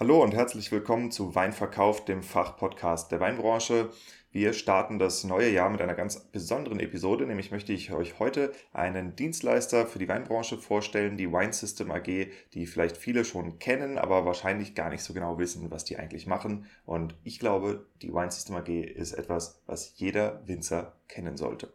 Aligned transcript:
Hallo 0.00 0.22
und 0.22 0.32
herzlich 0.32 0.72
willkommen 0.72 1.10
zu 1.10 1.34
Weinverkauf, 1.34 2.06
dem 2.06 2.22
Fachpodcast 2.22 3.12
der 3.12 3.20
Weinbranche. 3.20 3.90
Wir 4.32 4.54
starten 4.54 4.98
das 4.98 5.24
neue 5.24 5.50
Jahr 5.50 5.68
mit 5.68 5.82
einer 5.82 5.92
ganz 5.92 6.18
besonderen 6.18 6.80
Episode, 6.80 7.26
nämlich 7.26 7.50
möchte 7.50 7.74
ich 7.74 7.92
euch 7.92 8.18
heute 8.18 8.50
einen 8.72 9.14
Dienstleister 9.14 9.84
für 9.86 9.98
die 9.98 10.08
Weinbranche 10.08 10.56
vorstellen, 10.56 11.18
die 11.18 11.30
Wine 11.30 11.52
System 11.52 11.90
AG, 11.90 12.28
die 12.54 12.64
vielleicht 12.64 12.96
viele 12.96 13.26
schon 13.26 13.58
kennen, 13.58 13.98
aber 13.98 14.24
wahrscheinlich 14.24 14.74
gar 14.74 14.88
nicht 14.88 15.02
so 15.02 15.12
genau 15.12 15.38
wissen, 15.38 15.70
was 15.70 15.84
die 15.84 15.98
eigentlich 15.98 16.26
machen. 16.26 16.64
Und 16.86 17.14
ich 17.22 17.38
glaube, 17.38 17.84
die 18.00 18.14
Wine 18.14 18.30
System 18.30 18.56
AG 18.56 18.70
ist 18.70 19.12
etwas, 19.12 19.60
was 19.66 19.92
jeder 19.98 20.40
Winzer 20.46 20.94
kennen 21.08 21.36
sollte. 21.36 21.74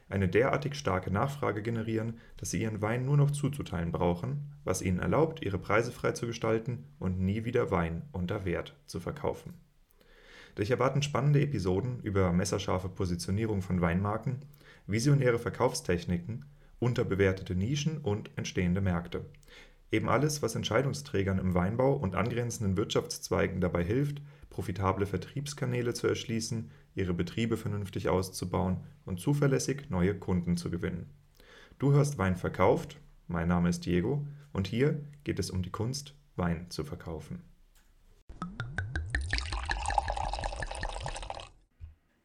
eine 0.11 0.27
derartig 0.27 0.75
starke 0.75 1.11
Nachfrage 1.11 1.61
generieren, 1.61 2.19
dass 2.37 2.51
sie 2.51 2.61
ihren 2.61 2.81
Wein 2.81 3.05
nur 3.05 3.17
noch 3.17 3.31
zuzuteilen 3.31 3.91
brauchen, 3.91 4.51
was 4.63 4.81
ihnen 4.81 4.99
erlaubt, 4.99 5.43
ihre 5.43 5.57
Preise 5.57 5.91
frei 5.91 6.11
zu 6.11 6.27
gestalten 6.27 6.85
und 6.99 7.19
nie 7.19 7.45
wieder 7.45 7.71
Wein 7.71 8.03
unter 8.11 8.45
Wert 8.45 8.75
zu 8.85 8.99
verkaufen. 8.99 9.53
Dich 10.57 10.71
erwarten 10.71 11.01
spannende 11.01 11.41
Episoden 11.41 12.01
über 12.01 12.31
messerscharfe 12.33 12.89
Positionierung 12.89 13.61
von 13.61 13.81
Weinmarken, 13.81 14.39
visionäre 14.85 15.39
Verkaufstechniken, 15.39 16.45
unterbewertete 16.79 17.55
Nischen 17.55 17.99
und 17.99 18.31
entstehende 18.35 18.81
Märkte. 18.81 19.25
Eben 19.91 20.09
alles, 20.09 20.41
was 20.41 20.55
Entscheidungsträgern 20.55 21.37
im 21.37 21.53
Weinbau 21.53 21.93
und 21.93 22.15
angrenzenden 22.15 22.77
Wirtschaftszweigen 22.77 23.61
dabei 23.61 23.83
hilft, 23.83 24.21
profitable 24.49 25.05
Vertriebskanäle 25.05 25.93
zu 25.93 26.07
erschließen, 26.07 26.71
ihre 26.95 27.13
Betriebe 27.13 27.57
vernünftig 27.57 28.09
auszubauen 28.09 28.77
und 29.05 29.19
zuverlässig 29.19 29.89
neue 29.89 30.15
Kunden 30.15 30.57
zu 30.57 30.69
gewinnen. 30.69 31.09
Du 31.79 31.93
hörst 31.93 32.17
Wein 32.17 32.35
verkauft, 32.35 32.99
mein 33.27 33.47
Name 33.47 33.69
ist 33.69 33.85
Diego 33.85 34.25
und 34.53 34.67
hier 34.67 35.01
geht 35.23 35.39
es 35.39 35.49
um 35.49 35.61
die 35.61 35.71
Kunst, 35.71 36.15
Wein 36.35 36.69
zu 36.69 36.83
verkaufen. 36.83 37.41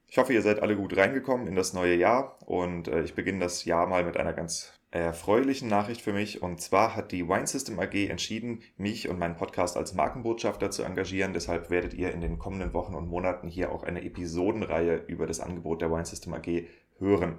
Ich 0.08 0.18
hoffe, 0.18 0.32
ihr 0.32 0.42
seid 0.42 0.60
alle 0.60 0.76
gut 0.76 0.96
reingekommen 0.96 1.46
in 1.46 1.56
das 1.56 1.74
neue 1.74 1.94
Jahr 1.94 2.38
und 2.48 2.88
äh, 2.88 3.02
ich 3.02 3.14
beginne 3.14 3.40
das 3.40 3.66
Jahr 3.66 3.86
mal 3.86 4.02
mit 4.02 4.16
einer 4.16 4.32
ganz 4.32 4.75
erfreulichen 4.90 5.68
Nachricht 5.68 6.00
für 6.00 6.12
mich. 6.12 6.42
Und 6.42 6.60
zwar 6.60 6.96
hat 6.96 7.12
die 7.12 7.28
Wine 7.28 7.46
System 7.46 7.78
AG 7.78 7.94
entschieden, 8.08 8.62
mich 8.76 9.08
und 9.08 9.18
meinen 9.18 9.36
Podcast 9.36 9.76
als 9.76 9.94
Markenbotschafter 9.94 10.70
zu 10.70 10.82
engagieren. 10.82 11.32
Deshalb 11.32 11.70
werdet 11.70 11.94
ihr 11.94 12.12
in 12.12 12.20
den 12.20 12.38
kommenden 12.38 12.72
Wochen 12.72 12.94
und 12.94 13.08
Monaten 13.08 13.48
hier 13.48 13.72
auch 13.72 13.82
eine 13.82 14.04
Episodenreihe 14.04 14.96
über 15.06 15.26
das 15.26 15.40
Angebot 15.40 15.82
der 15.82 15.90
Wine 15.90 16.06
System 16.06 16.34
AG 16.34 16.66
hören. 16.98 17.38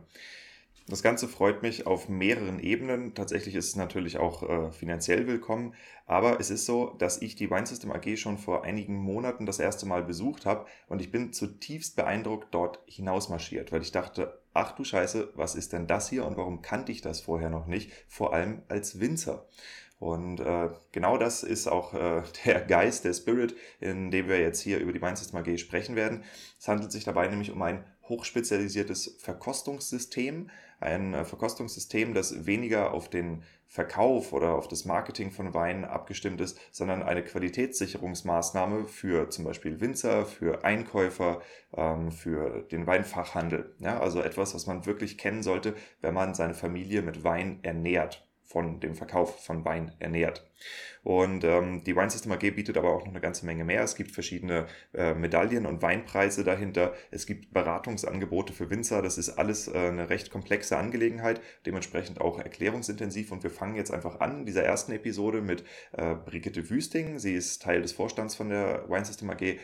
Das 0.90 1.04
Ganze 1.04 1.28
freut 1.28 1.64
mich 1.64 1.86
auf 1.86 2.08
mehreren 2.08 2.60
Ebenen. 2.60 3.14
Tatsächlich 3.14 3.56
ist 3.56 3.68
es 3.68 3.76
natürlich 3.76 4.20
auch 4.20 4.44
äh, 4.44 4.72
finanziell 4.72 5.28
willkommen. 5.28 5.74
Aber 6.06 6.40
es 6.40 6.50
ist 6.50 6.66
so, 6.66 6.96
dass 6.98 7.22
ich 7.22 7.36
die 7.36 7.52
Wine 7.52 7.66
System 7.66 7.92
AG 7.92 8.16
schon 8.16 8.38
vor 8.38 8.64
einigen 8.64 8.96
Monaten 8.96 9.46
das 9.46 9.60
erste 9.60 9.86
Mal 9.86 10.04
besucht 10.04 10.46
habe 10.46 10.66
und 10.88 11.02
ich 11.02 11.12
bin 11.12 11.34
zutiefst 11.34 11.98
beeindruckt 11.98 12.48
dort 12.52 12.80
hinausmarschiert, 12.86 13.74
weil 13.74 13.82
ich 13.82 13.92
dachte, 13.92 14.40
ach 14.54 14.72
du 14.72 14.86
Scheiße, 14.86 15.34
was 15.36 15.56
ist 15.56 15.74
denn 15.74 15.88
das 15.88 16.08
hier 16.10 16.26
und 16.26 16.38
warum 16.38 16.62
kannte 16.62 16.94
ich 16.94 17.02
das 17.02 17.20
vorher 17.20 17.50
noch 17.50 17.68
nicht? 17.68 17.92
Vor 18.08 18.34
allem 18.34 18.62
als 18.70 19.02
Winzer. 19.02 19.46
Und 20.00 20.40
äh, 20.40 20.70
genau 20.92 21.18
das 21.18 21.42
ist 21.44 21.68
auch 21.68 21.94
äh, 21.94 22.22
der 22.46 22.62
Geist, 22.62 23.06
der 23.06 23.14
Spirit, 23.14 23.56
in 23.80 24.12
dem 24.12 24.28
wir 24.28 24.40
jetzt 24.40 24.62
hier 24.62 24.80
über 24.80 24.94
die 24.94 25.16
System 25.16 25.40
AG 25.40 25.58
sprechen 25.58 25.96
werden. 25.96 26.24
Es 26.60 26.68
handelt 26.68 26.92
sich 26.92 27.04
dabei 27.04 27.28
nämlich 27.28 27.52
um 27.52 27.62
ein 27.62 27.84
hochspezialisiertes 28.08 29.18
Verkostungssystem, 29.20 30.50
ein 30.80 31.14
äh, 31.14 31.26
Verkostungssystem, 31.26 32.14
das 32.14 32.46
weniger 32.46 32.94
auf 32.94 33.10
den 33.10 33.44
Verkauf 33.66 34.32
oder 34.32 34.54
auf 34.54 34.68
das 34.68 34.86
Marketing 34.86 35.32
von 35.32 35.54
Wein 35.54 35.84
abgestimmt 35.84 36.40
ist, 36.40 36.58
sondern 36.72 37.04
eine 37.04 37.24
Qualitätssicherungsmaßnahme 37.24 38.88
für 38.88 39.30
zum 39.30 39.44
Beispiel 39.44 39.82
Winzer, 39.82 40.26
für 40.26 40.64
Einkäufer, 40.64 41.42
ähm, 41.76 42.12
für 42.12 42.62
den 42.72 42.88
Weinfachhandel. 42.88 43.76
Ja, 43.80 44.00
also 44.00 44.22
etwas, 44.22 44.54
was 44.56 44.68
man 44.68 44.86
wirklich 44.86 45.18
kennen 45.18 45.44
sollte, 45.44 45.76
wenn 46.02 46.14
man 46.14 46.34
seine 46.34 46.54
Familie 46.54 47.02
mit 47.02 47.24
Wein 47.24 47.60
ernährt 47.64 48.27
von 48.48 48.80
dem 48.80 48.96
Verkauf 48.96 49.44
von 49.44 49.66
Wein 49.66 49.92
ernährt. 50.00 50.50
Und 51.04 51.44
ähm, 51.44 51.84
die 51.84 51.96
Wine 51.96 52.10
System 52.10 52.32
AG 52.32 52.40
bietet 52.56 52.78
aber 52.78 52.90
auch 52.90 53.02
noch 53.02 53.12
eine 53.12 53.22
ganze 53.22 53.46
Menge 53.46 53.64
mehr. 53.64 53.84
Es 53.84 53.96
gibt 53.96 54.12
verschiedene 54.12 54.68
äh, 54.94 55.14
Medaillen 55.14 55.66
und 55.66 55.82
Weinpreise 55.82 56.44
dahinter. 56.44 56.94
Es 57.12 57.26
gibt 57.26 57.54
Beratungsangebote 57.54 58.54
für 58.54 58.70
Winzer. 58.70 59.02
Das 59.02 59.18
ist 59.18 59.38
alles 59.38 59.68
äh, 59.68 59.78
eine 59.78 60.10
recht 60.10 60.32
komplexe 60.32 60.78
Angelegenheit, 60.78 61.42
dementsprechend 61.66 62.22
auch 62.22 62.40
erklärungsintensiv. 62.40 63.32
Und 63.32 63.44
wir 63.44 63.52
fangen 63.52 63.76
jetzt 63.76 63.92
einfach 63.92 64.20
an 64.22 64.40
in 64.40 64.46
dieser 64.46 64.64
ersten 64.64 64.94
Episode 64.94 65.42
mit 65.42 65.64
äh, 65.92 66.16
Brigitte 66.16 66.70
Wüsting. 66.70 67.20
Sie 67.20 67.36
ist 67.36 67.62
Teil 67.62 67.82
des 67.82 67.92
Vorstands 67.92 68.36
von 68.36 68.50
der 68.50 68.90
Wine 68.90 69.06
System 69.06 69.30
AG 69.30 69.60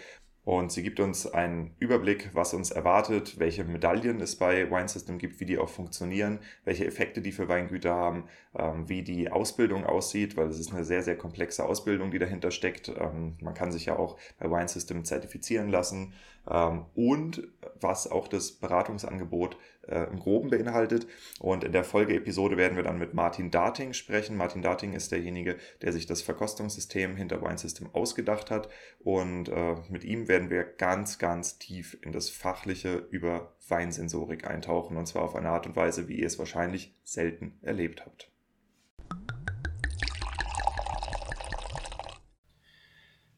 und 0.46 0.74
sie 0.74 0.84
gibt 0.84 1.00
uns 1.00 1.26
einen 1.26 1.74
Überblick, 1.80 2.32
was 2.34 2.54
uns 2.54 2.70
erwartet, 2.70 3.40
welche 3.40 3.64
Medaillen 3.64 4.20
es 4.20 4.36
bei 4.36 4.70
Wine 4.70 4.90
System 4.90 5.18
gibt, 5.18 5.40
wie 5.40 5.46
die 5.46 5.58
auch 5.58 5.70
funktionieren, 5.70 6.40
welche 6.66 6.86
Effekte 6.86 7.22
die 7.22 7.32
für 7.32 7.48
Weingüter 7.48 7.94
haben, 7.94 8.26
ähm, 8.56 8.90
wie 8.90 9.04
die 9.04 9.32
Ausbildung 9.32 9.86
aussieht, 9.86 10.36
weil 10.36 10.48
es 10.48 10.60
ist 10.60 10.74
eine 10.74 10.84
sehr, 10.84 11.02
sehr 11.02 11.18
komplexe 11.18 11.64
Ausbildung, 11.64 12.12
die 12.12 12.20
dahinter 12.20 12.52
steckt. 12.52 12.90
Ähm, 12.90 13.38
man 13.42 13.54
kann 13.54 13.72
sich 13.72 13.86
ja 13.86 13.98
auch 13.98 14.18
bei 14.38 14.52
Wine 14.52 14.68
System 14.68 15.06
zertifizieren 15.06 15.70
lassen 15.70 16.14
ähm, 16.50 16.88
und 16.94 17.48
was 17.80 18.12
auch 18.12 18.28
das 18.28 18.52
Beratungsangebot 18.52 19.56
äh, 19.88 20.10
im 20.10 20.20
Groben 20.20 20.50
beinhaltet. 20.50 21.08
Und 21.40 21.64
in 21.64 21.72
der 21.72 21.84
Folgeepisode 21.84 22.58
werden 22.58 22.76
wir 22.76 22.84
dann 22.84 23.00
mit 23.00 23.14
Martin 23.14 23.52
Darting 23.52 23.94
sprechen. 23.94 24.38
Martin 24.38 24.62
Darting 24.62 24.94
ist 24.94 25.12
derjenige, 25.12 25.58
der 25.82 25.92
sich 25.92 26.06
das 26.06 26.22
Verkostungssystem 26.22 27.16
hinter 27.16 27.42
Wine 27.42 27.58
System 27.58 27.90
ausgedacht 27.94 28.52
hat. 28.52 28.70
Und 29.00 29.50
äh, 29.50 29.76
mit 29.90 30.04
ihm 30.04 30.28
werden 30.28 30.50
wir 30.50 30.64
ganz, 30.64 31.18
ganz 31.20 31.58
tief 31.60 31.98
in 32.02 32.12
das 32.12 32.30
Fachliche 32.30 33.08
über 33.10 33.56
Weinsensorik 33.68 34.48
eintauchen. 34.48 34.98
Und 34.98 35.08
zwar 35.08 35.24
auf 35.24 35.36
eine 35.36 35.50
Art 35.50 35.68
und 35.68 35.76
Weise, 35.76 36.08
wie 36.08 36.20
ihr 36.20 36.28
es 36.28 36.40
wahrscheinlich 36.40 36.96
selten 37.04 37.58
erlebt 37.62 38.06
habt. 38.06 38.30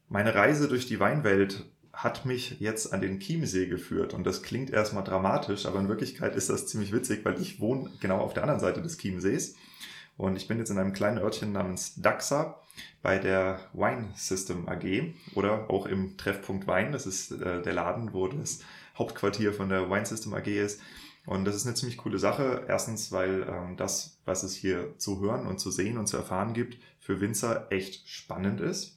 Meine 0.08 0.34
Reise 0.34 0.68
durch 0.68 0.86
die 0.86 1.00
Weinwelt 1.00 1.64
hat 1.96 2.26
mich 2.26 2.60
jetzt 2.60 2.92
an 2.92 3.00
den 3.00 3.18
Chiemsee 3.20 3.66
geführt. 3.66 4.12
Und 4.12 4.24
das 4.24 4.42
klingt 4.42 4.68
erstmal 4.70 5.02
dramatisch, 5.02 5.64
aber 5.64 5.80
in 5.80 5.88
Wirklichkeit 5.88 6.36
ist 6.36 6.50
das 6.50 6.66
ziemlich 6.66 6.92
witzig, 6.92 7.24
weil 7.24 7.40
ich 7.40 7.58
wohne 7.58 7.90
genau 8.00 8.18
auf 8.18 8.34
der 8.34 8.42
anderen 8.42 8.60
Seite 8.60 8.82
des 8.82 8.98
Chiemsees. 8.98 9.56
Und 10.18 10.36
ich 10.36 10.46
bin 10.46 10.58
jetzt 10.58 10.70
in 10.70 10.78
einem 10.78 10.92
kleinen 10.92 11.18
Örtchen 11.18 11.52
namens 11.52 11.94
Daxa 11.96 12.60
bei 13.02 13.18
der 13.18 13.60
Wine 13.72 14.08
System 14.14 14.68
AG 14.68 15.14
oder 15.34 15.70
auch 15.70 15.86
im 15.86 16.18
Treffpunkt 16.18 16.66
Wein. 16.66 16.92
Das 16.92 17.06
ist 17.06 17.32
äh, 17.32 17.62
der 17.62 17.72
Laden, 17.72 18.12
wo 18.12 18.28
das 18.28 18.60
Hauptquartier 18.98 19.54
von 19.54 19.70
der 19.70 19.90
Wine 19.90 20.04
System 20.04 20.34
AG 20.34 20.48
ist. 20.48 20.82
Und 21.24 21.46
das 21.46 21.56
ist 21.56 21.66
eine 21.66 21.74
ziemlich 21.74 21.96
coole 21.96 22.18
Sache. 22.18 22.66
Erstens, 22.68 23.10
weil 23.10 23.46
ähm, 23.48 23.76
das, 23.78 24.18
was 24.26 24.42
es 24.42 24.54
hier 24.54 24.98
zu 24.98 25.20
hören 25.20 25.46
und 25.46 25.58
zu 25.60 25.70
sehen 25.70 25.96
und 25.96 26.08
zu 26.08 26.18
erfahren 26.18 26.52
gibt, 26.52 26.78
für 27.00 27.22
Winzer 27.22 27.66
echt 27.70 28.06
spannend 28.06 28.60
ist. 28.60 28.95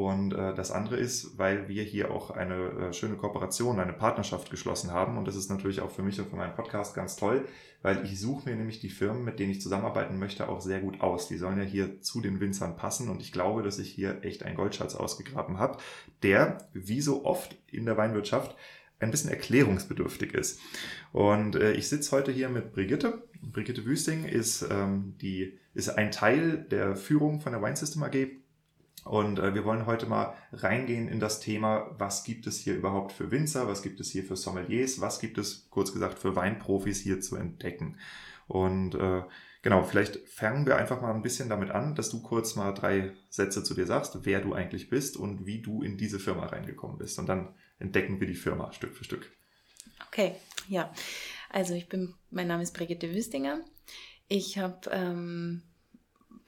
Und 0.00 0.32
äh, 0.32 0.54
das 0.54 0.70
andere 0.70 0.96
ist, 0.96 1.36
weil 1.36 1.68
wir 1.68 1.82
hier 1.82 2.10
auch 2.10 2.30
eine 2.30 2.54
äh, 2.54 2.92
schöne 2.94 3.16
Kooperation, 3.16 3.78
eine 3.78 3.92
Partnerschaft 3.92 4.50
geschlossen 4.50 4.92
haben. 4.92 5.18
Und 5.18 5.28
das 5.28 5.36
ist 5.36 5.50
natürlich 5.50 5.82
auch 5.82 5.90
für 5.90 6.02
mich 6.02 6.18
und 6.18 6.30
für 6.30 6.36
meinen 6.36 6.54
Podcast 6.54 6.94
ganz 6.94 7.16
toll, 7.16 7.46
weil 7.82 8.02
ich 8.06 8.18
suche 8.18 8.48
mir 8.48 8.56
nämlich 8.56 8.80
die 8.80 8.88
Firmen, 8.88 9.26
mit 9.26 9.38
denen 9.38 9.50
ich 9.50 9.60
zusammenarbeiten 9.60 10.18
möchte, 10.18 10.48
auch 10.48 10.62
sehr 10.62 10.80
gut 10.80 11.02
aus. 11.02 11.28
Die 11.28 11.36
sollen 11.36 11.58
ja 11.58 11.64
hier 11.64 12.00
zu 12.00 12.22
den 12.22 12.40
Winzern 12.40 12.76
passen. 12.76 13.10
Und 13.10 13.20
ich 13.20 13.30
glaube, 13.30 13.62
dass 13.62 13.78
ich 13.78 13.90
hier 13.90 14.24
echt 14.24 14.42
einen 14.42 14.56
Goldschatz 14.56 14.94
ausgegraben 14.94 15.58
habe, 15.58 15.76
der, 16.22 16.66
wie 16.72 17.02
so 17.02 17.26
oft 17.26 17.54
in 17.66 17.84
der 17.84 17.98
Weinwirtschaft, 17.98 18.56
ein 19.00 19.10
bisschen 19.10 19.30
erklärungsbedürftig 19.30 20.32
ist. 20.32 20.60
Und 21.12 21.56
äh, 21.56 21.72
ich 21.72 21.88
sitze 21.88 22.16
heute 22.16 22.32
hier 22.32 22.48
mit 22.48 22.72
Brigitte. 22.72 23.22
Brigitte 23.42 23.84
Wüsting 23.84 24.24
ist, 24.24 24.66
ähm, 24.70 25.14
die, 25.20 25.58
ist 25.74 25.90
ein 25.90 26.10
Teil 26.10 26.66
der 26.70 26.96
Führung 26.96 27.40
von 27.40 27.52
der 27.52 27.62
Wine 27.62 27.76
System 27.76 28.02
AG 28.02 28.39
und 29.04 29.38
äh, 29.38 29.54
wir 29.54 29.64
wollen 29.64 29.86
heute 29.86 30.06
mal 30.06 30.34
reingehen 30.52 31.08
in 31.08 31.20
das 31.20 31.40
Thema, 31.40 31.90
was 31.98 32.24
gibt 32.24 32.46
es 32.46 32.58
hier 32.58 32.74
überhaupt 32.74 33.12
für 33.12 33.30
Winzer, 33.30 33.66
was 33.68 33.82
gibt 33.82 34.00
es 34.00 34.10
hier 34.10 34.24
für 34.24 34.36
Sommeliers, 34.36 35.00
was 35.00 35.18
gibt 35.20 35.38
es, 35.38 35.68
kurz 35.70 35.92
gesagt, 35.92 36.18
für 36.18 36.36
Weinprofis 36.36 37.00
hier 37.00 37.20
zu 37.20 37.36
entdecken. 37.36 37.96
Und 38.46 38.94
äh, 38.94 39.22
Genau, 39.62 39.84
vielleicht 39.84 40.16
fangen 40.26 40.64
wir 40.64 40.76
einfach 40.76 41.02
mal 41.02 41.12
ein 41.12 41.20
bisschen 41.20 41.50
damit 41.50 41.70
an, 41.70 41.94
dass 41.94 42.08
du 42.08 42.22
kurz 42.22 42.56
mal 42.56 42.72
drei 42.72 43.12
Sätze 43.28 43.62
zu 43.62 43.74
dir 43.74 43.84
sagst, 43.84 44.18
wer 44.22 44.40
du 44.40 44.54
eigentlich 44.54 44.88
bist 44.88 45.18
und 45.18 45.44
wie 45.44 45.60
du 45.60 45.82
in 45.82 45.98
diese 45.98 46.18
Firma 46.18 46.46
reingekommen 46.46 46.96
bist. 46.96 47.18
Und 47.18 47.28
dann 47.28 47.54
entdecken 47.78 48.20
wir 48.20 48.26
die 48.26 48.34
Firma 48.34 48.72
Stück 48.72 48.94
für 48.94 49.04
Stück. 49.04 49.30
Okay, 50.06 50.34
ja. 50.68 50.90
Also 51.50 51.74
ich 51.74 51.88
bin, 51.88 52.14
mein 52.30 52.48
Name 52.48 52.62
ist 52.62 52.72
Brigitte 52.72 53.14
Wüstinger. 53.14 53.60
Ich 54.28 54.56
habe 54.56 54.88
ähm, 54.90 55.62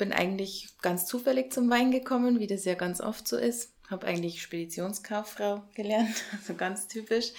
bin 0.03 0.13
eigentlich 0.13 0.67
ganz 0.83 1.07
zufällig 1.07 1.53
zum 1.53 1.71
Wein 1.71 1.93
gekommen, 1.93 2.41
wie 2.41 2.49
das 2.49 2.65
ja 2.65 2.75
ganz 2.75 3.01
oft 3.01 3.29
so 3.29 3.37
ist. 3.37 3.73
Habe 3.89 4.09
eigentlich 4.09 4.43
Speditionskauffrau 4.43 5.63
gelernt, 5.77 6.25
so 6.45 6.55
ganz 6.55 6.89
typisch. 6.89 7.31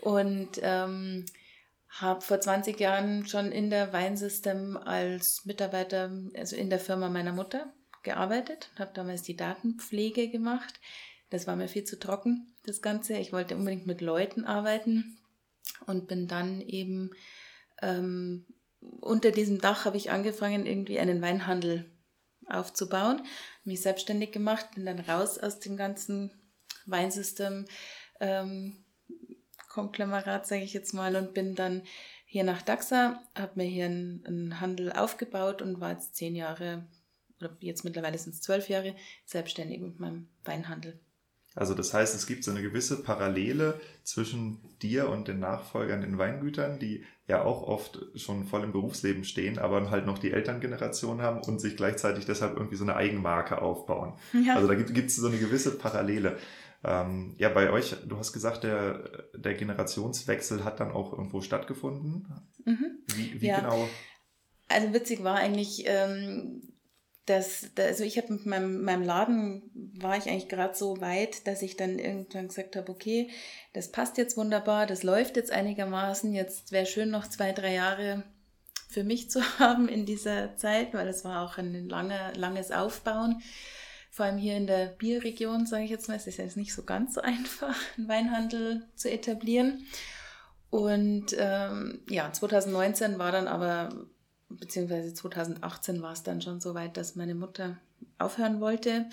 Und 0.00 0.60
ähm, 0.62 1.26
habe 1.88 2.20
vor 2.20 2.40
20 2.40 2.78
Jahren 2.78 3.26
schon 3.26 3.50
in 3.50 3.68
der 3.68 3.92
Weinsystem 3.92 4.76
als 4.76 5.44
Mitarbeiter, 5.44 6.12
also 6.36 6.54
in 6.54 6.70
der 6.70 6.78
Firma 6.78 7.08
meiner 7.08 7.32
Mutter 7.32 7.72
gearbeitet, 8.04 8.70
habe 8.78 8.92
damals 8.94 9.24
die 9.24 9.36
Datenpflege 9.36 10.28
gemacht. 10.28 10.78
Das 11.30 11.48
war 11.48 11.56
mir 11.56 11.66
viel 11.66 11.82
zu 11.82 11.98
trocken, 11.98 12.54
das 12.64 12.80
Ganze. 12.80 13.14
Ich 13.14 13.32
wollte 13.32 13.56
unbedingt 13.56 13.88
mit 13.88 14.02
Leuten 14.02 14.44
arbeiten 14.44 15.18
und 15.86 16.06
bin 16.06 16.28
dann 16.28 16.60
eben 16.60 17.10
ähm, 17.82 18.46
unter 18.80 19.30
diesem 19.30 19.60
Dach 19.60 19.84
habe 19.84 19.96
ich 19.96 20.10
angefangen, 20.10 20.66
irgendwie 20.66 20.98
einen 20.98 21.20
Weinhandel 21.22 21.90
aufzubauen, 22.46 23.22
mich 23.64 23.82
selbstständig 23.82 24.32
gemacht, 24.32 24.70
bin 24.74 24.86
dann 24.86 25.00
raus 25.00 25.38
aus 25.38 25.60
dem 25.60 25.76
ganzen 25.76 26.30
Weinsystem. 26.86 27.66
Ähm, 28.20 28.84
Konglomerat, 29.68 30.46
sage 30.46 30.62
ich 30.62 30.72
jetzt 30.72 30.94
mal, 30.94 31.14
und 31.16 31.34
bin 31.34 31.54
dann 31.54 31.82
hier 32.24 32.44
nach 32.44 32.62
Daxa, 32.62 33.22
habe 33.34 33.52
mir 33.56 33.64
hier 33.64 33.86
einen, 33.86 34.24
einen, 34.26 34.60
Handel 34.60 34.92
aufgebaut 34.92 35.62
und 35.62 35.80
war 35.80 35.92
jetzt 35.92 36.16
zehn 36.16 36.34
Jahre, 36.34 36.86
oder 37.38 37.56
jetzt 37.60 37.84
mittlerweile 37.84 38.18
sind 38.18 38.34
es 38.34 38.40
zwölf 38.40 38.68
Jahre, 38.68 38.96
selbstständig 39.24 39.80
mit 39.80 40.00
meinem 40.00 40.28
Weinhandel. 40.44 40.98
Also 41.54 41.74
das 41.74 41.92
heißt, 41.94 42.14
es 42.14 42.26
gibt 42.26 42.44
so 42.44 42.50
eine 42.50 42.62
gewisse 42.62 43.02
Parallele 43.02 43.80
zwischen 44.04 44.60
dir 44.80 45.08
und 45.08 45.28
den 45.28 45.38
Nachfolgern 45.38 46.02
in 46.02 46.18
Weingütern, 46.18 46.78
die 46.78 47.04
ja 47.28 47.44
auch 47.44 47.62
oft 47.62 48.00
schon 48.16 48.44
voll 48.44 48.64
im 48.64 48.72
Berufsleben 48.72 49.22
stehen, 49.22 49.58
aber 49.58 49.90
halt 49.90 50.06
noch 50.06 50.18
die 50.18 50.32
Elterngeneration 50.32 51.20
haben 51.20 51.42
und 51.42 51.60
sich 51.60 51.76
gleichzeitig 51.76 52.24
deshalb 52.24 52.56
irgendwie 52.56 52.76
so 52.76 52.84
eine 52.84 52.96
Eigenmarke 52.96 53.62
aufbauen. 53.62 54.14
Ja. 54.44 54.54
Also 54.54 54.68
da 54.68 54.74
gibt 54.74 55.10
es 55.10 55.16
so 55.16 55.26
eine 55.26 55.36
gewisse 55.36 55.76
Parallele. 55.76 56.38
Ähm, 56.84 57.34
ja, 57.38 57.48
bei 57.48 57.70
euch, 57.70 57.96
du 58.06 58.16
hast 58.18 58.32
gesagt, 58.32 58.62
der, 58.62 59.26
der 59.34 59.54
Generationswechsel 59.54 60.64
hat 60.64 60.80
dann 60.80 60.92
auch 60.92 61.12
irgendwo 61.12 61.40
stattgefunden. 61.40 62.28
Mhm. 62.64 62.98
Wie, 63.14 63.40
wie 63.40 63.46
ja. 63.46 63.60
genau? 63.60 63.88
Also 64.68 64.94
witzig 64.94 65.24
war 65.24 65.36
eigentlich, 65.36 65.84
ähm, 65.86 66.62
dass, 67.28 67.70
also 67.76 68.04
ich 68.04 68.16
habe 68.16 68.32
mit 68.32 68.46
meinem, 68.46 68.82
meinem 68.82 69.02
Laden, 69.02 69.70
war 70.00 70.16
ich 70.16 70.28
eigentlich 70.28 70.48
gerade 70.48 70.74
so 70.74 71.00
weit, 71.00 71.46
dass 71.46 71.62
ich 71.62 71.76
dann 71.76 71.98
irgendwann 71.98 72.48
gesagt 72.48 72.76
habe, 72.76 72.90
okay, 72.90 73.30
das 73.72 73.90
passt 73.90 74.16
jetzt 74.16 74.36
wunderbar, 74.36 74.86
das 74.86 75.02
läuft 75.02 75.36
jetzt 75.36 75.52
einigermaßen, 75.52 76.32
jetzt 76.32 76.72
wäre 76.72 76.86
schön 76.86 77.10
noch 77.10 77.28
zwei, 77.28 77.52
drei 77.52 77.74
Jahre 77.74 78.24
für 78.88 79.04
mich 79.04 79.30
zu 79.30 79.40
haben 79.58 79.88
in 79.88 80.06
dieser 80.06 80.56
Zeit, 80.56 80.94
weil 80.94 81.08
es 81.08 81.24
war 81.24 81.44
auch 81.44 81.58
ein 81.58 81.88
lange, 81.88 82.32
langes 82.34 82.70
Aufbauen. 82.70 83.42
Vor 84.10 84.26
allem 84.26 84.38
hier 84.38 84.56
in 84.56 84.66
der 84.66 84.86
Bierregion, 84.86 85.66
sage 85.66 85.84
ich 85.84 85.90
jetzt 85.90 86.08
mal, 86.08 86.16
es 86.16 86.26
ist 86.26 86.38
jetzt 86.38 86.56
nicht 86.56 86.74
so 86.74 86.82
ganz 86.84 87.14
so 87.14 87.20
einfach, 87.22 87.76
einen 87.96 88.08
Weinhandel 88.08 88.86
zu 88.94 89.10
etablieren. 89.10 89.86
Und 90.70 91.34
ähm, 91.38 92.02
ja, 92.08 92.32
2019 92.32 93.18
war 93.18 93.32
dann 93.32 93.48
aber 93.48 93.90
beziehungsweise 94.48 95.14
2018 95.14 96.02
war 96.02 96.12
es 96.12 96.22
dann 96.22 96.40
schon 96.40 96.60
so 96.60 96.74
weit, 96.74 96.96
dass 96.96 97.16
meine 97.16 97.34
Mutter 97.34 97.78
aufhören 98.18 98.60
wollte 98.60 99.06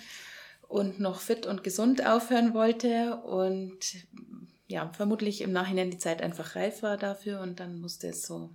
und 0.68 1.00
noch 1.00 1.20
fit 1.20 1.46
und 1.46 1.62
gesund 1.62 2.06
aufhören 2.06 2.54
wollte 2.54 3.16
und 3.16 3.78
ja, 4.68 4.90
vermutlich 4.92 5.42
im 5.42 5.52
Nachhinein 5.52 5.90
die 5.90 5.98
Zeit 5.98 6.22
einfach 6.22 6.56
reif 6.56 6.82
war 6.82 6.96
dafür 6.96 7.40
und 7.40 7.60
dann 7.60 7.80
musste 7.80 8.08
es 8.08 8.26
so, 8.26 8.50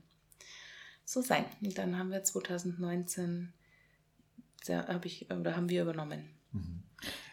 so 1.05 1.21
sein. 1.21 1.45
Und 1.61 1.77
dann 1.77 1.97
haben 1.97 2.11
wir 2.11 2.23
2019, 2.23 3.53
da 4.65 4.87
hab 4.87 5.05
ich, 5.05 5.31
oder 5.31 5.55
haben 5.55 5.69
wir 5.69 5.83
übernommen. 5.83 6.29
Mhm. 6.51 6.83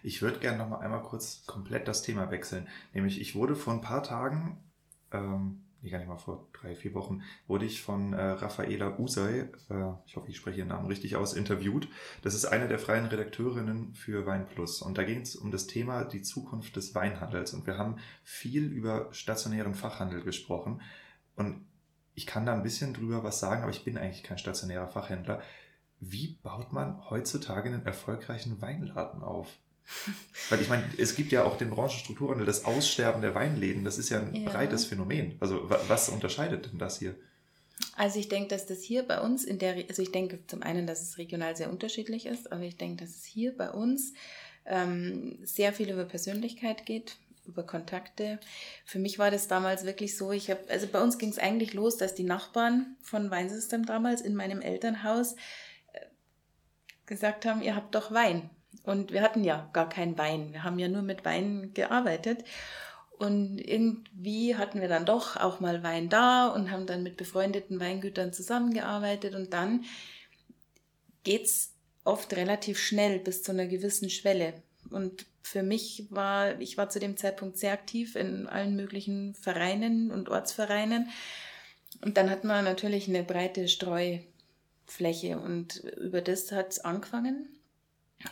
Ich 0.02 0.22
würde 0.22 0.38
gerne 0.38 0.58
noch 0.58 0.68
mal 0.68 0.78
einmal 0.78 1.02
kurz 1.02 1.44
komplett 1.44 1.88
das 1.88 2.02
Thema 2.02 2.30
wechseln. 2.30 2.68
Nämlich, 2.94 3.20
ich 3.20 3.34
wurde 3.34 3.56
vor 3.56 3.74
ein 3.74 3.80
paar 3.80 4.02
Tagen 4.02 4.58
ähm, 5.12 5.64
nee, 5.80 5.90
gar 5.90 5.98
nicht 5.98 6.08
mal 6.08 6.16
vor 6.16 6.48
drei, 6.52 6.74
vier 6.74 6.94
Wochen, 6.94 7.22
wurde 7.46 7.64
ich 7.64 7.82
von 7.82 8.12
äh, 8.12 8.20
Raffaela 8.20 8.98
Usay, 8.98 9.40
äh, 9.40 9.92
ich 10.06 10.16
hoffe, 10.16 10.28
ich 10.28 10.36
spreche 10.36 10.58
ihren 10.58 10.68
Namen 10.68 10.86
richtig 10.86 11.16
aus, 11.16 11.34
interviewt. 11.34 11.88
Das 12.22 12.34
ist 12.34 12.46
eine 12.46 12.68
der 12.68 12.78
freien 12.78 13.06
Redakteurinnen 13.06 13.94
für 13.94 14.26
Weinplus. 14.26 14.82
Und 14.82 14.98
da 14.98 15.04
ging 15.04 15.20
es 15.20 15.36
um 15.36 15.50
das 15.50 15.66
Thema 15.66 16.04
die 16.04 16.22
Zukunft 16.22 16.76
des 16.76 16.94
Weinhandels. 16.94 17.54
Und 17.54 17.66
wir 17.66 17.78
haben 17.78 17.96
viel 18.24 18.64
über 18.64 19.08
stationären 19.12 19.74
Fachhandel 19.74 20.22
gesprochen. 20.22 20.82
Und 21.36 21.66
ich 22.14 22.26
kann 22.26 22.46
da 22.46 22.54
ein 22.54 22.64
bisschen 22.64 22.94
drüber 22.94 23.22
was 23.22 23.38
sagen, 23.38 23.62
aber 23.62 23.70
ich 23.70 23.84
bin 23.84 23.96
eigentlich 23.96 24.24
kein 24.24 24.38
stationärer 24.38 24.88
Fachhändler. 24.88 25.40
Wie 26.00 26.38
baut 26.42 26.72
man 26.72 27.08
heutzutage 27.10 27.68
einen 27.68 27.86
erfolgreichen 27.86 28.60
Weinladen 28.60 29.22
auf? 29.22 29.58
Weil 30.50 30.60
ich 30.60 30.68
meine, 30.68 30.84
es 30.98 31.16
gibt 31.16 31.32
ja 31.32 31.44
auch 31.44 31.56
den 31.56 31.70
Branchenstrukturwandel, 31.70 32.46
das 32.46 32.64
Aussterben 32.64 33.22
der 33.22 33.34
Weinläden, 33.34 33.84
das 33.84 33.98
ist 33.98 34.10
ja 34.10 34.20
ein 34.20 34.34
ja. 34.34 34.50
breites 34.50 34.84
Phänomen. 34.84 35.36
Also 35.40 35.68
was 35.68 36.08
unterscheidet 36.08 36.72
denn 36.72 36.78
das 36.78 36.98
hier? 36.98 37.14
Also 37.96 38.18
ich 38.18 38.28
denke, 38.28 38.48
dass 38.48 38.66
das 38.66 38.82
hier 38.82 39.02
bei 39.02 39.20
uns 39.20 39.44
in 39.44 39.58
der, 39.58 39.76
also 39.88 40.02
ich 40.02 40.12
denke 40.12 40.40
zum 40.46 40.62
einen, 40.62 40.86
dass 40.86 41.02
es 41.02 41.18
regional 41.18 41.56
sehr 41.56 41.70
unterschiedlich 41.70 42.26
ist, 42.26 42.50
aber 42.52 42.62
ich 42.62 42.76
denke, 42.76 43.04
dass 43.04 43.14
es 43.14 43.24
hier 43.24 43.56
bei 43.56 43.70
uns 43.70 44.12
ähm, 44.66 45.38
sehr 45.42 45.72
viel 45.72 45.90
über 45.90 46.04
Persönlichkeit 46.04 46.86
geht, 46.86 47.16
über 47.46 47.62
Kontakte. 47.62 48.38
Für 48.84 48.98
mich 48.98 49.18
war 49.18 49.30
das 49.30 49.48
damals 49.48 49.84
wirklich 49.84 50.16
so, 50.16 50.32
ich 50.32 50.50
habe, 50.50 50.60
also 50.68 50.86
bei 50.86 51.00
uns 51.00 51.18
ging 51.18 51.30
es 51.30 51.38
eigentlich 51.38 51.72
los, 51.72 51.96
dass 51.96 52.14
die 52.14 52.24
Nachbarn 52.24 52.96
von 53.00 53.30
Weinsystem 53.30 53.86
damals 53.86 54.20
in 54.20 54.34
meinem 54.34 54.60
Elternhaus 54.60 55.34
äh, 55.92 56.00
gesagt 57.06 57.46
haben, 57.46 57.62
ihr 57.62 57.74
habt 57.74 57.94
doch 57.94 58.12
Wein. 58.12 58.50
Und 58.84 59.12
wir 59.12 59.22
hatten 59.22 59.44
ja 59.44 59.68
gar 59.72 59.88
keinen 59.88 60.16
Wein. 60.18 60.52
Wir 60.52 60.64
haben 60.64 60.78
ja 60.78 60.88
nur 60.88 61.02
mit 61.02 61.24
Wein 61.24 61.72
gearbeitet. 61.74 62.44
Und 63.18 63.58
irgendwie 63.58 64.56
hatten 64.56 64.80
wir 64.80 64.88
dann 64.88 65.04
doch 65.04 65.36
auch 65.36 65.60
mal 65.60 65.82
Wein 65.82 66.08
da 66.08 66.48
und 66.48 66.70
haben 66.70 66.86
dann 66.86 67.02
mit 67.02 67.16
befreundeten 67.16 67.80
Weingütern 67.80 68.32
zusammengearbeitet. 68.32 69.34
Und 69.34 69.52
dann 69.52 69.84
geht 71.24 71.46
es 71.46 71.74
oft 72.04 72.34
relativ 72.36 72.78
schnell 72.78 73.18
bis 73.18 73.42
zu 73.42 73.52
einer 73.52 73.66
gewissen 73.66 74.08
Schwelle. 74.08 74.62
Und 74.90 75.26
für 75.42 75.62
mich 75.62 76.06
war, 76.10 76.60
ich 76.60 76.78
war 76.78 76.88
zu 76.88 77.00
dem 77.00 77.16
Zeitpunkt 77.16 77.58
sehr 77.58 77.72
aktiv 77.72 78.14
in 78.14 78.46
allen 78.46 78.76
möglichen 78.76 79.34
Vereinen 79.34 80.10
und 80.10 80.28
Ortsvereinen. 80.28 81.08
Und 82.02 82.16
dann 82.16 82.30
hat 82.30 82.44
man 82.44 82.64
natürlich 82.64 83.08
eine 83.08 83.24
breite 83.24 83.66
Streufläche. 83.66 85.40
Und 85.40 85.82
über 86.00 86.20
das 86.22 86.52
hat 86.52 86.70
es 86.70 86.78
angefangen 86.78 87.57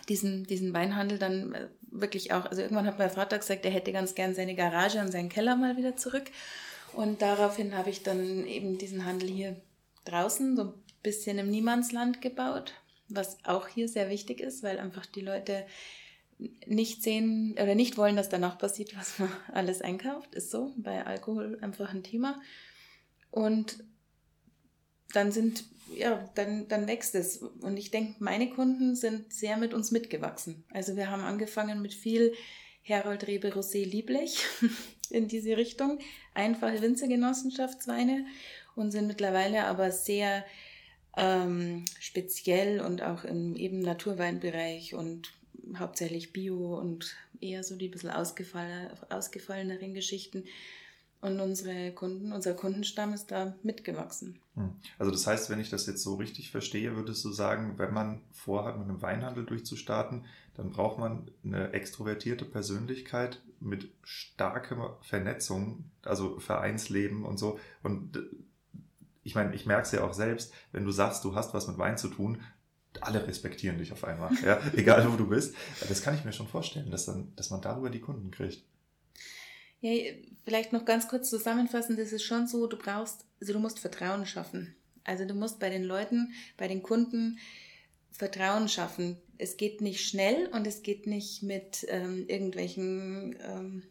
diesen, 0.08 0.44
diesen 0.44 0.72
Weinhandel 0.72 1.18
dann 1.18 1.54
äh, 1.54 1.68
wirklich 1.82 2.32
auch, 2.32 2.46
also 2.46 2.62
irgendwann 2.62 2.86
hat 2.86 2.98
mein 2.98 3.10
Vater 3.10 3.38
gesagt, 3.38 3.64
er 3.64 3.70
hätte 3.70 3.92
ganz 3.92 4.14
gern 4.14 4.34
seine 4.34 4.54
Garage 4.54 5.00
und 5.00 5.12
seinen 5.12 5.28
Keller 5.28 5.56
mal 5.56 5.76
wieder 5.76 5.96
zurück. 5.96 6.30
Und 6.92 7.22
daraufhin 7.22 7.76
habe 7.76 7.90
ich 7.90 8.02
dann 8.02 8.46
eben 8.46 8.78
diesen 8.78 9.04
Handel 9.04 9.28
hier 9.28 9.56
draußen 10.04 10.56
so 10.56 10.62
ein 10.64 10.74
bisschen 11.02 11.38
im 11.38 11.50
Niemandsland 11.50 12.20
gebaut, 12.20 12.74
was 13.08 13.38
auch 13.44 13.68
hier 13.68 13.88
sehr 13.88 14.10
wichtig 14.10 14.40
ist, 14.40 14.62
weil 14.62 14.78
einfach 14.78 15.06
die 15.06 15.20
Leute 15.20 15.66
nicht 16.66 17.02
sehen 17.02 17.52
oder 17.52 17.74
nicht 17.74 17.96
wollen, 17.96 18.16
dass 18.16 18.28
danach 18.28 18.58
passiert, 18.58 18.96
was 18.96 19.18
man 19.18 19.30
alles 19.52 19.82
einkauft. 19.82 20.34
Ist 20.34 20.50
so, 20.50 20.72
bei 20.76 21.06
Alkohol 21.06 21.58
einfach 21.60 21.92
ein 21.92 22.02
Thema. 22.02 22.40
Und 23.30 23.84
dann 25.12 25.32
sind 25.32 25.64
ja, 25.94 26.28
dann, 26.34 26.68
dann 26.68 26.86
wächst 26.86 27.14
es. 27.14 27.38
Und 27.38 27.76
ich 27.76 27.90
denke, 27.90 28.16
meine 28.18 28.50
Kunden 28.50 28.96
sind 28.96 29.32
sehr 29.32 29.56
mit 29.56 29.74
uns 29.74 29.90
mitgewachsen. 29.90 30.64
Also 30.72 30.96
wir 30.96 31.10
haben 31.10 31.22
angefangen 31.22 31.80
mit 31.80 31.94
viel 31.94 32.32
Herold 32.82 33.26
Rebe 33.26 33.52
Rosé 33.52 33.84
Lieblich 33.84 34.44
in 35.10 35.28
diese 35.28 35.56
Richtung, 35.56 35.98
einfache 36.34 36.82
Winzergenossenschaftsweine 36.82 38.26
und 38.74 38.90
sind 38.90 39.06
mittlerweile 39.06 39.64
aber 39.64 39.90
sehr 39.90 40.44
ähm, 41.16 41.84
speziell 41.98 42.80
und 42.80 43.02
auch 43.02 43.24
im 43.24 43.56
eben 43.56 43.80
Naturweinbereich 43.80 44.94
und 44.94 45.32
hauptsächlich 45.78 46.32
Bio 46.32 46.78
und 46.78 47.16
eher 47.40 47.64
so 47.64 47.76
die 47.76 47.88
bisschen 47.88 48.10
ausgefallen, 48.10 48.90
ausgefalleneren 49.08 49.94
Geschichten 49.94 50.44
und 51.26 51.40
unsere 51.40 51.92
Kunden, 51.92 52.32
unser 52.32 52.54
Kundenstamm 52.54 53.12
ist 53.12 53.30
da 53.30 53.54
mitgewachsen. 53.62 54.38
Hm. 54.54 54.70
Also 54.98 55.10
das 55.10 55.26
heißt, 55.26 55.50
wenn 55.50 55.60
ich 55.60 55.70
das 55.70 55.86
jetzt 55.86 56.02
so 56.02 56.14
richtig 56.14 56.50
verstehe, 56.50 56.96
würdest 56.96 57.24
du 57.24 57.32
sagen, 57.32 57.74
wenn 57.78 57.92
man 57.92 58.22
vorhat, 58.32 58.78
mit 58.78 58.88
einem 58.88 59.02
Weinhandel 59.02 59.44
durchzustarten, 59.44 60.24
dann 60.54 60.70
braucht 60.70 60.98
man 60.98 61.30
eine 61.44 61.72
extrovertierte 61.72 62.44
Persönlichkeit 62.44 63.42
mit 63.60 63.90
starker 64.02 64.98
Vernetzung, 65.02 65.90
also 66.02 66.38
Vereinsleben 66.38 67.24
und 67.24 67.38
so. 67.38 67.58
Und 67.82 68.18
ich 69.22 69.34
meine, 69.34 69.54
ich 69.54 69.66
merke 69.66 69.82
es 69.82 69.92
ja 69.92 70.04
auch 70.04 70.14
selbst, 70.14 70.54
wenn 70.72 70.84
du 70.84 70.92
sagst, 70.92 71.24
du 71.24 71.34
hast 71.34 71.52
was 71.52 71.66
mit 71.66 71.78
Wein 71.78 71.98
zu 71.98 72.08
tun, 72.08 72.40
alle 73.00 73.26
respektieren 73.26 73.78
dich 73.78 73.92
auf 73.92 74.04
einmal, 74.04 74.32
ja, 74.42 74.60
egal 74.74 75.10
wo 75.12 75.16
du 75.16 75.26
bist. 75.26 75.54
Das 75.88 76.02
kann 76.02 76.14
ich 76.14 76.24
mir 76.24 76.32
schon 76.32 76.48
vorstellen, 76.48 76.90
dass, 76.90 77.06
dann, 77.06 77.34
dass 77.36 77.50
man 77.50 77.60
darüber 77.60 77.90
die 77.90 78.00
Kunden 78.00 78.30
kriegt. 78.30 78.62
Ja, 79.80 79.92
vielleicht 80.44 80.72
noch 80.72 80.84
ganz 80.84 81.08
kurz 81.08 81.28
zusammenfassend, 81.30 81.98
das 81.98 82.12
ist 82.12 82.24
schon 82.24 82.46
so, 82.46 82.66
du 82.66 82.76
brauchst, 82.76 83.24
also 83.40 83.52
du 83.52 83.58
musst 83.58 83.78
Vertrauen 83.78 84.26
schaffen. 84.26 84.74
Also 85.04 85.24
du 85.24 85.34
musst 85.34 85.60
bei 85.60 85.70
den 85.70 85.84
Leuten, 85.84 86.32
bei 86.56 86.66
den 86.68 86.82
Kunden 86.82 87.38
Vertrauen 88.10 88.68
schaffen. 88.68 89.18
Es 89.38 89.56
geht 89.56 89.80
nicht 89.80 90.06
schnell 90.06 90.48
und 90.48 90.66
es 90.66 90.82
geht 90.82 91.06
nicht 91.06 91.42
mit 91.42 91.86
ähm, 91.88 92.24
irgendwelchen 92.28 93.36
ähm, 93.42 93.82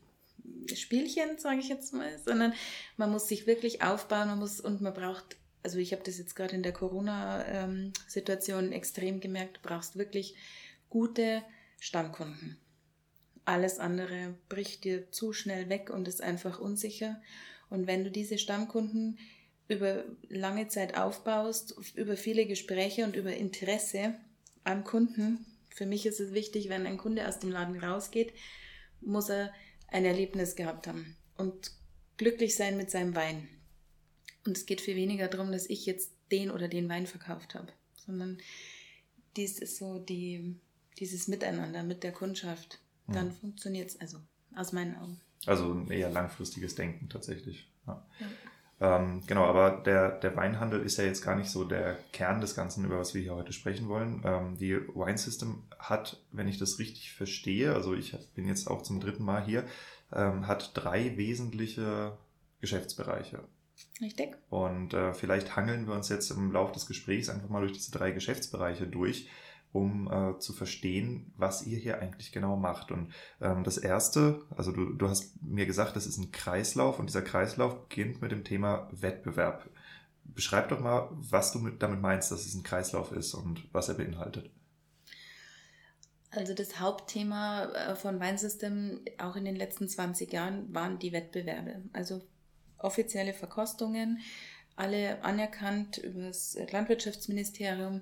Spielchen, 0.73 1.37
sage 1.37 1.59
ich 1.59 1.69
jetzt 1.69 1.93
mal, 1.93 2.17
sondern 2.23 2.53
man 2.97 3.11
muss 3.11 3.27
sich 3.27 3.45
wirklich 3.47 3.83
aufbauen, 3.83 4.27
man 4.27 4.39
muss 4.39 4.59
und 4.59 4.81
man 4.81 4.93
braucht, 4.93 5.37
also 5.63 5.77
ich 5.77 5.91
habe 5.91 6.01
das 6.03 6.17
jetzt 6.17 6.35
gerade 6.35 6.55
in 6.55 6.63
der 6.63 6.73
Corona-Situation 6.73 8.71
extrem 8.71 9.19
gemerkt, 9.19 9.57
du 9.57 9.61
brauchst 9.61 9.95
wirklich 9.97 10.35
gute 10.89 11.43
Stammkunden. 11.79 12.57
Alles 13.45 13.79
andere 13.79 14.35
bricht 14.49 14.83
dir 14.83 15.11
zu 15.11 15.31
schnell 15.31 15.69
weg 15.69 15.89
und 15.89 16.07
ist 16.07 16.21
einfach 16.21 16.59
unsicher. 16.59 17.21
Und 17.69 17.87
wenn 17.87 18.03
du 18.03 18.11
diese 18.11 18.37
Stammkunden 18.37 19.19
über 19.67 20.03
lange 20.29 20.67
Zeit 20.67 20.97
aufbaust, 20.97 21.75
über 21.95 22.17
viele 22.17 22.45
Gespräche 22.45 23.05
und 23.05 23.15
über 23.15 23.35
Interesse 23.35 24.15
am 24.63 24.83
Kunden, 24.83 25.45
für 25.69 25.85
mich 25.85 26.05
ist 26.05 26.19
es 26.19 26.33
wichtig, 26.33 26.69
wenn 26.69 26.85
ein 26.85 26.97
Kunde 26.97 27.27
aus 27.27 27.39
dem 27.39 27.51
Laden 27.51 27.79
rausgeht, 27.79 28.33
muss 29.01 29.29
er 29.29 29.53
ein 29.87 30.05
Erlebnis 30.05 30.55
gehabt 30.55 30.87
haben 30.87 31.15
und 31.37 31.71
glücklich 32.17 32.55
sein 32.55 32.77
mit 32.77 32.89
seinem 32.89 33.15
Wein. 33.15 33.47
Und 34.45 34.57
es 34.57 34.65
geht 34.65 34.81
viel 34.81 34.95
weniger 34.95 35.27
darum, 35.27 35.51
dass 35.51 35.69
ich 35.69 35.85
jetzt 35.85 36.11
den 36.31 36.51
oder 36.51 36.67
den 36.67 36.87
Wein 36.89 37.07
verkauft 37.07 37.55
habe, 37.55 37.71
sondern 37.95 38.37
dies 39.35 39.59
ist 39.59 39.77
so 39.77 39.99
die, 39.99 40.55
dieses 40.99 41.27
Miteinander 41.27 41.83
mit 41.83 42.03
der 42.03 42.11
Kundschaft. 42.11 42.79
Dann 43.07 43.27
ja. 43.27 43.33
funktioniert 43.33 43.89
es, 43.89 43.99
also 43.99 44.17
aus 44.55 44.73
meinen 44.73 44.95
Augen. 44.97 45.19
Also 45.45 45.71
ein 45.71 45.91
eher 45.91 46.09
langfristiges 46.09 46.75
Denken 46.75 47.09
tatsächlich. 47.09 47.67
Ja. 47.85 48.05
Ja. 48.19 48.27
Ähm, 48.77 49.23
genau, 49.25 49.45
aber 49.45 49.81
der, 49.85 50.19
der 50.19 50.35
Weinhandel 50.35 50.81
ist 50.81 50.97
ja 50.97 51.05
jetzt 51.05 51.23
gar 51.23 51.35
nicht 51.35 51.49
so 51.49 51.63
der 51.63 51.97
Kern 52.11 52.41
des 52.41 52.55
Ganzen, 52.55 52.83
über 52.83 52.99
was 52.99 53.13
wir 53.13 53.21
hier 53.21 53.35
heute 53.35 53.53
sprechen 53.53 53.87
wollen. 53.87 54.21
Ähm, 54.25 54.57
die 54.57 54.75
Wine 54.75 55.17
System 55.17 55.63
hat, 55.79 56.21
wenn 56.31 56.47
ich 56.47 56.57
das 56.57 56.77
richtig 56.77 57.13
verstehe, 57.13 57.73
also 57.73 57.93
ich 57.93 58.17
bin 58.33 58.47
jetzt 58.47 58.67
auch 58.67 58.81
zum 58.81 58.99
dritten 58.99 59.23
Mal 59.23 59.45
hier, 59.45 59.65
ähm, 60.11 60.47
hat 60.47 60.71
drei 60.73 61.15
wesentliche 61.15 62.17
Geschäftsbereiche. 62.59 63.39
Richtig. 64.01 64.37
Und 64.49 64.93
äh, 64.93 65.13
vielleicht 65.13 65.55
hangeln 65.55 65.87
wir 65.87 65.93
uns 65.93 66.09
jetzt 66.09 66.29
im 66.31 66.51
Laufe 66.51 66.73
des 66.73 66.85
Gesprächs 66.85 67.29
einfach 67.29 67.49
mal 67.49 67.61
durch 67.61 67.73
diese 67.73 67.91
drei 67.91 68.11
Geschäftsbereiche 68.11 68.87
durch 68.87 69.29
um 69.75 70.09
äh, 70.09 70.39
zu 70.39 70.53
verstehen, 70.53 71.33
was 71.35 71.67
ihr 71.67 71.77
hier 71.77 71.99
eigentlich 71.99 72.31
genau 72.31 72.55
macht. 72.55 72.91
Und 72.91 73.11
ähm, 73.41 73.65
das 73.65 73.77
Erste, 73.77 74.41
also 74.55 74.71
du, 74.71 74.93
du 74.93 75.09
hast 75.09 75.41
mir 75.43 75.65
gesagt, 75.65 75.97
das 75.97 76.07
ist 76.07 76.17
ein 76.17 76.31
Kreislauf 76.31 76.97
und 76.97 77.09
dieser 77.09 77.21
Kreislauf 77.21 77.89
beginnt 77.89 78.21
mit 78.21 78.31
dem 78.31 78.45
Thema 78.45 78.87
Wettbewerb. 78.93 79.69
Beschreib 80.23 80.69
doch 80.69 80.79
mal, 80.79 81.09
was 81.11 81.51
du 81.51 81.59
mit, 81.59 81.83
damit 81.83 81.99
meinst, 81.99 82.31
dass 82.31 82.45
es 82.45 82.55
ein 82.55 82.63
Kreislauf 82.63 83.11
ist 83.11 83.33
und 83.33 83.67
was 83.73 83.89
er 83.89 83.95
beinhaltet. 83.95 84.49
Also 86.31 86.53
das 86.53 86.79
Hauptthema 86.79 87.65
äh, 87.65 87.95
von 87.95 88.17
Weinsystem 88.21 89.01
auch 89.17 89.35
in 89.35 89.43
den 89.43 89.57
letzten 89.57 89.89
20 89.89 90.31
Jahren 90.31 90.73
waren 90.73 90.99
die 90.99 91.11
Wettbewerbe. 91.11 91.81
Also 91.91 92.21
offizielle 92.77 93.33
Verkostungen, 93.33 94.19
alle 94.77 95.21
anerkannt 95.21 95.97
über 95.97 96.27
das 96.27 96.57
Landwirtschaftsministerium. 96.71 98.01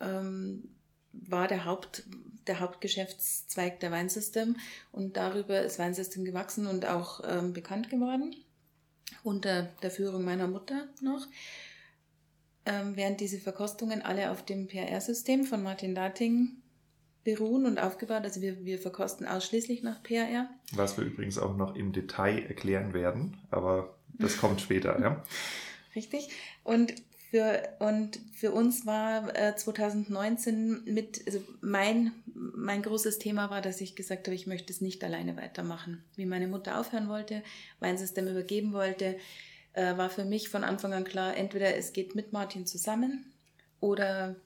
Ähm, 0.00 0.70
war 1.28 1.48
der, 1.48 1.64
Haupt, 1.64 2.04
der 2.46 2.60
Hauptgeschäftszweig 2.60 3.80
der 3.80 3.90
Weinsystem 3.90 4.56
und 4.92 5.16
darüber 5.16 5.60
ist 5.60 5.78
Weinsystem 5.78 6.24
gewachsen 6.24 6.66
und 6.66 6.86
auch 6.86 7.20
ähm, 7.26 7.52
bekannt 7.52 7.90
geworden, 7.90 8.34
unter 9.22 9.70
der 9.82 9.90
Führung 9.90 10.24
meiner 10.24 10.48
Mutter 10.48 10.88
noch. 11.00 11.26
Ähm, 12.66 12.96
während 12.96 13.20
diese 13.20 13.38
Verkostungen 13.38 14.02
alle 14.02 14.30
auf 14.30 14.44
dem 14.44 14.66
PRR-System 14.66 15.44
von 15.44 15.62
Martin 15.62 15.94
Dating 15.94 16.62
beruhen 17.24 17.66
und 17.66 17.78
aufgebaut. 17.78 18.22
Also 18.22 18.40
wir, 18.40 18.64
wir 18.64 18.78
verkosten 18.78 19.26
ausschließlich 19.26 19.82
nach 19.82 20.02
PRR. 20.02 20.48
Was 20.72 20.96
wir 20.96 21.04
übrigens 21.04 21.38
auch 21.38 21.56
noch 21.56 21.74
im 21.74 21.92
Detail 21.92 22.44
erklären 22.46 22.94
werden, 22.94 23.38
aber 23.50 23.96
das 24.08 24.38
kommt 24.38 24.60
später, 24.60 25.00
ja. 25.00 25.22
Richtig. 25.96 26.28
Und 26.62 26.94
für, 27.34 27.68
und 27.80 28.20
für 28.32 28.52
uns 28.52 28.86
war 28.86 29.36
äh, 29.36 29.56
2019 29.56 30.84
mit, 30.84 31.26
also 31.26 31.42
mein, 31.60 32.12
mein 32.32 32.80
großes 32.80 33.18
Thema 33.18 33.50
war, 33.50 33.60
dass 33.60 33.80
ich 33.80 33.96
gesagt 33.96 34.28
habe, 34.28 34.36
ich 34.36 34.46
möchte 34.46 34.72
es 34.72 34.80
nicht 34.80 35.02
alleine 35.02 35.36
weitermachen. 35.36 36.04
Wie 36.14 36.26
meine 36.26 36.46
Mutter 36.46 36.78
aufhören 36.78 37.08
wollte, 37.08 37.42
mein 37.80 37.98
System 37.98 38.28
übergeben 38.28 38.72
wollte, 38.72 39.16
äh, 39.72 39.96
war 39.96 40.10
für 40.10 40.24
mich 40.24 40.48
von 40.48 40.62
Anfang 40.62 40.92
an 40.92 41.02
klar, 41.02 41.36
entweder 41.36 41.74
es 41.74 41.92
geht 41.92 42.14
mit 42.14 42.32
Martin 42.32 42.66
zusammen 42.66 43.32
oder, 43.80 44.36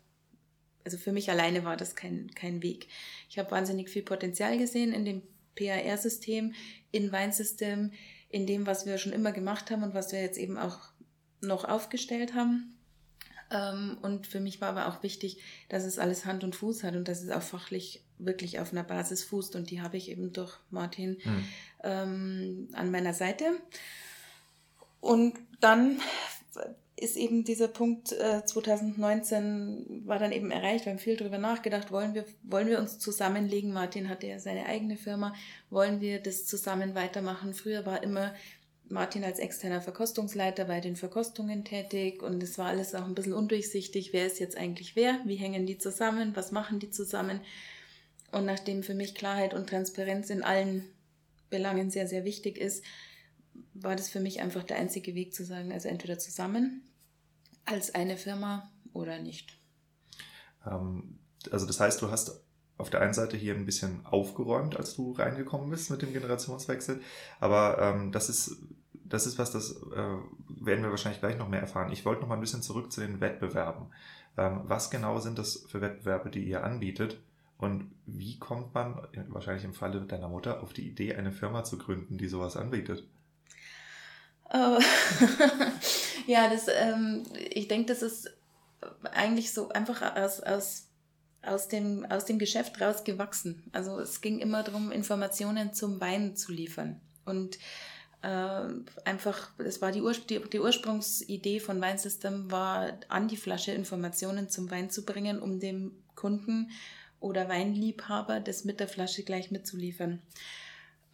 also 0.82 0.96
für 0.96 1.12
mich 1.12 1.30
alleine 1.30 1.64
war 1.64 1.76
das 1.76 1.94
kein, 1.94 2.30
kein 2.34 2.62
Weg. 2.62 2.88
Ich 3.28 3.38
habe 3.38 3.50
wahnsinnig 3.50 3.90
viel 3.90 4.02
Potenzial 4.02 4.56
gesehen 4.56 4.94
in 4.94 5.04
dem 5.04 5.20
PAR-System, 5.56 6.54
in 6.90 7.12
Weinsystem, 7.12 7.92
in 8.30 8.46
dem, 8.46 8.66
was 8.66 8.86
wir 8.86 8.96
schon 8.96 9.12
immer 9.12 9.32
gemacht 9.32 9.70
haben 9.70 9.82
und 9.82 9.92
was 9.92 10.10
wir 10.10 10.22
jetzt 10.22 10.38
eben 10.38 10.56
auch 10.56 10.78
noch 11.42 11.66
aufgestellt 11.66 12.32
haben. 12.34 12.77
Ähm, 13.50 13.98
und 14.02 14.26
für 14.26 14.40
mich 14.40 14.60
war 14.60 14.68
aber 14.68 14.88
auch 14.88 15.02
wichtig, 15.02 15.38
dass 15.68 15.84
es 15.84 15.98
alles 15.98 16.24
Hand 16.24 16.44
und 16.44 16.56
Fuß 16.56 16.84
hat 16.84 16.96
und 16.96 17.08
dass 17.08 17.22
es 17.22 17.30
auch 17.30 17.42
fachlich 17.42 18.02
wirklich 18.18 18.60
auf 18.60 18.72
einer 18.72 18.84
Basis 18.84 19.24
fußt. 19.24 19.56
Und 19.56 19.70
die 19.70 19.80
habe 19.80 19.96
ich 19.96 20.10
eben 20.10 20.32
durch 20.32 20.58
Martin 20.70 21.18
mhm. 21.24 21.44
ähm, 21.82 22.68
an 22.72 22.90
meiner 22.90 23.14
Seite. 23.14 23.44
Und 25.00 25.34
dann 25.60 25.98
ist 27.00 27.16
eben 27.16 27.44
dieser 27.44 27.68
Punkt 27.68 28.12
äh, 28.12 28.44
2019 28.44 30.02
war 30.04 30.18
dann 30.18 30.32
eben 30.32 30.50
erreicht. 30.50 30.84
Wir 30.84 30.92
haben 30.92 30.98
viel 30.98 31.16
darüber 31.16 31.38
nachgedacht. 31.38 31.92
Wollen 31.92 32.14
wir, 32.14 32.24
wollen 32.42 32.68
wir 32.68 32.78
uns 32.78 32.98
zusammenlegen? 32.98 33.72
Martin 33.72 34.08
hatte 34.08 34.26
ja 34.26 34.38
seine 34.40 34.66
eigene 34.66 34.96
Firma. 34.96 35.34
Wollen 35.70 36.00
wir 36.00 36.20
das 36.20 36.44
zusammen 36.44 36.94
weitermachen? 36.94 37.54
Früher 37.54 37.86
war 37.86 38.02
immer 38.02 38.34
Martin 38.90 39.24
als 39.24 39.38
externer 39.38 39.80
Verkostungsleiter 39.80 40.64
bei 40.64 40.80
den 40.80 40.96
Verkostungen 40.96 41.64
tätig 41.64 42.22
und 42.22 42.42
es 42.42 42.56
war 42.58 42.68
alles 42.68 42.94
auch 42.94 43.04
ein 43.04 43.14
bisschen 43.14 43.34
undurchsichtig, 43.34 44.12
wer 44.12 44.26
ist 44.26 44.38
jetzt 44.38 44.56
eigentlich 44.56 44.96
wer, 44.96 45.20
wie 45.26 45.36
hängen 45.36 45.66
die 45.66 45.78
zusammen, 45.78 46.34
was 46.34 46.52
machen 46.52 46.80
die 46.80 46.90
zusammen. 46.90 47.40
Und 48.32 48.46
nachdem 48.46 48.82
für 48.82 48.94
mich 48.94 49.14
Klarheit 49.14 49.54
und 49.54 49.68
Transparenz 49.68 50.30
in 50.30 50.42
allen 50.42 50.84
Belangen 51.50 51.90
sehr, 51.90 52.06
sehr 52.06 52.24
wichtig 52.24 52.58
ist, 52.58 52.84
war 53.74 53.96
das 53.96 54.08
für 54.08 54.20
mich 54.20 54.40
einfach 54.40 54.64
der 54.64 54.76
einzige 54.76 55.14
Weg 55.14 55.34
zu 55.34 55.44
sagen, 55.44 55.72
also 55.72 55.88
entweder 55.88 56.18
zusammen 56.18 56.82
als 57.64 57.94
eine 57.94 58.16
Firma 58.16 58.70
oder 58.92 59.18
nicht. 59.18 59.58
Ähm, 60.66 61.18
also 61.50 61.66
das 61.66 61.80
heißt, 61.80 62.00
du 62.02 62.10
hast 62.10 62.42
auf 62.76 62.90
der 62.90 63.00
einen 63.00 63.14
Seite 63.14 63.36
hier 63.36 63.54
ein 63.54 63.66
bisschen 63.66 64.06
aufgeräumt, 64.06 64.76
als 64.76 64.94
du 64.94 65.12
reingekommen 65.12 65.68
bist 65.70 65.90
mit 65.90 66.00
dem 66.00 66.12
Generationswechsel, 66.12 67.00
aber 67.40 67.78
ähm, 67.80 68.12
das 68.12 68.28
ist 68.28 68.56
das 69.08 69.26
ist 69.26 69.38
was, 69.38 69.50
das 69.50 69.72
äh, 69.72 70.16
werden 70.60 70.84
wir 70.84 70.90
wahrscheinlich 70.90 71.20
gleich 71.20 71.38
noch 71.38 71.48
mehr 71.48 71.60
erfahren. 71.60 71.92
Ich 71.92 72.04
wollte 72.04 72.22
noch 72.22 72.28
mal 72.28 72.34
ein 72.34 72.40
bisschen 72.40 72.62
zurück 72.62 72.92
zu 72.92 73.00
den 73.00 73.20
Wettbewerben. 73.20 73.86
Ähm, 74.36 74.60
was 74.64 74.90
genau 74.90 75.18
sind 75.18 75.38
das 75.38 75.64
für 75.68 75.80
Wettbewerbe, 75.80 76.30
die 76.30 76.44
ihr 76.44 76.64
anbietet? 76.64 77.18
Und 77.58 77.90
wie 78.06 78.38
kommt 78.38 78.72
man, 78.72 79.00
wahrscheinlich 79.28 79.64
im 79.64 79.74
Falle 79.74 80.00
deiner 80.02 80.28
Mutter, 80.28 80.62
auf 80.62 80.72
die 80.72 80.86
Idee, 80.86 81.16
eine 81.16 81.32
Firma 81.32 81.64
zu 81.64 81.76
gründen, 81.76 82.16
die 82.16 82.28
sowas 82.28 82.56
anbietet? 82.56 83.04
Oh. 84.50 84.78
ja, 86.26 86.48
das, 86.48 86.68
ähm, 86.68 87.24
ich 87.50 87.66
denke, 87.66 87.86
das 87.86 88.02
ist 88.02 88.32
eigentlich 89.12 89.52
so 89.52 89.70
einfach 89.70 90.16
aus, 90.16 90.40
aus, 90.40 90.86
aus, 91.42 91.66
dem, 91.66 92.06
aus 92.08 92.24
dem 92.26 92.38
Geschäft 92.38 92.80
rausgewachsen. 92.80 93.64
Also 93.72 93.98
es 93.98 94.20
ging 94.20 94.38
immer 94.38 94.62
darum, 94.62 94.92
Informationen 94.92 95.74
zum 95.74 96.00
Wein 96.00 96.36
zu 96.36 96.52
liefern. 96.52 97.00
Und 97.24 97.58
äh, 98.22 98.68
einfach, 99.04 99.50
es 99.58 99.80
war 99.80 99.92
die, 99.92 100.02
Ur 100.02 100.12
die, 100.12 100.40
die, 100.40 100.60
Ursprungsidee 100.60 101.60
von 101.60 101.80
Weinsystem 101.80 102.50
war, 102.50 102.98
an 103.08 103.28
die 103.28 103.36
Flasche 103.36 103.72
Informationen 103.72 104.48
zum 104.48 104.70
Wein 104.70 104.90
zu 104.90 105.04
bringen, 105.04 105.40
um 105.40 105.60
dem 105.60 105.92
Kunden 106.14 106.70
oder 107.20 107.48
Weinliebhaber 107.48 108.40
das 108.40 108.64
mit 108.64 108.80
der 108.80 108.88
Flasche 108.88 109.22
gleich 109.22 109.50
mitzuliefern. 109.50 110.20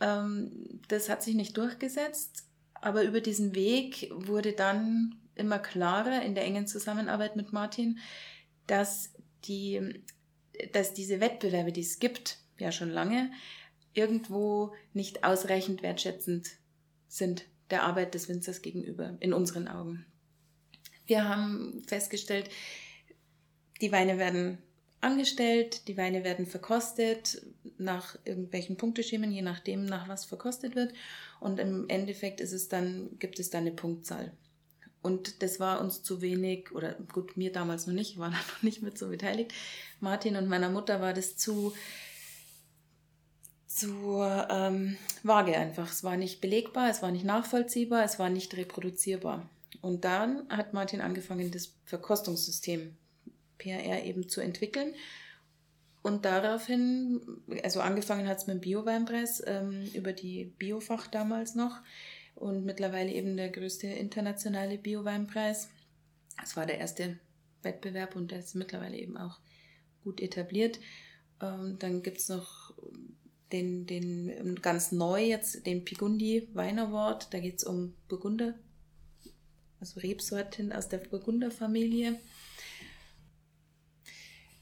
Ähm, 0.00 0.80
das 0.88 1.08
hat 1.08 1.22
sich 1.22 1.34
nicht 1.34 1.56
durchgesetzt, 1.56 2.46
aber 2.74 3.02
über 3.04 3.20
diesen 3.20 3.54
Weg 3.54 4.10
wurde 4.14 4.52
dann 4.52 5.16
immer 5.34 5.58
klarer 5.58 6.22
in 6.22 6.34
der 6.34 6.44
engen 6.44 6.66
Zusammenarbeit 6.66 7.36
mit 7.36 7.52
Martin, 7.52 7.98
dass, 8.66 9.12
die, 9.44 10.02
dass 10.72 10.94
diese 10.94 11.20
Wettbewerbe, 11.20 11.72
die 11.72 11.82
es 11.82 11.98
gibt, 11.98 12.38
ja 12.58 12.72
schon 12.72 12.90
lange, 12.90 13.30
irgendwo 13.92 14.72
nicht 14.92 15.24
ausreichend 15.24 15.82
wertschätzend 15.82 16.48
sind 17.14 17.46
der 17.70 17.84
Arbeit 17.84 18.14
des 18.14 18.28
Winzers 18.28 18.60
gegenüber, 18.60 19.16
in 19.20 19.32
unseren 19.32 19.68
Augen. 19.68 20.04
Wir 21.06 21.28
haben 21.28 21.82
festgestellt, 21.86 22.50
die 23.80 23.92
Weine 23.92 24.18
werden 24.18 24.58
angestellt, 25.00 25.86
die 25.86 25.96
Weine 25.96 26.24
werden 26.24 26.46
verkostet 26.46 27.42
nach 27.78 28.18
irgendwelchen 28.24 28.76
Punkteschemen, 28.76 29.30
je 29.30 29.42
nachdem, 29.42 29.84
nach 29.84 30.08
was 30.08 30.24
verkostet 30.24 30.74
wird. 30.74 30.92
Und 31.40 31.60
im 31.60 31.88
Endeffekt 31.88 32.40
ist 32.40 32.52
es 32.52 32.68
dann, 32.68 33.18
gibt 33.18 33.38
es 33.38 33.50
dann 33.50 33.62
eine 33.62 33.72
Punktzahl. 33.72 34.32
Und 35.02 35.42
das 35.42 35.60
war 35.60 35.80
uns 35.80 36.02
zu 36.02 36.22
wenig, 36.22 36.72
oder 36.72 36.94
gut, 37.12 37.36
mir 37.36 37.52
damals 37.52 37.86
noch 37.86 37.94
nicht, 37.94 38.18
war 38.18 38.30
da 38.30 38.36
noch 38.36 38.62
nicht 38.62 38.82
mit 38.82 38.98
so 38.98 39.08
beteiligt. 39.08 39.52
Martin 40.00 40.36
und 40.36 40.48
meiner 40.48 40.70
Mutter 40.70 41.00
war 41.00 41.12
das 41.12 41.36
zu, 41.36 41.74
zu 43.74 44.22
ähm, 44.50 44.96
vage 45.24 45.56
einfach. 45.56 45.90
Es 45.90 46.04
war 46.04 46.16
nicht 46.16 46.40
belegbar, 46.40 46.90
es 46.90 47.02
war 47.02 47.10
nicht 47.10 47.24
nachvollziehbar, 47.24 48.04
es 48.04 48.18
war 48.20 48.30
nicht 48.30 48.56
reproduzierbar. 48.56 49.48
Und 49.80 50.04
dann 50.04 50.48
hat 50.48 50.74
Martin 50.74 51.00
angefangen, 51.00 51.50
das 51.50 51.74
Verkostungssystem 51.84 52.96
PRR 53.58 54.04
eben 54.04 54.28
zu 54.28 54.40
entwickeln. 54.40 54.94
Und 56.02 56.24
daraufhin, 56.24 57.20
also 57.64 57.80
angefangen 57.80 58.28
hat 58.28 58.38
es 58.38 58.46
mit 58.46 58.56
dem 58.56 58.60
Bio-Weinpreis 58.60 59.42
ähm, 59.46 59.90
über 59.94 60.12
die 60.12 60.52
Biofach 60.58 61.08
damals 61.08 61.54
noch 61.54 61.80
und 62.36 62.64
mittlerweile 62.64 63.10
eben 63.10 63.36
der 63.36 63.48
größte 63.48 63.88
internationale 63.88 64.78
Bio-Weinpreis. 64.78 65.68
Es 66.42 66.56
war 66.56 66.66
der 66.66 66.78
erste 66.78 67.18
Wettbewerb 67.62 68.14
und 68.14 68.30
der 68.30 68.38
ist 68.38 68.54
mittlerweile 68.54 68.96
eben 68.96 69.16
auch 69.16 69.40
gut 70.04 70.20
etabliert. 70.20 70.78
Ähm, 71.40 71.76
dann 71.80 72.02
gibt 72.02 72.18
es 72.18 72.28
noch 72.28 72.74
den, 73.54 73.86
den 73.86 74.56
ganz 74.60 74.90
neu 74.90 75.24
jetzt 75.24 75.64
den 75.64 75.84
Pigundi 75.84 76.48
Wein 76.54 76.78
Award. 76.80 77.32
Da 77.32 77.38
geht 77.38 77.58
es 77.58 77.64
um 77.64 77.94
Burgunder, 78.08 78.54
also 79.80 80.00
Rebsorten 80.00 80.72
aus 80.72 80.88
der 80.88 80.98
Burgunder-Familie. 80.98 82.18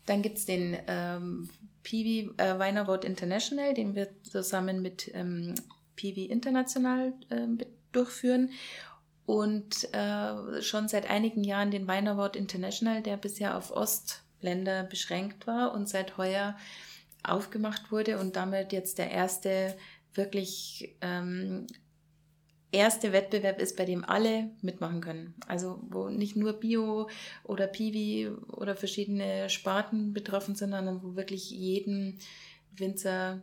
Dann 0.04 0.20
gibt 0.20 0.38
es 0.38 0.44
den 0.44 0.76
ähm, 0.88 1.48
Piwi 1.82 2.30
äh, 2.36 2.58
Wine 2.58 2.82
Award 2.82 3.04
International, 3.04 3.72
den 3.72 3.94
wir 3.94 4.08
zusammen 4.24 4.82
mit 4.82 5.10
ähm, 5.14 5.54
PV 5.96 6.30
International 6.30 7.14
äh, 7.30 7.46
durchführen 7.92 8.50
und 9.24 9.88
äh, 9.94 10.60
schon 10.60 10.88
seit 10.88 11.08
einigen 11.08 11.44
Jahren 11.44 11.70
den 11.70 11.88
Wine 11.88 12.10
Award 12.10 12.36
International, 12.36 13.02
der 13.02 13.16
bisher 13.16 13.56
auf 13.56 13.70
Ostländer 13.70 14.84
beschränkt 14.84 15.46
war 15.46 15.72
und 15.72 15.88
seit 15.88 16.18
heuer 16.18 16.56
aufgemacht 17.22 17.92
wurde 17.92 18.18
und 18.18 18.36
damit 18.36 18.72
jetzt 18.72 18.98
der 18.98 19.10
erste 19.10 19.76
wirklich 20.14 20.96
ähm, 21.00 21.66
erste 22.72 23.12
Wettbewerb 23.12 23.60
ist, 23.60 23.76
bei 23.76 23.84
dem 23.84 24.04
alle 24.04 24.50
mitmachen 24.62 25.00
können. 25.00 25.34
Also 25.46 25.78
wo 25.88 26.08
nicht 26.08 26.36
nur 26.36 26.54
Bio 26.54 27.08
oder 27.44 27.66
Piwi 27.66 28.30
oder 28.48 28.74
verschiedene 28.74 29.48
Sparten 29.50 30.12
betroffen 30.12 30.54
sind, 30.54 30.70
sondern 30.70 31.02
wo 31.02 31.14
wirklich 31.14 31.50
jeden 31.50 32.18
Winzer 32.74 33.42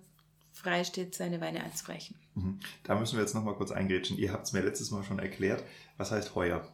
frei 0.52 0.84
steht, 0.84 1.16
seine 1.16 1.40
Weine 1.40 1.64
einzureichen. 1.64 2.18
Mhm. 2.36 2.60
Da 2.84 3.00
müssen 3.00 3.16
wir 3.16 3.22
jetzt 3.22 3.36
nochmal 3.36 3.56
kurz 3.56 3.72
eingrätschen. 3.72 4.18
Ihr 4.18 4.34
habt 4.34 4.48
es 4.48 4.54
mir 4.54 4.62
letztes 4.62 4.92
Mal 4.92 5.04
schon 5.04 5.20
erklärt. 5.20 5.64
Was 5.98 6.12
heißt 6.12 6.36
heuer? 6.36 6.68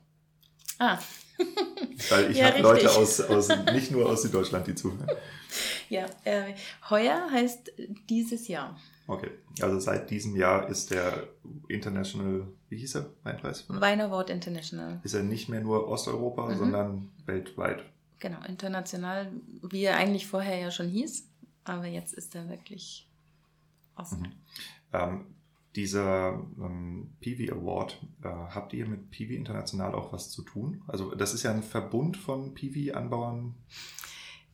Ah. 0.80 1.00
Weil 2.10 2.32
ich 2.32 2.38
ja, 2.38 2.48
habe 2.48 2.62
Leute 2.62 2.92
aus, 2.92 3.22
aus, 3.22 3.50
nicht 3.74 3.92
nur 3.92 4.10
aus 4.10 4.22
Süddeutschland, 4.24 4.68
die 4.68 4.76
zuhören. 4.76 5.08
Ja, 5.90 6.06
äh, 6.24 6.54
heuer 6.90 7.30
heißt 7.32 7.72
dieses 8.10 8.48
Jahr. 8.48 8.78
Okay, 9.08 9.30
also 9.62 9.80
seit 9.80 10.10
diesem 10.10 10.36
Jahr 10.36 10.68
ist 10.68 10.90
der 10.92 11.28
International, 11.68 12.48
wie 12.70 12.78
hieß 12.78 12.96
er, 12.96 13.10
Weinpreis? 13.24 13.66
Wein 13.68 14.02
Award 14.02 14.32
International. 14.32 15.00
Ist 15.04 15.14
er 15.14 15.24
nicht 15.24 15.48
mehr 15.48 15.62
nur 15.62 15.88
Osteuropa, 15.88 16.50
mhm. 16.50 16.58
sondern 16.58 17.12
weltweit. 17.26 17.84
Genau, 18.20 18.38
international, 18.48 19.32
wie 19.62 19.84
er 19.84 19.98
eigentlich 19.98 20.26
vorher 20.26 20.58
ja 20.58 20.72
schon 20.72 20.88
hieß, 20.88 21.28
aber 21.66 21.86
jetzt 21.86 22.14
ist 22.14 22.34
er 22.34 22.50
wirklich 22.50 23.08
offen. 23.96 24.22
Mhm. 24.22 24.34
Ähm, 24.94 25.26
dieser 25.76 26.46
ähm, 26.60 27.16
Peavy 27.20 27.52
Award, 27.52 28.02
äh, 28.24 28.28
habt 28.28 28.74
ihr 28.74 28.88
mit 28.88 29.12
Peavy 29.12 29.36
International 29.36 29.94
auch 29.94 30.14
was 30.14 30.32
zu 30.32 30.42
tun? 30.44 30.84
Also 30.88 31.14
das 31.16 31.34
ist 31.34 31.44
ja 31.44 31.52
ein 31.52 31.64
Verbund 31.64 32.18
von 32.18 32.54
Peavy-Anbauern. 32.54 33.56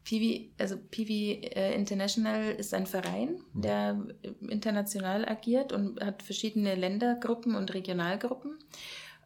Peavy, 0.04 0.52
also 0.58 0.78
Peavy 0.78 1.42
äh, 1.44 1.76
International 1.76 2.52
ist 2.52 2.74
ein 2.74 2.88
Verein, 2.88 3.40
mhm. 3.54 3.62
der 3.62 4.08
international 4.50 5.28
agiert 5.28 5.74
und 5.74 6.02
hat 6.02 6.24
verschiedene 6.24 6.76
Ländergruppen 6.76 7.56
und 7.56 7.74
Regionalgruppen. 7.74 8.58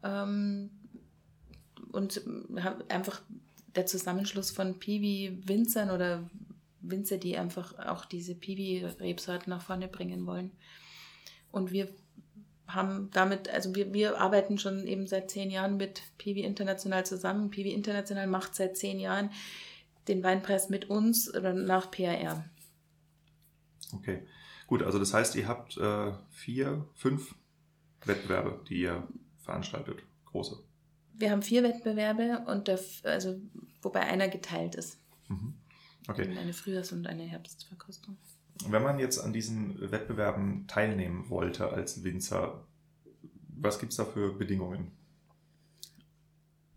Ähm, 0.03 0.69
und 1.91 2.21
einfach 2.89 3.21
der 3.75 3.85
Zusammenschluss 3.85 4.51
von 4.51 4.79
Peavy-Winzern 4.79 5.91
oder 5.91 6.29
Winzer, 6.81 7.17
die 7.17 7.37
einfach 7.37 7.77
auch 7.79 8.05
diese 8.05 8.35
Peavy-Rebsorten 8.35 9.49
nach 9.49 9.61
vorne 9.61 9.87
bringen 9.87 10.25
wollen. 10.25 10.51
Und 11.55 11.71
wir 11.71 11.87
haben 12.67 13.09
damit, 13.11 13.47
also 13.49 13.73
wir, 13.75 13.93
wir 13.93 14.19
arbeiten 14.19 14.57
schon 14.57 14.85
eben 14.87 15.07
seit 15.07 15.31
zehn 15.31 15.49
Jahren 15.49 15.77
mit 15.77 16.01
Piwi 16.17 16.41
International 16.41 17.05
zusammen. 17.05 17.49
Piwi 17.49 17.71
International 17.71 18.27
macht 18.27 18.55
seit 18.55 18.75
zehn 18.75 18.99
Jahren 18.99 19.29
den 20.09 20.21
Weinpreis 20.21 20.67
mit 20.67 20.89
uns 20.89 21.33
oder 21.33 21.53
nach 21.53 21.89
PAR. 21.91 22.43
Okay, 23.93 24.27
gut, 24.67 24.83
also 24.83 24.99
das 24.99 25.13
heißt, 25.13 25.35
ihr 25.35 25.47
habt 25.47 25.77
äh, 25.77 26.11
vier, 26.29 26.85
fünf 26.93 27.35
Wettbewerbe, 28.03 28.61
die 28.67 28.81
ihr 28.81 29.07
veranstaltet, 29.37 29.99
große. 30.25 30.61
Wir 31.13 31.31
haben 31.31 31.41
vier 31.41 31.63
Wettbewerbe 31.63 32.43
und 32.47 32.67
der, 32.67 32.81
also 33.03 33.39
wobei 33.81 34.01
einer 34.01 34.27
geteilt 34.27 34.75
ist. 34.75 34.99
Mhm. 35.29 35.53
Okay. 36.09 36.37
Eine 36.37 36.51
Frühjahrs- 36.51 36.91
und 36.91 37.07
eine 37.07 37.23
Herbstverkostung. 37.23 38.17
Wenn 38.67 38.83
man 38.83 38.99
jetzt 38.99 39.19
an 39.19 39.33
diesen 39.33 39.91
Wettbewerben 39.91 40.65
teilnehmen 40.67 41.29
wollte 41.29 41.69
als 41.69 42.03
Winzer, 42.03 42.63
was 43.49 43.79
gibt 43.79 43.91
es 43.91 43.97
da 43.97 44.05
für 44.05 44.33
Bedingungen? 44.33 44.91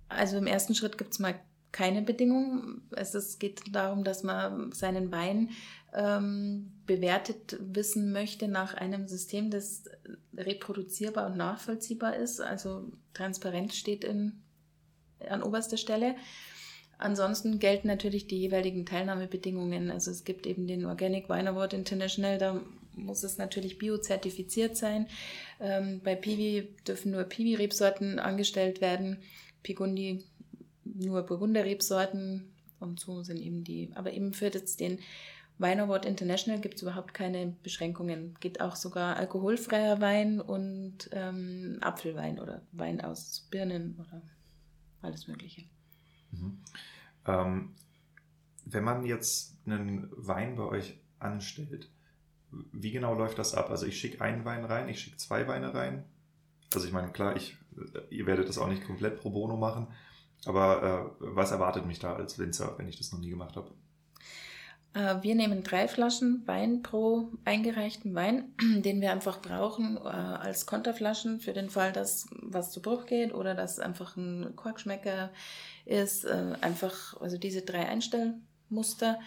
Also 0.08 0.38
im 0.38 0.46
ersten 0.46 0.74
Schritt 0.74 0.98
gibt 0.98 1.12
es 1.12 1.18
mal 1.18 1.38
keine 1.70 2.02
Bedingungen. 2.02 2.82
Es 2.96 3.38
geht 3.38 3.74
darum, 3.74 4.04
dass 4.04 4.22
man 4.22 4.72
seinen 4.72 5.12
Wein 5.12 5.50
ähm, 5.92 6.72
bewertet 6.86 7.56
wissen 7.60 8.12
möchte 8.12 8.48
nach 8.48 8.74
einem 8.74 9.06
System, 9.06 9.50
das 9.50 9.84
reproduzierbar 10.36 11.26
und 11.26 11.36
nachvollziehbar 11.36 12.16
ist. 12.16 12.40
Also 12.40 12.90
Transparenz 13.12 13.76
steht 13.76 14.04
in, 14.04 14.42
an 15.28 15.42
oberster 15.42 15.76
Stelle. 15.76 16.16
Ansonsten 16.98 17.60
gelten 17.60 17.86
natürlich 17.86 18.26
die 18.26 18.38
jeweiligen 18.38 18.84
Teilnahmebedingungen. 18.84 19.90
Also 19.90 20.10
es 20.10 20.24
gibt 20.24 20.46
eben 20.46 20.66
den 20.66 20.84
Organic 20.84 21.28
Wine 21.28 21.50
Award 21.50 21.72
International, 21.72 22.38
da 22.38 22.60
muss 22.92 23.22
es 23.22 23.38
natürlich 23.38 23.78
biozertifiziert 23.78 24.76
sein. 24.76 25.06
Ähm, 25.60 26.00
bei 26.02 26.16
Piwi 26.16 26.74
dürfen 26.86 27.12
nur 27.12 27.22
Piwi-Rebsorten 27.22 28.18
angestellt 28.18 28.80
werden, 28.80 29.18
Pigundi 29.62 30.24
nur 30.84 31.22
Burgunder-Rebsorten 31.22 32.50
und 32.80 32.98
so 32.98 33.22
sind 33.22 33.40
eben 33.40 33.62
die. 33.62 33.90
Aber 33.94 34.12
eben 34.12 34.32
für 34.32 34.46
jetzt 34.46 34.80
den 34.80 34.98
Wine 35.58 35.84
Award 35.84 36.04
International 36.04 36.60
gibt 36.60 36.76
es 36.76 36.82
überhaupt 36.82 37.14
keine 37.14 37.54
Beschränkungen. 37.62 38.36
Geht 38.40 38.60
auch 38.60 38.74
sogar 38.74 39.16
alkoholfreier 39.16 40.00
Wein 40.00 40.40
und 40.40 41.10
ähm, 41.12 41.78
Apfelwein 41.80 42.40
oder 42.40 42.62
Wein 42.72 43.00
aus 43.00 43.46
Birnen 43.50 43.96
oder 44.00 44.22
alles 45.02 45.28
Mögliche. 45.28 45.64
Mhm. 46.30 46.58
Ähm, 47.26 47.74
wenn 48.64 48.84
man 48.84 49.04
jetzt 49.04 49.56
einen 49.66 50.10
Wein 50.16 50.56
bei 50.56 50.64
euch 50.64 50.98
anstellt, 51.18 51.90
wie 52.50 52.90
genau 52.90 53.14
läuft 53.14 53.38
das 53.38 53.54
ab? 53.54 53.70
Also 53.70 53.86
ich 53.86 53.98
schicke 53.98 54.20
einen 54.22 54.44
Wein 54.44 54.64
rein, 54.64 54.88
ich 54.88 55.00
schicke 55.00 55.16
zwei 55.16 55.46
Weine 55.46 55.74
rein. 55.74 56.04
Also 56.74 56.86
ich 56.86 56.92
meine, 56.92 57.12
klar, 57.12 57.36
ich, 57.36 57.56
ihr 58.10 58.26
werdet 58.26 58.48
das 58.48 58.58
auch 58.58 58.68
nicht 58.68 58.84
komplett 58.84 59.20
pro 59.20 59.30
bono 59.30 59.56
machen, 59.56 59.88
aber 60.44 60.82
äh, 61.20 61.34
was 61.34 61.50
erwartet 61.50 61.86
mich 61.86 61.98
da 61.98 62.14
als 62.14 62.38
Winzer, 62.38 62.78
wenn 62.78 62.88
ich 62.88 62.98
das 62.98 63.12
noch 63.12 63.18
nie 63.18 63.30
gemacht 63.30 63.56
habe? 63.56 63.70
Äh, 64.94 65.16
wir 65.22 65.34
nehmen 65.34 65.62
drei 65.62 65.88
Flaschen 65.88 66.42
Wein 66.46 66.82
pro 66.82 67.28
eingereichten 67.44 68.14
Wein, 68.14 68.52
den 68.82 69.00
wir 69.00 69.12
einfach 69.12 69.40
brauchen 69.40 69.96
äh, 69.96 70.00
als 70.00 70.66
Konterflaschen 70.66 71.40
für 71.40 71.52
den 71.52 71.70
Fall, 71.70 71.92
dass 71.92 72.26
was 72.30 72.70
zu 72.70 72.80
Bruch 72.80 73.06
geht 73.06 73.34
oder 73.34 73.54
dass 73.54 73.78
einfach 73.78 74.16
ein 74.16 74.54
Korkschmecker 74.56 75.30
ist. 75.84 76.24
Äh, 76.24 76.54
einfach, 76.60 77.20
also 77.20 77.38
diese 77.38 77.62
drei 77.62 77.86
Einstellmuster. 77.86 79.20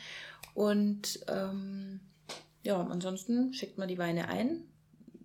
Und 0.54 1.20
ähm, 1.28 2.02
ja, 2.64 2.80
ansonsten 2.82 3.54
schickt 3.54 3.78
man 3.78 3.88
die 3.88 3.98
Weine 3.98 4.28
ein. 4.28 4.64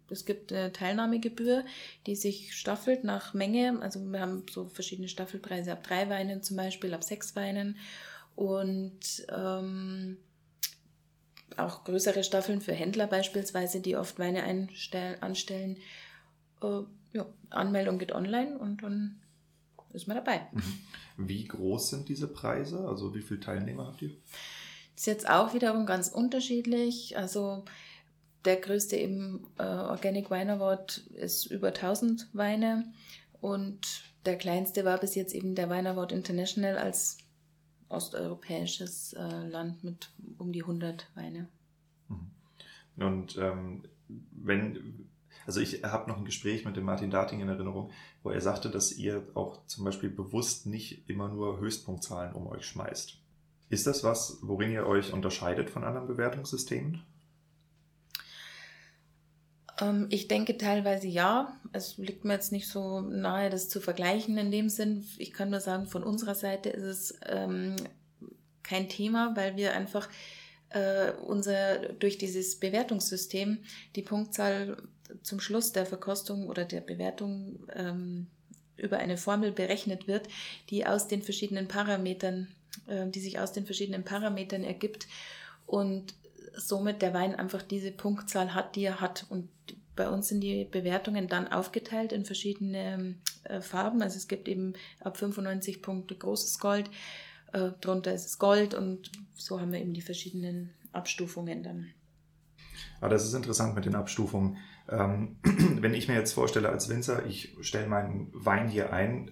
Es 0.09 0.25
gibt 0.25 0.53
eine 0.53 0.73
Teilnahmegebühr, 0.73 1.65
die 2.07 2.15
sich 2.15 2.55
staffelt 2.55 3.03
nach 3.03 3.35
Menge. 3.35 3.79
Also 3.81 4.01
wir 4.01 4.21
haben 4.21 4.45
so 4.49 4.67
verschiedene 4.67 5.09
Staffelpreise 5.09 5.73
ab 5.73 5.83
drei 5.83 6.09
Weinen 6.09 6.43
zum 6.43 6.57
Beispiel, 6.57 6.95
ab 6.95 7.03
sechs 7.03 7.35
Weinen. 7.35 7.77
Und 8.37 9.27
ähm, 9.35 10.19
auch 11.59 11.85
größere 11.85 12.25
Staffeln 12.25 12.61
für 12.61 12.73
Händler 12.73 13.07
beispielsweise, 13.07 13.81
die 13.81 13.97
oft 13.97 14.19
Weine 14.19 14.45
anstellen. 15.21 15.77
Äh, 16.63 16.83
ja, 17.13 17.27
Anmeldung 17.51 17.99
geht 17.99 18.13
online 18.13 18.59
und 18.59 18.83
dann 18.83 19.21
ist 19.93 20.07
man 20.07 20.17
dabei. 20.17 20.47
Mhm. 20.53 21.29
Wie 21.29 21.45
groß 21.45 21.91
sind 21.91 22.09
diese 22.09 22.29
Preise? 22.29 22.87
Also 22.87 23.15
wie 23.15 23.23
viele 23.23 23.41
Teilnehmer 23.41 23.87
habt 23.87 24.03
ihr? 24.03 24.11
Das 24.95 25.03
ist 25.03 25.07
jetzt 25.07 25.29
auch 25.29 25.55
wiederum 25.55 25.87
ganz 25.87 26.09
unterschiedlich. 26.09 27.17
Also 27.17 27.65
der 28.45 28.57
größte 28.57 28.97
eben 28.97 29.47
äh, 29.59 29.63
Organic 29.63 30.31
Wine 30.31 30.55
Award 30.55 30.99
ist 31.15 31.47
über 31.47 31.69
1000 31.69 32.29
Weine 32.33 32.93
und 33.41 33.81
der 34.25 34.37
kleinste 34.37 34.85
war 34.85 34.99
bis 34.99 35.15
jetzt 35.15 35.35
eben 35.35 35.55
der 35.55 35.71
Wine 35.71 35.91
Award 35.91 36.13
International 36.13 36.79
als 36.79 37.19
osteuropäisches 37.89 39.13
äh, 39.15 39.49
Land 39.49 39.85
mit 39.85 40.11
um 40.39 40.53
die 40.53 40.63
100 40.63 41.09
Weine. 41.15 41.49
Mhm. 42.09 42.31
Und 43.05 43.37
ähm, 43.39 43.83
wenn, 44.09 45.09
also 45.47 45.61
ich 45.61 45.85
habe 45.85 46.11
noch 46.11 46.19
ein 46.19 46.25
Gespräch 46.25 46.65
mit 46.65 46.77
dem 46.77 46.85
Martin 46.85 47.11
Darting 47.11 47.41
in 47.41 47.49
Erinnerung, 47.49 47.91
wo 48.23 48.31
er 48.31 48.41
sagte, 48.41 48.71
dass 48.71 48.93
ihr 48.93 49.27
auch 49.35 49.67
zum 49.67 49.85
Beispiel 49.85 50.11
bewusst 50.11 50.67
nicht 50.67 51.09
immer 51.09 51.29
nur 51.29 51.61
Höchstpunktzahlen 51.61 52.35
um 52.35 52.47
euch 52.47 52.67
schmeißt. 52.67 53.19
Ist 53.69 53.87
das 53.87 54.05
was, 54.05 54.39
worin 54.43 54.71
ihr 54.71 54.87
euch 54.87 55.13
unterscheidet 55.13 55.71
von 55.71 55.85
anderen 55.85 56.07
Bewertungssystemen? 56.07 57.03
Ähm, 59.81 60.07
ich 60.11 60.29
denke 60.29 60.57
teilweise 60.57 61.09
ja. 61.09 61.57
Es 61.73 61.99
liegt 61.99 62.25
mir 62.25 62.35
jetzt 62.35 62.53
nicht 62.53 62.69
so 62.69 63.01
nahe, 63.01 63.51
das 63.51 63.69
zu 63.69 63.81
vergleichen 63.81 64.39
in 64.39 64.51
dem 64.51 64.69
Sinn. 64.69 65.07
Ich 65.19 65.33
kann 65.33 65.51
nur 65.51 65.61
sagen, 65.61 65.87
von 65.87 66.03
unserer 66.03 66.35
Seite 66.35 66.71
ist 66.71 66.85
es 66.85 67.19
ähm, 67.27 67.77
kein 68.63 68.89
Thema, 68.89 69.37
weil 69.37 69.57
wir 69.57 69.75
einfach 69.75 70.09
äh, 70.71 71.13
unser, 71.13 71.79
durch 71.95 72.19
dieses 72.19 72.59
Bewertungssystem 72.59 73.59
die 73.95 74.03
Punktzahl 74.03 74.77
zum 75.23 75.41
Schluss 75.41 75.73
der 75.73 75.87
Verkostung 75.87 76.49
oder 76.49 76.65
der 76.65 76.81
Bewertung 76.81 77.61
ähm, 77.75 78.27
über 78.77 78.99
eine 78.99 79.17
Formel 79.17 79.53
berechnet 79.53 80.09
wird, 80.09 80.29
die 80.71 80.85
aus 80.87 81.09
den 81.09 81.23
verschiedenen 81.23 81.69
Parametern, 81.69 82.49
äh, 82.87 83.07
die 83.09 83.21
sich 83.21 83.39
aus 83.39 83.53
den 83.53 83.65
verschiedenen 83.65 84.05
Parametern 84.05 84.65
ergibt 84.65 85.07
und 85.67 86.15
somit 86.57 87.03
der 87.03 87.15
Wein 87.15 87.35
einfach 87.35 87.63
diese 87.63 87.93
Punktzahl 87.93 88.55
hat, 88.55 88.77
die 88.77 88.85
er 88.85 89.01
hat. 89.01 89.27
Und 89.29 89.49
bei 89.95 90.09
uns 90.09 90.29
sind 90.29 90.41
die 90.41 90.65
Bewertungen 90.65 91.29
dann 91.29 91.49
aufgeteilt 91.49 92.13
in 92.13 92.25
verschiedene 92.25 93.17
äh, 93.45 93.61
Farben. 93.61 94.03
Also 94.03 94.17
es 94.17 94.29
gibt 94.29 94.49
eben 94.49 94.75
ab 95.01 95.17
95 95.17 95.83
Punkte 95.83 96.15
großes 96.15 96.59
Gold, 96.59 96.91
äh, 97.53 97.71
drunter 97.81 98.13
ist 98.13 98.27
es 98.27 98.39
Gold 98.39 98.75
und 98.75 99.11
so 99.35 99.61
haben 99.61 99.73
wir 99.73 99.81
eben 99.81 99.95
die 99.95 100.03
verschiedenen 100.03 100.71
Abstufungen 100.93 101.63
dann. 101.63 101.87
Aber 103.01 103.11
das 103.11 103.25
ist 103.25 103.35
interessant 103.35 103.75
mit 103.75 103.85
den 103.85 103.95
Abstufungen. 103.95 104.59
Ähm, 104.89 105.37
wenn 105.43 105.95
ich 105.95 106.09
mir 106.09 106.15
jetzt 106.15 106.33
vorstelle 106.33 106.69
als 106.69 106.89
Winzer, 106.89 107.25
ich 107.27 107.57
stelle 107.61 107.89
meinen 107.89 108.31
Wein 108.33 108.69
hier 108.69 108.93
ein, 108.93 109.31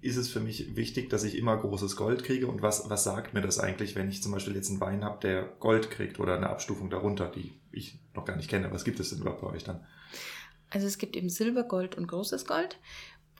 ist 0.00 0.16
es 0.16 0.28
für 0.28 0.40
mich 0.40 0.76
wichtig, 0.76 1.10
dass 1.10 1.24
ich 1.24 1.36
immer 1.36 1.56
großes 1.56 1.96
Gold 1.96 2.24
kriege? 2.24 2.46
Und 2.46 2.62
was, 2.62 2.88
was 2.88 3.04
sagt 3.04 3.34
mir 3.34 3.40
das 3.40 3.58
eigentlich, 3.58 3.96
wenn 3.96 4.08
ich 4.08 4.22
zum 4.22 4.32
Beispiel 4.32 4.54
jetzt 4.54 4.70
einen 4.70 4.80
Wein 4.80 5.04
habe, 5.04 5.18
der 5.20 5.44
Gold 5.58 5.90
kriegt 5.90 6.20
oder 6.20 6.36
eine 6.36 6.50
Abstufung 6.50 6.90
darunter, 6.90 7.28
die 7.28 7.52
ich 7.72 7.98
noch 8.14 8.24
gar 8.24 8.36
nicht 8.36 8.48
kenne? 8.48 8.72
Was 8.72 8.84
gibt 8.84 9.00
es 9.00 9.10
denn 9.10 9.20
überhaupt 9.20 9.40
bei 9.40 9.48
euch 9.48 9.64
dann? 9.64 9.84
Also 10.70 10.86
es 10.86 10.98
gibt 10.98 11.16
eben 11.16 11.30
Silber, 11.30 11.64
Gold 11.64 11.96
und 11.96 12.06
großes 12.06 12.46
Gold. 12.46 12.78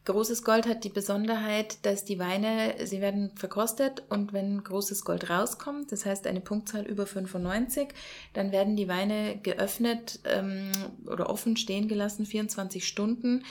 Großes 0.04 0.42
Gold 0.42 0.66
hat 0.66 0.84
die 0.84 0.88
Besonderheit, 0.88 1.84
dass 1.84 2.04
die 2.06 2.18
Weine, 2.18 2.74
sie 2.86 3.02
werden 3.02 3.32
verkostet 3.36 4.04
und 4.08 4.32
wenn 4.32 4.64
großes 4.64 5.04
Gold 5.04 5.28
rauskommt, 5.28 5.92
das 5.92 6.06
heißt 6.06 6.26
eine 6.26 6.40
Punktzahl 6.40 6.86
über 6.86 7.04
95, 7.06 7.88
dann 8.32 8.50
werden 8.50 8.74
die 8.74 8.88
Weine 8.88 9.38
geöffnet 9.42 10.20
ähm, 10.24 10.72
oder 11.06 11.28
offen 11.28 11.58
stehen 11.58 11.88
gelassen, 11.88 12.24
24 12.24 12.88
Stunden. 12.88 13.44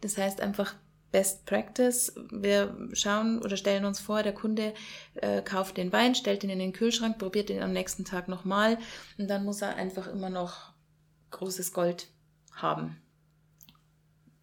Das 0.00 0.16
heißt 0.16 0.40
einfach 0.40 0.76
Best 1.12 1.46
Practice. 1.46 2.12
Wir 2.30 2.76
schauen 2.92 3.40
oder 3.42 3.56
stellen 3.56 3.84
uns 3.84 4.00
vor, 4.00 4.22
der 4.22 4.34
Kunde 4.34 4.74
äh, 5.14 5.42
kauft 5.42 5.76
den 5.76 5.92
Wein, 5.92 6.14
stellt 6.14 6.44
ihn 6.44 6.50
in 6.50 6.58
den 6.58 6.72
Kühlschrank, 6.72 7.18
probiert 7.18 7.50
ihn 7.50 7.62
am 7.62 7.72
nächsten 7.72 8.04
Tag 8.04 8.28
nochmal 8.28 8.78
und 9.18 9.28
dann 9.28 9.44
muss 9.44 9.62
er 9.62 9.76
einfach 9.76 10.06
immer 10.08 10.30
noch 10.30 10.72
großes 11.30 11.72
Gold 11.72 12.08
haben. 12.52 12.96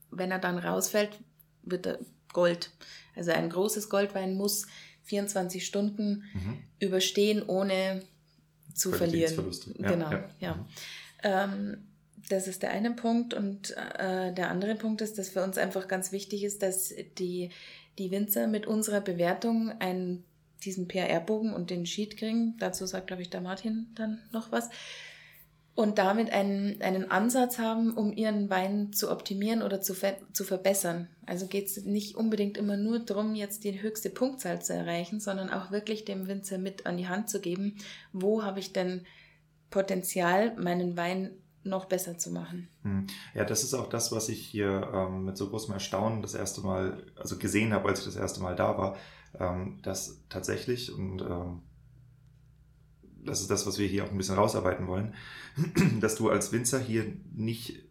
Wenn 0.09 0.31
er 0.31 0.39
dann 0.39 0.57
rausfällt, 0.57 1.19
wird 1.63 1.85
er 1.85 1.99
Gold. 2.31 2.71
Also 3.15 3.31
ein 3.31 3.49
großes 3.49 3.89
Goldwein 3.89 4.35
muss 4.35 4.67
24 5.03 5.65
Stunden 5.65 6.23
mhm. 6.33 6.63
überstehen, 6.79 7.43
ohne 7.43 8.03
zu 8.73 8.91
verlieren. 8.91 9.51
Genau, 9.77 10.11
ja. 10.11 10.29
ja. 10.39 10.55
Mhm. 10.55 10.65
Ähm, 11.23 11.87
das 12.29 12.47
ist 12.47 12.63
der 12.63 12.71
eine 12.71 12.91
Punkt. 12.91 13.33
Und 13.33 13.71
äh, 13.71 14.33
der 14.33 14.49
andere 14.49 14.75
Punkt 14.75 15.01
ist, 15.01 15.17
dass 15.17 15.29
für 15.29 15.43
uns 15.43 15.57
einfach 15.57 15.87
ganz 15.87 16.11
wichtig 16.11 16.43
ist, 16.43 16.61
dass 16.63 16.93
die, 17.17 17.49
die 17.97 18.11
Winzer 18.11 18.47
mit 18.47 18.65
unserer 18.65 19.01
Bewertung 19.01 19.71
einen, 19.79 20.23
diesen 20.63 20.87
PRR-Bogen 20.87 21.53
und 21.53 21.69
den 21.69 21.85
Sheet 21.85 22.17
kriegen. 22.17 22.55
Dazu 22.59 22.85
sagt, 22.85 23.07
glaube 23.07 23.21
ich, 23.21 23.29
der 23.29 23.41
Martin 23.41 23.87
dann 23.95 24.21
noch 24.31 24.51
was. 24.51 24.69
Und 25.75 25.97
damit 25.97 26.31
einen, 26.31 26.79
einen 26.83 27.09
Ansatz 27.09 27.57
haben, 27.57 27.97
um 27.97 28.13
ihren 28.13 28.49
Wein 28.51 28.93
zu 28.93 29.09
optimieren 29.09 29.63
oder 29.63 29.81
zu, 29.81 29.95
ver 29.95 30.17
zu 30.31 30.43
verbessern. 30.43 31.07
Also 31.25 31.47
geht 31.47 31.65
es 31.65 31.83
nicht 31.83 32.15
unbedingt 32.15 32.57
immer 32.57 32.77
nur 32.77 32.99
darum, 32.99 33.33
jetzt 33.33 33.63
die 33.63 33.81
höchste 33.81 34.11
Punktzahl 34.11 34.61
zu 34.61 34.73
erreichen, 34.73 35.19
sondern 35.19 35.49
auch 35.49 35.71
wirklich 35.71 36.05
dem 36.05 36.27
Winzer 36.27 36.59
mit 36.59 36.85
an 36.85 36.97
die 36.97 37.07
Hand 37.07 37.27
zu 37.27 37.41
geben, 37.41 37.77
wo 38.11 38.43
habe 38.43 38.59
ich 38.59 38.71
denn 38.71 39.01
Potenzial, 39.71 40.55
meinen 40.57 40.95
Wein 40.95 41.31
noch 41.63 41.85
besser 41.85 42.17
zu 42.17 42.31
machen. 42.31 42.67
Hm. 42.83 43.07
Ja, 43.33 43.45
das 43.45 43.63
ist 43.63 43.73
auch 43.73 43.87
das, 43.87 44.11
was 44.11 44.29
ich 44.29 44.45
hier 44.45 44.89
ähm, 44.93 45.25
mit 45.25 45.37
so 45.37 45.49
großem 45.49 45.73
Erstaunen 45.73 46.21
das 46.21 46.33
erste 46.33 46.61
Mal, 46.61 47.05
also 47.15 47.37
gesehen 47.37 47.73
habe, 47.73 47.89
als 47.89 47.99
ich 47.99 48.05
das 48.05 48.15
erste 48.15 48.41
Mal 48.41 48.55
da 48.55 48.77
war, 48.77 48.97
ähm, 49.39 49.79
dass 49.81 50.21
tatsächlich, 50.29 50.93
und 50.93 51.21
ähm, 51.21 51.61
das 53.25 53.41
ist 53.41 53.49
das, 53.49 53.65
was 53.65 53.77
wir 53.77 53.87
hier 53.87 54.03
auch 54.03 54.11
ein 54.11 54.17
bisschen 54.17 54.35
rausarbeiten 54.35 54.87
wollen, 54.87 55.13
dass 56.01 56.15
du 56.15 56.29
als 56.29 56.51
Winzer 56.51 56.79
hier 56.79 57.05
nicht 57.33 57.83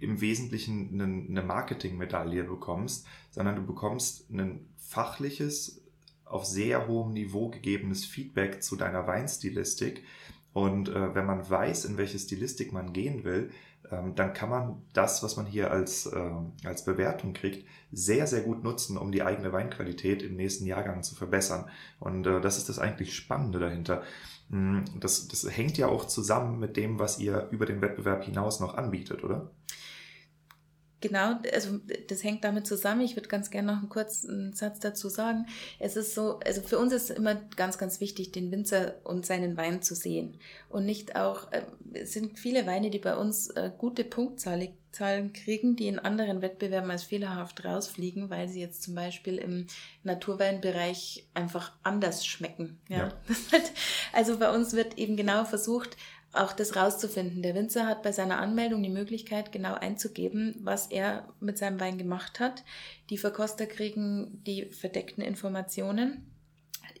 im 0.00 0.20
Wesentlichen 0.20 1.00
eine 1.00 1.42
Marketingmedaille 1.42 2.44
bekommst, 2.44 3.06
sondern 3.30 3.56
du 3.56 3.66
bekommst 3.66 4.30
ein 4.30 4.68
fachliches, 4.76 5.82
auf 6.24 6.44
sehr 6.44 6.86
hohem 6.86 7.12
Niveau 7.12 7.50
gegebenes 7.50 8.04
Feedback 8.04 8.62
zu 8.62 8.76
deiner 8.76 9.06
Weinstilistik, 9.06 10.04
und 10.52 10.88
äh, 10.88 11.14
wenn 11.14 11.26
man 11.26 11.48
weiß, 11.48 11.84
in 11.84 11.96
welche 11.96 12.18
Stilistik 12.18 12.72
man 12.72 12.92
gehen 12.92 13.24
will, 13.24 13.50
ähm, 13.90 14.14
dann 14.14 14.32
kann 14.32 14.50
man 14.50 14.82
das, 14.92 15.22
was 15.22 15.36
man 15.36 15.46
hier 15.46 15.70
als, 15.70 16.06
äh, 16.06 16.30
als 16.64 16.84
Bewertung 16.84 17.32
kriegt, 17.32 17.66
sehr, 17.92 18.26
sehr 18.26 18.42
gut 18.42 18.62
nutzen, 18.62 18.96
um 18.96 19.12
die 19.12 19.22
eigene 19.22 19.52
Weinqualität 19.52 20.22
im 20.22 20.36
nächsten 20.36 20.66
Jahrgang 20.66 21.02
zu 21.02 21.14
verbessern. 21.14 21.66
Und 21.98 22.26
äh, 22.26 22.40
das 22.40 22.58
ist 22.58 22.68
das 22.68 22.78
eigentlich 22.78 23.14
Spannende 23.14 23.58
dahinter. 23.58 24.02
Mm, 24.48 24.80
das, 24.98 25.28
das 25.28 25.44
hängt 25.56 25.78
ja 25.78 25.88
auch 25.88 26.06
zusammen 26.06 26.58
mit 26.58 26.76
dem, 26.76 26.98
was 26.98 27.18
ihr 27.18 27.48
über 27.50 27.66
den 27.66 27.80
Wettbewerb 27.80 28.24
hinaus 28.24 28.60
noch 28.60 28.74
anbietet, 28.74 29.24
oder? 29.24 29.50
Genau, 31.00 31.38
also 31.52 31.80
das 32.08 32.22
hängt 32.22 32.44
damit 32.44 32.66
zusammen. 32.66 33.00
Ich 33.00 33.16
würde 33.16 33.28
ganz 33.28 33.50
gerne 33.50 33.72
noch 33.72 33.78
einen 33.78 33.88
kurzen 33.88 34.52
Satz 34.52 34.80
dazu 34.80 35.08
sagen. 35.08 35.46
Es 35.78 35.96
ist 35.96 36.14
so, 36.14 36.40
also 36.40 36.60
für 36.60 36.78
uns 36.78 36.92
ist 36.92 37.10
immer 37.10 37.36
ganz, 37.56 37.78
ganz 37.78 38.00
wichtig, 38.00 38.32
den 38.32 38.50
Winzer 38.50 38.96
und 39.04 39.24
seinen 39.24 39.56
Wein 39.56 39.80
zu 39.80 39.94
sehen. 39.94 40.36
Und 40.68 40.84
nicht 40.84 41.16
auch, 41.16 41.50
äh, 41.52 41.62
es 41.94 42.12
sind 42.12 42.38
viele 42.38 42.66
Weine, 42.66 42.90
die 42.90 42.98
bei 42.98 43.16
uns 43.16 43.48
äh, 43.48 43.70
gute 43.78 44.04
Punktzahlen 44.04 45.32
kriegen, 45.32 45.76
die 45.76 45.86
in 45.86 45.98
anderen 45.98 46.42
Wettbewerben 46.42 46.90
als 46.90 47.04
fehlerhaft 47.04 47.64
rausfliegen, 47.64 48.28
weil 48.28 48.48
sie 48.48 48.60
jetzt 48.60 48.82
zum 48.82 48.94
Beispiel 48.94 49.38
im 49.38 49.68
Naturweinbereich 50.02 51.28
einfach 51.32 51.72
anders 51.82 52.26
schmecken. 52.26 52.78
Ja. 52.88 52.98
ja. 52.98 53.12
Also 54.12 54.38
bei 54.38 54.52
uns 54.52 54.72
wird 54.72 54.98
eben 54.98 55.16
genau 55.16 55.44
versucht, 55.44 55.96
auch 56.32 56.52
das 56.52 56.76
rauszufinden. 56.76 57.42
Der 57.42 57.54
Winzer 57.54 57.86
hat 57.86 58.02
bei 58.02 58.12
seiner 58.12 58.38
Anmeldung 58.38 58.82
die 58.82 58.88
Möglichkeit, 58.88 59.50
genau 59.50 59.74
einzugeben, 59.74 60.54
was 60.62 60.86
er 60.86 61.28
mit 61.40 61.58
seinem 61.58 61.80
Wein 61.80 61.98
gemacht 61.98 62.38
hat. 62.38 62.62
Die 63.10 63.18
Verkoster 63.18 63.66
kriegen 63.66 64.42
die 64.46 64.66
verdeckten 64.66 65.24
Informationen, 65.24 66.30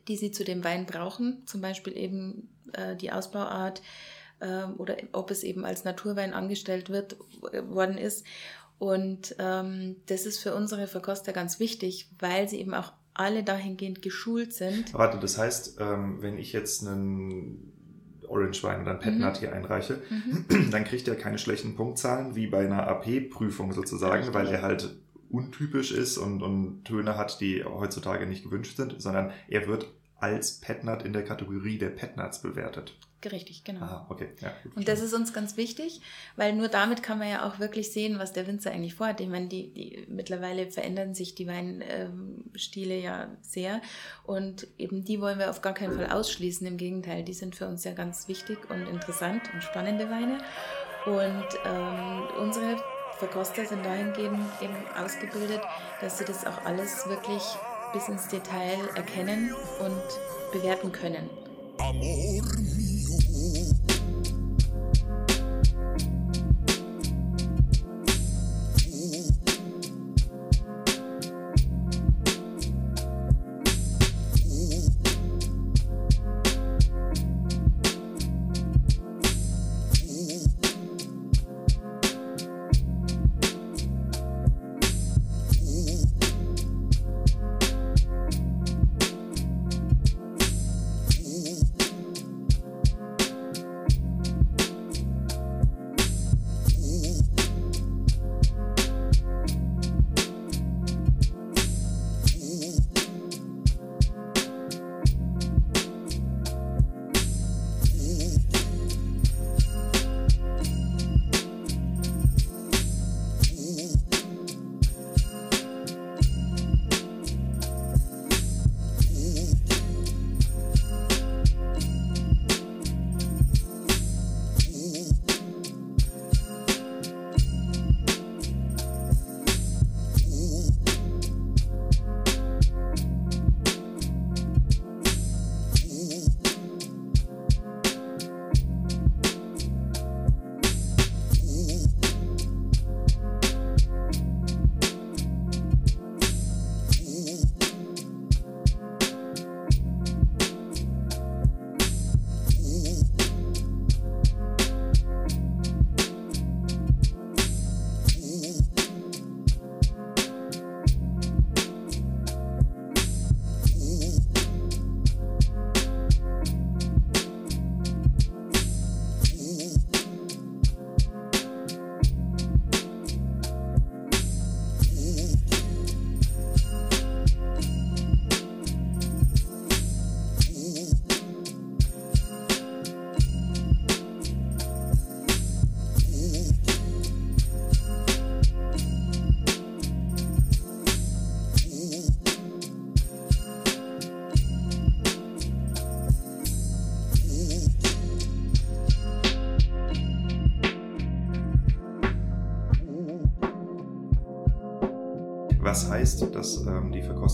die 0.08 0.16
sie 0.16 0.32
zu 0.32 0.44
dem 0.44 0.64
Wein 0.64 0.86
brauchen, 0.86 1.46
zum 1.46 1.60
Beispiel 1.60 1.96
eben 1.96 2.48
äh, 2.72 2.96
die 2.96 3.12
Ausbauart 3.12 3.82
äh, 4.40 4.64
oder 4.64 4.96
ob 5.12 5.30
es 5.30 5.44
eben 5.44 5.64
als 5.64 5.84
Naturwein 5.84 6.32
angestellt 6.32 6.90
wird, 6.90 7.16
worden 7.68 7.98
ist. 7.98 8.26
Und 8.80 9.36
ähm, 9.38 9.96
das 10.06 10.26
ist 10.26 10.40
für 10.40 10.54
unsere 10.54 10.86
Verkoster 10.86 11.32
ganz 11.32 11.60
wichtig, 11.60 12.08
weil 12.18 12.48
sie 12.48 12.58
eben 12.58 12.74
auch 12.74 12.92
alle 13.14 13.44
dahingehend 13.44 14.02
geschult 14.02 14.54
sind. 14.54 14.94
Warte, 14.94 15.18
das 15.18 15.36
heißt, 15.36 15.76
ähm, 15.78 16.22
wenn 16.22 16.38
ich 16.38 16.52
jetzt 16.52 16.86
einen 16.86 17.69
Orange 18.30 18.62
Wein 18.62 18.82
oder 18.82 18.92
ein 18.92 19.00
Pet 19.00 19.18
Nut 19.18 19.34
mhm. 19.34 19.38
hier 19.38 19.52
einreiche, 19.52 20.00
mhm. 20.08 20.70
dann 20.70 20.84
kriegt 20.84 21.08
er 21.08 21.16
keine 21.16 21.38
schlechten 21.38 21.74
Punktzahlen 21.74 22.36
wie 22.36 22.46
bei 22.46 22.64
einer 22.64 22.86
AP-Prüfung 22.86 23.72
sozusagen, 23.72 24.24
Richtig. 24.24 24.34
weil 24.34 24.46
er 24.48 24.62
halt 24.62 24.96
untypisch 25.30 25.92
ist 25.92 26.18
und, 26.18 26.42
und 26.42 26.84
Töne 26.84 27.16
hat, 27.16 27.40
die 27.40 27.64
heutzutage 27.64 28.26
nicht 28.26 28.44
gewünscht 28.44 28.76
sind, 28.76 29.00
sondern 29.00 29.30
er 29.48 29.66
wird 29.68 29.86
als 30.20 30.60
Petnat 30.60 31.04
in 31.04 31.12
der 31.12 31.24
Kategorie 31.24 31.78
der 31.78 31.90
Petnats 31.90 32.42
bewertet. 32.42 32.94
Richtig, 33.30 33.64
genau. 33.64 33.82
Ah, 33.82 34.06
okay. 34.08 34.28
Ja, 34.40 34.52
und 34.74 34.88
das 34.88 35.00
ist 35.00 35.12
uns 35.12 35.34
ganz 35.34 35.58
wichtig, 35.58 36.00
weil 36.36 36.54
nur 36.54 36.68
damit 36.68 37.02
kann 37.02 37.18
man 37.18 37.28
ja 37.28 37.46
auch 37.46 37.58
wirklich 37.58 37.92
sehen, 37.92 38.18
was 38.18 38.32
der 38.32 38.46
Winzer 38.46 38.70
eigentlich 38.70 38.94
vorhat. 38.94 39.20
Ich 39.20 39.28
meine, 39.28 39.48
die, 39.48 39.74
die, 39.74 40.06
mittlerweile 40.08 40.70
verändern 40.70 41.14
sich 41.14 41.34
die 41.34 41.46
Weinstile 41.46 42.98
ja 42.98 43.28
sehr 43.42 43.82
und 44.24 44.66
eben 44.78 45.04
die 45.04 45.20
wollen 45.20 45.38
wir 45.38 45.50
auf 45.50 45.60
gar 45.60 45.74
keinen 45.74 45.96
Fall 45.96 46.10
ausschließen. 46.10 46.66
Im 46.66 46.78
Gegenteil, 46.78 47.22
die 47.22 47.34
sind 47.34 47.56
für 47.56 47.68
uns 47.68 47.84
ja 47.84 47.92
ganz 47.92 48.26
wichtig 48.26 48.58
und 48.70 48.86
interessant 48.86 49.42
und 49.52 49.62
spannende 49.62 50.08
Weine. 50.08 50.38
Und 51.04 51.46
ähm, 51.66 52.22
unsere 52.38 52.82
Verkoster 53.18 53.66
sind 53.66 53.84
dahingehend 53.84 54.40
eben 54.62 54.76
ausgebildet, 54.96 55.60
dass 56.00 56.16
sie 56.16 56.24
das 56.24 56.46
auch 56.46 56.64
alles 56.64 57.06
wirklich 57.06 57.42
bis 57.92 58.08
ins 58.08 58.28
Detail 58.28 58.78
erkennen 58.94 59.54
und 59.80 60.52
bewerten 60.52 60.92
können. 60.92 61.28
Amor 61.78 62.42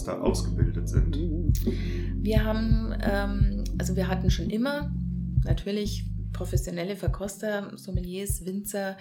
Verkoster 0.06 0.22
ausgebildet 0.22 0.88
sind? 0.88 1.16
Wir 2.22 2.44
haben, 2.44 2.94
ähm, 3.02 3.64
also 3.78 3.96
wir 3.96 4.08
hatten 4.08 4.30
schon 4.30 4.50
immer 4.50 4.92
natürlich 5.44 6.04
professionelle 6.32 6.96
Verkoster, 6.96 7.76
Sommeliers, 7.76 8.44
Winzer, 8.44 8.96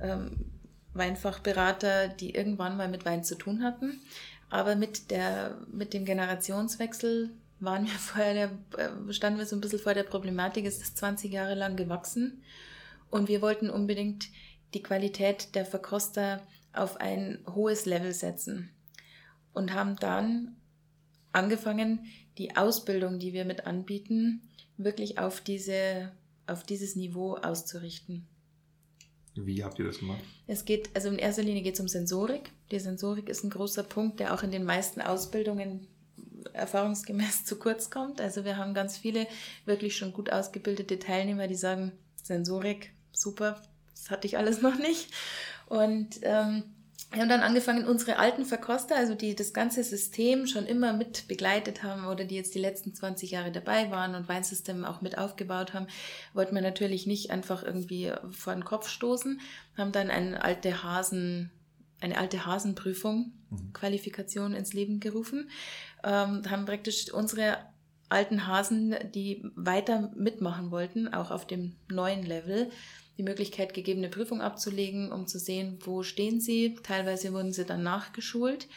ähm, 0.00 0.46
Weinfachberater, 0.94 2.08
die 2.08 2.34
irgendwann 2.34 2.76
mal 2.76 2.88
mit 2.88 3.04
Wein 3.04 3.24
zu 3.24 3.36
tun 3.36 3.62
hatten. 3.62 4.00
Aber 4.48 4.76
mit, 4.76 5.10
der, 5.10 5.58
mit 5.70 5.92
dem 5.92 6.04
Generationswechsel 6.04 7.30
waren 7.60 7.84
wir 7.84 7.92
vorher 7.98 8.34
der, 8.34 8.50
äh, 8.78 9.12
standen 9.12 9.38
wir 9.38 9.46
so 9.46 9.56
ein 9.56 9.60
bisschen 9.60 9.80
vor 9.80 9.94
der 9.94 10.04
Problematik, 10.04 10.64
es 10.64 10.80
ist 10.80 10.96
20 10.98 11.32
Jahre 11.32 11.54
lang 11.54 11.76
gewachsen 11.76 12.42
und 13.10 13.28
wir 13.28 13.42
wollten 13.42 13.70
unbedingt 13.70 14.28
die 14.74 14.82
Qualität 14.82 15.54
der 15.54 15.64
Verkoster 15.64 16.42
auf 16.72 17.00
ein 17.00 17.38
hohes 17.54 17.86
Level 17.86 18.12
setzen 18.12 18.75
und 19.56 19.72
haben 19.72 19.96
dann 19.96 20.54
angefangen, 21.32 22.06
die 22.36 22.56
Ausbildung, 22.56 23.18
die 23.18 23.32
wir 23.32 23.46
mit 23.46 23.66
anbieten, 23.66 24.42
wirklich 24.76 25.18
auf, 25.18 25.40
diese, 25.40 26.12
auf 26.46 26.62
dieses 26.62 26.94
Niveau 26.94 27.36
auszurichten. 27.36 28.26
Wie 29.34 29.64
habt 29.64 29.78
ihr 29.78 29.86
das 29.86 29.98
gemacht? 29.98 30.22
Es 30.46 30.64
geht, 30.66 30.94
also 30.94 31.08
in 31.08 31.18
erster 31.18 31.42
Linie 31.42 31.62
geht 31.62 31.74
es 31.74 31.80
um 31.80 31.88
Sensorik. 31.88 32.52
Die 32.70 32.78
Sensorik 32.78 33.28
ist 33.30 33.44
ein 33.44 33.50
großer 33.50 33.82
Punkt, 33.82 34.20
der 34.20 34.34
auch 34.34 34.42
in 34.42 34.50
den 34.50 34.64
meisten 34.64 35.00
Ausbildungen 35.00 35.86
erfahrungsgemäß 36.52 37.44
zu 37.46 37.58
kurz 37.58 37.90
kommt. 37.90 38.20
Also 38.20 38.44
wir 38.44 38.58
haben 38.58 38.74
ganz 38.74 38.98
viele 38.98 39.26
wirklich 39.64 39.96
schon 39.96 40.12
gut 40.12 40.30
ausgebildete 40.30 40.98
Teilnehmer, 40.98 41.48
die 41.48 41.54
sagen, 41.54 41.92
Sensorik, 42.22 42.92
super, 43.12 43.62
das 43.90 44.10
hatte 44.10 44.26
ich 44.26 44.36
alles 44.36 44.60
noch 44.60 44.78
nicht. 44.78 45.10
Und 45.66 46.20
ähm, 46.22 46.62
wir 47.16 47.22
haben 47.22 47.30
dann 47.30 47.40
angefangen, 47.40 47.86
unsere 47.86 48.18
alten 48.18 48.44
Verkoster, 48.44 48.94
also 48.94 49.14
die 49.14 49.34
das 49.34 49.54
ganze 49.54 49.82
System 49.82 50.46
schon 50.46 50.66
immer 50.66 50.92
mit 50.92 51.26
begleitet 51.28 51.82
haben 51.82 52.04
oder 52.04 52.24
die 52.24 52.34
jetzt 52.34 52.54
die 52.54 52.58
letzten 52.58 52.94
20 52.94 53.30
Jahre 53.30 53.50
dabei 53.50 53.90
waren 53.90 54.14
und 54.14 54.28
Weinsystem 54.28 54.84
auch 54.84 55.00
mit 55.00 55.16
aufgebaut 55.16 55.72
haben, 55.72 55.86
wollten 56.34 56.54
wir 56.54 56.60
natürlich 56.60 57.06
nicht 57.06 57.30
einfach 57.30 57.62
irgendwie 57.62 58.12
vor 58.32 58.52
den 58.52 58.66
Kopf 58.66 58.90
stoßen, 58.90 59.40
haben 59.78 59.92
dann 59.92 60.10
eine 60.10 60.44
alte 60.44 60.82
Hasen, 60.82 61.50
eine 62.02 62.18
alte 62.18 62.44
Hasenprüfung, 62.44 63.32
mhm. 63.48 63.72
Qualifikation 63.72 64.52
ins 64.52 64.74
Leben 64.74 65.00
gerufen, 65.00 65.48
ähm, 66.04 66.42
haben 66.50 66.66
praktisch 66.66 67.10
unsere 67.10 67.56
alten 68.10 68.46
Hasen, 68.46 68.94
die 69.14 69.42
weiter 69.54 70.12
mitmachen 70.14 70.70
wollten, 70.70 71.08
auch 71.14 71.30
auf 71.30 71.46
dem 71.46 71.76
neuen 71.88 72.24
Level, 72.24 72.70
die 73.18 73.22
Möglichkeit 73.22 73.74
gegeben, 73.74 74.00
eine 74.00 74.10
Prüfung 74.10 74.40
abzulegen, 74.40 75.10
um 75.10 75.26
zu 75.26 75.38
sehen, 75.38 75.78
wo 75.84 76.02
stehen 76.02 76.40
sie. 76.40 76.76
Teilweise 76.82 77.32
wurden 77.32 77.52
sie 77.52 77.64
dann 77.64 77.82
nachgeschult 77.82 78.68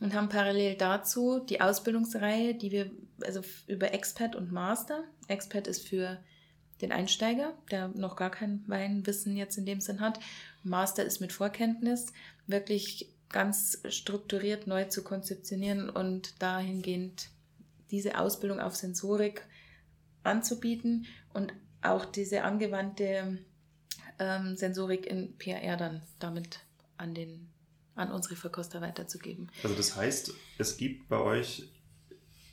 und 0.00 0.14
haben 0.14 0.28
parallel 0.28 0.76
dazu 0.76 1.40
die 1.40 1.60
Ausbildungsreihe, 1.60 2.54
die 2.54 2.70
wir 2.70 2.90
also 3.22 3.40
über 3.66 3.92
Expert 3.92 4.36
und 4.36 4.52
Master. 4.52 5.04
Expert 5.28 5.66
ist 5.66 5.86
für 5.86 6.18
den 6.80 6.92
Einsteiger, 6.92 7.54
der 7.70 7.88
noch 7.88 8.16
gar 8.16 8.30
kein 8.30 8.64
Weinwissen 8.66 9.36
jetzt 9.36 9.58
in 9.58 9.66
dem 9.66 9.80
Sinn 9.80 10.00
hat. 10.00 10.18
Master 10.62 11.04
ist 11.04 11.20
mit 11.20 11.32
Vorkenntnis, 11.32 12.12
wirklich 12.46 13.12
ganz 13.28 13.80
strukturiert 13.88 14.66
neu 14.66 14.84
zu 14.84 15.04
konzeptionieren 15.04 15.90
und 15.90 16.40
dahingehend 16.42 17.28
diese 17.90 18.18
Ausbildung 18.18 18.60
auf 18.60 18.76
Sensorik 18.76 19.46
anzubieten 20.22 21.06
und 21.32 21.52
auch 21.82 22.04
diese 22.04 22.42
angewandte 22.42 23.38
ähm, 24.20 24.56
Sensorik 24.56 25.06
in 25.06 25.36
PRR 25.36 25.76
dann 25.76 26.02
damit 26.20 26.60
an, 26.96 27.14
den, 27.14 27.48
an 27.96 28.12
unsere 28.12 28.36
Verkoster 28.36 28.80
weiterzugeben. 28.80 29.50
Also 29.62 29.74
das 29.74 29.96
heißt, 29.96 30.32
es 30.58 30.76
gibt 30.76 31.08
bei 31.08 31.18
euch 31.18 31.68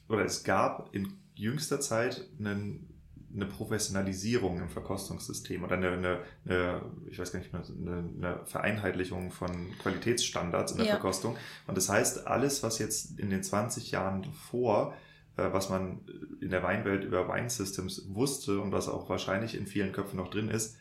oder 0.09 0.25
es 0.25 0.43
gab 0.43 0.95
in 0.95 1.13
jüngster 1.35 1.79
Zeit 1.79 2.25
einen 2.39 2.97
eine 3.33 3.45
Professionalisierung 3.45 4.61
im 4.61 4.69
Verkostungssystem 4.69 5.63
oder 5.63 5.75
eine, 5.75 5.91
eine, 5.91 6.19
eine 6.45 6.81
ich 7.09 7.19
weiß 7.19 7.31
gar 7.31 7.39
nicht 7.39 7.51
mehr, 7.51 7.61
eine, 7.61 8.09
eine 8.17 8.45
Vereinheitlichung 8.45 9.31
von 9.31 9.77
Qualitätsstandards 9.79 10.71
in 10.71 10.77
der 10.77 10.87
ja. 10.87 10.93
Verkostung. 10.93 11.37
Und 11.67 11.77
das 11.77 11.89
heißt, 11.89 12.25
alles, 12.25 12.63
was 12.63 12.79
jetzt 12.79 13.19
in 13.19 13.29
den 13.29 13.43
20 13.43 13.91
Jahren 13.91 14.23
davor, 14.23 14.95
äh, 15.35 15.51
was 15.51 15.69
man 15.69 15.99
in 16.41 16.49
der 16.49 16.63
Weinwelt 16.63 17.03
über 17.03 17.27
Wine 17.27 17.49
Systems 17.49 18.07
wusste 18.09 18.59
und 18.59 18.71
was 18.71 18.87
auch 18.87 19.09
wahrscheinlich 19.09 19.55
in 19.55 19.67
vielen 19.67 19.91
Köpfen 19.91 20.17
noch 20.17 20.29
drin 20.29 20.49
ist, 20.49 20.77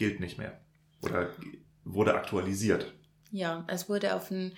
gilt 0.00 0.18
nicht 0.18 0.38
mehr 0.38 0.58
oder 1.02 1.28
wurde 1.84 2.14
aktualisiert. 2.14 2.90
Ja, 3.30 3.64
es 3.68 3.86
wurde 3.86 4.14
auf 4.14 4.30
ein, 4.30 4.54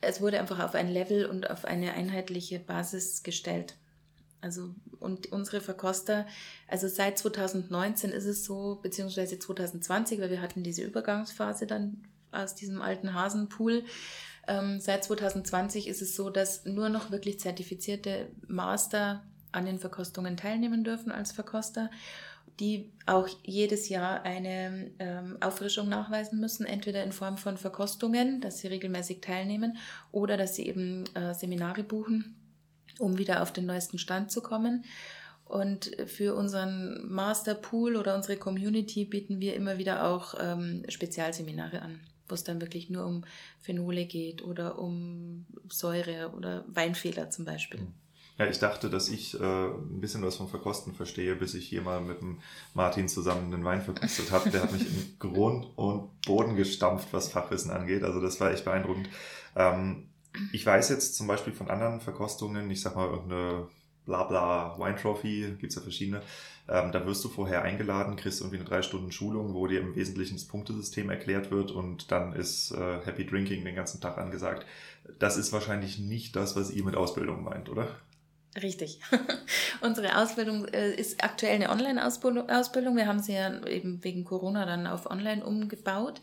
es 0.00 0.22
wurde 0.22 0.40
einfach 0.40 0.58
auf 0.58 0.74
ein 0.74 0.88
Level 0.88 1.26
und 1.26 1.50
auf 1.50 1.66
eine 1.66 1.92
einheitliche 1.92 2.58
Basis 2.58 3.22
gestellt. 3.22 3.76
Also, 4.40 4.74
und 4.98 5.30
unsere 5.32 5.60
Verkoster, 5.60 6.26
also 6.66 6.88
seit 6.88 7.18
2019 7.18 8.10
ist 8.10 8.24
es 8.24 8.46
so, 8.46 8.80
beziehungsweise 8.82 9.38
2020, 9.38 10.18
weil 10.18 10.30
wir 10.30 10.40
hatten 10.40 10.62
diese 10.62 10.82
Übergangsphase 10.82 11.66
dann 11.66 12.08
aus 12.32 12.54
diesem 12.54 12.80
alten 12.80 13.12
Hasenpool. 13.12 13.84
Ähm, 14.48 14.80
seit 14.80 15.04
2020 15.04 15.88
ist 15.88 16.00
es 16.00 16.16
so, 16.16 16.30
dass 16.30 16.64
nur 16.64 16.88
noch 16.88 17.10
wirklich 17.10 17.38
zertifizierte 17.38 18.30
Master 18.48 19.26
an 19.52 19.66
den 19.66 19.78
Verkostungen 19.78 20.38
teilnehmen 20.38 20.84
dürfen 20.84 21.12
als 21.12 21.32
Verkoster, 21.32 21.90
die 22.60 22.92
auch 23.06 23.28
jedes 23.42 23.88
Jahr 23.88 24.22
eine 24.22 24.90
ähm, 24.98 25.38
Auffrischung 25.40 25.88
nachweisen 25.88 26.38
müssen, 26.38 26.66
entweder 26.66 27.02
in 27.02 27.12
Form 27.12 27.38
von 27.38 27.56
Verkostungen, 27.56 28.40
dass 28.40 28.58
sie 28.58 28.68
regelmäßig 28.68 29.20
teilnehmen, 29.20 29.78
oder 30.12 30.36
dass 30.36 30.54
sie 30.54 30.66
eben 30.66 31.04
äh, 31.14 31.34
Seminare 31.34 31.82
buchen 31.82 32.36
um 33.00 33.18
wieder 33.18 33.42
auf 33.42 33.52
den 33.52 33.66
neuesten 33.66 33.98
Stand 33.98 34.30
zu 34.30 34.42
kommen. 34.42 34.84
Und 35.44 35.90
für 36.06 36.36
unseren 36.36 37.10
Masterpool 37.12 37.96
oder 37.96 38.14
unsere 38.14 38.36
Community 38.36 39.04
bieten 39.04 39.40
wir 39.40 39.54
immer 39.54 39.78
wieder 39.78 40.06
auch 40.06 40.34
ähm, 40.38 40.84
Spezialseminare 40.88 41.82
an, 41.82 42.00
wo 42.28 42.34
es 42.34 42.44
dann 42.44 42.60
wirklich 42.60 42.88
nur 42.88 43.04
um 43.04 43.24
Phenole 43.58 44.04
geht 44.04 44.42
oder 44.42 44.78
um 44.78 45.46
Säure 45.68 46.32
oder 46.36 46.64
Weinfehler 46.68 47.30
zum 47.30 47.46
Beispiel. 47.46 47.80
Ja, 48.40 48.46
ich 48.46 48.58
dachte, 48.58 48.88
dass 48.88 49.10
ich 49.10 49.38
äh, 49.38 49.44
ein 49.44 50.00
bisschen 50.00 50.22
was 50.22 50.36
vom 50.36 50.48
Verkosten 50.48 50.94
verstehe, 50.94 51.36
bis 51.36 51.52
ich 51.52 51.68
hier 51.68 51.82
mal 51.82 52.00
mit 52.00 52.22
dem 52.22 52.38
Martin 52.72 53.06
zusammen 53.06 53.50
den 53.50 53.66
Wein 53.66 53.82
verkostet 53.82 54.30
habe. 54.30 54.48
Der 54.48 54.62
hat 54.62 54.72
mich 54.72 54.86
in 54.86 55.16
Grund 55.18 55.66
und 55.76 56.22
Boden 56.22 56.56
gestampft, 56.56 57.08
was 57.12 57.28
Fachwissen 57.28 57.70
angeht. 57.70 58.02
Also 58.02 58.18
das 58.18 58.40
war 58.40 58.50
echt 58.50 58.64
beeindruckend. 58.64 59.10
Ähm, 59.56 60.08
ich 60.54 60.64
weiß 60.64 60.88
jetzt 60.88 61.16
zum 61.16 61.26
Beispiel 61.26 61.52
von 61.52 61.68
anderen 61.68 62.00
Verkostungen, 62.00 62.70
ich 62.70 62.80
sag 62.80 62.96
mal 62.96 63.10
irgendeine 63.10 63.68
Blabla 64.06 64.74
Wine 64.78 64.96
Trophy, 64.96 65.56
gibt's 65.60 65.74
ja 65.74 65.82
verschiedene, 65.82 66.22
ähm, 66.66 66.92
da 66.92 67.04
wirst 67.04 67.22
du 67.22 67.28
vorher 67.28 67.60
eingeladen, 67.60 68.16
kriegst 68.16 68.40
irgendwie 68.40 68.56
eine 68.56 68.64
drei 68.64 68.80
Stunden 68.80 69.12
Schulung, 69.12 69.52
wo 69.52 69.66
dir 69.66 69.80
im 69.80 69.94
Wesentlichen 69.96 70.36
das 70.36 70.46
Punktesystem 70.46 71.10
erklärt 71.10 71.50
wird 71.50 71.72
und 71.72 72.10
dann 72.10 72.32
ist 72.32 72.70
äh, 72.70 73.00
Happy 73.04 73.26
Drinking 73.26 73.66
den 73.66 73.74
ganzen 73.74 74.00
Tag 74.00 74.16
angesagt. 74.16 74.64
Das 75.18 75.36
ist 75.36 75.52
wahrscheinlich 75.52 75.98
nicht 75.98 76.36
das, 76.36 76.56
was 76.56 76.70
ihr 76.70 76.84
mit 76.84 76.96
Ausbildung 76.96 77.44
meint, 77.44 77.68
oder? 77.68 77.86
Richtig. 78.60 79.00
Unsere 79.80 80.18
Ausbildung 80.18 80.66
äh, 80.66 80.92
ist 80.92 81.22
aktuell 81.22 81.54
eine 81.54 81.70
Online-Ausbildung. 81.70 82.96
Wir 82.96 83.06
haben 83.06 83.20
sie 83.20 83.34
ja 83.34 83.64
eben 83.66 84.02
wegen 84.02 84.24
Corona 84.24 84.66
dann 84.66 84.88
auf 84.88 85.08
Online 85.08 85.44
umgebaut, 85.44 86.20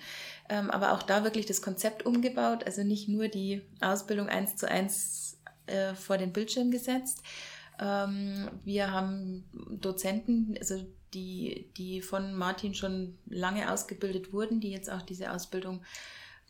ähm, 0.50 0.70
aber 0.70 0.92
auch 0.92 1.04
da 1.04 1.24
wirklich 1.24 1.46
das 1.46 1.62
Konzept 1.62 2.06
umgebaut. 2.06 2.66
Also 2.66 2.84
nicht 2.84 3.08
nur 3.08 3.30
die 3.30 3.62
Ausbildung 3.80 4.28
eins 4.28 4.58
zu 4.58 4.70
eins 4.70 5.40
äh, 5.68 5.96
vor 5.96 6.18
den 6.18 6.34
Bildschirm 6.34 6.70
gesetzt. 6.70 7.24
Ähm, 7.80 8.50
wir 8.66 8.92
haben 8.92 9.46
Dozenten, 9.80 10.58
also 10.60 10.86
die, 11.14 11.72
die 11.78 12.02
von 12.02 12.34
Martin 12.34 12.74
schon 12.74 13.18
lange 13.26 13.72
ausgebildet 13.72 14.34
wurden, 14.34 14.60
die 14.60 14.72
jetzt 14.72 14.92
auch 14.92 15.02
diese 15.02 15.32
Ausbildung 15.32 15.82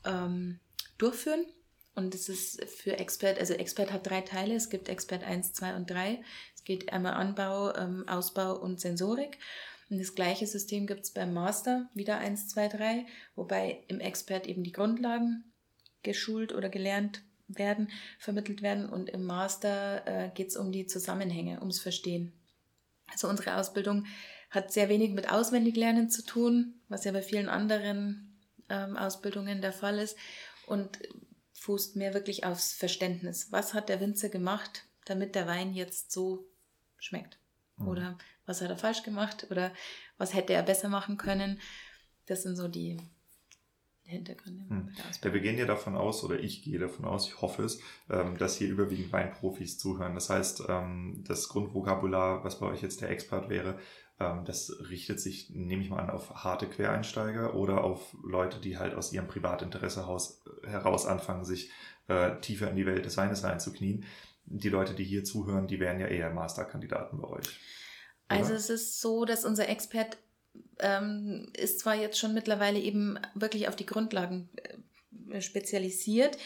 ähm, 0.06 0.60
durchführen. 0.98 1.46
Und 1.98 2.14
es 2.14 2.30
ist 2.30 2.64
für 2.66 3.00
Expert, 3.00 3.40
also 3.40 3.56
Expert 3.56 3.92
hat 3.92 4.06
drei 4.06 4.22
Teile. 4.22 4.54
Es 4.54 4.70
gibt 4.70 4.88
Expert 4.88 5.24
1, 5.24 5.54
2 5.54 5.76
und 5.76 5.90
3. 5.90 6.22
Es 6.54 6.64
geht 6.64 6.94
einmal 6.94 7.16
Anbau, 7.16 7.74
ähm, 7.76 8.08
Ausbau 8.08 8.56
und 8.56 8.80
Sensorik. 8.80 9.40
Und 9.90 9.98
das 9.98 10.14
gleiche 10.14 10.46
System 10.46 10.86
gibt 10.86 11.06
es 11.06 11.12
beim 11.12 11.34
Master, 11.34 11.90
wieder 11.96 12.20
1, 12.20 12.50
2, 12.50 12.68
3, 12.68 13.06
wobei 13.34 13.84
im 13.88 14.00
Expert 14.00 14.46
eben 14.46 14.64
die 14.64 14.74
Grundlagen 14.74 15.52
geschult 16.04 16.54
oder 16.54 16.70
gelernt 16.70 17.24
werden, 17.48 17.90
vermittelt 18.20 18.62
werden. 18.62 18.88
Und 18.88 19.10
im 19.10 19.24
Master 19.24 20.06
äh, 20.06 20.30
geht 20.36 20.50
es 20.50 20.56
um 20.56 20.72
die 20.72 20.86
Zusammenhänge, 20.86 21.62
ums 21.62 21.80
Verstehen. 21.80 22.32
Also 23.12 23.28
unsere 23.28 23.56
Ausbildung 23.56 24.06
hat 24.52 24.72
sehr 24.72 24.90
wenig 24.90 25.14
mit 25.14 25.32
Auswendiglernen 25.32 26.12
zu 26.12 26.24
tun, 26.24 26.76
was 26.90 27.06
ja 27.06 27.12
bei 27.12 27.24
vielen 27.24 27.50
anderen 27.50 28.38
ähm, 28.70 28.96
Ausbildungen 28.96 29.62
der 29.62 29.74
Fall 29.74 29.98
ist. 29.98 30.16
Und 30.68 31.00
fußt 31.58 31.96
mehr 31.96 32.14
wirklich 32.14 32.46
aufs 32.46 32.74
Verständnis. 32.74 33.52
Was 33.52 33.74
hat 33.74 33.90
der 33.90 34.00
Winzer 34.00 34.30
gemacht, 34.30 34.86
damit 35.06 35.36
der 35.36 35.48
Wein 35.48 35.74
jetzt 35.74 36.12
so 36.12 36.46
schmeckt? 36.98 37.40
Mhm. 37.78 37.88
Oder 37.88 38.18
was 38.46 38.62
hat 38.62 38.70
er 38.70 38.78
falsch 38.78 39.04
gemacht? 39.04 39.48
Oder 39.50 39.74
was 40.18 40.34
hätte 40.34 40.54
er 40.54 40.64
besser 40.64 40.90
machen 40.90 41.18
können? 41.18 41.60
Das 42.28 42.44
sind 42.44 42.56
so 42.56 42.68
die 42.68 42.98
Hintergründe. 44.04 44.70
Hm. 44.70 44.90
Ja, 45.24 45.34
wir 45.34 45.42
gehen 45.42 45.58
ja 45.58 45.66
davon 45.66 45.98
aus, 45.98 46.24
oder 46.24 46.40
ich 46.40 46.64
gehe 46.64 46.80
davon 46.80 47.06
aus, 47.06 47.28
ich 47.28 47.42
hoffe 47.42 47.64
es, 47.64 47.82
ähm, 48.10 48.38
dass 48.38 48.56
hier 48.56 48.70
überwiegend 48.70 49.12
Weinprofis 49.12 49.78
zuhören. 49.78 50.16
Das 50.16 50.30
heißt, 50.30 50.64
ähm, 50.70 51.24
das 51.28 51.50
Grundvokabular, 51.50 52.44
was 52.44 52.60
bei 52.60 52.68
euch 52.68 52.82
jetzt 52.82 53.02
der 53.02 53.10
Expert 53.10 53.50
wäre, 53.50 53.80
das 54.18 54.76
richtet 54.90 55.20
sich, 55.20 55.52
nehme 55.52 55.84
ich 55.84 55.90
mal 55.90 56.00
an, 56.00 56.10
auf 56.10 56.44
harte 56.44 56.68
Quereinsteiger 56.68 57.54
oder 57.54 57.84
auf 57.84 58.16
Leute, 58.24 58.60
die 58.60 58.78
halt 58.78 58.96
aus 58.96 59.14
ihrem 59.14 59.28
Privatinteresse 59.28 60.08
heraus 60.64 61.06
anfangen, 61.06 61.46
sich 61.46 61.72
äh, 62.08 62.40
tiefer 62.42 62.70
in 62.70 62.76
die 62.76 62.86
Welt 62.86 63.06
des 63.06 63.18
Weines 63.18 63.44
reinzuknien. 63.44 64.06
Die 64.46 64.70
Leute, 64.70 64.94
die 64.94 65.04
hier 65.04 65.24
zuhören, 65.24 65.68
die 65.68 65.80
wären 65.80 66.00
ja 66.00 66.08
eher 66.08 66.32
Masterkandidaten 66.32 67.22
bei 67.22 67.28
euch. 67.28 67.60
Oder? 68.30 68.40
Also 68.40 68.54
es 68.54 68.70
ist 68.70 69.02
so, 69.02 69.26
dass 69.26 69.46
unser 69.46 69.70
Expert 69.70 70.18
ähm, 70.80 71.52
ist 71.56 71.80
zwar 71.80 71.96
jetzt 71.96 72.18
schon 72.18 72.34
mittlerweile 72.34 72.80
eben 72.80 73.20
wirklich 73.36 73.68
auf 73.68 73.76
die 73.76 73.86
Grundlagen 73.86 74.50
äh, 75.30 75.42
spezialisiert, 75.42 76.38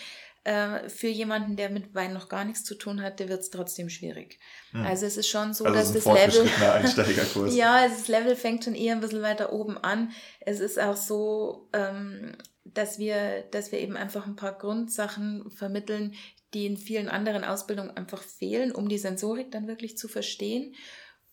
äh, 0.43 0.89
für 0.89 1.07
jemanden, 1.07 1.55
der 1.55 1.69
mit 1.69 1.93
Wein 1.93 2.13
noch 2.13 2.27
gar 2.27 2.45
nichts 2.45 2.63
zu 2.63 2.75
tun 2.75 3.01
hat, 3.01 3.19
der 3.19 3.29
wird 3.29 3.41
es 3.41 3.51
trotzdem 3.51 3.89
schwierig. 3.89 4.39
Hm. 4.71 4.85
Also 4.85 5.05
es 5.05 5.17
ist 5.17 5.27
schon 5.27 5.53
so, 5.53 5.65
also 5.65 5.93
dass 5.93 6.03
das 6.03 6.05
Level. 6.05 7.49
ja, 7.55 7.87
das 7.87 8.07
Level 8.07 8.35
fängt 8.35 8.63
schon 8.63 8.75
eher 8.75 8.95
ein 8.95 9.01
bisschen 9.01 9.21
weiter 9.21 9.53
oben 9.53 9.77
an. 9.77 10.11
Es 10.39 10.59
ist 10.59 10.79
auch 10.79 10.95
so, 10.95 11.69
ähm, 11.73 12.35
dass 12.63 12.97
wir, 12.97 13.43
dass 13.51 13.71
wir 13.71 13.79
eben 13.79 13.95
einfach 13.95 14.25
ein 14.25 14.35
paar 14.35 14.57
Grundsachen 14.57 15.49
vermitteln, 15.51 16.15
die 16.53 16.65
in 16.65 16.77
vielen 16.77 17.07
anderen 17.07 17.43
Ausbildungen 17.43 17.95
einfach 17.95 18.23
fehlen, 18.23 18.71
um 18.71 18.89
die 18.89 18.97
Sensorik 18.97 19.51
dann 19.51 19.67
wirklich 19.67 19.97
zu 19.97 20.07
verstehen. 20.07 20.75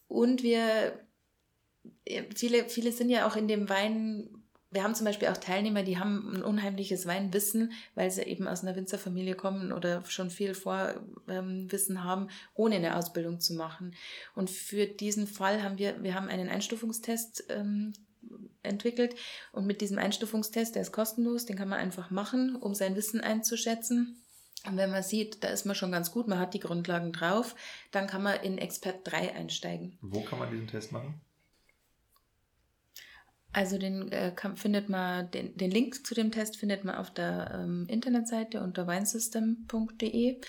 Und 0.07 0.43
wir, 0.43 1.01
äh, 2.05 2.25
viele, 2.35 2.69
viele 2.69 2.93
sind 2.93 3.11
ja 3.11 3.27
auch 3.27 3.37
in 3.37 3.49
dem 3.49 3.69
Wein 3.69 4.38
wir 4.71 4.83
haben 4.83 4.95
zum 4.95 5.07
Beispiel 5.07 5.29
auch 5.29 5.37
Teilnehmer, 5.37 5.83
die 5.83 5.99
haben 5.99 6.37
ein 6.37 6.43
unheimliches 6.43 7.07
Weinwissen, 7.07 7.73
weil 7.95 8.11
sie 8.11 8.23
eben 8.23 8.47
aus 8.47 8.63
einer 8.63 8.77
Winzerfamilie 8.77 9.35
kommen 9.35 9.73
oder 9.73 10.05
schon 10.07 10.31
viel 10.31 10.55
Vorwissen 10.55 11.97
ähm, 11.97 12.05
haben, 12.05 12.29
ohne 12.55 12.77
eine 12.77 12.97
Ausbildung 12.97 13.41
zu 13.41 13.55
machen. 13.55 13.95
Und 14.35 14.51
für 14.51 14.87
diesen 14.87 15.27
Fall 15.27 15.63
haben 15.63 15.79
wir, 15.79 16.03
wir 16.03 16.15
haben 16.15 16.29
einen 16.29 16.49
Einstufungstest 16.49 17.45
ähm, 17.49 17.95
entwickelt 18.63 19.15
und 19.53 19.67
mit 19.67 19.81
diesem 19.81 19.99
Einstufungstest, 19.99 20.75
der 20.75 20.83
ist 20.83 20.93
kostenlos, 20.93 21.47
den 21.47 21.57
kann 21.57 21.69
man 21.69 21.79
einfach 21.79 22.11
machen, 22.11 22.57
um 22.57 22.75
sein 22.75 22.95
Wissen 22.95 23.23
einzuschätzen. 23.23 24.23
Und 24.67 24.77
wenn 24.77 24.91
man 24.91 25.03
sieht, 25.03 25.43
da 25.45 25.49
ist 25.49 25.65
man 25.65 25.77
schon 25.77 25.93
ganz 25.93 26.11
gut, 26.11 26.29
man 26.29 26.39
hat 26.39 26.53
die 26.53 26.61
Grundlagen 26.61 27.13
drauf, 27.13 27.55
dann 27.91 28.07
kann 28.07 28.23
man 28.23 28.41
in 28.43 28.59
Expert 28.59 29.01
3 29.05 29.35
einsteigen. 29.35 29.97
Wo 30.03 30.21
kann 30.23 30.41
man 30.41 30.51
diesen 30.51 30.67
Test 30.67 30.93
machen? 30.93 31.21
Also 33.53 33.79
den 33.79 34.13
äh, 34.13 34.33
kann, 34.35 34.57
findet 34.57 34.89
man, 34.89 35.31
den, 35.31 35.57
den 35.57 35.71
Link 35.71 36.07
zu 36.07 36.15
dem 36.15 36.31
Test 36.31 36.57
findet 36.57 36.85
man 36.85 36.97
auf 36.97 37.11
der 37.11 37.51
ähm, 37.55 37.87
Internetseite 37.89 38.63
unter 38.63 38.87
winesystem.de 38.87 40.41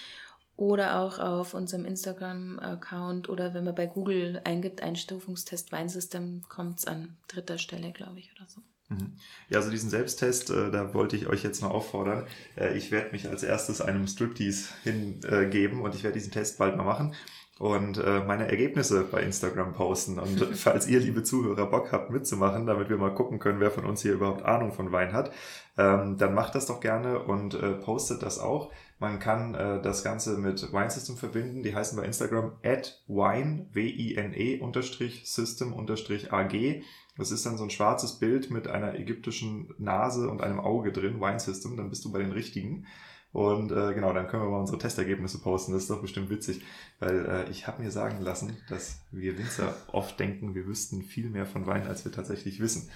oder 0.57 0.99
auch 0.99 1.19
auf 1.19 1.53
unserem 1.53 1.85
Instagram-Account 1.85 3.29
oder 3.29 3.53
wenn 3.53 3.63
man 3.63 3.75
bei 3.75 3.85
Google 3.85 4.41
eingibt, 4.43 4.83
Einstufungstest 4.83 5.71
Weinsystem, 5.71 6.41
kommt 6.49 6.79
es 6.79 6.85
an 6.85 7.15
dritter 7.29 7.57
Stelle, 7.57 7.93
glaube 7.93 8.19
ich, 8.19 8.33
oder 8.35 8.45
so. 8.49 8.61
Mhm. 8.89 9.13
Ja, 9.47 9.59
also 9.59 9.71
diesen 9.71 9.89
Selbsttest, 9.89 10.49
äh, 10.49 10.69
da 10.69 10.93
wollte 10.93 11.15
ich 11.15 11.27
euch 11.27 11.43
jetzt 11.43 11.61
mal 11.61 11.69
auffordern. 11.69 12.27
Äh, 12.57 12.77
ich 12.77 12.91
werde 12.91 13.11
mich 13.11 13.29
als 13.29 13.43
erstes 13.43 13.79
einem 13.79 14.07
Striptease 14.07 14.69
hingeben 14.83 15.81
und 15.81 15.95
ich 15.95 16.03
werde 16.03 16.17
diesen 16.17 16.31
Test 16.31 16.57
bald 16.57 16.75
mal 16.75 16.83
machen 16.83 17.15
und 17.59 17.97
äh, 17.97 18.23
meine 18.25 18.47
Ergebnisse 18.47 19.03
bei 19.03 19.21
Instagram 19.21 19.73
posten. 19.73 20.17
Und 20.17 20.39
falls 20.55 20.87
ihr, 20.87 21.01
liebe 21.01 21.23
Zuhörer, 21.23 21.65
Bock 21.65 21.91
habt 21.91 22.09
mitzumachen, 22.09 22.65
damit 22.65 22.89
wir 22.89 22.97
mal 22.97 23.13
gucken 23.13 23.37
können, 23.37 23.59
wer 23.59 23.69
von 23.69 23.85
uns 23.85 24.01
hier 24.01 24.13
überhaupt 24.13 24.45
Ahnung 24.45 24.71
von 24.71 24.93
Wein 24.93 25.11
hat, 25.11 25.31
ähm, 25.77 26.17
dann 26.17 26.33
macht 26.33 26.55
das 26.55 26.67
doch 26.67 26.79
gerne 26.79 27.19
und 27.19 27.55
äh, 27.55 27.73
postet 27.73 28.23
das 28.23 28.39
auch. 28.39 28.71
Man 28.97 29.19
kann 29.19 29.55
äh, 29.55 29.81
das 29.81 30.05
Ganze 30.05 30.37
mit 30.37 30.71
Wine 30.71 30.89
System 30.89 31.17
verbinden. 31.17 31.61
Die 31.61 31.75
heißen 31.75 31.97
bei 31.97 32.05
Instagram 32.05 32.53
at 32.63 33.03
wine, 33.07 33.67
W-I-N-E, 33.73 34.59
unterstrich 34.61 35.29
System, 35.29 35.73
unterstrich 35.73 36.31
AG. 36.31 36.81
Das 37.17 37.31
ist 37.31 37.45
dann 37.45 37.57
so 37.57 37.65
ein 37.65 37.69
schwarzes 37.69 38.19
Bild 38.19 38.51
mit 38.51 38.69
einer 38.69 38.95
ägyptischen 38.95 39.73
Nase 39.77 40.29
und 40.29 40.41
einem 40.41 40.61
Auge 40.61 40.93
drin, 40.93 41.19
Wine 41.19 41.41
System. 41.41 41.75
Dann 41.75 41.89
bist 41.89 42.05
du 42.05 42.11
bei 42.13 42.19
den 42.19 42.31
richtigen. 42.31 42.85
Und 43.31 43.71
äh, 43.71 43.93
genau, 43.93 44.11
dann 44.11 44.27
können 44.27 44.43
wir 44.43 44.49
mal 44.49 44.59
unsere 44.59 44.79
Testergebnisse 44.79 45.39
posten. 45.39 45.73
Das 45.73 45.83
ist 45.83 45.89
doch 45.89 46.01
bestimmt 46.01 46.29
witzig, 46.29 46.61
weil 46.99 47.25
äh, 47.25 47.49
ich 47.51 47.67
habe 47.67 47.83
mir 47.83 47.91
sagen 47.91 48.21
lassen, 48.21 48.57
dass 48.69 49.01
wir 49.11 49.37
Winzer 49.37 49.75
oft 49.91 50.19
denken, 50.19 50.55
wir 50.55 50.65
wüssten 50.65 51.03
viel 51.03 51.29
mehr 51.29 51.45
von 51.45 51.67
Wein, 51.67 51.85
als 51.85 52.05
wir 52.05 52.11
tatsächlich 52.11 52.59
wissen. 52.59 52.89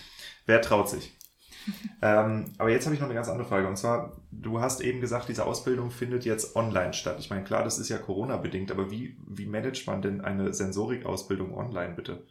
Wer 0.45 0.61
traut 0.61 0.89
sich? 0.89 1.15
ähm, 2.01 2.45
aber 2.57 2.71
jetzt 2.71 2.85
habe 2.85 2.95
ich 2.95 2.99
noch 2.99 3.07
eine 3.07 3.15
ganz 3.15 3.29
andere 3.29 3.47
Frage. 3.47 3.67
Und 3.67 3.77
zwar, 3.77 4.17
du 4.31 4.59
hast 4.59 4.81
eben 4.81 5.01
gesagt, 5.01 5.29
diese 5.29 5.45
Ausbildung 5.45 5.91
findet 5.91 6.25
jetzt 6.25 6.55
online 6.55 6.93
statt. 6.93 7.17
Ich 7.19 7.29
meine, 7.29 7.43
klar, 7.43 7.63
das 7.63 7.77
ist 7.77 7.89
ja 7.89 7.97
Corona-bedingt, 7.97 8.71
aber 8.71 8.89
wie, 8.89 9.17
wie 9.27 9.45
managt 9.45 9.85
man 9.87 10.01
denn 10.01 10.21
eine 10.21 10.53
Sensorikausbildung 10.53 11.55
online, 11.55 11.93
bitte? 11.93 12.23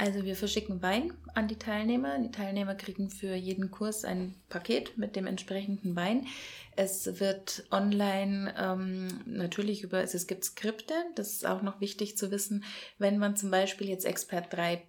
Also 0.00 0.24
wir 0.24 0.34
verschicken 0.34 0.80
Wein 0.80 1.12
an 1.34 1.46
die 1.46 1.58
Teilnehmer. 1.58 2.18
Die 2.18 2.30
Teilnehmer 2.30 2.74
kriegen 2.74 3.10
für 3.10 3.34
jeden 3.34 3.70
Kurs 3.70 4.06
ein 4.06 4.34
Paket 4.48 4.96
mit 4.96 5.14
dem 5.14 5.26
entsprechenden 5.26 5.94
Wein. 5.94 6.26
Es 6.74 7.20
wird 7.20 7.64
online 7.70 8.54
ähm, 8.56 9.08
natürlich 9.26 9.82
über, 9.82 9.98
also 9.98 10.16
es 10.16 10.26
gibt 10.26 10.42
Skripte, 10.42 10.94
das 11.16 11.34
ist 11.34 11.46
auch 11.46 11.60
noch 11.60 11.82
wichtig 11.82 12.16
zu 12.16 12.30
wissen. 12.30 12.64
Wenn 12.96 13.18
man 13.18 13.36
zum 13.36 13.50
Beispiel 13.50 13.90
jetzt 13.90 14.06
Expert 14.06 14.50
3 14.54 14.82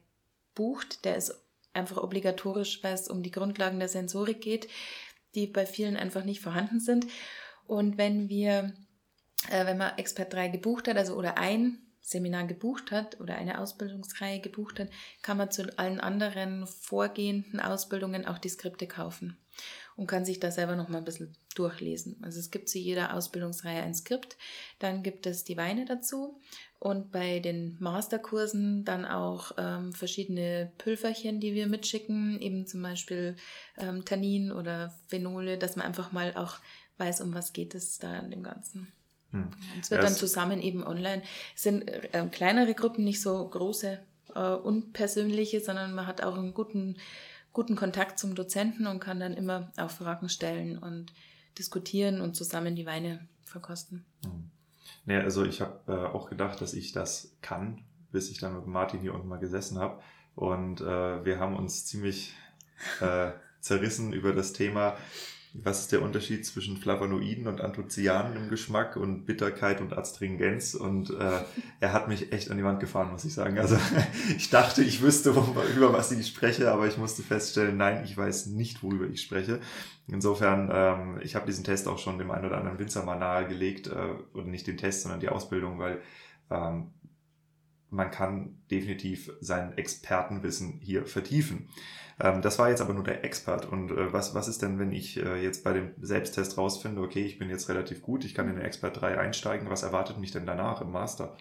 bucht, 0.55 1.03
der 1.03 1.17
ist 1.17 1.35
einfach 1.73 1.97
obligatorisch, 1.97 2.81
weil 2.81 2.93
es 2.93 3.09
um 3.09 3.21
die 3.21 3.31
Grundlagen 3.31 3.79
der 3.79 3.89
Sensorik 3.89 4.39
geht, 4.39 4.69
die 5.35 5.45
bei 5.45 5.65
vielen 5.65 5.97
einfach 5.97 6.23
nicht 6.23 6.39
vorhanden 6.39 6.79
sind. 6.79 7.05
Und 7.67 7.97
wenn 7.97 8.29
wir, 8.29 8.71
äh, 9.49 9.65
wenn 9.65 9.77
man 9.77 9.97
Expert 9.97 10.31
3 10.31 10.47
gebucht 10.47 10.87
hat, 10.87 10.95
also 10.95 11.15
oder 11.15 11.37
ein 11.37 11.90
Seminar 12.01 12.45
gebucht 12.45 12.91
hat 12.91 13.19
oder 13.19 13.35
eine 13.35 13.59
Ausbildungsreihe 13.59 14.39
gebucht 14.39 14.79
hat, 14.79 14.89
kann 15.21 15.37
man 15.37 15.51
zu 15.51 15.77
allen 15.77 15.99
anderen 15.99 16.67
vorgehenden 16.67 17.59
Ausbildungen 17.59 18.25
auch 18.25 18.37
die 18.37 18.49
Skripte 18.49 18.87
kaufen 18.87 19.37
und 19.95 20.07
kann 20.07 20.25
sich 20.25 20.39
da 20.39 20.51
selber 20.51 20.75
noch 20.75 20.89
mal 20.89 20.99
ein 20.99 21.05
bisschen 21.05 21.35
durchlesen. 21.55 22.17
Also 22.23 22.39
es 22.39 22.49
gibt 22.51 22.69
zu 22.69 22.79
jeder 22.79 23.13
Ausbildungsreihe 23.13 23.83
ein 23.83 23.93
Skript, 23.93 24.37
dann 24.79 25.03
gibt 25.03 25.25
es 25.25 25.43
die 25.43 25.57
Weine 25.57 25.85
dazu 25.85 26.39
und 26.79 27.11
bei 27.11 27.39
den 27.39 27.77
Masterkursen 27.79 28.83
dann 28.85 29.05
auch 29.05 29.51
ähm, 29.57 29.93
verschiedene 29.93 30.71
Pülverchen, 30.77 31.39
die 31.39 31.53
wir 31.53 31.67
mitschicken, 31.67 32.39
eben 32.41 32.65
zum 32.65 32.81
Beispiel 32.81 33.35
ähm, 33.77 34.03
Tannin 34.05 34.51
oder 34.51 34.97
Phenole, 35.07 35.57
dass 35.57 35.75
man 35.75 35.85
einfach 35.85 36.11
mal 36.11 36.33
auch 36.35 36.57
weiß, 36.97 37.21
um 37.21 37.33
was 37.33 37.53
geht 37.53 37.75
es 37.75 37.99
da 37.99 38.19
in 38.19 38.31
dem 38.31 38.43
Ganzen. 38.43 38.91
Hm. 39.31 39.47
Es 39.79 39.91
wird 39.91 40.03
dann 40.03 40.13
zusammen 40.13 40.61
eben 40.61 40.85
online. 40.85 41.21
Es 41.55 41.63
sind 41.63 41.87
äh, 41.87 42.27
kleinere 42.31 42.73
Gruppen, 42.73 43.03
nicht 43.03 43.21
so 43.21 43.47
große 43.47 43.99
äh, 44.35 44.39
unpersönliche, 44.39 45.61
sondern 45.61 45.93
man 45.93 46.07
hat 46.07 46.23
auch 46.23 46.37
einen 46.37 46.53
guten, 46.53 46.97
guten 47.53 47.75
Kontakt 47.75 48.19
zum 48.19 48.35
Dozenten 48.35 48.87
und 48.87 48.99
kann 48.99 49.19
dann 49.19 49.33
immer 49.33 49.71
auch 49.77 49.91
Fragen 49.91 50.29
stellen 50.29 50.77
und 50.77 51.13
diskutieren 51.57 52.21
und 52.21 52.35
zusammen 52.35 52.75
die 52.75 52.85
Weine 52.85 53.27
verkosten. 53.45 54.05
Hm. 54.23 54.49
Naja, 55.05 55.21
also 55.21 55.43
ich 55.45 55.61
habe 55.61 55.79
äh, 55.87 55.91
auch 55.91 56.29
gedacht, 56.29 56.61
dass 56.61 56.73
ich 56.73 56.91
das 56.91 57.35
kann, 57.41 57.83
bis 58.11 58.29
ich 58.29 58.39
dann 58.39 58.55
mit 58.55 58.67
Martin 58.67 58.99
hier 58.99 59.13
unten 59.13 59.27
mal 59.27 59.39
gesessen 59.39 59.79
habe. 59.79 60.01
Und 60.35 60.81
äh, 60.81 61.25
wir 61.25 61.39
haben 61.39 61.55
uns 61.55 61.85
ziemlich 61.85 62.33
äh, 62.99 63.31
zerrissen 63.59 64.13
über 64.13 64.33
das 64.33 64.53
Thema, 64.53 64.97
was 65.53 65.81
ist 65.81 65.91
der 65.91 66.01
Unterschied 66.01 66.45
zwischen 66.45 66.77
Flavonoiden 66.77 67.47
und 67.47 67.59
Anthocyanen 67.59 68.37
im 68.37 68.49
Geschmack 68.49 68.95
und 68.95 69.25
Bitterkeit 69.25 69.81
und 69.81 69.91
Astringenz? 69.97 70.75
Und 70.75 71.09
äh, 71.09 71.41
er 71.81 71.93
hat 71.93 72.07
mich 72.07 72.31
echt 72.31 72.49
an 72.49 72.57
die 72.57 72.63
Wand 72.63 72.79
gefahren, 72.79 73.11
muss 73.11 73.25
ich 73.25 73.33
sagen. 73.33 73.59
Also 73.59 73.77
ich 74.37 74.49
dachte, 74.49 74.81
ich 74.81 75.01
wüsste, 75.01 75.31
über 75.75 75.93
was 75.93 76.11
ich 76.11 76.27
spreche, 76.27 76.71
aber 76.71 76.87
ich 76.87 76.97
musste 76.97 77.21
feststellen, 77.21 77.75
nein, 77.75 78.03
ich 78.05 78.15
weiß 78.15 78.47
nicht, 78.47 78.81
worüber 78.81 79.07
ich 79.07 79.21
spreche. 79.21 79.59
Insofern, 80.07 80.69
ähm, 80.73 81.19
ich 81.21 81.35
habe 81.35 81.45
diesen 81.45 81.65
Test 81.65 81.87
auch 81.87 81.99
schon 81.99 82.17
dem 82.17 82.31
einen 82.31 82.45
oder 82.45 82.57
anderen 82.57 82.79
Winzer 82.79 83.03
mal 83.03 83.19
nahegelegt, 83.19 83.87
äh, 83.87 84.15
oder 84.33 84.47
nicht 84.47 84.67
den 84.67 84.77
Test, 84.77 85.01
sondern 85.01 85.19
die 85.19 85.29
Ausbildung, 85.29 85.79
weil 85.79 86.01
ähm, 86.49 86.91
man 87.89 88.09
kann 88.09 88.57
definitiv 88.71 89.31
sein 89.41 89.77
Expertenwissen 89.77 90.79
hier 90.81 91.05
vertiefen. 91.05 91.67
Ähm, 92.21 92.41
das 92.41 92.59
war 92.59 92.69
jetzt 92.69 92.81
aber 92.81 92.93
nur 92.93 93.03
der 93.03 93.23
Expert. 93.23 93.65
Und 93.65 93.91
äh, 93.91 94.13
was, 94.13 94.35
was 94.35 94.47
ist 94.47 94.61
denn, 94.61 94.79
wenn 94.79 94.91
ich 94.91 95.17
äh, 95.17 95.41
jetzt 95.41 95.63
bei 95.63 95.73
dem 95.73 95.91
Selbsttest 96.01 96.57
rausfinde, 96.57 97.01
okay, 97.01 97.23
ich 97.23 97.39
bin 97.39 97.49
jetzt 97.49 97.67
relativ 97.67 98.01
gut, 98.01 98.23
ich 98.23 98.35
kann 98.35 98.47
in 98.47 98.55
den 98.55 98.65
Expert 98.65 99.01
3 99.01 99.17
einsteigen, 99.17 99.69
was 99.69 99.83
erwartet 99.83 100.19
mich 100.19 100.31
denn 100.31 100.45
danach 100.45 100.81
im 100.81 100.91
Master? 100.91 101.35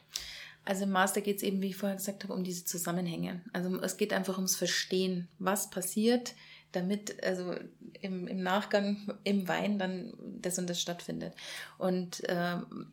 Also 0.64 0.84
im 0.84 0.90
Master 0.90 1.20
geht 1.20 1.38
es 1.38 1.42
eben, 1.42 1.60
wie 1.62 1.68
ich 1.68 1.76
vorher 1.76 1.96
gesagt 1.96 2.24
habe, 2.24 2.32
um 2.32 2.44
diese 2.44 2.64
Zusammenhänge. 2.64 3.42
Also 3.52 3.80
es 3.80 3.96
geht 3.96 4.12
einfach 4.12 4.36
ums 4.36 4.56
Verstehen, 4.56 5.28
was 5.38 5.70
passiert, 5.70 6.34
damit 6.72 7.22
also 7.24 7.54
im, 8.00 8.26
im 8.26 8.42
Nachgang 8.42 9.18
im 9.24 9.48
Wein 9.48 9.78
dann 9.78 10.14
das 10.40 10.58
und 10.58 10.70
das 10.70 10.80
stattfindet. 10.80 11.34
Und 11.78 12.22
ähm, 12.28 12.86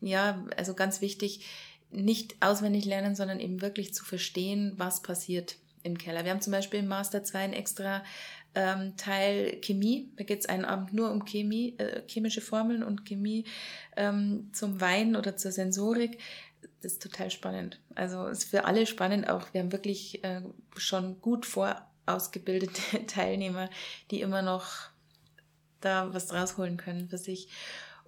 ja, 0.00 0.44
also 0.56 0.74
ganz 0.74 1.00
wichtig, 1.00 1.46
nicht 1.90 2.36
auswendig 2.40 2.84
lernen, 2.84 3.14
sondern 3.14 3.40
eben 3.40 3.62
wirklich 3.62 3.94
zu 3.94 4.04
verstehen, 4.04 4.74
was 4.76 5.02
passiert 5.02 5.56
im 5.88 5.98
Keller. 5.98 6.24
Wir 6.24 6.30
haben 6.30 6.40
zum 6.40 6.52
Beispiel 6.52 6.80
im 6.80 6.86
Master 6.86 7.24
2 7.24 7.38
ein 7.38 7.52
extra 7.52 8.04
ähm, 8.54 8.96
Teil 8.96 9.60
Chemie. 9.60 10.12
Da 10.16 10.24
geht 10.24 10.40
es 10.40 10.48
einen 10.48 10.64
Abend 10.64 10.92
nur 10.92 11.10
um 11.10 11.24
Chemie, 11.24 11.74
äh, 11.78 12.02
chemische 12.06 12.40
Formeln 12.40 12.82
und 12.82 13.04
Chemie 13.04 13.44
ähm, 13.96 14.50
zum 14.52 14.80
Wein 14.80 15.16
oder 15.16 15.36
zur 15.36 15.52
Sensorik. 15.52 16.18
Das 16.82 16.92
ist 16.92 17.02
total 17.02 17.30
spannend. 17.30 17.80
Also 17.94 18.26
ist 18.26 18.44
für 18.44 18.64
alle 18.64 18.86
spannend 18.86 19.28
auch. 19.28 19.52
Wir 19.52 19.62
haben 19.62 19.72
wirklich 19.72 20.22
äh, 20.24 20.42
schon 20.76 21.20
gut 21.20 21.46
vorausgebildete 21.46 23.06
Teilnehmer, 23.06 23.68
die 24.10 24.20
immer 24.20 24.42
noch 24.42 24.90
da 25.80 26.12
was 26.12 26.32
rausholen 26.32 26.76
können 26.76 27.08
für 27.08 27.18
sich. 27.18 27.48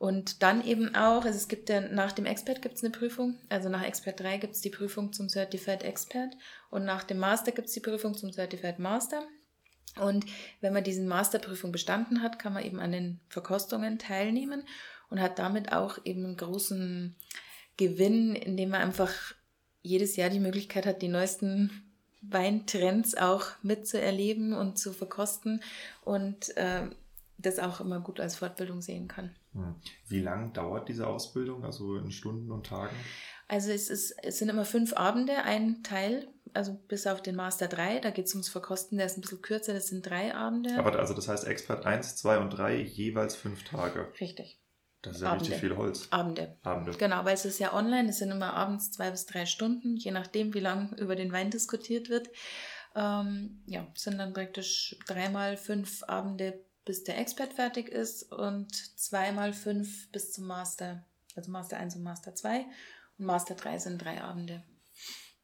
Und 0.01 0.43
dann 0.43 0.65
eben 0.65 0.95
auch, 0.95 1.27
also 1.27 1.37
es 1.37 1.47
gibt 1.47 1.69
ja 1.69 1.83
nach 1.83 2.13
dem 2.13 2.25
Expert 2.25 2.63
gibt 2.63 2.77
es 2.77 2.83
eine 2.83 2.91
Prüfung, 2.91 3.37
also 3.51 3.69
nach 3.69 3.85
Expert 3.85 4.19
3 4.19 4.39
gibt 4.39 4.55
es 4.55 4.63
die 4.63 4.71
Prüfung 4.71 5.13
zum 5.13 5.29
Certified 5.29 5.83
Expert 5.83 6.39
und 6.71 6.87
nach 6.87 7.05
dem 7.05 7.19
Master 7.19 7.53
gibt 7.53 7.69
es 7.69 7.75
die 7.75 7.81
Prüfung 7.81 8.17
zum 8.17 8.33
Certified 8.33 8.79
Master. 8.79 9.23
Und 10.01 10.25
wenn 10.63 10.73
man 10.73 10.85
diese 10.85 11.03
Masterprüfung 11.03 11.71
bestanden 11.71 12.23
hat, 12.23 12.39
kann 12.39 12.55
man 12.55 12.65
eben 12.65 12.81
an 12.81 12.93
den 12.93 13.21
Verkostungen 13.29 13.99
teilnehmen 13.99 14.65
und 15.11 15.21
hat 15.21 15.39
damit 15.39 15.71
auch 15.71 15.99
eben 16.07 16.25
einen 16.25 16.39
großen 16.39 17.15
Gewinn, 17.77 18.35
indem 18.35 18.71
man 18.71 18.81
einfach 18.81 19.13
jedes 19.83 20.17
Jahr 20.17 20.31
die 20.31 20.41
Möglichkeit 20.41 20.87
hat, 20.87 21.03
die 21.03 21.09
neuesten 21.09 21.83
Weintrends 22.23 23.19
auch 23.19 23.49
mitzuerleben 23.63 24.55
und 24.55 24.79
zu 24.79 24.95
verkosten 24.95 25.63
und 26.07 26.57
äh, 26.57 26.89
das 27.37 27.59
auch 27.59 27.83
immer 27.83 28.01
gut 28.01 28.19
als 28.19 28.37
Fortbildung 28.37 28.81
sehen 28.81 29.07
kann. 29.07 29.37
Hm. 29.53 29.75
Wie 30.07 30.21
lang 30.21 30.53
dauert 30.53 30.89
diese 30.89 31.07
Ausbildung, 31.07 31.65
also 31.65 31.97
in 31.97 32.11
Stunden 32.11 32.51
und 32.51 32.67
Tagen? 32.67 32.95
Also 33.49 33.73
es, 33.73 33.91
ist, 33.91 34.15
es 34.23 34.39
sind 34.39 34.49
immer 34.49 34.65
fünf 34.65 34.93
Abende, 34.93 35.43
ein 35.43 35.83
Teil, 35.83 36.29
also 36.55 36.75
bis 36.87 37.07
auf 37.07 37.21
den 37.21 37.35
Master 37.35 37.67
3, 37.67 37.99
da 37.99 38.11
geht 38.11 38.27
es 38.27 38.35
ums 38.35 38.49
Verkosten, 38.49 38.97
der 38.97 39.07
ist 39.07 39.19
ein 39.19 39.23
bisschen 39.23 39.43
kürzer, 39.43 39.73
das 39.73 39.89
sind 39.89 40.07
drei 40.07 40.35
Abende. 40.35 40.77
Aber 40.79 40.97
also 40.97 41.15
das 41.15 41.27
heißt 41.27 41.47
Expert 41.47 41.85
1, 41.85 42.17
2 42.17 42.39
und 42.39 42.51
3 42.51 42.77
jeweils 42.77 43.35
fünf 43.35 43.65
Tage. 43.65 44.07
Richtig. 44.21 44.61
Das 45.03 45.17
ist 45.17 45.23
ja 45.23 45.29
Abende. 45.29 45.47
richtig 45.47 45.61
viel 45.61 45.77
Holz. 45.77 46.09
Abende. 46.11 46.57
Abende. 46.63 46.93
Genau, 46.93 47.25
weil 47.25 47.35
es 47.35 47.45
ist 47.45 47.59
ja 47.59 47.73
online, 47.73 48.11
es 48.11 48.19
sind 48.19 48.31
immer 48.31 48.53
abends 48.55 48.93
zwei 48.93 49.11
bis 49.11 49.27
drei 49.27 49.47
Stunden, 49.47 49.97
je 49.97 50.11
nachdem, 50.11 50.53
wie 50.55 50.61
lang 50.61 50.93
über 50.99 51.17
den 51.17 51.33
Wein 51.33 51.51
diskutiert 51.51 52.11
wird. 52.11 52.29
Ähm, 52.95 53.63
ja, 53.67 53.87
sind 53.95 54.19
dann 54.19 54.33
praktisch 54.33 54.97
dreimal 55.07 55.57
fünf 55.57 56.03
Abende 56.05 56.61
bis 56.91 57.05
der 57.05 57.19
Expert 57.19 57.53
fertig 57.53 57.89
ist 57.89 58.33
und 58.33 58.75
zweimal 58.99 59.53
fünf 59.53 60.11
bis 60.11 60.33
zum 60.33 60.49
Master, 60.49 61.07
also 61.37 61.49
Master 61.53 61.77
1 61.77 61.95
und 61.95 62.03
Master 62.03 62.35
2. 62.35 62.67
Und 63.17 63.27
Master 63.27 63.55
3 63.55 63.79
sind 63.79 64.03
drei 64.03 64.21
Abende 64.21 64.65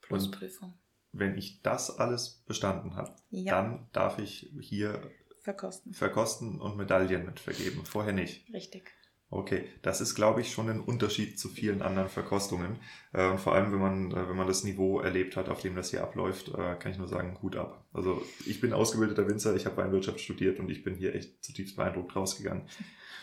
plus 0.00 0.24
und 0.24 0.32
Prüfung. 0.32 0.74
Wenn 1.12 1.38
ich 1.38 1.62
das 1.62 2.00
alles 2.00 2.42
bestanden 2.48 2.96
habe, 2.96 3.14
ja. 3.30 3.52
dann 3.54 3.88
darf 3.92 4.18
ich 4.18 4.50
hier 4.60 5.08
verkosten. 5.40 5.94
verkosten 5.94 6.60
und 6.60 6.76
Medaillen 6.76 7.24
mitvergeben. 7.24 7.86
Vorher 7.86 8.12
nicht. 8.12 8.52
Richtig. 8.52 8.90
Okay, 9.28 9.64
das 9.82 10.00
ist, 10.00 10.14
glaube 10.14 10.40
ich, 10.40 10.52
schon 10.52 10.68
ein 10.68 10.80
Unterschied 10.80 11.38
zu 11.38 11.48
vielen 11.48 11.82
anderen 11.82 12.08
Verkostungen. 12.08 12.78
Äh, 13.12 13.28
und 13.28 13.40
vor 13.40 13.54
allem, 13.54 13.72
wenn 13.72 13.80
man, 13.80 14.10
äh, 14.12 14.28
wenn 14.28 14.36
man 14.36 14.46
das 14.46 14.62
Niveau 14.62 15.00
erlebt 15.00 15.36
hat, 15.36 15.48
auf 15.48 15.60
dem 15.60 15.74
das 15.74 15.90
hier 15.90 16.02
abläuft, 16.02 16.48
äh, 16.48 16.76
kann 16.76 16.92
ich 16.92 16.98
nur 16.98 17.08
sagen, 17.08 17.36
Hut 17.42 17.56
ab. 17.56 17.84
Also 17.92 18.22
ich 18.46 18.60
bin 18.60 18.72
ausgebildeter 18.72 19.26
Winzer, 19.28 19.56
ich 19.56 19.66
habe 19.66 19.78
Weinwirtschaft 19.78 20.20
studiert 20.20 20.60
und 20.60 20.70
ich 20.70 20.84
bin 20.84 20.94
hier 20.94 21.14
echt 21.14 21.44
zutiefst 21.44 21.74
beeindruckt 21.76 22.14
rausgegangen. 22.14 22.68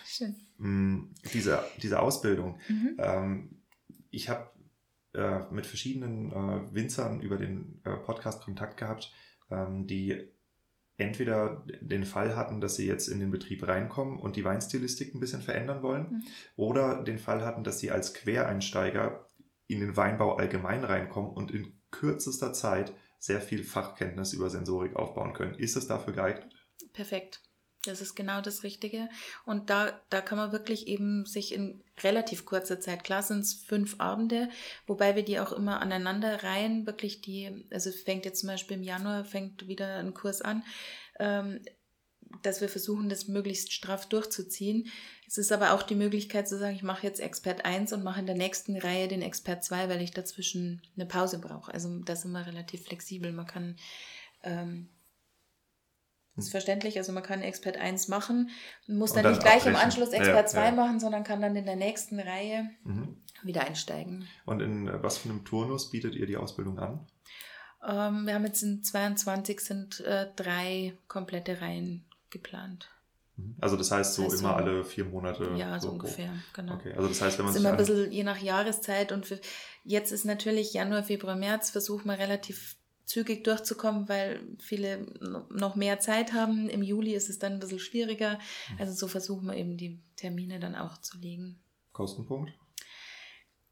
Schön. 0.05 0.35
Mm, 0.57 1.13
diese, 1.33 1.63
diese 1.81 2.01
Ausbildung. 2.01 2.59
Mhm. 2.67 2.95
Ähm, 2.99 3.61
ich 4.11 4.29
habe 4.29 4.51
mit 5.51 5.67
verschiedenen 5.67 6.31
Winzern 6.73 7.21
über 7.21 7.37
den 7.37 7.83
Podcast 7.83 8.41
Kontakt 8.41 8.77
gehabt, 8.77 9.13
ähm, 9.51 9.85
die 9.85 10.32
entweder 10.97 11.65
den 11.81 12.05
Fall 12.05 12.35
hatten, 12.35 12.61
dass 12.61 12.75
sie 12.75 12.85
jetzt 12.85 13.07
in 13.07 13.19
den 13.19 13.31
Betrieb 13.31 13.67
reinkommen 13.67 14.19
und 14.19 14.35
die 14.35 14.45
Weinstilistik 14.45 15.13
ein 15.13 15.19
bisschen 15.19 15.41
verändern 15.41 15.81
wollen, 15.81 16.03
mhm. 16.03 16.23
oder 16.55 17.03
den 17.03 17.17
Fall 17.17 17.43
hatten, 17.43 17.63
dass 17.63 17.79
sie 17.79 17.91
als 17.91 18.13
Quereinsteiger 18.13 19.27
in 19.67 19.79
den 19.79 19.97
Weinbau 19.97 20.35
allgemein 20.35 20.83
reinkommen 20.83 21.31
und 21.31 21.51
in 21.51 21.73
kürzester 21.91 22.53
Zeit 22.53 22.93
sehr 23.19 23.41
viel 23.41 23.63
Fachkenntnis 23.63 24.33
über 24.33 24.49
Sensorik 24.49 24.95
aufbauen 24.95 25.33
können. 25.33 25.55
Ist 25.55 25.77
es 25.77 25.87
dafür 25.87 26.13
geeignet? 26.13 26.53
Perfekt. 26.91 27.41
Das 27.85 27.99
ist 27.99 28.15
genau 28.15 28.39
das 28.39 28.63
Richtige. 28.63 29.09
Und 29.45 29.69
da, 29.69 29.99
da 30.09 30.21
kann 30.21 30.37
man 30.37 30.51
wirklich 30.51 30.87
eben 30.87 31.25
sich 31.25 31.53
in 31.53 31.83
relativ 32.01 32.45
kurzer 32.45 32.79
Zeit, 32.79 33.03
klar 33.03 33.21
sind 33.21 33.41
es 33.41 33.53
fünf 33.53 33.99
Abende, 33.99 34.49
wobei 34.87 35.15
wir 35.15 35.23
die 35.23 35.39
auch 35.39 35.51
immer 35.51 35.81
aneinander 35.81 36.43
reihen, 36.43 36.85
wirklich 36.85 37.21
die, 37.21 37.65
also 37.71 37.91
fängt 37.91 38.25
jetzt 38.25 38.39
zum 38.39 38.47
Beispiel 38.47 38.77
im 38.77 38.83
Januar, 38.83 39.25
fängt 39.25 39.67
wieder 39.67 39.97
ein 39.97 40.13
Kurs 40.13 40.41
an, 40.41 40.63
ähm, 41.19 41.59
dass 42.41 42.61
wir 42.61 42.69
versuchen, 42.69 43.09
das 43.09 43.27
möglichst 43.27 43.73
straff 43.73 44.07
durchzuziehen. 44.07 44.89
Es 45.27 45.37
ist 45.37 45.51
aber 45.51 45.73
auch 45.73 45.83
die 45.83 45.95
Möglichkeit 45.95 46.47
zu 46.47 46.57
sagen, 46.57 46.75
ich 46.75 46.83
mache 46.83 47.05
jetzt 47.05 47.19
Expert 47.19 47.65
1 47.65 47.93
und 47.93 48.03
mache 48.03 48.21
in 48.21 48.25
der 48.25 48.35
nächsten 48.35 48.77
Reihe 48.77 49.07
den 49.07 49.21
Expert 49.21 49.63
2, 49.63 49.89
weil 49.89 50.01
ich 50.01 50.11
dazwischen 50.11 50.81
eine 50.95 51.05
Pause 51.05 51.39
brauche. 51.39 51.73
Also 51.73 51.99
da 51.99 52.15
sind 52.15 52.31
wir 52.31 52.47
relativ 52.47 52.85
flexibel. 52.85 53.31
Man 53.31 53.45
kann 53.45 53.75
ähm, 54.43 54.89
das 56.35 56.45
ist 56.45 56.51
verständlich, 56.51 56.97
also 56.97 57.11
man 57.11 57.21
kann 57.21 57.41
Expert 57.41 57.77
1 57.77 58.07
machen, 58.07 58.49
muss 58.87 59.13
dann, 59.13 59.23
dann, 59.23 59.33
nicht 59.33 59.41
gleich 59.43 59.57
abbrechen. 59.57 59.75
im 59.75 59.79
Anschluss 59.79 60.09
Expert 60.09 60.35
ja, 60.35 60.45
2 60.45 60.65
ja. 60.65 60.71
machen, 60.71 60.99
sondern 60.99 61.23
kann 61.23 61.41
dann 61.41 61.55
in 61.55 61.65
der 61.65 61.75
nächsten 61.75 62.19
Reihe 62.19 62.69
mhm. 62.83 63.17
wieder 63.43 63.65
einsteigen. 63.65 64.27
Und 64.45 64.61
in 64.61 64.87
äh, 64.87 65.03
was 65.03 65.19
für 65.19 65.29
einem 65.29 65.45
Turnus 65.45 65.91
bietet 65.91 66.15
ihr 66.15 66.25
die 66.25 66.37
Ausbildung 66.37 66.79
an? 66.79 67.07
Ähm, 67.87 68.25
wir 68.25 68.33
haben 68.33 68.45
jetzt 68.45 68.63
in 68.63 68.81
22 68.81 69.59
sind 69.59 69.99
äh, 70.01 70.27
drei 70.35 70.97
komplette 71.07 71.61
Reihen 71.61 72.03
geplant. 72.31 72.89
Mhm. 73.37 73.55
Also 73.61 73.77
das 73.77 73.91
heißt 73.91 74.15
so 74.15 74.23
also, 74.23 74.37
immer 74.37 74.55
alle 74.55 74.83
vier 74.83 75.05
Monate? 75.05 75.51
Ja, 75.55 75.79
so, 75.79 75.89
so 75.89 75.93
ungefähr, 75.93 76.33
genau. 76.53 76.75
Okay, 76.75 76.93
also 76.93 77.07
das 77.07 77.21
heißt, 77.21 77.37
wenn 77.37 77.45
man 77.45 77.53
das 77.53 77.61
ist 77.61 77.67
immer 77.67 77.71
ein 77.73 77.77
bisschen 77.77 78.11
je 78.11 78.23
nach 78.23 78.39
Jahreszeit 78.39 79.11
und 79.11 79.27
für, 79.27 79.39
jetzt 79.83 80.11
ist 80.11 80.25
natürlich 80.25 80.73
Januar, 80.73 81.03
Februar, 81.03 81.35
März, 81.35 81.69
versuchen 81.69 82.07
wir 82.07 82.17
relativ 82.17 82.75
zügig 83.05 83.43
durchzukommen, 83.43 84.07
weil 84.07 84.39
viele 84.59 85.05
noch 85.49 85.75
mehr 85.75 85.99
Zeit 85.99 86.33
haben. 86.33 86.69
Im 86.69 86.83
Juli 86.83 87.13
ist 87.13 87.29
es 87.29 87.39
dann 87.39 87.53
ein 87.53 87.59
bisschen 87.59 87.79
schwieriger. 87.79 88.39
Mhm. 88.71 88.77
Also 88.79 88.93
so 88.93 89.07
versuchen 89.07 89.47
wir 89.47 89.55
eben 89.55 89.77
die 89.77 89.99
Termine 90.15 90.59
dann 90.59 90.75
auch 90.75 90.99
zu 90.99 91.17
legen. 91.17 91.59
Kostenpunkt? 91.91 92.53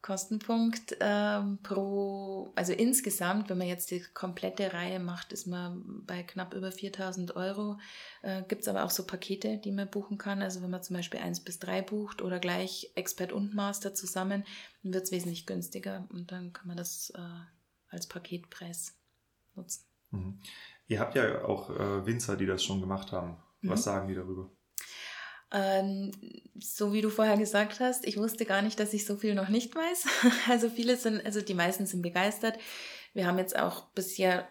Kostenpunkt 0.02 0.98
ähm, 1.00 1.60
pro, 1.62 2.52
also 2.56 2.74
insgesamt, 2.74 3.50
wenn 3.50 3.60
man 3.60 3.68
jetzt 3.68 3.92
die 3.92 4.02
komplette 4.02 4.74
Reihe 4.74 5.00
macht, 5.00 5.32
ist 5.32 5.46
man 5.46 6.04
bei 6.08 6.24
knapp 6.24 6.56
über 6.56 6.72
4000 6.72 7.36
Euro. 7.36 7.78
Äh, 8.24 8.42
Gibt 8.48 8.64
es 8.64 8.68
aber 8.68 8.84
auch 8.84 8.90
so 8.90 9.06
Pakete, 9.06 9.60
die 9.60 9.72
man 9.72 9.90
buchen 9.90 10.18
kann. 10.18 10.42
Also 10.42 10.64
wenn 10.64 10.72
man 10.72 10.82
zum 10.82 10.96
Beispiel 10.96 11.20
1 11.20 11.42
bis 11.42 11.60
3 11.60 11.84
bucht 11.84 12.24
oder 12.24 12.40
gleich 12.40 12.92
Expert 12.96 13.32
und 13.32 13.54
Master 13.54 13.94
zusammen, 13.94 14.44
dann 14.82 14.94
wird 14.94 15.04
es 15.04 15.12
wesentlich 15.12 15.46
günstiger 15.46 16.08
und 16.10 16.32
dann 16.32 16.52
kann 16.52 16.68
man 16.68 16.78
das 16.78 17.12
äh, 17.12 17.20
als 17.90 18.08
Paketpreis 18.08 18.96
nutzen. 19.56 19.86
Mhm. 20.12 20.40
Ihr 20.88 21.00
habt 21.00 21.16
ja 21.16 21.46
auch 21.46 21.70
äh, 21.70 22.06
Winzer, 22.06 22.36
die 22.36 22.46
das 22.46 22.64
schon 22.64 22.82
gemacht 22.82 23.12
haben. 23.12 23.38
Was 23.62 23.82
mhm. 23.82 23.84
sagen 23.84 24.08
die 24.08 24.16
darüber? 24.16 24.50
Ähm, 25.54 26.12
so 26.60 26.94
wie 26.94 27.02
du 27.02 27.10
vorher 27.10 27.38
gesagt 27.38 27.80
hast, 27.80 28.06
ich 28.08 28.18
wusste 28.18 28.46
gar 28.46 28.62
nicht, 28.62 28.80
dass 28.80 28.94
ich 28.94 29.06
so 29.06 29.18
viel 29.18 29.36
noch 29.36 29.50
nicht 29.50 29.76
weiß. 29.76 30.06
Also 30.50 30.70
viele 30.70 30.96
sind, 30.96 31.26
also 31.26 31.42
die 31.42 31.54
meisten 31.54 31.86
sind 31.86 32.02
begeistert. 32.02 32.58
Wir 33.14 33.28
haben 33.28 33.38
jetzt 33.38 33.58
auch 33.58 33.88
bisher, 33.90 34.48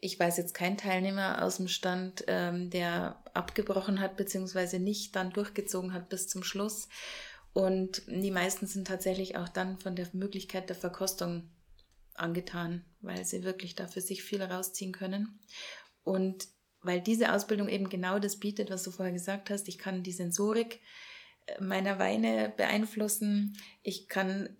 ich 0.00 0.18
weiß 0.18 0.38
jetzt 0.38 0.54
keinen 0.54 0.78
Teilnehmer 0.78 1.42
aus 1.42 1.58
dem 1.58 1.68
Stand, 1.68 2.24
ähm, 2.26 2.70
der 2.70 3.22
abgebrochen 3.34 4.00
hat, 4.00 4.16
beziehungsweise 4.16 4.78
nicht 4.78 5.14
dann 5.16 5.30
durchgezogen 5.30 5.92
hat 5.92 6.08
bis 6.08 6.28
zum 6.28 6.42
Schluss. 6.42 6.88
Und 7.52 8.02
die 8.06 8.30
meisten 8.30 8.66
sind 8.66 8.86
tatsächlich 8.86 9.36
auch 9.36 9.48
dann 9.48 9.78
von 9.78 9.96
der 9.96 10.06
Möglichkeit 10.12 10.68
der 10.68 10.76
Verkostung 10.76 11.50
angetan, 12.20 12.84
weil 13.00 13.24
sie 13.24 13.44
wirklich 13.44 13.74
da 13.74 13.86
für 13.86 14.00
sich 14.00 14.22
viel 14.22 14.42
rausziehen 14.42 14.92
können. 14.92 15.40
Und 16.02 16.48
weil 16.82 17.00
diese 17.00 17.32
Ausbildung 17.32 17.68
eben 17.68 17.88
genau 17.88 18.18
das 18.18 18.36
bietet, 18.36 18.70
was 18.70 18.82
du 18.82 18.90
vorher 18.90 19.12
gesagt 19.12 19.50
hast. 19.50 19.68
Ich 19.68 19.78
kann 19.78 20.02
die 20.02 20.12
Sensorik 20.12 20.80
äh, 21.46 21.62
meiner 21.62 21.98
Weine 21.98 22.52
beeinflussen. 22.56 23.56
Ich 23.82 24.08
kann, 24.08 24.56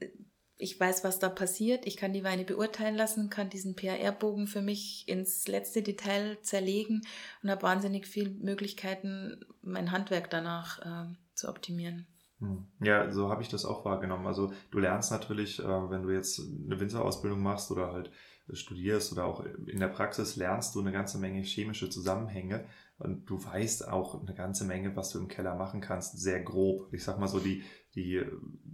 ich 0.56 0.78
weiß, 0.78 1.04
was 1.04 1.18
da 1.18 1.28
passiert. 1.28 1.86
Ich 1.86 1.96
kann 1.96 2.12
die 2.12 2.24
Weine 2.24 2.44
beurteilen 2.44 2.96
lassen, 2.96 3.30
kann 3.30 3.50
diesen 3.50 3.76
PAR-Bogen 3.76 4.46
für 4.46 4.62
mich 4.62 5.06
ins 5.06 5.46
letzte 5.46 5.82
Detail 5.82 6.38
zerlegen 6.42 7.02
und 7.42 7.50
habe 7.50 7.62
wahnsinnig 7.62 8.06
viele 8.06 8.30
Möglichkeiten, 8.30 9.44
mein 9.62 9.92
Handwerk 9.92 10.28
danach 10.30 10.80
äh, 10.80 11.14
zu 11.34 11.48
optimieren. 11.48 12.06
Hm. 12.40 12.66
Ja, 12.80 13.10
so 13.10 13.30
habe 13.30 13.42
ich 13.42 13.48
das 13.48 13.64
auch 13.64 13.84
wahrgenommen. 13.84 14.26
Also 14.26 14.52
du 14.70 14.78
lernst 14.78 15.10
natürlich, 15.10 15.58
äh, 15.58 15.90
wenn 15.90 16.02
du 16.02 16.10
jetzt 16.10 16.40
eine 16.40 16.78
Winzerausbildung 16.78 17.42
machst 17.42 17.70
oder 17.70 17.92
halt 17.92 18.10
studierst 18.52 19.12
oder 19.12 19.26
auch 19.26 19.44
in 19.44 19.78
der 19.78 19.88
Praxis 19.88 20.36
lernst 20.36 20.74
du 20.74 20.80
eine 20.80 20.92
ganze 20.92 21.18
Menge 21.18 21.42
chemische 21.42 21.90
Zusammenhänge 21.90 22.64
und 22.98 23.26
du 23.28 23.44
weißt 23.44 23.88
auch 23.88 24.22
eine 24.22 24.34
ganze 24.34 24.64
Menge, 24.64 24.96
was 24.96 25.10
du 25.10 25.18
im 25.18 25.28
Keller 25.28 25.54
machen 25.54 25.80
kannst, 25.80 26.18
sehr 26.18 26.40
grob. 26.42 26.92
Ich 26.92 27.04
sag 27.04 27.18
mal 27.18 27.28
so, 27.28 27.40
die, 27.40 27.62
die 27.94 28.24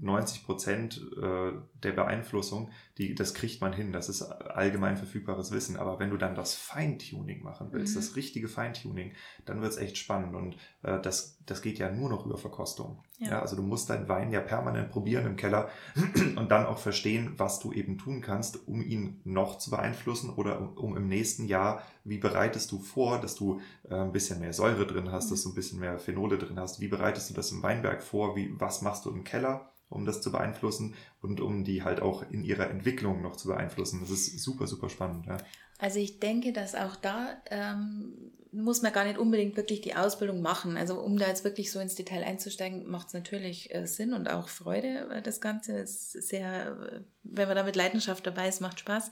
90 0.01 0.45
Prozent 0.45 1.01
äh, 1.17 1.53
der 1.83 1.93
Beeinflussung, 1.93 2.71
die, 2.99 3.15
das 3.15 3.35
kriegt 3.35 3.61
man 3.61 3.73
hin. 3.73 3.93
Das 3.93 4.09
ist 4.09 4.23
allgemein 4.23 4.97
verfügbares 4.97 5.51
Wissen. 5.53 5.77
Aber 5.77 5.99
wenn 5.99 6.11
du 6.11 6.17
dann 6.17 6.35
das 6.35 6.55
Feintuning 6.55 7.43
machen 7.43 7.69
willst, 7.71 7.95
mhm. 7.95 8.01
das 8.01 8.17
richtige 8.17 8.49
Feintuning, 8.49 9.13
dann 9.45 9.61
wird 9.61 9.73
es 9.73 9.79
echt 9.79 9.99
spannend. 9.99 10.35
Und 10.35 10.57
äh, 10.83 11.01
das, 11.01 11.39
das 11.47 11.63
geht 11.63 11.79
ja 11.79 11.91
nur 11.91 12.09
noch 12.09 12.27
über 12.27 12.39
Verkostung. 12.39 13.03
Ja. 13.19 13.31
ja. 13.31 13.43
also 13.43 13.57
du 13.57 13.63
musst 13.63 13.91
deinen 13.91 14.09
Wein 14.09 14.31
ja 14.31 14.41
permanent 14.41 14.91
probieren 14.91 15.27
im 15.27 15.37
Keller 15.37 15.69
und 16.37 16.51
dann 16.51 16.67
auch 16.67 16.79
verstehen, 16.79 17.35
was 17.37 17.61
du 17.61 17.73
eben 17.73 17.99
tun 17.99 18.21
kannst, 18.21 18.67
um 18.69 18.83
ihn 18.83 19.21
noch 19.25 19.59
zu 19.59 19.71
beeinflussen 19.71 20.31
oder 20.31 20.61
um, 20.61 20.77
um 20.77 20.97
im 20.97 21.09
nächsten 21.09 21.47
Jahr, 21.47 21.83
wie 22.05 22.19
bereitest 22.19 22.71
du 22.73 22.79
vor, 22.79 23.21
dass 23.21 23.35
du 23.35 23.61
äh, 23.89 23.95
ein 23.95 24.13
bisschen 24.13 24.41
mehr 24.41 24.53
Säure 24.53 24.87
drin 24.87 25.11
hast, 25.11 25.27
mhm. 25.27 25.31
dass 25.31 25.43
du 25.43 25.49
ein 25.51 25.55
bisschen 25.55 25.81
mehr 25.81 25.99
Phenole 25.99 26.39
drin 26.39 26.59
hast, 26.59 26.81
wie 26.81 26.89
bereitest 26.89 27.31
du 27.31 27.35
das 27.35 27.51
im 27.51 27.63
Weinberg 27.63 28.03
vor, 28.03 28.37
wie, 28.37 28.53
was 28.59 28.83
machst 28.83 29.05
du 29.05 29.11
im 29.11 29.25
Keller, 29.25 29.71
um 29.89 30.05
das 30.05 30.21
zu 30.21 30.33
beeinflussen 30.33 30.95
und 31.21 31.41
um 31.41 31.65
die 31.65 31.83
halt 31.83 32.01
auch 32.01 32.25
in 32.31 32.45
ihrer 32.45 32.71
Entwicklung 32.71 33.23
noch 33.23 33.37
zu 33.37 33.49
beeinflussen. 33.49 34.01
Das 34.01 34.11
ist 34.11 34.39
super, 34.41 34.67
super 34.67 34.89
spannend. 34.89 35.27
Ja. 35.27 35.37
Also 35.79 35.99
ich 35.99 36.21
denke, 36.21 36.53
dass 36.53 36.75
auch 36.75 36.97
da 36.97 37.43
ähm, 37.51 38.33
muss 38.53 38.83
man 38.83 38.93
gar 38.93 39.05
nicht 39.05 39.19
unbedingt 39.19 39.57
wirklich 39.57 39.81
die 39.81 39.97
Ausbildung 39.97 40.41
machen. 40.41 40.77
Also 40.77 41.01
um 41.01 41.19
da 41.19 41.27
jetzt 41.27 41.45
wirklich 41.45 41.73
so 41.73 41.81
ins 41.81 41.97
Detail 41.97 42.23
einzusteigen, 42.23 42.89
macht 42.89 43.09
es 43.09 43.15
natürlich 43.15 43.75
äh, 43.75 43.87
Sinn 43.87 44.15
und 44.15 44.29
auch 44.29 44.49
Freude. 44.49 45.09
Äh, 45.11 45.23
das 45.23 45.41
Ganze 45.41 45.79
ist 45.79 46.13
sehr, 46.13 46.69
äh, 46.69 47.01
wenn 47.25 47.49
man 47.49 47.57
da 47.57 47.65
mit 47.65 47.77
Leidenschaft 47.77 48.27
dabei 48.27 48.49
ist, 48.49 48.61
macht 48.61 48.81
Spaß. 48.81 49.11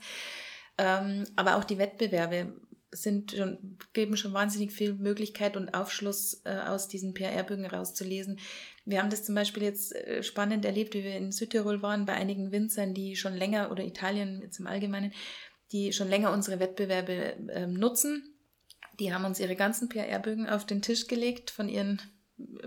Ähm, 0.77 1.25
aber 1.35 1.57
auch 1.57 1.65
die 1.65 1.77
Wettbewerbe 1.77 2.53
sind 2.91 3.31
schon, 3.31 3.77
geben 3.91 4.15
schon 4.15 4.33
wahnsinnig 4.33 4.71
viel 4.71 4.93
Möglichkeit 4.93 5.57
und 5.57 5.73
Aufschluss 5.73 6.41
äh, 6.45 6.55
aus 6.55 6.87
diesen 6.87 7.13
PR-Bögen 7.13 7.65
rauszulesen. 7.65 8.39
Wir 8.85 8.99
haben 8.99 9.09
das 9.09 9.23
zum 9.23 9.35
Beispiel 9.35 9.63
jetzt 9.63 9.95
äh, 9.95 10.23
spannend 10.23 10.65
erlebt, 10.65 10.93
wie 10.93 11.03
wir 11.03 11.15
in 11.15 11.31
Südtirol 11.31 11.81
waren, 11.81 12.05
bei 12.05 12.13
einigen 12.13 12.51
Winzern, 12.51 12.93
die 12.93 13.15
schon 13.15 13.35
länger, 13.35 13.71
oder 13.71 13.83
Italien 13.83 14.41
jetzt 14.41 14.59
im 14.59 14.67
Allgemeinen, 14.67 15.13
die 15.71 15.93
schon 15.93 16.09
länger 16.09 16.31
unsere 16.31 16.59
Wettbewerbe 16.59 17.35
äh, 17.49 17.67
nutzen. 17.67 18.35
Die 18.99 19.13
haben 19.13 19.25
uns 19.25 19.39
ihre 19.39 19.55
ganzen 19.55 19.89
PR-Bögen 19.89 20.47
auf 20.47 20.65
den 20.65 20.81
Tisch 20.81 21.07
gelegt 21.07 21.49
von 21.49 21.69
ihren 21.69 22.01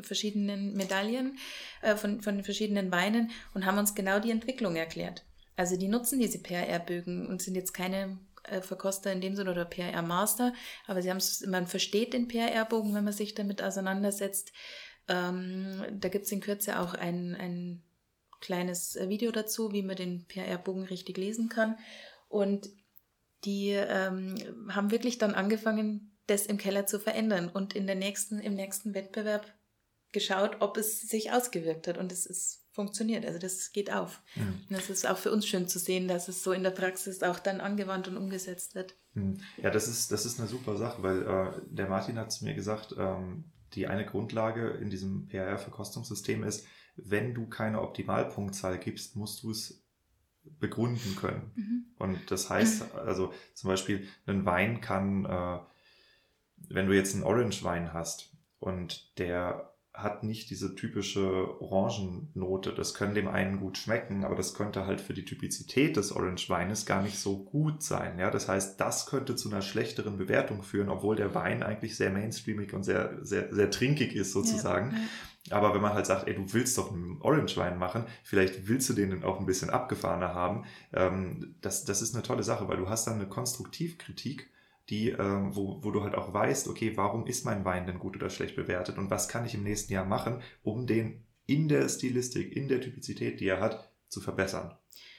verschiedenen 0.00 0.74
Medaillen, 0.74 1.38
äh, 1.82 1.96
von, 1.96 2.20
von 2.20 2.36
den 2.36 2.44
verschiedenen 2.44 2.90
Weinen 2.90 3.30
und 3.54 3.66
haben 3.66 3.78
uns 3.78 3.94
genau 3.94 4.18
die 4.18 4.30
Entwicklung 4.30 4.76
erklärt. 4.76 5.24
Also 5.56 5.76
die 5.76 5.88
nutzen 5.88 6.18
diese 6.18 6.38
PR-Bögen 6.38 7.26
und 7.26 7.42
sind 7.42 7.54
jetzt 7.54 7.72
keine 7.72 8.18
äh, 8.44 8.60
Verkoster 8.60 9.12
in 9.12 9.20
dem 9.20 9.34
Sinne 9.34 9.50
oder 9.50 9.64
PR-Master, 9.64 10.52
aber 10.86 11.02
sie 11.02 11.12
man 11.48 11.66
versteht 11.66 12.12
den 12.12 12.28
PR-Bogen, 12.28 12.94
wenn 12.94 13.04
man 13.04 13.12
sich 13.12 13.34
damit 13.34 13.62
auseinandersetzt. 13.62 14.52
Ähm, 15.09 15.84
da 15.92 16.09
gibt 16.09 16.26
es 16.26 16.32
in 16.32 16.40
Kürze 16.40 16.80
auch 16.80 16.94
ein, 16.94 17.34
ein 17.34 17.82
kleines 18.40 18.96
äh, 18.96 19.09
Video 19.09 19.30
dazu, 19.30 19.72
wie 19.72 19.82
man 19.82 19.96
den 19.96 20.26
PR-Bogen 20.26 20.84
richtig 20.84 21.16
lesen 21.16 21.48
kann. 21.48 21.78
Und 22.28 22.68
die 23.44 23.70
ähm, 23.70 24.34
haben 24.68 24.90
wirklich 24.90 25.18
dann 25.18 25.34
angefangen, 25.34 26.16
das 26.26 26.46
im 26.46 26.59
Keller 26.59 26.86
zu 26.86 26.98
verändern 26.98 27.48
und 27.48 27.74
in 27.74 27.86
der 27.86 27.94
nächsten, 27.94 28.40
im 28.40 28.54
nächsten 28.54 28.94
Wettbewerb 28.94 29.54
geschaut, 30.12 30.57
ob 30.61 30.76
es 30.76 31.02
sich 31.02 31.30
ausgewirkt 31.30 31.86
hat. 31.86 31.98
Und 31.98 32.11
es 32.11 32.26
ist 32.26 32.66
funktioniert. 32.76 33.24
Also 33.24 33.38
das 33.38 33.72
geht 33.72 33.92
auf. 33.92 34.22
Mhm. 34.36 34.66
Das 34.68 34.90
ist 34.90 35.09
auch 35.09 35.16
für 35.16 35.32
uns 35.32 35.46
schön 35.46 35.66
zu 35.66 35.78
sehen, 35.78 36.09
dass 36.09 36.28
es 36.28 36.44
so 36.44 36.52
in 36.52 36.62
der 36.62 36.70
Praxis 36.70 37.22
auch 37.22 37.38
dann 37.38 37.61
angewandt 37.61 38.07
und 38.07 38.16
umgesetzt 38.16 38.74
wird. 38.74 38.94
Mhm. 39.14 39.38
Ja, 39.57 39.70
das 39.70 39.88
ist, 39.88 40.12
das 40.12 40.26
ist 40.26 40.38
eine 40.38 40.46
super 40.46 40.76
Sache, 40.76 41.02
weil 41.02 41.22
äh, 41.22 41.61
der 41.70 41.88
Martin 41.88 42.18
hat 42.18 42.30
zu 42.30 42.44
mir 42.44 42.54
gesagt, 42.54 42.94
ähm, 42.98 43.50
die 43.74 43.86
eine 43.86 44.06
Grundlage 44.06 44.70
in 44.70 44.90
diesem 44.90 45.28
PRR-Verkostungssystem 45.28 46.44
ist, 46.44 46.66
wenn 46.96 47.34
du 47.34 47.46
keine 47.46 47.82
Optimalpunktzahl 47.82 48.78
gibst, 48.78 49.16
musst 49.16 49.42
du 49.42 49.50
es 49.50 49.84
begründen 50.60 51.16
können. 51.16 51.52
Mhm. 51.54 51.84
Und 51.98 52.30
das 52.30 52.48
heißt, 52.48 52.94
also 52.94 53.34
zum 53.54 53.68
Beispiel, 53.68 54.06
ein 54.26 54.46
Wein 54.46 54.80
kann 54.80 55.24
äh, 55.24 55.58
wenn 56.68 56.86
du 56.86 56.94
jetzt 56.94 57.14
einen 57.14 57.24
Orange-Wein 57.24 57.92
hast 57.92 58.30
und 58.58 59.18
der 59.18 59.75
hat 59.97 60.24
nicht 60.24 60.51
diese 60.51 60.74
typische 60.74 61.61
Orangennote. 61.61 62.72
Das 62.72 62.92
können 62.92 63.14
dem 63.14 63.28
einen 63.28 63.59
gut 63.59 63.78
schmecken, 63.78 64.24
aber 64.24 64.36
das 64.36 64.53
könnte 64.53 64.86
halt 64.86 65.01
für 65.01 65.14
die 65.14 65.24
Typizität 65.24 65.97
des 65.97 66.12
Orange-Weines 66.12 66.84
gar 66.84 67.03
nicht 67.03 67.18
so 67.18 67.38
gut 67.38 67.82
sein. 67.82 68.18
Ja, 68.18 68.30
das 68.30 68.49
heißt, 68.49 68.78
das 68.78 69.07
könnte 69.07 69.36
zu 69.36 69.51
einer 69.51 69.62
schlechteren 69.62 70.18
Bewertung 70.18 70.62
führen, 70.62 70.90
obwohl 70.90 71.16
der 71.16 71.34
Wein 71.34 71.62
eigentlich 71.62 71.97
sehr 71.97 72.11
mainstreamig 72.11 72.74
und 72.74 72.82
sehr, 72.82 73.18
sehr, 73.22 73.53
sehr 73.55 73.70
trinkig 73.70 74.14
ist 74.14 74.32
sozusagen. 74.32 74.90
Ja, 74.90 74.99
ja. 74.99 75.57
Aber 75.57 75.74
wenn 75.74 75.80
man 75.80 75.94
halt 75.94 76.07
sagt, 76.07 76.28
ey, 76.28 76.34
du 76.34 76.53
willst 76.53 76.76
doch 76.76 76.92
einen 76.92 77.20
Orange-Wein 77.22 77.78
machen, 77.78 78.05
vielleicht 78.22 78.68
willst 78.68 78.88
du 78.90 78.92
den 78.92 79.24
auch 79.24 79.40
ein 79.40 79.47
bisschen 79.47 79.70
abgefahrener 79.70 80.34
haben, 80.34 80.64
ähm, 80.92 81.55
das, 81.62 81.84
das 81.84 82.03
ist 82.03 82.14
eine 82.14 82.22
tolle 82.22 82.42
Sache, 82.42 82.68
weil 82.68 82.76
du 82.76 82.88
hast 82.88 83.07
dann 83.07 83.14
eine 83.14 83.28
Konstruktivkritik 83.28 84.51
die, 84.89 85.11
äh, 85.11 85.18
wo, 85.18 85.82
wo 85.82 85.91
du 85.91 86.03
halt 86.03 86.14
auch 86.14 86.32
weißt, 86.32 86.68
okay, 86.68 86.97
warum 86.97 87.26
ist 87.26 87.45
mein 87.45 87.64
Wein 87.64 87.87
denn 87.87 87.99
gut 87.99 88.16
oder 88.16 88.30
schlecht 88.30 88.57
bewertet 88.57 88.99
und 88.99 89.11
was 89.11 89.28
kann 89.28 89.45
ich 89.45 89.55
im 89.55 89.62
nächsten 89.62 89.93
Jahr 89.93 90.05
machen, 90.05 90.43
um 90.62 90.87
den 90.87 91.24
in 91.47 91.68
der 91.68 91.89
Stilistik, 91.89 92.55
in 92.55 92.68
der 92.68 92.80
Typizität, 92.80 93.41
die 93.41 93.49
er 93.49 93.61
hat, 93.61 93.93
zu 94.09 94.20
verbessern. 94.20 94.76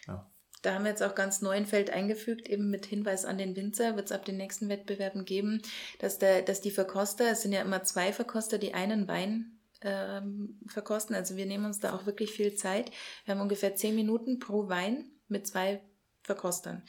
Ja. 0.08 0.30
Da 0.62 0.74
haben 0.74 0.84
wir 0.84 0.92
jetzt 0.92 1.04
auch 1.04 1.16
ganz 1.16 1.42
neu 1.42 1.52
ein 1.52 1.66
Feld 1.66 1.90
eingefügt, 1.90 2.50
eben 2.50 2.70
mit 2.70 2.86
Hinweis 2.86 3.26
an 3.26 3.38
den 3.38 3.56
Winzer, 3.56 3.96
wird 3.96 4.08
es 4.08 4.12
ab 4.12 4.26
den 4.26 4.38
nächsten 4.38 4.70
Wettbewerben 4.70 5.24
geben, 5.24 5.62
dass, 6.00 6.18
der, 6.18 6.42
dass 6.42 6.62
die 6.62 6.72
Verkoster, 6.72 7.32
es 7.32 7.44
sind 7.44 7.54
ja 7.54 7.62
immer 7.62 7.84
zwei 7.84 8.12
Verkoster, 8.12 8.58
die 8.58 8.74
einen 8.74 9.08
Wein 9.08 9.60
ähm, 9.82 10.60
verkosten. 10.68 11.16
Also 11.16 11.36
wir 11.36 11.46
nehmen 11.46 11.66
uns 11.66 11.80
da 11.80 11.96
auch 11.96 12.06
wirklich 12.06 12.32
viel 12.32 12.56
Zeit. 12.56 12.92
Wir 13.26 13.36
haben 13.36 13.42
ungefähr 13.42 13.76
zehn 13.76 13.96
Minuten 13.96 14.40
pro 14.40 14.68
Wein 14.68 15.12
mit 15.28 15.48
zwei 15.48 15.82
Verkostern, 16.28 16.84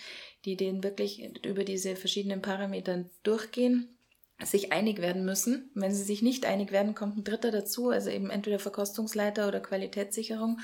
die 0.44 0.56
den 0.56 0.82
wirklich 0.82 1.22
über 1.46 1.64
diese 1.64 1.96
verschiedenen 1.96 2.42
Parameter 2.42 3.04
durchgehen, 3.22 3.96
sich 4.42 4.72
einig 4.72 5.00
werden 5.00 5.24
müssen. 5.24 5.70
Wenn 5.74 5.94
sie 5.94 6.02
sich 6.02 6.22
nicht 6.22 6.44
einig 6.44 6.72
werden, 6.72 6.94
kommt 6.94 7.16
ein 7.16 7.24
Dritter 7.24 7.50
dazu, 7.50 7.88
also 7.88 8.10
eben 8.10 8.30
entweder 8.30 8.58
Verkostungsleiter 8.58 9.48
oder 9.48 9.60
Qualitätssicherung, 9.60 10.58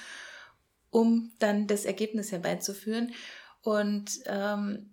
um 0.91 1.33
dann 1.39 1.66
das 1.66 1.85
Ergebnis 1.85 2.33
herbeizuführen. 2.33 3.14
Und 3.62 4.20
ähm, 4.27 4.91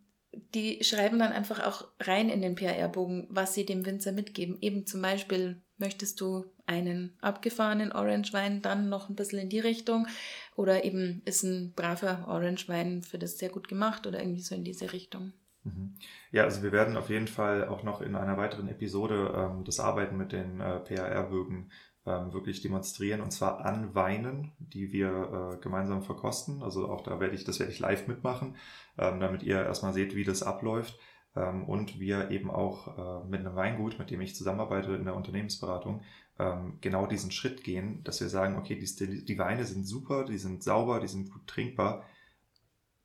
die 0.54 0.84
schreiben 0.84 1.20
dann 1.20 1.34
einfach 1.34 1.66
auch 1.66 1.88
rein 2.00 2.30
in 2.30 2.42
den 2.42 2.56
PAR-Bogen, 2.56 3.28
was 3.30 3.56
sie 3.56 3.66
dem 3.66 3.86
Winzer 3.86 4.12
mitgeben. 4.12 4.58
Eben 4.62 4.86
zum 4.86 5.02
Beispiel, 5.02 5.62
möchtest 5.78 6.22
du 6.22 6.46
einen 6.72 7.14
abgefahrenen 7.22 7.92
Orange-Wein, 7.92 8.62
dann 8.62 8.90
noch 8.90 9.10
ein 9.10 9.16
bisschen 9.16 9.40
in 9.40 9.50
die 9.50 9.60
Richtung. 9.60 10.08
Oder 10.56 10.86
eben 10.86 11.22
ist 11.26 11.44
ein 11.44 11.74
braver 11.76 12.26
Orange-Wein 12.28 13.02
für 13.04 13.20
das 13.20 13.38
sehr 13.38 13.50
gut 13.50 13.68
gemacht 13.68 14.08
oder 14.08 14.20
irgendwie 14.20 14.42
so 14.42 14.56
in 14.56 14.64
diese 14.64 14.94
Richtung. 14.94 15.34
Mhm. 15.64 15.96
Ja, 16.32 16.44
also 16.44 16.64
wir 16.64 16.72
werden 16.72 16.98
auf 16.98 17.10
jeden 17.10 17.28
Fall 17.28 17.68
auch 17.68 17.84
noch 17.84 18.02
in 18.02 18.16
einer 18.16 18.38
weiteren 18.38 18.68
Episode 18.68 19.34
ähm, 19.36 19.64
das 19.64 19.80
Arbeiten 19.80 20.18
mit 20.18 20.32
den 20.32 20.60
äh, 20.60 20.80
PAR-Bögen 20.80 21.70
ähm, 22.06 22.34
wirklich 22.34 22.62
demonstrieren 22.62 23.22
und 23.22 23.32
zwar 23.32 23.64
an 23.64 23.94
Weinen, 23.94 24.54
die 24.58 24.92
wir 24.92 25.54
äh, 25.54 25.62
gemeinsam 25.62 26.02
verkosten. 26.02 26.64
Also 26.64 26.90
auch 26.90 27.02
da 27.02 27.20
werde 27.20 27.36
ich, 27.36 27.44
das 27.44 27.60
werde 27.60 27.72
ich 27.72 27.80
live 27.80 28.08
mitmachen, 28.08 28.56
ähm, 28.98 29.20
damit 29.20 29.44
ihr 29.44 29.64
erstmal 29.64 29.94
seht, 29.94 30.16
wie 30.16 30.24
das 30.24 30.42
abläuft. 30.42 30.98
Ähm, 31.36 31.64
und 31.64 32.00
wir 32.00 32.32
eben 32.32 32.52
auch 32.52 33.24
äh, 33.24 33.28
mit 33.28 33.42
einem 33.42 33.56
Weingut, 33.56 34.00
mit 34.00 34.10
dem 34.10 34.22
ich 34.22 34.36
zusammenarbeite 34.36 34.94
in 34.94 35.06
der 35.06 35.16
Unternehmensberatung, 35.16 36.02
ähm, 36.42 36.78
genau 36.82 37.06
diesen 37.06 37.32
Schritt 37.32 37.64
gehen, 37.64 38.04
dass 38.04 38.20
wir 38.20 38.30
sagen, 38.30 38.58
okay, 38.58 38.76
die, 38.76 39.26
die 39.26 39.38
Weine 39.38 39.66
sind 39.66 39.86
super, 39.86 40.26
die 40.26 40.38
sind 40.40 40.64
sauber, 40.64 41.00
die 41.00 41.08
sind 41.08 41.32
gut 41.32 41.46
trinkbar. 41.46 42.04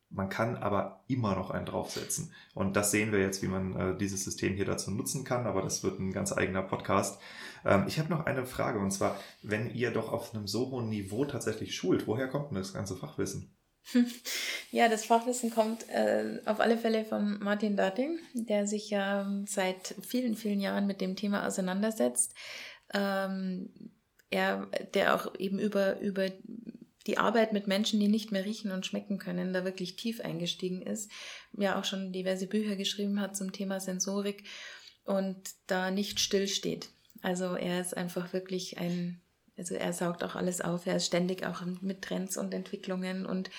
Man 0.09 0.29
kann 0.29 0.55
aber 0.55 1.03
immer 1.07 1.35
noch 1.35 1.51
einen 1.51 1.65
draufsetzen. 1.65 2.33
Und 2.55 2.75
das 2.75 2.91
sehen 2.91 3.11
wir 3.11 3.19
jetzt, 3.19 3.43
wie 3.43 3.47
man 3.47 3.75
äh, 3.75 3.97
dieses 3.97 4.23
System 4.23 4.55
hier 4.55 4.65
dazu 4.65 4.89
nutzen 4.89 5.23
kann, 5.23 5.45
aber 5.45 5.61
das 5.61 5.83
wird 5.83 5.99
ein 5.99 6.13
ganz 6.13 6.31
eigener 6.31 6.63
Podcast. 6.63 7.21
Ähm, 7.65 7.85
ich 7.87 7.99
habe 7.99 8.09
noch 8.09 8.25
eine 8.25 8.45
Frage, 8.45 8.79
und 8.79 8.91
zwar, 8.91 9.19
wenn 9.43 9.69
ihr 9.69 9.91
doch 9.91 10.11
auf 10.11 10.33
einem 10.33 10.47
so 10.47 10.71
hohen 10.71 10.89
Niveau 10.89 11.25
tatsächlich 11.25 11.75
schult, 11.75 12.07
woher 12.07 12.29
kommt 12.29 12.51
denn 12.51 12.57
das 12.57 12.73
ganze 12.73 12.95
Fachwissen? 12.95 13.53
Ja, 14.69 14.89
das 14.89 15.05
Fachwissen 15.05 15.49
kommt 15.49 15.87
äh, 15.87 16.41
auf 16.45 16.59
alle 16.59 16.77
Fälle 16.77 17.05
von 17.05 17.39
Martin 17.39 17.77
Darting, 17.77 18.19
der 18.33 18.67
sich 18.67 18.89
ja 18.89 19.25
seit 19.45 19.95
vielen, 20.01 20.35
vielen 20.35 20.59
Jahren 20.59 20.87
mit 20.87 20.99
dem 20.99 21.15
Thema 21.15 21.47
auseinandersetzt 21.47 22.33
ähm, 22.93 23.69
er, 24.29 24.67
der 24.93 25.15
auch 25.15 25.33
eben 25.39 25.59
über, 25.59 25.99
über 25.99 26.29
die 27.07 27.17
Arbeit 27.17 27.53
mit 27.53 27.67
Menschen, 27.67 27.99
die 27.99 28.09
nicht 28.09 28.31
mehr 28.31 28.45
riechen 28.45 28.71
und 28.71 28.85
schmecken 28.85 29.17
können, 29.17 29.53
da 29.53 29.63
wirklich 29.63 29.95
tief 29.95 30.19
eingestiegen 30.19 30.81
ist. 30.81 31.09
Ja, 31.53 31.79
auch 31.79 31.85
schon 31.85 32.11
diverse 32.11 32.47
Bücher 32.47 32.75
geschrieben 32.75 33.21
hat 33.21 33.37
zum 33.37 33.53
Thema 33.53 33.79
Sensorik 33.79 34.43
und 35.05 35.37
da 35.67 35.89
nicht 35.89 36.19
stillsteht. 36.19 36.89
Also 37.21 37.55
er 37.55 37.79
ist 37.79 37.95
einfach 37.95 38.33
wirklich 38.33 38.77
ein, 38.77 39.21
also 39.57 39.75
er 39.75 39.93
saugt 39.93 40.23
auch 40.23 40.35
alles 40.35 40.61
auf, 40.61 40.85
er 40.85 40.97
ist 40.97 41.07
ständig 41.07 41.45
auch 41.45 41.63
mit 41.81 42.01
Trends 42.01 42.37
und 42.37 42.53
Entwicklungen 42.53 43.25
und 43.25 43.49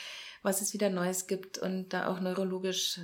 was 0.42 0.60
es 0.60 0.74
wieder 0.74 0.90
Neues 0.90 1.26
gibt 1.26 1.58
und 1.58 1.88
da 1.88 2.06
auch 2.08 2.20
neurologisch 2.20 3.00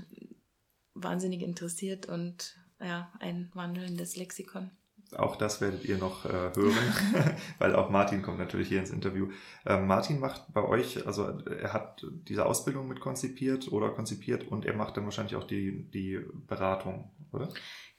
wahnsinnig 0.92 1.42
interessiert 1.42 2.06
und 2.06 2.56
ja, 2.80 3.10
ein 3.18 3.50
wandelndes 3.54 4.16
Lexikon. 4.16 4.70
Auch 5.18 5.36
das 5.36 5.60
werdet 5.60 5.84
ihr 5.84 5.98
noch 5.98 6.24
äh, 6.24 6.52
hören, 6.54 7.36
weil 7.58 7.74
auch 7.74 7.90
Martin 7.90 8.22
kommt 8.22 8.38
natürlich 8.38 8.68
hier 8.68 8.80
ins 8.80 8.90
Interview. 8.90 9.28
Ähm, 9.66 9.86
Martin 9.86 10.20
macht 10.20 10.52
bei 10.52 10.62
euch, 10.62 11.06
also 11.06 11.38
er 11.48 11.72
hat 11.72 12.04
diese 12.28 12.46
Ausbildung 12.46 12.88
mit 12.88 13.00
konzipiert 13.00 13.70
oder 13.72 13.90
konzipiert 13.90 14.48
und 14.48 14.64
er 14.64 14.74
macht 14.74 14.96
dann 14.96 15.04
wahrscheinlich 15.04 15.36
auch 15.36 15.44
die, 15.44 15.90
die 15.90 16.20
Beratung, 16.46 17.10
oder? 17.32 17.48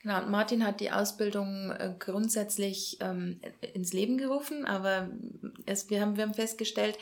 Genau, 0.02 0.24
Martin 0.26 0.64
hat 0.64 0.80
die 0.80 0.92
Ausbildung 0.92 1.72
äh, 1.72 1.94
grundsätzlich 1.98 2.98
ähm, 3.00 3.40
ins 3.74 3.92
Leben 3.92 4.18
gerufen, 4.18 4.64
aber 4.64 5.10
es, 5.64 5.90
wir, 5.90 6.00
haben, 6.00 6.16
wir 6.16 6.24
haben 6.24 6.34
festgestellt, 6.34 6.96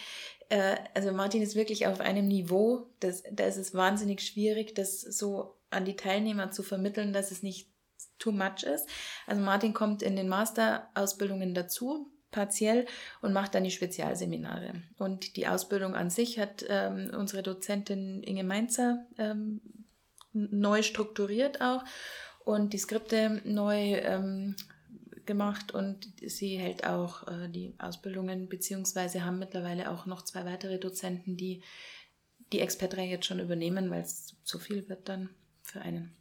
äh, 0.49 0.77
also 0.95 1.13
Martin 1.13 1.43
ist 1.43 1.55
wirklich 1.55 1.87
auf 1.87 2.01
einem 2.01 2.29
Niveau, 2.29 2.87
das, 3.01 3.23
da 3.31 3.45
ist 3.45 3.57
es 3.57 3.75
wahnsinnig 3.75 4.23
schwierig, 4.23 4.75
das 4.75 5.01
so 5.01 5.57
an 5.71 5.85
die 5.85 5.97
Teilnehmer 5.97 6.51
zu 6.51 6.63
vermitteln, 6.63 7.13
dass 7.13 7.31
es 7.31 7.43
nicht 7.43 7.74
too 8.19 8.33
much 8.33 8.63
ist. 8.63 8.89
Also 9.27 9.41
Martin 9.41 9.75
kommt 9.75 10.03
in 10.03 10.17
den 10.17 10.29
Masterausbildungen 10.29 11.55
dazu, 11.55 12.11
partiell, 12.31 12.87
und 13.23 13.33
macht 13.33 13.55
dann 13.55 13.65
die 13.65 13.71
Spezialseminare. 13.71 14.83
Und 14.99 15.37
die 15.37 15.47
Ausbildung 15.47 15.95
an 15.95 16.11
sich 16.11 16.39
hat 16.39 16.65
ähm, 16.69 17.11
unsere 17.17 17.43
Dozentin 17.43 18.23
Inge 18.23 18.45
Mainzer 18.45 19.07
ähm, 19.19 19.61
neu 20.33 20.83
strukturiert 20.83 21.61
auch 21.61 21.85
und 22.45 22.73
die 22.73 22.79
Skripte 22.79 23.41
neu 23.45 23.95
ähm, 23.95 24.57
gemacht 25.27 25.73
und 25.73 26.13
sie 26.21 26.59
hält 26.59 26.87
auch 26.87 27.27
äh, 27.29 27.49
die 27.49 27.75
Ausbildungen, 27.79 28.49
beziehungsweise 28.49 29.25
haben 29.25 29.39
mittlerweile 29.39 29.91
auch 29.91 30.07
noch 30.07 30.23
zwei 30.23 30.45
weitere 30.45 30.79
Dozenten, 30.79 31.37
die 31.37 31.63
die 32.53 32.61
Expertreihe 32.61 33.09
jetzt 33.09 33.27
schon 33.27 33.41
übernehmen, 33.41 33.91
weil 33.91 34.03
es 34.03 34.37
zu 34.45 34.59
viel 34.59 34.89
wird 34.89 35.09
dann 35.09 35.31
für 35.63 35.81
einen. 35.81 36.15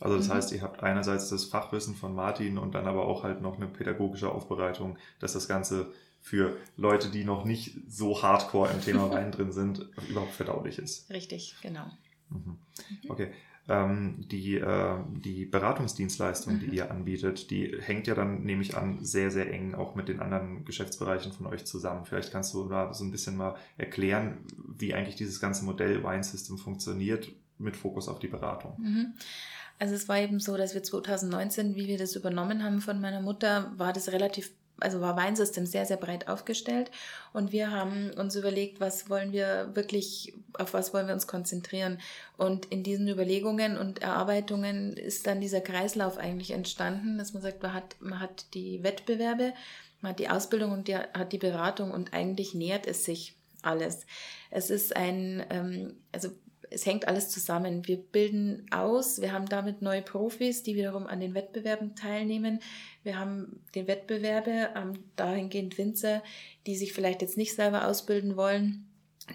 Also 0.00 0.16
das 0.16 0.28
mhm. 0.28 0.32
heißt, 0.32 0.52
ihr 0.52 0.62
habt 0.62 0.82
einerseits 0.82 1.28
das 1.28 1.44
Fachwissen 1.44 1.94
von 1.94 2.14
Martin 2.14 2.58
und 2.58 2.74
dann 2.74 2.86
aber 2.86 3.06
auch 3.06 3.22
halt 3.22 3.42
noch 3.42 3.56
eine 3.56 3.66
pädagogische 3.66 4.32
Aufbereitung, 4.32 4.96
dass 5.20 5.34
das 5.34 5.46
Ganze 5.46 5.92
für 6.20 6.56
Leute, 6.76 7.10
die 7.10 7.24
noch 7.24 7.44
nicht 7.44 7.78
so 7.88 8.22
hardcore 8.22 8.70
im 8.70 8.80
Thema 8.80 9.10
Wein 9.12 9.30
drin 9.30 9.52
sind, 9.52 9.86
überhaupt 10.08 10.32
verdaulich 10.32 10.78
ist. 10.78 11.10
Richtig, 11.10 11.56
genau. 11.62 11.86
Mhm. 12.30 12.58
mhm. 13.02 13.10
Okay. 13.10 13.32
Ähm, 13.68 14.24
die, 14.28 14.56
äh, 14.56 14.96
die 15.22 15.44
Beratungsdienstleistung, 15.44 16.54
mhm. 16.54 16.60
die 16.60 16.76
ihr 16.76 16.90
anbietet, 16.90 17.50
die 17.50 17.76
hängt 17.78 18.06
ja 18.06 18.14
dann, 18.14 18.42
nehme 18.42 18.62
ich 18.62 18.76
an, 18.76 19.04
sehr, 19.04 19.30
sehr 19.30 19.52
eng 19.52 19.74
auch 19.74 19.94
mit 19.94 20.08
den 20.08 20.18
anderen 20.18 20.64
Geschäftsbereichen 20.64 21.32
von 21.32 21.46
euch 21.46 21.66
zusammen. 21.66 22.04
Vielleicht 22.04 22.32
kannst 22.32 22.52
du 22.54 22.68
da 22.68 22.92
so 22.92 23.04
ein 23.04 23.12
bisschen 23.12 23.36
mal 23.36 23.56
erklären, 23.76 24.38
wie 24.76 24.94
eigentlich 24.94 25.14
dieses 25.14 25.40
ganze 25.40 25.64
Modell 25.64 26.02
Wine 26.02 26.24
System 26.24 26.58
funktioniert 26.58 27.30
mit 27.58 27.76
Fokus 27.76 28.08
auf 28.08 28.18
die 28.18 28.28
Beratung. 28.28 28.76
Mhm. 28.80 29.14
Also 29.80 29.94
es 29.94 30.10
war 30.10 30.18
eben 30.18 30.40
so, 30.40 30.58
dass 30.58 30.74
wir 30.74 30.82
2019, 30.82 31.74
wie 31.74 31.88
wir 31.88 31.96
das 31.96 32.14
übernommen 32.14 32.62
haben 32.62 32.82
von 32.82 33.00
meiner 33.00 33.22
Mutter, 33.22 33.72
war 33.78 33.94
das 33.94 34.12
relativ, 34.12 34.52
also 34.78 35.00
war 35.00 35.16
Weinsystem 35.16 35.64
sehr, 35.64 35.86
sehr 35.86 35.96
breit 35.96 36.28
aufgestellt. 36.28 36.90
Und 37.32 37.50
wir 37.50 37.70
haben 37.70 38.10
uns 38.10 38.36
überlegt, 38.36 38.78
was 38.78 39.08
wollen 39.08 39.32
wir 39.32 39.70
wirklich, 39.72 40.34
auf 40.52 40.74
was 40.74 40.92
wollen 40.92 41.06
wir 41.06 41.14
uns 41.14 41.26
konzentrieren. 41.26 41.98
Und 42.36 42.66
in 42.66 42.82
diesen 42.82 43.08
Überlegungen 43.08 43.78
und 43.78 44.02
Erarbeitungen 44.02 44.98
ist 44.98 45.26
dann 45.26 45.40
dieser 45.40 45.62
Kreislauf 45.62 46.18
eigentlich 46.18 46.50
entstanden, 46.50 47.16
dass 47.16 47.32
man 47.32 47.42
sagt, 47.42 47.62
man 47.62 47.72
hat, 47.72 47.96
man 48.00 48.20
hat 48.20 48.52
die 48.52 48.82
Wettbewerbe, 48.82 49.54
man 50.02 50.10
hat 50.10 50.18
die 50.18 50.28
Ausbildung 50.28 50.72
und 50.72 50.88
die, 50.88 50.96
hat 50.96 51.32
die 51.32 51.38
Beratung 51.38 51.90
und 51.90 52.12
eigentlich 52.12 52.52
nähert 52.52 52.86
es 52.86 53.06
sich 53.06 53.34
alles. 53.62 54.04
Es 54.50 54.68
ist 54.68 54.94
ein, 54.94 55.42
ähm, 55.48 55.94
also 56.12 56.28
es 56.70 56.86
hängt 56.86 57.08
alles 57.08 57.28
zusammen. 57.28 57.86
Wir 57.86 57.96
bilden 57.96 58.66
aus, 58.70 59.20
wir 59.20 59.32
haben 59.32 59.46
damit 59.46 59.82
neue 59.82 60.02
Profis, 60.02 60.62
die 60.62 60.76
wiederum 60.76 61.06
an 61.06 61.20
den 61.20 61.34
Wettbewerben 61.34 61.96
teilnehmen. 61.96 62.60
Wir 63.02 63.18
haben 63.18 63.60
den 63.74 63.88
Wettbewerbe, 63.88 64.70
ähm, 64.76 64.92
dahingehend 65.16 65.76
Winzer, 65.78 66.22
die 66.66 66.76
sich 66.76 66.92
vielleicht 66.92 67.22
jetzt 67.22 67.36
nicht 67.36 67.54
selber 67.54 67.86
ausbilden 67.88 68.36
wollen, 68.36 68.86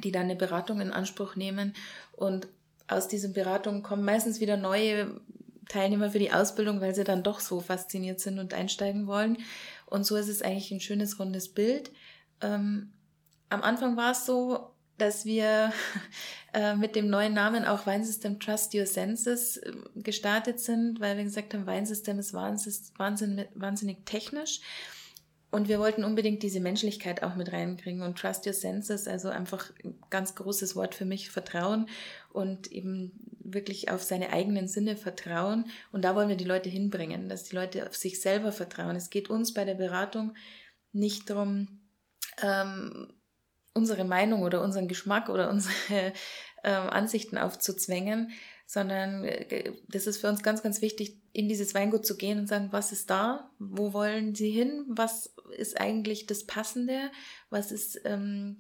die 0.03 0.11
dann 0.11 0.23
eine 0.23 0.35
Beratung 0.35 0.79
in 0.79 0.91
Anspruch 0.91 1.35
nehmen. 1.35 1.73
Und 2.13 2.47
aus 2.87 3.07
diesen 3.09 3.33
Beratungen 3.33 3.83
kommen 3.83 4.05
meistens 4.05 4.39
wieder 4.39 4.55
neue 4.55 5.19
Teilnehmer 5.67 6.11
für 6.11 6.19
die 6.19 6.31
Ausbildung, 6.31 6.79
weil 6.79 6.95
sie 6.95 7.03
dann 7.03 7.23
doch 7.23 7.41
so 7.41 7.59
fasziniert 7.59 8.21
sind 8.21 8.39
und 8.39 8.53
einsteigen 8.53 9.07
wollen. 9.07 9.37
Und 9.87 10.05
so 10.05 10.15
ist 10.15 10.29
es 10.29 10.41
eigentlich 10.41 10.71
ein 10.71 10.79
schönes 10.79 11.19
rundes 11.19 11.49
Bild. 11.49 11.91
Ähm, 12.41 12.93
am 13.49 13.61
Anfang 13.61 13.97
war 13.97 14.11
es 14.11 14.25
so, 14.25 14.74
dass 14.97 15.25
wir 15.25 15.73
äh, 16.53 16.75
mit 16.75 16.95
dem 16.95 17.09
neuen 17.09 17.33
Namen 17.33 17.65
auch 17.65 17.85
Weinsystem 17.85 18.39
Trust 18.39 18.73
Your 18.73 18.85
Senses 18.85 19.57
äh, 19.57 19.73
gestartet 19.95 20.59
sind, 20.59 20.99
weil 20.99 21.17
wir 21.17 21.23
gesagt 21.23 21.53
haben, 21.53 21.65
Weinsystem 21.65 22.19
ist 22.19 22.33
wahnsinnig, 22.33 23.47
wahnsinnig 23.53 24.05
technisch. 24.05 24.61
Und 25.55 25.69
wir 25.69 25.79
wollten 25.79 26.03
unbedingt 26.03 26.43
diese 26.43 26.59
Menschlichkeit 26.59 27.23
auch 27.23 27.35
mit 27.35 27.53
reinkriegen 27.53 28.01
und 28.01 28.17
Trust 28.17 28.45
Your 28.45 28.51
Senses, 28.51 29.07
also 29.07 29.29
einfach 29.29 29.71
ein 29.85 29.95
ganz 30.09 30.35
großes 30.35 30.75
Wort 30.75 30.95
für 30.95 31.05
mich, 31.05 31.29
Vertrauen 31.29 31.87
und 32.33 32.69
eben 32.73 33.13
wirklich 33.39 33.89
auf 33.89 34.03
seine 34.03 34.33
eigenen 34.33 34.67
Sinne 34.67 34.97
vertrauen. 34.97 35.67
Und 35.93 36.03
da 36.03 36.13
wollen 36.13 36.27
wir 36.27 36.35
die 36.35 36.43
Leute 36.43 36.69
hinbringen, 36.69 37.29
dass 37.29 37.45
die 37.45 37.55
Leute 37.55 37.87
auf 37.87 37.95
sich 37.95 38.19
selber 38.19 38.51
vertrauen. 38.51 38.97
Es 38.97 39.09
geht 39.09 39.29
uns 39.29 39.53
bei 39.53 39.63
der 39.63 39.75
Beratung 39.75 40.33
nicht 40.91 41.29
darum, 41.29 41.79
ähm, 42.41 43.13
unsere 43.75 44.05
Meinung 44.05 44.41
oder 44.41 44.63
unseren 44.63 44.87
Geschmack 44.87 45.29
oder 45.29 45.49
unsere 45.49 45.73
ähm, 46.63 46.89
Ansichten 46.89 47.37
aufzuzwängen, 47.37 48.31
sondern 48.65 49.25
äh, 49.25 49.73
das 49.87 50.07
ist 50.07 50.17
für 50.17 50.29
uns 50.29 50.41
ganz, 50.41 50.63
ganz 50.63 50.81
wichtig, 50.81 51.17
in 51.33 51.47
dieses 51.47 51.75
Weingut 51.75 52.05
zu 52.05 52.17
gehen 52.17 52.39
und 52.39 52.47
sagen, 52.47 52.69
was 52.71 52.91
ist 52.91 53.09
da? 53.09 53.51
Wo 53.59 53.93
wollen 53.93 54.33
Sie 54.33 54.49
hin? 54.49 54.85
Was 54.87 55.35
ist 55.57 55.79
eigentlich 55.79 56.25
das 56.25 56.45
Passende? 56.45 57.11
Was 57.49 57.71
ist, 57.71 58.01
ähm, 58.05 58.57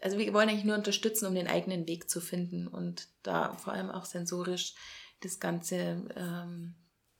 also 0.00 0.18
wir 0.18 0.32
wollen 0.32 0.48
eigentlich 0.48 0.64
nur 0.64 0.76
unterstützen, 0.76 1.26
um 1.26 1.34
den 1.34 1.48
eigenen 1.48 1.88
Weg 1.88 2.08
zu 2.08 2.20
finden 2.20 2.68
und 2.68 3.08
da 3.22 3.54
vor 3.54 3.72
allem 3.72 3.90
auch 3.90 4.04
sensorisch 4.04 4.74
das 5.20 5.40
Ganze 5.40 6.06
ähm, 6.16 6.74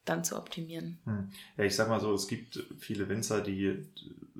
dann 0.04 0.24
zu 0.24 0.36
optimieren. 0.36 0.98
Hm. 1.04 1.30
Ja, 1.56 1.64
ich 1.64 1.76
sag 1.76 1.88
mal 1.88 2.00
so, 2.00 2.14
es 2.14 2.26
gibt 2.26 2.64
viele 2.78 3.08
Winzer, 3.08 3.40
die 3.40 3.86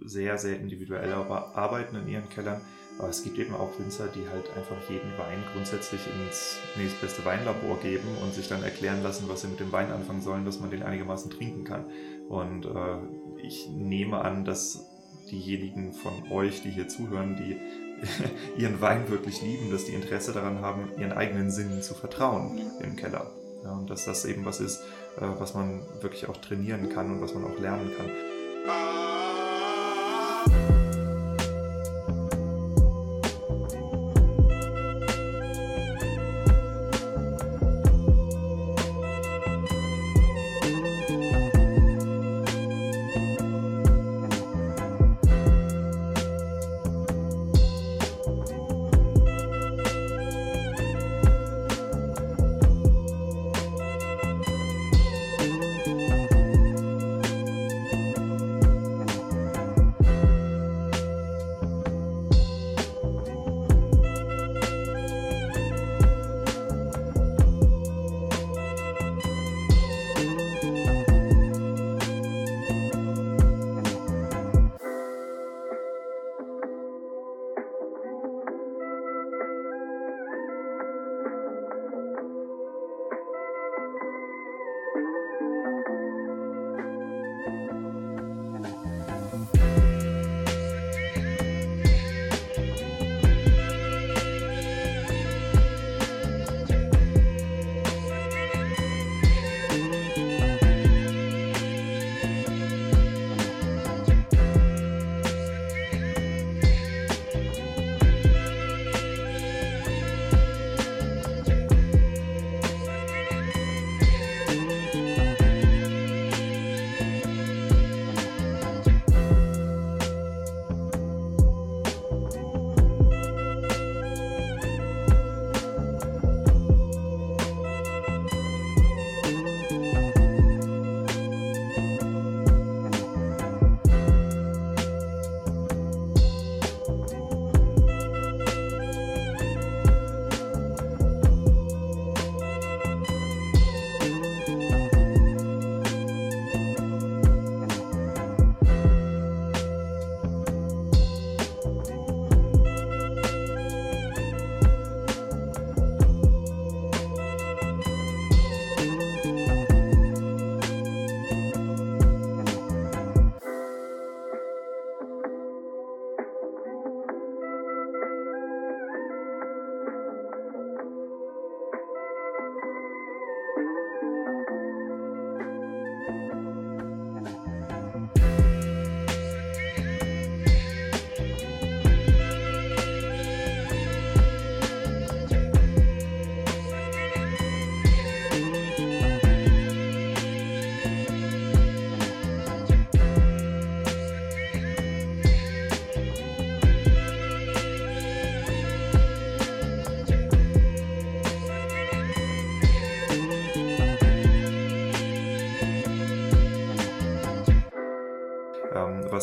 sehr, 0.03 0.39
sehr 0.39 0.59
individuell 0.59 1.13
arbeiten 1.13 1.97
in 1.97 2.09
ihren 2.09 2.29
Kellern 2.29 2.61
aber 3.01 3.09
es 3.09 3.25
gibt 3.25 3.39
eben 3.39 3.55
auch 3.55 3.79
Winzer, 3.79 4.09
die 4.09 4.29
halt 4.29 4.45
einfach 4.55 4.77
jeden 4.91 5.11
Wein 5.17 5.43
grundsätzlich 5.55 6.03
ins 6.07 6.59
nächstbeste 6.77 7.25
Weinlabor 7.25 7.79
geben 7.81 8.07
und 8.23 8.35
sich 8.35 8.47
dann 8.47 8.63
erklären 8.63 9.03
lassen, 9.03 9.27
was 9.27 9.41
sie 9.41 9.49
mit 9.49 9.59
dem 9.59 9.73
Wein 9.73 9.91
anfangen 9.91 10.21
sollen, 10.21 10.45
dass 10.45 10.61
man 10.61 10.71
den 10.71 10.83
einigermaßen 10.83 11.31
trinken 11.31 11.65
kann. 11.65 11.87
Und 12.29 12.67
äh, 12.67 13.43
ich 13.43 13.71
nehme 13.71 14.21
an, 14.21 14.45
dass 14.45 14.87
diejenigen 15.31 15.95
von 15.95 16.31
euch, 16.31 16.61
die 16.61 16.71
hier 16.71 16.89
zuhören, 16.89 17.37
die 17.37 17.57
ihren 18.61 18.83
Wein 18.83 19.09
wirklich 19.09 19.41
lieben, 19.41 19.71
dass 19.71 19.87
die 19.87 19.95
Interesse 19.95 20.35
daran 20.35 20.61
haben, 20.61 20.91
ihren 20.99 21.13
eigenen 21.13 21.51
Sinnen 21.51 21.81
zu 21.81 21.95
vertrauen 21.95 22.61
im 22.83 22.97
Keller. 22.97 23.31
Ja, 23.63 23.73
und 23.73 23.91
dass 23.91 24.07
das 24.07 24.25
eben 24.25 24.45
was 24.45 24.61
ist, 24.61 24.83
äh, 25.19 25.27
was 25.39 25.55
man 25.55 25.83
wirklich 26.01 26.29
auch 26.29 26.37
trainieren 26.39 26.89
kann 26.89 27.11
und 27.11 27.21
was 27.21 27.35
man 27.35 27.45
auch 27.45 27.59
lernen 27.59 27.91
kann. 27.97 28.11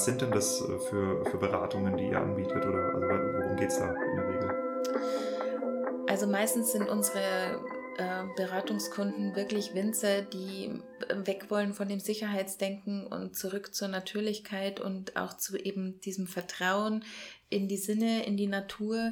Sind 0.08 0.22
denn 0.22 0.32
das 0.32 0.62
äh, 0.62 0.80
für, 0.80 1.26
für 1.26 1.38
Beratungen, 1.38 1.97
die 1.97 2.05
ihr 2.05 2.18
anbietet 2.18 2.66
oder 2.66 2.93
also 2.93 3.08
worum 3.08 3.58
geht 3.58 3.68
es 3.68 3.78
da 3.78 3.89
in 3.89 4.16
der 4.16 4.28
Regel? 4.30 6.05
Also 6.08 6.28
meistens 6.28 6.72
sind 6.72 6.88
unsere 6.88 7.60
äh, 7.97 8.24
Beratungskunden 8.38 9.36
wirklich 9.36 9.76
Winzer, 9.76 10.22
die 10.22 10.82
weg 11.14 11.51
wollen 11.51 11.74
von 11.74 11.89
dem 11.89 11.99
Sicherheitsdenken 11.99 13.05
und 13.05 13.36
zurück 13.36 13.76
zur 13.76 13.89
Natürlichkeit 13.89 14.80
und 14.80 15.18
auch 15.18 15.36
zu 15.36 15.58
eben 15.58 15.99
diesem 15.99 16.26
Vertrauen 16.26 17.03
in 17.49 17.68
die 17.68 17.76
Sinne, 17.76 18.26
in 18.26 18.38
die 18.38 18.47
Natur, 18.47 19.12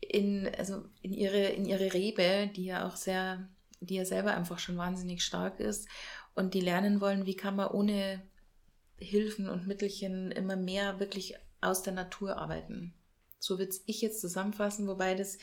in, 0.00 0.46
also 0.58 0.84
in, 1.00 1.14
ihre, 1.14 1.46
in 1.46 1.64
ihre 1.64 1.94
Rebe, 1.94 2.50
die 2.54 2.66
ja 2.66 2.86
auch 2.86 2.96
sehr 2.96 3.48
die 3.80 3.94
ja 3.94 4.04
selber 4.04 4.34
einfach 4.34 4.58
schon 4.58 4.76
wahnsinnig 4.76 5.22
stark 5.22 5.60
ist 5.60 5.88
und 6.34 6.52
die 6.52 6.60
lernen 6.60 7.00
wollen, 7.00 7.26
wie 7.26 7.36
kann 7.36 7.54
man 7.54 7.68
ohne 7.68 8.20
Hilfen 8.98 9.48
und 9.48 9.66
Mittelchen 9.66 10.30
immer 10.30 10.56
mehr 10.56 11.00
wirklich 11.00 11.34
aus 11.60 11.82
der 11.82 11.92
Natur 11.92 12.36
arbeiten. 12.36 12.94
So 13.38 13.58
würde 13.58 13.74
ich 13.86 14.00
jetzt 14.00 14.20
zusammenfassen, 14.20 14.86
wobei 14.88 15.14
das 15.14 15.38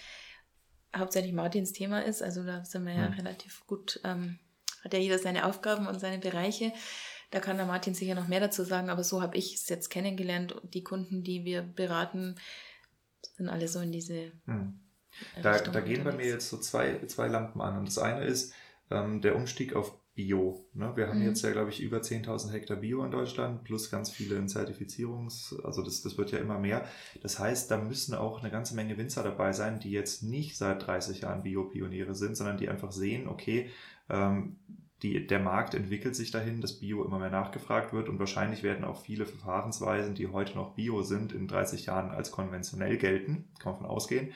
hauptsächlich 0.96 1.34
Martins 1.34 1.74
Thema 1.74 2.04
ist. 2.04 2.22
Also 2.22 2.44
da 2.44 2.64
sind 2.66 2.86
wir 2.86 2.94
ja, 2.94 3.06
ja. 3.06 3.12
relativ 3.12 3.66
gut, 3.68 4.00
ähm, 4.04 4.40
hat 4.84 4.94
ja 4.94 5.00
jeder 5.00 5.20
seine 5.20 5.46
Aufgaben 5.46 5.88
und 5.88 6.00
seine 6.00 6.20
Bereiche. 6.20 6.72
Da 7.32 7.40
kann 7.40 7.58
der 7.58 7.66
Martin 7.66 7.94
sicher 7.94 8.16
noch 8.16 8.28
mehr 8.28 8.40
dazu 8.40 8.64
sagen, 8.64 8.90
aber 8.90 9.04
so 9.04 9.22
habe 9.22 9.38
ich 9.38 9.56
es 9.56 9.68
jetzt 9.68 9.90
kennengelernt. 9.90 10.56
Die 10.74 10.84
Kunden, 10.84 11.24
die 11.24 11.44
wir 11.44 11.64
beraten, 11.64 12.36
sind 13.36 13.50
alle 13.50 13.68
so 13.68 13.80
in 13.80 13.92
diese. 13.92 14.32
Hm. 14.46 14.80
Da, 15.42 15.60
da 15.60 15.80
gehen 15.80 16.04
bei 16.04 16.12
mir 16.12 16.28
jetzt 16.28 16.50
so 16.50 16.58
zwei, 16.58 17.06
zwei 17.08 17.28
Lampen 17.28 17.62
an. 17.62 17.78
Und 17.80 17.88
das 17.88 17.98
eine 17.98 18.26
ist 18.26 18.54
ähm, 18.92 19.22
der 19.22 19.36
Umstieg 19.36 19.74
auf 19.76 19.98
Bio. 20.16 20.66
Ne? 20.74 20.94
Wir 20.96 21.08
haben 21.08 21.20
mhm. 21.20 21.26
jetzt 21.26 21.44
ja, 21.44 21.52
glaube 21.52 21.70
ich, 21.70 21.82
über 21.82 21.98
10.000 21.98 22.52
Hektar 22.52 22.78
Bio 22.78 23.04
in 23.04 23.12
Deutschland, 23.12 23.64
plus 23.66 23.92
ganz 23.92 24.10
viele 24.10 24.38
in 24.38 24.48
Zertifizierungs-, 24.48 25.62
also 25.64 25.84
das, 25.84 26.02
das 26.02 26.18
wird 26.18 26.32
ja 26.32 26.40
immer 26.40 26.58
mehr. 26.58 26.86
Das 27.22 27.38
heißt, 27.38 27.70
da 27.70 27.78
müssen 27.78 28.16
auch 28.16 28.42
eine 28.42 28.50
ganze 28.50 28.76
Menge 28.76 28.98
Winzer 28.98 29.24
dabei 29.24 29.52
sein, 29.52 29.80
die 29.80 29.92
jetzt 29.92 30.24
nicht 30.24 30.58
seit 30.58 30.88
30 30.88 31.22
Jahren 31.22 31.44
Bio-Pioniere 31.44 32.16
sind, 32.16 32.36
sondern 32.36 32.58
die 32.58 32.70
einfach 32.70 32.94
sehen, 32.94 33.28
okay, 33.28 33.70
ähm, 34.10 34.56
die, 35.04 35.28
der 35.28 35.40
Markt 35.40 35.74
entwickelt 35.74 36.16
sich 36.16 36.32
dahin, 36.32 36.62
dass 36.62 36.80
Bio 36.80 37.04
immer 37.04 37.20
mehr 37.20 37.30
nachgefragt 37.30 37.92
wird 37.92 38.08
und 38.08 38.18
wahrscheinlich 38.18 38.64
werden 38.64 38.86
auch 38.86 39.02
viele 39.02 39.26
Verfahrensweisen, 39.26 40.16
die 40.16 40.28
heute 40.28 40.56
noch 40.56 40.76
Bio 40.76 41.04
sind, 41.04 41.34
in 41.34 41.48
30 41.48 41.88
Jahren 41.88 42.12
als 42.12 42.32
konventionell 42.32 42.98
gelten, 42.98 43.50
kann 43.60 43.74
man 43.74 43.82
von 43.82 43.90
ausgehen. 43.90 44.32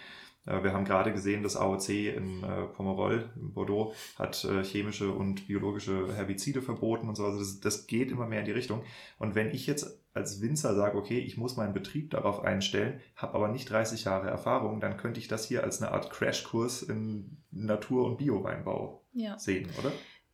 Äh, 0.45 0.63
wir 0.63 0.73
haben 0.73 0.85
gerade 0.85 1.11
gesehen, 1.11 1.43
dass 1.43 1.55
AOC 1.55 1.89
in 1.89 2.43
äh, 2.43 2.65
Pomerol, 2.67 3.29
in 3.35 3.53
Bordeaux, 3.53 3.93
hat 4.17 4.43
äh, 4.45 4.63
chemische 4.63 5.11
und 5.11 5.47
biologische 5.47 6.13
Herbizide 6.13 6.61
verboten 6.61 7.07
und 7.07 7.15
so. 7.15 7.25
Also 7.25 7.39
das, 7.39 7.59
das 7.59 7.87
geht 7.87 8.11
immer 8.11 8.27
mehr 8.27 8.39
in 8.39 8.45
die 8.45 8.51
Richtung. 8.51 8.83
Und 9.17 9.35
wenn 9.35 9.49
ich 9.49 9.67
jetzt 9.67 9.99
als 10.13 10.41
Winzer 10.41 10.75
sage, 10.75 10.97
okay, 10.97 11.19
ich 11.19 11.37
muss 11.37 11.55
meinen 11.55 11.73
Betrieb 11.73 12.11
darauf 12.11 12.41
einstellen, 12.41 12.99
habe 13.15 13.35
aber 13.35 13.47
nicht 13.49 13.69
30 13.69 14.03
Jahre 14.03 14.29
Erfahrung, 14.29 14.79
dann 14.79 14.97
könnte 14.97 15.19
ich 15.19 15.27
das 15.27 15.47
hier 15.47 15.63
als 15.63 15.81
eine 15.81 15.91
Art 15.91 16.09
Crashkurs 16.09 16.81
in 16.81 17.37
Natur- 17.51 18.05
und 18.05 18.17
Bio-Weinbau 18.17 19.03
ja. 19.13 19.37
sehen, 19.37 19.69
oder? 19.79 19.91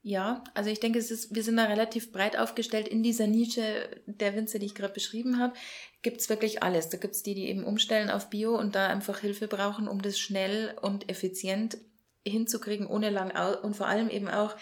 Ja, 0.07 0.43
also 0.53 0.69
ich 0.69 0.79
denke, 0.79 0.99
es 0.99 1.09
ist, 1.09 1.33
wir 1.33 1.41
sind 1.41 1.57
da 1.57 1.63
relativ 1.63 2.11
breit 2.11 2.37
aufgestellt 2.37 2.87
in 2.87 3.01
dieser 3.01 3.25
Nische 3.25 3.89
der 4.05 4.35
Winzer, 4.35 4.59
die 4.59 4.67
ich 4.67 4.75
gerade 4.75 4.93
beschrieben 4.93 5.39
habe. 5.39 5.55
Gibt 6.03 6.21
es 6.21 6.29
wirklich 6.29 6.61
alles. 6.61 6.89
Da 6.89 6.99
gibt 6.99 7.15
es 7.15 7.23
die, 7.23 7.33
die 7.33 7.49
eben 7.49 7.63
umstellen 7.63 8.11
auf 8.11 8.29
Bio 8.29 8.55
und 8.55 8.75
da 8.75 8.87
einfach 8.87 9.17
Hilfe 9.17 9.47
brauchen, 9.47 9.87
um 9.87 10.03
das 10.03 10.19
schnell 10.19 10.77
und 10.79 11.09
effizient 11.09 11.79
hinzukriegen, 12.23 12.85
ohne 12.85 13.09
lang 13.09 13.31
und 13.63 13.75
vor 13.75 13.87
allem 13.87 14.11
eben 14.11 14.27
auch 14.27 14.55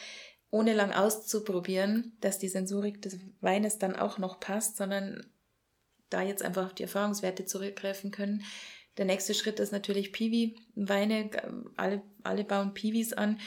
ohne 0.50 0.74
lang 0.74 0.94
auszuprobieren, 0.94 2.16
dass 2.22 2.40
die 2.40 2.48
Sensorik 2.48 3.02
des 3.02 3.18
Weines 3.42 3.78
dann 3.78 3.98
auch 3.98 4.20
noch 4.20 4.40
passt, 4.40 4.78
sondern 4.78 5.26
da 6.10 6.22
jetzt 6.22 6.42
einfach 6.42 6.68
auf 6.68 6.74
die 6.74 6.84
Erfahrungswerte 6.84 7.44
zurückgreifen 7.44 8.12
können. 8.12 8.46
Der 8.98 9.06
nächste 9.06 9.34
Schritt 9.34 9.60
ist 9.60 9.74
natürlich 9.74 10.14
Piwi-Weine. 10.14 11.32
Alle, 11.76 12.02
alle 12.22 12.44
bauen 12.46 12.74
Piwis 12.74 13.12
an 13.12 13.40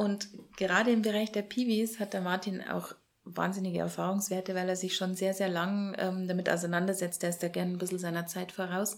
und 0.00 0.30
gerade 0.56 0.90
im 0.92 1.02
Bereich 1.02 1.30
der 1.30 1.42
Piwis 1.42 2.00
hat 2.00 2.14
der 2.14 2.22
Martin 2.22 2.62
auch 2.66 2.94
wahnsinnige 3.24 3.80
Erfahrungswerte, 3.80 4.54
weil 4.54 4.66
er 4.66 4.74
sich 4.74 4.96
schon 4.96 5.14
sehr, 5.14 5.34
sehr 5.34 5.50
lang 5.50 5.94
ähm, 5.98 6.26
damit 6.26 6.48
auseinandersetzt. 6.48 7.22
Er 7.22 7.28
ist 7.28 7.42
da 7.42 7.48
gerne 7.48 7.72
ein 7.72 7.76
bisschen 7.78 7.98
seiner 7.98 8.24
Zeit 8.24 8.50
voraus. 8.50 8.96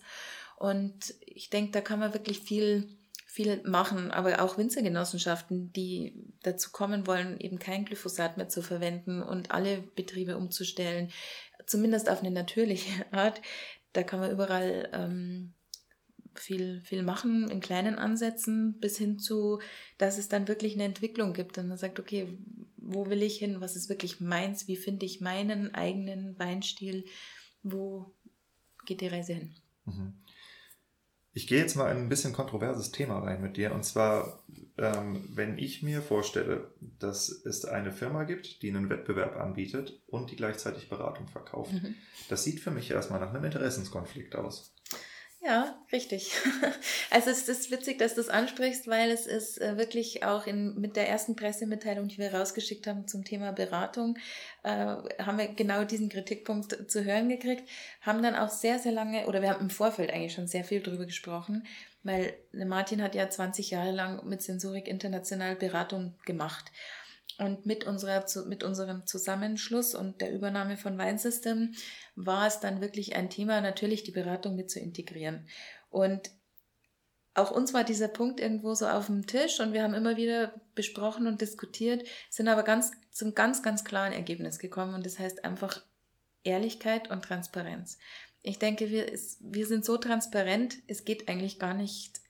Und 0.61 1.13
ich 1.27 1.51
denke, 1.51 1.73
da 1.73 1.81
kann 1.81 1.99
man 1.99 2.15
wirklich 2.15 2.39
viel, 2.39 2.89
viel 3.27 3.61
machen, 3.65 4.13
aber 4.13 4.41
auch 4.43 4.59
Winzergenossenschaften, 4.59 5.73
die 5.73 6.33
dazu 6.45 6.71
kommen 6.71 7.05
wollen, 7.09 7.41
eben 7.41 7.59
kein 7.59 7.85
Glyphosat 7.85 8.37
mehr 8.37 8.49
zu 8.49 8.63
verwenden 8.63 9.25
und 9.25 9.51
alle 9.51 9.79
Betriebe 9.79 10.37
umzustellen, 10.37 11.11
zumindest 11.67 12.09
auf 12.09 12.21
eine 12.21 12.31
natürliche 12.31 13.07
Art. 13.11 13.43
Da 13.93 14.05
kann 14.05 14.21
man 14.21 14.31
überall 14.31 14.89
ähm, 14.93 15.53
viel, 16.35 16.81
viel 16.85 17.03
machen 17.03 17.51
in 17.51 17.61
kleinen 17.61 17.97
Ansätzen 17.97 18.79
bis 18.81 18.99
hin 18.99 19.19
zu, 19.19 19.61
dass 19.99 20.19
es 20.19 20.29
dann 20.29 20.49
wirklich 20.49 20.75
eine 20.75 20.85
Entwicklung 20.85 21.33
gibt 21.33 21.59
und 21.59 21.69
man 21.69 21.79
sagt, 21.79 22.01
okay, 22.01 22.39
wo 22.77 23.09
will 23.09 23.23
ich 23.23 23.39
hin? 23.39 23.61
Was 23.61 23.77
ist 23.77 23.89
wirklich 23.89 24.21
meins? 24.21 24.69
Wie 24.69 24.77
finde 24.77 25.07
ich 25.07 25.21
meinen 25.21 25.75
eigenen 25.75 26.39
Weinstil? 26.39 27.05
Wo 27.63 28.13
geht 28.87 29.01
die 29.01 29.09
Reise 29.09 29.35
hin? 29.35 29.55
Mhm. 29.85 30.15
Ich 31.35 31.47
gehe 31.47 31.59
jetzt 31.59 31.77
mal 31.77 31.91
in 31.91 31.97
ein 31.97 32.09
bisschen 32.11 32.35
kontroverses 32.35 32.93
Thema 32.93 33.21
rein 33.21 33.41
mit 33.41 33.57
dir. 33.57 33.73
Und 33.73 33.85
zwar, 33.85 34.43
ähm, 34.77 35.25
wenn 35.33 35.57
ich 35.57 35.83
mir 35.83 36.03
vorstelle, 36.03 36.71
dass 36.99 37.31
es 37.31 37.65
eine 37.65 37.91
Firma 37.91 38.25
gibt, 38.25 38.63
die 38.63 38.69
einen 38.69 38.91
Wettbewerb 38.91 39.37
anbietet 39.37 40.03
und 40.09 40.31
die 40.31 40.37
gleichzeitig 40.37 40.91
Beratung 40.91 41.29
verkauft. 41.29 41.73
Mhm. 41.73 41.95
Das 42.29 42.45
sieht 42.45 42.61
für 42.61 42.71
mich 42.71 42.91
erstmal 42.91 43.21
nach 43.21 43.33
einem 43.33 43.45
Interessenskonflikt 43.45 44.37
aus. 44.37 44.72
Ja, 45.45 45.77
richtig. 45.91 46.33
Also 47.11 47.29
es 47.29 47.47
ist 47.47 47.71
witzig, 47.71 47.99
dass 47.99 48.15
du 48.15 48.23
es 48.23 48.31
ansprichst, 48.31 48.87
weil 48.87 49.11
es 49.11 49.27
ist 49.27 49.61
äh, 49.61 49.77
wirklich 49.77 50.25
auch 50.25 50.47
in, 50.47 50.81
mit 50.81 50.97
der 50.97 51.11
ersten 51.11 51.37
Pressemitteilung, 51.37 52.09
die 52.09 52.17
wir 52.17 52.33
rausgeschickt 52.33 52.87
haben 52.87 53.07
zum 53.07 53.23
Thema 53.23 53.53
Beratung, 53.53 54.17
äh, 54.63 54.71
haben 54.71 55.37
wir 55.37 55.49
genau 55.49 55.85
diesen 55.85 56.09
Kritikpunkt 56.09 56.91
zu 56.91 57.05
hören 57.05 57.29
gekriegt, 57.29 57.69
haben 58.01 58.23
dann 58.23 58.35
auch 58.35 58.49
sehr, 58.49 58.79
sehr 58.79 58.93
lange, 58.93 59.27
oder 59.27 59.43
wir 59.43 59.51
haben 59.51 59.61
im 59.61 59.69
Vorfeld 59.69 60.11
eigentlich 60.11 60.33
schon 60.33 60.47
sehr 60.47 60.65
viel 60.65 60.81
drüber 60.81 61.05
gesprochen, 61.05 61.67
weil 62.03 62.35
Martin 62.53 63.03
hat 63.03 63.15
ja 63.15 63.29
20 63.29 63.71
Jahre 63.71 63.93
lang 63.93 64.27
mit 64.27 64.41
Sensorik 64.41 64.89
international 64.89 65.57
Beratung 65.57 66.15
gemacht. 66.25 66.73
Und 67.43 67.67
mit, 67.67 67.85
unserer, 67.85 68.25
mit 68.47 68.63
unserem 68.63 69.05
Zusammenschluss 69.05 69.95
und 69.95 70.21
der 70.21 70.33
Übernahme 70.33 70.77
von 70.77 70.97
Weinsystem 70.97 71.75
war 72.15 72.47
es 72.47 72.61
dann 72.61 72.81
wirklich 72.81 73.17
ein 73.17 73.31
Thema, 73.31 73.61
natürlich 73.61 74.05
die 74.05 74.13
Beratung 74.13 74.55
mit 74.55 74.71
zu 74.71 74.79
integrieren. 74.79 75.47
Und 75.91 76.31
auch 77.35 77.51
uns 77.51 77.73
war 77.73 77.83
dieser 77.83 78.09
Punkt 78.09 78.41
irgendwo 78.41 78.75
so 78.75 78.87
auf 78.87 79.07
dem 79.07 79.27
Tisch 79.27 79.59
und 79.61 79.73
wir 79.73 79.83
haben 79.83 79.95
immer 79.95 80.17
wieder 80.17 80.55
besprochen 80.75 81.27
und 81.27 81.41
diskutiert, 81.41 82.07
sind 82.31 82.49
aber 82.49 82.63
ganz 82.63 82.93
zum 83.11 83.35
ganz, 83.35 83.63
ganz 83.63 83.85
klaren 83.85 84.13
Ergebnis 84.13 84.59
gekommen 84.59 84.95
und 84.95 85.05
das 85.05 85.19
heißt 85.19 85.45
einfach 85.45 85.83
Ehrlichkeit 86.45 87.11
und 87.11 87.25
Transparenz. 87.25 87.99
Ich 88.43 88.59
denke, 88.59 88.91
wir, 88.91 89.07
wir 89.41 89.67
sind 89.67 89.85
so 89.85 89.97
transparent, 89.97 90.77
es 90.89 91.05
geht 91.05 91.29
eigentlich 91.29 91.59
gar 91.59 91.75
nicht 91.75 92.21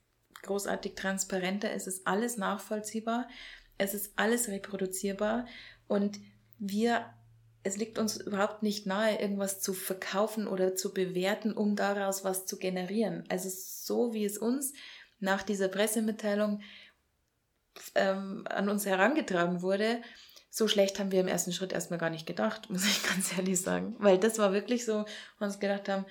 großartig 0.43 0.95
transparenter, 0.95 1.71
es 1.73 1.87
ist 1.87 2.07
alles 2.07 2.37
nachvollziehbar. 2.37 3.29
Es 3.83 3.95
ist 3.95 4.13
alles 4.17 4.49
reproduzierbar 4.49 5.47
und 5.89 6.19
wir, 6.59 7.05
es 7.63 7.77
liegt 7.77 7.99
uns 7.99 8.19
überhaupt 8.19 8.63
nicht 8.63 8.87
nahe, 8.87 9.21
irgendwas 9.21 9.61
zu 9.61 9.73
verkaufen 9.73 10.47
oder 10.47 10.75
zu 10.75 10.95
bewerten, 10.95 11.53
um 11.53 11.77
daraus 11.77 12.25
was 12.25 12.47
zu 12.47 12.59
generieren. 12.59 13.25
Also 13.29 13.49
so 13.51 14.15
wie 14.15 14.25
es 14.25 14.39
uns 14.39 14.73
nach 15.19 15.43
dieser 15.43 15.69
Pressemitteilung 15.69 16.61
ähm, 17.95 18.45
an 18.49 18.69
uns 18.69 18.87
herangetragen 18.87 19.63
wurde, 19.63 20.03
so 20.51 20.69
schlecht 20.69 20.99
haben 20.99 21.11
wir 21.11 21.21
im 21.21 21.29
ersten 21.29 21.53
Schritt 21.53 21.73
erstmal 21.73 21.99
gar 21.99 22.11
nicht 22.11 22.27
gedacht, 22.27 22.71
muss 22.71 22.85
ich 22.85 23.03
ganz 23.03 23.37
ehrlich 23.37 23.61
sagen. 23.61 23.97
Weil 23.99 24.19
das 24.19 24.39
war 24.39 24.53
wirklich 24.53 24.85
so, 24.85 25.01
wo 25.01 25.41
wir 25.41 25.47
uns 25.47 25.59
gedacht 25.59 25.89
haben, 25.89 26.05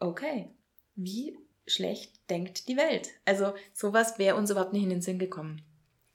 okay, 0.00 0.50
wie 0.94 1.38
schlecht 1.66 2.28
denkt 2.28 2.68
die 2.68 2.76
Welt? 2.76 3.10
Also 3.24 3.54
sowas 3.72 4.18
wäre 4.18 4.36
uns 4.36 4.50
überhaupt 4.50 4.72
nicht 4.72 4.82
in 4.82 4.90
den 4.90 5.02
Sinn 5.02 5.18
gekommen. 5.18 5.62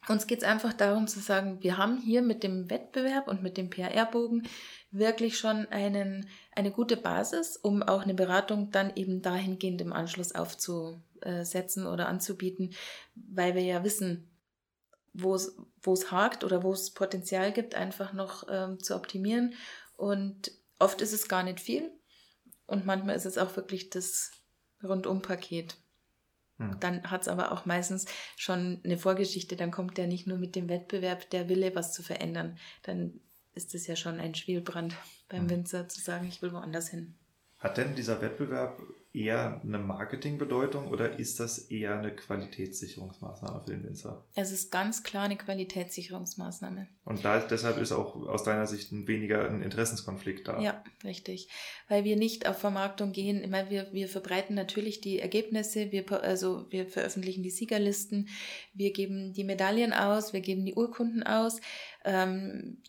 Uns 0.08 0.26
geht 0.26 0.40
es 0.40 0.44
einfach 0.44 0.74
darum 0.74 1.08
zu 1.08 1.20
sagen, 1.20 1.62
wir 1.62 1.78
haben 1.78 1.98
hier 1.98 2.24
mit 2.24 2.44
dem 2.44 2.70
Wettbewerb 2.72 3.28
und 3.28 3.44
mit 3.44 3.58
dem 3.58 3.70
PRR-Bogen 3.70 4.48
wirklich 4.90 5.38
schon 5.38 5.68
einen, 5.68 6.28
eine 6.54 6.72
gute 6.72 6.98
Basis, 6.98 7.56
um 7.56 7.84
auch 7.84 8.02
eine 8.02 8.16
Beratung 8.16 8.72
dann 8.72 8.96
eben 8.96 9.22
dahingehend 9.22 9.80
im 9.80 9.94
Anschluss 9.94 10.34
aufzusetzen 10.34 11.86
oder 11.86 12.08
anzubieten, 12.08 12.74
weil 13.14 13.54
wir 13.54 13.62
ja 13.62 13.84
wissen, 13.84 14.28
wo 15.14 15.36
es 15.36 16.12
hakt 16.12 16.44
oder 16.44 16.64
wo 16.64 16.74
es 16.74 16.92
Potenzial 16.92 17.52
gibt, 17.54 17.76
einfach 17.76 18.12
noch 18.14 18.48
ähm, 18.50 18.80
zu 18.80 18.96
optimieren. 18.96 19.54
Und 19.98 20.52
oft 20.80 21.02
ist 21.02 21.14
es 21.14 21.28
gar 21.28 21.44
nicht 21.44 21.60
viel 21.60 21.92
und 22.66 22.86
manchmal 22.86 23.16
ist 23.16 23.26
es 23.26 23.38
auch 23.38 23.56
wirklich 23.56 23.92
das 23.92 24.32
Rundumpaket. 24.84 25.76
Hm. 26.62 26.80
Dann 26.80 27.04
hat 27.10 27.22
es 27.24 27.28
aber 27.28 27.52
auch 27.52 27.66
meistens 27.66 28.06
schon 28.38 28.80
eine 28.84 28.98
Vorgeschichte. 28.98 29.56
Dann 29.56 29.72
kommt 29.72 29.98
der 29.98 30.08
nicht 30.08 30.28
nur 30.28 30.38
mit 30.38 30.56
dem 30.56 30.70
Wettbewerb 30.70 31.30
der 31.30 31.50
Wille, 31.50 31.76
was 31.76 31.94
zu 31.94 32.04
verändern. 32.04 32.58
Dann 32.84 33.20
ist 33.54 33.76
es 33.76 33.88
ja 33.88 33.96
schon 33.96 34.20
ein 34.20 34.36
Spielbrand 34.36 34.96
beim 35.30 35.42
hm. 35.42 35.50
Winzer 35.50 35.88
zu 35.88 36.00
sagen, 36.00 36.28
ich 36.28 36.42
will 36.42 36.54
woanders 36.54 36.90
hin. 36.90 37.16
Hat 37.58 37.78
denn 37.78 37.96
dieser 37.96 38.22
Wettbewerb 38.22 38.82
eher 39.14 39.60
eine 39.62 39.78
Marketingbedeutung 39.78 40.88
oder 40.88 41.20
ist 41.20 41.40
das 41.40 41.60
eher 41.60 42.00
eine 42.00 42.16
Qualitätssicherungsmaßnahme 42.16 43.62
für 43.62 43.72
den 43.72 43.84
Winzer? 43.84 44.26
Es 44.36 44.52
ist 44.52 44.72
ganz 44.72 45.04
klar 45.04 45.26
eine 45.26 45.38
Qualitätssicherungsmaßnahme. 45.38 46.88
Und 47.04 47.26
da, 47.26 47.40
deshalb 47.40 47.78
ist 47.78 47.92
auch 47.92 48.16
aus 48.16 48.44
deiner 48.44 48.68
Sicht 48.68 48.92
ein 48.92 49.08
weniger 49.08 49.50
ein 49.50 49.62
Interessenskonflikt 49.62 50.48
da. 50.48 50.62
Ja, 50.62 50.82
richtig. 51.04 51.50
Weil 51.90 52.06
wir 52.06 52.16
nicht 52.16 52.48
auf 52.48 52.60
Vermarktung 52.60 53.12
gehen. 53.12 53.42
Immer 53.42 53.70
wir, 53.70 53.92
wir 53.92 54.08
verbreiten 54.08 54.56
natürlich 54.56 55.02
die 55.02 55.20
Ergebnisse, 55.20 55.92
wir, 55.92 56.10
also 56.24 56.68
wir 56.70 56.88
veröffentlichen 56.88 57.44
die 57.44 57.50
Siegerlisten, 57.50 58.30
wir 58.74 58.94
geben 58.94 59.34
die 59.34 59.44
Medaillen 59.44 59.92
aus, 59.92 60.32
wir 60.32 60.42
geben 60.42 60.66
die 60.66 60.76
Urkunden 60.76 61.24
aus. 61.24 61.60
Ähm, 62.06 62.82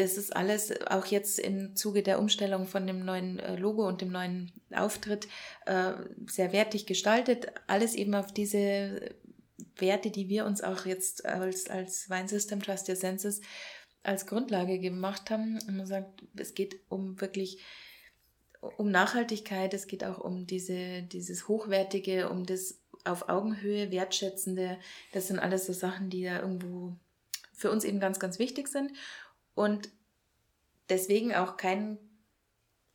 das 0.00 0.16
ist 0.16 0.34
alles 0.34 0.72
auch 0.86 1.06
jetzt 1.06 1.38
im 1.38 1.76
Zuge 1.76 2.02
der 2.02 2.18
Umstellung 2.18 2.66
von 2.66 2.86
dem 2.86 3.04
neuen 3.04 3.38
äh, 3.38 3.56
Logo 3.56 3.86
und 3.86 4.00
dem 4.00 4.10
neuen 4.10 4.52
Auftritt 4.74 5.28
äh, 5.66 5.92
sehr 6.26 6.52
wertig 6.52 6.86
gestaltet. 6.86 7.52
Alles 7.66 7.94
eben 7.94 8.14
auf 8.14 8.32
diese 8.32 9.14
Werte, 9.76 10.10
die 10.10 10.28
wir 10.28 10.46
uns 10.46 10.62
auch 10.62 10.86
jetzt 10.86 11.26
als, 11.26 11.68
als 11.68 12.08
Weinsystem 12.08 12.62
Trust 12.62 12.88
Your 12.88 12.96
Senses 12.96 13.40
als 14.02 14.26
Grundlage 14.26 14.78
gemacht 14.78 15.30
haben. 15.30 15.58
Und 15.68 15.76
man 15.76 15.86
sagt, 15.86 16.22
es 16.36 16.54
geht 16.54 16.80
um 16.88 17.20
wirklich 17.20 17.62
um 18.76 18.90
Nachhaltigkeit, 18.90 19.72
es 19.74 19.86
geht 19.86 20.04
auch 20.04 20.18
um 20.18 20.46
diese, 20.46 21.02
dieses 21.02 21.48
Hochwertige, 21.48 22.28
um 22.28 22.44
das 22.44 22.80
auf 23.04 23.28
Augenhöhe 23.28 23.90
wertschätzende. 23.90 24.78
Das 25.12 25.28
sind 25.28 25.38
alles 25.38 25.66
so 25.66 25.72
Sachen, 25.72 26.10
die 26.10 26.24
da 26.24 26.40
irgendwo 26.40 26.96
für 27.52 27.70
uns 27.70 27.84
eben 27.84 28.00
ganz, 28.00 28.18
ganz 28.18 28.38
wichtig 28.38 28.68
sind 28.68 28.92
und 29.60 29.90
deswegen 30.88 31.34
auch 31.34 31.56
kein 31.56 31.98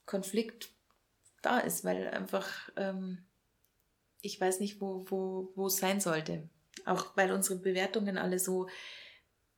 Konflikt 0.05 0.69
da 1.41 1.59
ist, 1.59 1.83
weil 1.83 2.07
einfach 2.07 2.47
ähm, 2.75 3.25
ich 4.25 4.41
weiß 4.41 4.59
nicht, 4.59 4.81
wo, 4.81 5.05
wo, 5.07 5.51
wo 5.55 5.67
es 5.67 5.77
sein 5.77 5.99
sollte. 5.99 6.49
Auch 6.85 7.15
weil 7.15 7.31
unsere 7.31 7.59
Bewertungen 7.59 8.17
alle 8.17 8.39
so 8.39 8.67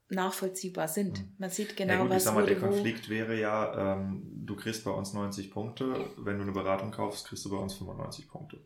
nachvollziehbar 0.09 0.87
sind. 0.87 1.19
Mhm. 1.19 1.35
Man 1.37 1.49
sieht 1.49 1.75
genau, 1.75 1.93
ja 1.93 2.01
gut, 2.01 2.09
was 2.09 2.17
ich 2.17 2.23
sag 2.23 2.35
mal, 2.35 2.45
der 2.45 2.59
Konflikt 2.59 3.09
wäre 3.09 3.37
ja, 3.39 3.95
ähm, 3.95 4.23
du 4.45 4.55
kriegst 4.55 4.83
bei 4.85 4.91
uns 4.91 5.13
90 5.13 5.51
Punkte, 5.51 6.09
wenn 6.17 6.37
du 6.37 6.43
eine 6.43 6.51
Beratung 6.51 6.91
kaufst, 6.91 7.27
kriegst 7.27 7.43
du 7.45 7.49
bei 7.49 7.57
uns 7.57 7.73
95 7.73 8.29
Punkte. 8.29 8.59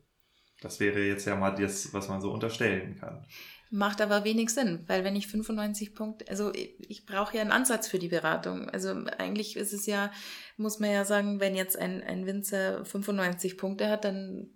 Das 0.60 0.80
wäre 0.80 1.00
jetzt 1.00 1.26
ja 1.26 1.36
mal 1.36 1.52
das, 1.52 1.94
was 1.94 2.10
man 2.10 2.22
so 2.22 2.32
unterstellen 2.32 2.96
kann. 3.00 3.26
Macht 3.74 4.02
aber 4.02 4.26
wenig 4.26 4.50
Sinn, 4.50 4.84
weil 4.88 5.06
wenn 5.06 5.16
ich 5.16 5.28
95 5.28 5.96
Punkte, 5.96 6.28
also 6.30 6.54
ich, 6.54 6.76
ich 6.90 7.06
brauche 7.06 7.36
ja 7.38 7.42
einen 7.42 7.54
Ansatz 7.54 7.88
für 7.88 8.00
die 8.00 8.10
Beratung. 8.10 8.70
Also 8.70 8.90
eigentlich 9.18 9.56
ist 9.56 9.72
es 9.72 9.86
ja, 9.86 10.12
muss 10.58 10.80
man 10.80 10.92
ja 10.92 11.06
sagen, 11.06 11.40
wenn 11.40 11.56
jetzt 11.56 11.78
ein, 11.78 12.04
ein 12.04 12.26
Winzer 12.26 12.84
95 12.84 13.58
Punkte 13.58 13.88
hat, 13.90 14.04
dann 14.04 14.50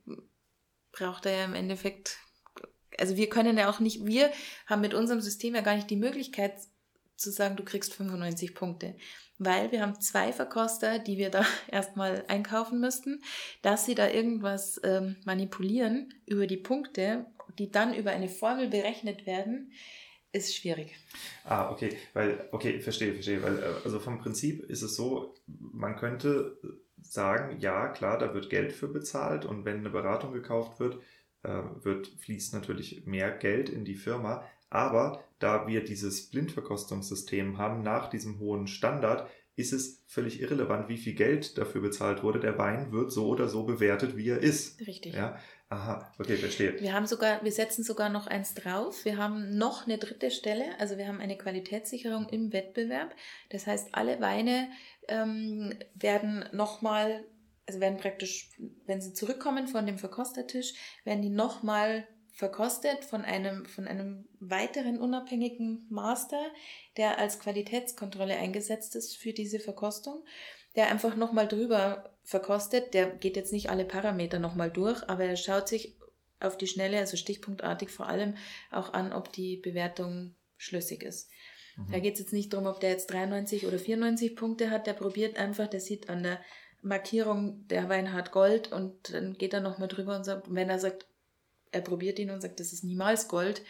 braucht 0.92 1.26
er 1.26 1.38
ja 1.38 1.46
im 1.46 1.54
Endeffekt, 1.54 2.18
also 3.00 3.16
wir 3.16 3.30
können 3.30 3.58
ja 3.58 3.70
auch 3.70 3.80
nicht, 3.80 4.06
wir 4.06 4.32
haben 4.66 4.82
mit 4.82 4.94
unserem 4.94 5.22
System 5.22 5.56
ja 5.56 5.62
gar 5.62 5.76
nicht 5.76 5.90
die 5.90 5.96
Möglichkeit 5.96 6.54
zu 7.16 7.32
sagen, 7.32 7.56
du 7.56 7.64
kriegst 7.64 7.94
95 7.94 8.54
Punkte 8.54 8.96
weil 9.38 9.72
wir 9.72 9.82
haben 9.82 10.00
zwei 10.00 10.32
Verkoster, 10.32 11.00
die 11.00 11.18
wir 11.18 11.30
da 11.30 11.46
erstmal 11.72 12.24
einkaufen 12.28 12.80
müssten, 12.80 13.22
dass 13.62 13.86
sie 13.86 13.96
da 13.96 14.10
irgendwas 14.10 14.80
ähm, 14.84 15.18
manipulieren 15.26 16.14
über 16.26 16.48
die 16.48 16.58
Punkte, 16.58 17.26
die 17.58 17.72
dann 17.72 17.94
über 17.94 18.12
eine 18.12 18.30
Formel 18.30 18.70
berechnet 18.70 19.26
werden, 19.26 19.72
ist 20.32 20.56
schwierig. 20.56 20.96
Ah, 21.46 21.72
okay, 21.72 21.98
weil, 22.14 22.48
okay, 22.52 22.80
verstehe, 22.80 23.14
verstehe, 23.14 23.42
weil, 23.42 23.58
äh, 23.58 23.74
also 23.84 24.00
vom 24.00 24.20
Prinzip 24.20 24.64
ist 24.64 24.82
es 24.82 24.96
so, 24.96 25.34
man 25.48 25.96
könnte 25.96 26.60
sagen, 27.02 27.60
ja, 27.60 27.88
klar, 27.88 28.18
da 28.18 28.34
wird 28.34 28.50
Geld 28.50 28.74
für 28.74 28.88
bezahlt 28.88 29.46
und 29.46 29.66
wenn 29.66 29.78
eine 29.78 29.90
Beratung 29.90 30.34
gekauft 30.34 30.80
wird, 30.80 31.02
äh, 31.44 31.62
wird, 31.82 32.08
fließt 32.08 32.54
natürlich 32.54 33.06
mehr 33.06 33.32
Geld 33.32 33.70
in 33.70 33.86
die 33.86 33.96
Firma, 33.96 34.44
aber 34.70 35.24
da 35.40 35.68
wir 35.68 35.84
dieses 35.84 36.30
Blindverkostungssystem 36.30 37.58
haben 37.58 37.82
nach 37.82 38.10
diesem 38.10 38.40
hohen 38.40 38.68
Standard, 38.68 39.30
ist 39.56 39.72
es 39.72 40.04
völlig 40.08 40.42
irrelevant, 40.42 40.90
wie 40.90 40.98
viel 40.98 41.14
Geld 41.14 41.58
dafür 41.58 41.82
bezahlt 41.82 42.24
wurde. 42.24 42.40
Der 42.40 42.58
Wein 42.58 42.92
wird 42.92 43.12
so 43.12 43.28
oder 43.28 43.48
so 43.48 43.64
bewertet, 43.64 44.18
wie 44.18 44.30
er 44.30 44.42
ist. 44.42 44.86
Richtig. 44.86 45.14
Ja? 45.14 45.40
Aha, 45.70 46.14
okay, 46.20 46.38
verstehe. 46.38 46.80
Wir 46.80 46.94
haben 46.94 47.08
sogar, 47.08 47.44
wir 47.44 47.52
setzen 47.52 47.84
sogar 47.84 48.10
noch 48.10 48.28
eins 48.28 48.54
drauf. 48.54 49.04
Wir 49.04 49.18
haben 49.18 49.58
noch 49.58 49.88
eine 49.88 49.98
dritte 49.98 50.30
Stelle, 50.30 50.66
also 50.80 50.98
wir 50.98 51.08
haben 51.08 51.20
eine 51.20 51.38
Qualitätssicherung 51.38 52.30
im 52.30 52.54
Wettbewerb. 52.54 53.16
Das 53.50 53.66
heißt, 53.66 53.90
alle 53.94 54.22
Weine 54.22 54.70
ähm, 55.08 55.74
werden 55.96 56.46
nochmal, 56.52 57.26
also 57.66 57.80
werden 57.80 57.98
praktisch, 57.98 58.52
wenn 58.86 59.02
sie 59.02 59.14
zurückkommen 59.14 59.68
von 59.68 59.88
dem 59.88 59.98
Verkostertisch, 59.98 60.74
werden 61.04 61.24
die 61.24 61.30
nochmal 61.30 62.08
verkostet 62.32 63.06
von 63.06 63.24
einem, 63.24 63.66
von 63.66 63.88
einem 63.88 64.28
weiteren 64.40 65.00
unabhängigen 65.00 65.88
Master, 65.90 66.52
der 66.98 67.18
als 67.18 67.40
Qualitätskontrolle 67.40 68.36
eingesetzt 68.36 68.96
ist 68.96 69.18
für 69.18 69.34
diese 69.34 69.60
Verkostung, 69.60 70.26
der 70.76 70.90
einfach 70.90 71.16
nochmal 71.16 71.48
drüber 71.48 72.16
verkostet. 72.24 72.94
Der 72.94 73.08
geht 73.08 73.36
jetzt 73.36 73.54
nicht 73.54 73.70
alle 73.70 73.86
Parameter 73.86 74.40
nochmal 74.40 74.72
durch, 74.72 75.08
aber 75.10 75.26
er 75.26 75.38
schaut 75.38 75.68
sich 75.68 75.96
auf 76.40 76.58
die 76.58 76.68
Schnelle, 76.68 77.00
also 77.00 77.18
stichpunktartig 77.18 77.90
vor 77.90 78.08
allem 78.08 78.36
auch 78.72 78.94
an, 78.94 79.14
ob 79.14 79.32
die 79.32 79.58
Bewertung 79.58 80.36
schlüssig 80.58 81.04
ist. 81.04 81.30
Mhm. 81.78 81.92
Da 81.92 82.00
geht 82.00 82.16
es 82.16 82.20
jetzt 82.20 82.34
nicht 82.34 82.54
darum, 82.54 82.68
ob 82.68 82.80
der 82.80 82.92
jetzt 82.92 83.12
93 83.12 83.66
oder 83.66 83.80
94 83.80 84.36
Punkte 84.36 84.70
hat, 84.70 84.88
der 84.88 84.94
probiert 84.94 85.38
einfach, 85.38 85.68
der 85.68 85.80
sieht 85.80 86.10
an 86.10 86.24
der 86.24 86.40
Markierung, 86.82 87.68
der 87.68 87.90
Wein 87.90 88.14
hat 88.14 88.32
Gold 88.32 88.72
und 88.72 89.14
dann 89.14 89.34
geht 89.34 89.54
er 89.54 89.62
nochmal 89.62 89.88
drüber 89.88 90.16
und 90.16 90.24
sagt, 90.24 90.54
wenn 90.54 90.70
er 90.70 90.80
sagt, 90.80 91.08
er 91.72 91.82
probiert 91.82 92.20
ihn 92.20 92.30
und 92.30 92.42
sagt, 92.42 92.60
das 92.60 92.74
ist 92.74 92.84
niemals 92.84 93.28
Gold 93.28 93.64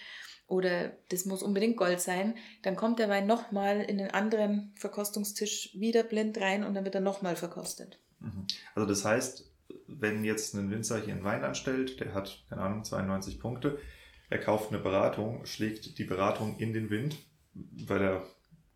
oder 0.48 0.92
das 1.10 1.26
muss 1.26 1.44
unbedingt 1.44 1.78
Gold 1.78 2.00
sein, 2.00 2.36
dann 2.62 2.76
kommt 2.76 3.00
der 3.00 3.10
Wein 3.10 3.28
nochmal 3.28 3.82
in 3.82 3.98
den 3.98 4.12
anderen 4.12 4.72
Verkostungstisch 4.76 5.72
wieder 5.74 6.04
blind 6.04 6.40
rein 6.40 6.64
und 6.64 6.76
dann 6.76 6.86
wird 6.86 6.96
er 6.96 7.02
nochmal 7.02 7.36
verkostet. 7.36 8.00
Mhm. 8.20 8.46
Also 8.76 8.88
das 8.88 9.04
heißt, 9.06 9.52
wenn 9.88 10.24
jetzt 10.24 10.54
ein 10.54 10.70
Winzer 10.70 11.02
hier 11.02 11.14
einen 11.14 11.24
Wein 11.24 11.44
anstellt, 11.44 12.00
der 12.00 12.14
hat, 12.14 12.44
keine 12.50 12.62
Ahnung, 12.62 12.84
92 12.84 13.40
Punkte, 13.40 13.80
er 14.30 14.40
kauft 14.40 14.72
eine 14.72 14.82
Beratung, 14.82 15.46
schlägt 15.46 15.98
die 15.98 16.04
Beratung 16.04 16.58
in 16.58 16.74
den 16.74 16.90
Wind, 16.90 17.18
weil 17.54 18.02
er 18.02 18.28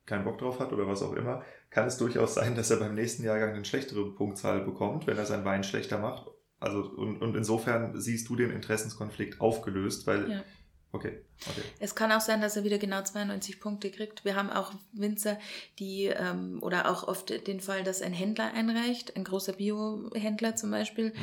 keinen 0.06 0.24
Bock 0.24 0.40
drauf 0.40 0.60
hat 0.60 0.74
oder 0.74 0.88
was 0.88 1.04
auch 1.04 1.14
immer, 1.14 1.44
kann 1.70 1.88
es 1.88 1.98
durchaus 1.98 2.34
sein, 2.34 2.56
dass 2.56 2.72
er 2.72 2.78
beim 2.78 2.96
nächsten 2.96 3.24
Jahrgang 3.24 3.54
eine 3.54 3.66
schlechtere 3.66 4.12
Punktzahl 4.12 4.62
bekommt, 4.62 5.06
wenn 5.06 5.18
er 5.18 5.26
seinen 5.26 5.46
Wein 5.46 5.64
schlechter 5.64 6.00
macht 6.00 6.28
also 6.60 6.82
und, 6.82 7.22
und 7.22 7.36
insofern 7.36 8.00
siehst 8.00 8.28
du 8.30 8.36
den 8.36 8.52
Interessenskonflikt 8.52 9.40
aufgelöst, 9.40 10.08
weil 10.08 10.30
ja. 10.30 10.44
Okay, 10.92 11.20
okay. 11.48 11.62
Es 11.80 11.94
kann 11.94 12.12
auch 12.12 12.22
sein, 12.22 12.42
dass 12.42 12.56
er 12.56 12.64
wieder 12.64 12.80
genau 12.80 13.02
92 13.04 13.60
Punkte 13.60 13.92
kriegt. 13.92 14.26
Wir 14.26 14.36
haben 14.36 14.50
auch 14.50 14.74
Winzer, 14.92 15.38
die, 15.78 16.06
ähm, 16.06 16.58
oder 16.62 16.90
auch 16.90 17.08
oft 17.08 17.48
den 17.48 17.60
Fall, 17.60 17.84
dass 17.84 18.02
ein 18.02 18.14
Händler 18.14 18.54
einreicht, 18.54 19.16
ein 19.16 19.24
großer 19.24 19.54
Biohändler 19.54 20.56
zum 20.56 20.72
Beispiel, 20.72 21.10
mhm. 21.10 21.14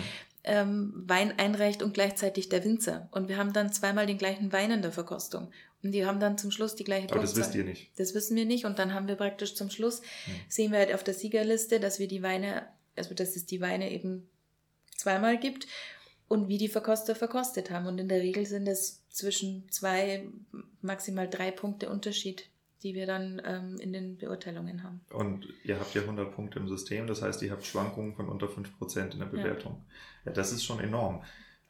ähm, 0.45 0.93
Wein 1.07 1.37
einreicht 1.37 1.83
und 1.83 1.95
gleichzeitig 1.95 2.49
der 2.49 2.65
Winzer. 2.65 3.09
Und 3.11 3.29
wir 3.29 3.39
haben 3.39 3.53
dann 3.53 3.73
zweimal 3.73 4.07
den 4.07 4.19
gleichen 4.19 4.53
Wein 4.53 4.71
in 4.71 4.83
der 4.83 4.93
Verkostung. 4.93 5.51
Und 5.83 5.91
die 5.93 6.07
haben 6.07 6.21
dann 6.21 6.39
zum 6.39 6.53
Schluss 6.53 6.77
die 6.77 6.85
gleiche 6.85 7.09
Aber 7.09 7.17
Punktzahl. 7.17 7.39
das 7.39 7.49
wisst 7.49 7.57
ihr 7.57 7.65
nicht. 7.65 7.91
Das 7.97 8.15
wissen 8.15 8.37
wir 8.37 8.45
nicht. 8.45 8.67
Und 8.67 8.79
dann 8.79 8.95
haben 8.95 9.09
wir 9.09 9.17
praktisch 9.17 9.57
zum 9.57 9.71
Schluss, 9.71 10.01
mhm. 10.01 10.33
sehen 10.49 10.73
wir 10.73 10.79
halt 10.79 10.95
auf 10.95 11.03
der 11.03 11.15
Siegerliste, 11.15 11.81
dass 11.81 11.99
wir 11.99 12.07
die 12.07 12.23
Weine, 12.23 12.67
also 12.95 13.15
dass 13.15 13.35
es 13.35 13.47
die 13.47 13.61
Weine 13.61 13.91
eben 13.91 14.29
zweimal 14.97 15.39
gibt 15.39 15.67
und 16.29 16.49
wie 16.49 16.59
die 16.59 16.69
Verkoster 16.69 17.15
verkostet 17.15 17.71
haben. 17.71 17.87
Und 17.87 17.99
in 17.99 18.09
der 18.09 18.21
Regel 18.21 18.47
sind 18.47 18.67
es 18.67 19.07
zwischen 19.09 19.71
zwei, 19.71 20.27
maximal 20.81 21.29
drei 21.29 21.51
Punkte 21.51 21.89
Unterschied, 21.89 22.49
die 22.83 22.95
wir 22.95 23.07
dann 23.07 23.41
ähm, 23.45 23.79
in 23.81 23.93
den 23.93 24.17
Beurteilungen 24.19 24.83
haben. 24.83 25.01
Und 25.13 25.47
ihr 25.65 25.79
habt 25.79 25.95
ja 25.95 26.03
100 26.03 26.35
Punkte 26.35 26.59
im 26.59 26.69
System, 26.69 27.07
das 27.07 27.23
heißt, 27.23 27.43
ihr 27.43 27.51
habt 27.51 27.65
Schwankungen 27.65 28.15
von 28.15 28.29
unter 28.29 28.47
5% 28.47 29.13
in 29.13 29.19
der 29.19 29.27
Bewertung. 29.27 29.85
Ja. 30.25 30.31
ja, 30.31 30.33
das 30.33 30.53
ist 30.53 30.65
schon 30.65 30.81
enorm. 30.81 31.23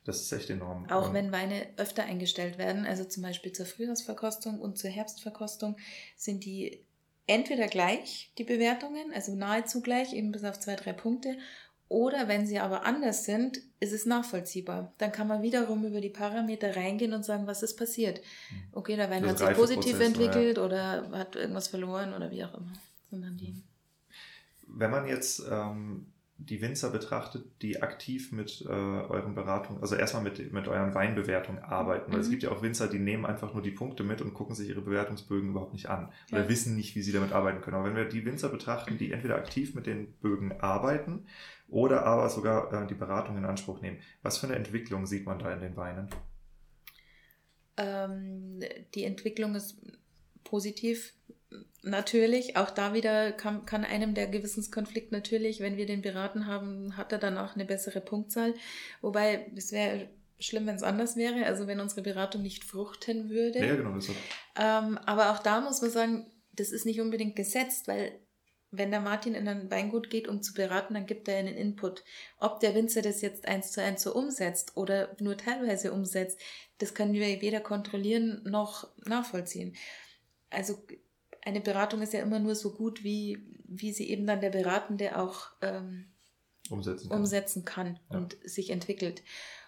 Das 0.04 0.20
ist 0.20 0.32
echt 0.32 0.50
enorm. 0.50 0.88
Auch 0.88 1.08
und 1.08 1.14
wenn 1.14 1.32
Weine 1.32 1.66
öfter 1.76 2.04
eingestellt 2.04 2.58
werden, 2.58 2.86
also 2.86 3.04
zum 3.04 3.24
Beispiel 3.24 3.52
zur 3.52 3.66
Frühjahrsverkostung 3.66 4.60
und 4.60 4.78
zur 4.78 4.90
Herbstverkostung, 4.90 5.76
sind 6.16 6.44
die 6.44 6.84
entweder 7.26 7.66
gleich, 7.66 8.30
die 8.38 8.44
Bewertungen, 8.44 9.12
also 9.12 9.34
nahezu 9.34 9.80
gleich, 9.80 10.12
eben 10.12 10.30
bis 10.30 10.44
auf 10.44 10.60
zwei, 10.60 10.76
drei 10.76 10.92
Punkte, 10.92 11.36
oder 11.88 12.26
wenn 12.26 12.46
sie 12.46 12.58
aber 12.58 12.84
anders 12.84 13.24
sind, 13.24 13.60
ist 13.78 13.92
es 13.92 14.06
nachvollziehbar. 14.06 14.92
Dann 14.98 15.12
kann 15.12 15.28
man 15.28 15.42
wiederum 15.42 15.84
über 15.84 16.00
die 16.00 16.10
Parameter 16.10 16.74
reingehen 16.74 17.12
und 17.12 17.24
sagen, 17.24 17.46
was 17.46 17.62
ist 17.62 17.76
passiert. 17.76 18.20
Hm. 18.48 18.56
Okay, 18.72 18.96
der 18.96 19.08
Wein 19.10 19.22
das 19.22 19.40
hat 19.40 19.48
sich 19.48 19.56
positiv 19.56 20.00
entwickelt 20.00 20.56
ja. 20.56 20.64
oder 20.64 21.10
hat 21.12 21.36
irgendwas 21.36 21.68
verloren 21.68 22.12
oder 22.12 22.30
wie 22.30 22.44
auch 22.44 22.54
immer. 22.54 22.72
Sondern 23.10 23.36
die. 23.36 23.62
Wenn 24.66 24.90
man 24.90 25.06
jetzt 25.06 25.42
ähm, 25.48 26.06
die 26.38 26.60
Winzer 26.60 26.90
betrachtet, 26.90 27.44
die 27.62 27.82
aktiv 27.82 28.30
mit 28.30 28.62
äh, 28.62 28.68
euren 28.68 29.34
Beratungen, 29.34 29.80
also 29.80 29.96
erstmal 29.96 30.22
mit, 30.22 30.52
mit 30.52 30.68
euren 30.68 30.94
Weinbewertungen 30.94 31.62
arbeiten. 31.62 32.10
Weil 32.10 32.18
mhm. 32.18 32.24
es 32.24 32.30
gibt 32.30 32.42
ja 32.42 32.50
auch 32.50 32.62
Winzer, 32.62 32.88
die 32.88 32.98
nehmen 32.98 33.24
einfach 33.24 33.54
nur 33.54 33.62
die 33.62 33.70
Punkte 33.70 34.04
mit 34.04 34.20
und 34.20 34.34
gucken 34.34 34.54
sich 34.54 34.68
ihre 34.68 34.82
Bewertungsbögen 34.82 35.50
überhaupt 35.50 35.72
nicht 35.72 35.88
an. 35.88 36.12
Oder 36.30 36.42
ja. 36.42 36.48
wissen 36.48 36.76
nicht, 36.76 36.94
wie 36.94 37.02
sie 37.02 37.12
damit 37.12 37.32
arbeiten 37.32 37.62
können. 37.62 37.76
Aber 37.76 37.88
wenn 37.88 37.96
wir 37.96 38.04
die 38.04 38.24
Winzer 38.26 38.50
betrachten, 38.50 38.98
die 38.98 39.12
entweder 39.12 39.36
aktiv 39.36 39.74
mit 39.74 39.86
den 39.86 40.12
Bögen 40.20 40.52
arbeiten 40.60 41.26
oder 41.68 42.04
aber 42.04 42.28
sogar 42.28 42.72
äh, 42.72 42.86
die 42.86 42.94
Beratung 42.94 43.38
in 43.38 43.46
Anspruch 43.46 43.80
nehmen, 43.80 43.98
was 44.22 44.36
für 44.36 44.46
eine 44.46 44.56
Entwicklung 44.56 45.06
sieht 45.06 45.24
man 45.24 45.38
da 45.38 45.52
in 45.52 45.60
den 45.60 45.76
Weinen? 45.76 46.10
Ähm, 47.78 48.60
die 48.94 49.04
Entwicklung 49.04 49.54
ist 49.54 49.80
positiv 50.44 51.14
natürlich, 51.82 52.56
auch 52.56 52.70
da 52.70 52.94
wieder 52.94 53.32
kann, 53.32 53.64
kann 53.66 53.84
einem 53.84 54.14
der 54.14 54.26
Gewissenskonflikt 54.26 55.12
natürlich, 55.12 55.60
wenn 55.60 55.76
wir 55.76 55.86
den 55.86 56.02
beraten 56.02 56.46
haben, 56.46 56.96
hat 56.96 57.12
er 57.12 57.18
dann 57.18 57.38
auch 57.38 57.54
eine 57.54 57.64
bessere 57.64 58.00
Punktzahl. 58.00 58.54
Wobei 59.00 59.50
es 59.54 59.72
wäre 59.72 60.08
schlimm, 60.38 60.66
wenn 60.66 60.76
es 60.76 60.82
anders 60.82 61.16
wäre, 61.16 61.46
also 61.46 61.66
wenn 61.66 61.80
unsere 61.80 62.02
Beratung 62.02 62.42
nicht 62.42 62.64
fruchten 62.64 63.30
würde. 63.30 63.64
Ja, 63.64 63.76
genau. 63.76 63.94
Das 63.94 64.08
ähm, 64.56 64.98
aber 64.98 65.30
auch 65.30 65.38
da 65.38 65.60
muss 65.60 65.80
man 65.80 65.90
sagen, 65.90 66.30
das 66.52 66.72
ist 66.72 66.86
nicht 66.86 67.00
unbedingt 67.00 67.36
gesetzt, 67.36 67.88
weil 67.88 68.18
wenn 68.70 68.90
der 68.90 69.00
Martin 69.00 69.34
in 69.34 69.48
ein 69.48 69.70
Weingut 69.70 70.10
geht, 70.10 70.28
um 70.28 70.42
zu 70.42 70.52
beraten, 70.52 70.94
dann 70.94 71.06
gibt 71.06 71.28
er 71.28 71.38
einen 71.38 71.54
Input. 71.54 72.02
Ob 72.38 72.60
der 72.60 72.74
Winzer 72.74 73.00
das 73.00 73.22
jetzt 73.22 73.46
eins 73.46 73.72
zu 73.72 73.82
eins 73.82 74.02
so 74.02 74.14
umsetzt 74.14 74.76
oder 74.76 75.14
nur 75.20 75.36
teilweise 75.36 75.92
umsetzt, 75.92 76.40
das 76.78 76.92
können 76.92 77.14
wir 77.14 77.40
weder 77.40 77.60
kontrollieren 77.60 78.42
noch 78.44 78.88
nachvollziehen. 79.04 79.76
Also 80.50 80.84
eine 81.46 81.60
Beratung 81.60 82.02
ist 82.02 82.12
ja 82.12 82.20
immer 82.20 82.40
nur 82.40 82.56
so 82.56 82.72
gut, 82.72 83.04
wie, 83.04 83.38
wie 83.68 83.92
sie 83.92 84.10
eben 84.10 84.26
dann 84.26 84.40
der 84.40 84.50
Beratende 84.50 85.16
auch 85.16 85.50
ähm, 85.62 86.06
umsetzen 86.68 87.08
kann, 87.08 87.18
umsetzen 87.18 87.64
kann 87.64 88.00
ja. 88.10 88.18
und 88.18 88.36
sich 88.42 88.70
entwickelt. 88.70 89.22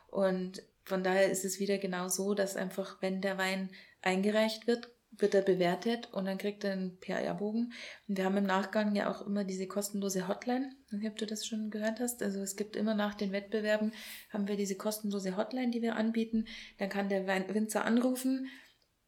Und 0.09 0.63
von 0.83 1.05
daher 1.05 1.31
ist 1.31 1.45
es 1.45 1.61
wieder 1.61 1.79
genau 1.79 2.09
so, 2.09 2.35
dass 2.35 2.57
einfach, 2.57 3.01
wenn 3.01 3.21
der 3.21 3.39
Wein 3.39 3.71
eingereicht 4.03 4.67
wird, 4.67 4.91
wird 5.13 5.35
er 5.35 5.43
bewertet 5.43 6.13
und 6.13 6.25
dann 6.27 6.37
kriegt 6.37 6.65
er 6.65 6.73
einen 6.73 6.99
PR-Bogen. 6.99 7.73
Und 8.09 8.19
wir 8.19 8.25
haben 8.25 8.37
im 8.37 8.45
Nachgang 8.45 8.95
ja 8.97 9.11
auch 9.11 9.25
immer 9.25 9.45
diese 9.45 9.69
kostenlose 9.69 10.27
Hotline. 10.27 10.73
Ich 10.87 10.93
weiß 10.93 11.01
nicht, 11.01 11.11
ob 11.11 11.17
du 11.17 11.27
das 11.27 11.47
schon 11.47 11.71
gehört 11.71 12.01
hast. 12.01 12.23
Also 12.23 12.41
es 12.41 12.57
gibt 12.57 12.75
immer 12.75 12.95
nach 12.95 13.15
den 13.15 13.31
Wettbewerben, 13.31 13.93
haben 14.31 14.49
wir 14.49 14.57
diese 14.57 14.75
kostenlose 14.75 15.37
Hotline, 15.37 15.71
die 15.71 15.83
wir 15.83 15.95
anbieten. 15.95 16.47
Dann 16.79 16.89
kann 16.89 17.09
der 17.09 17.27
Winzer 17.27 17.85
anrufen 17.85 18.49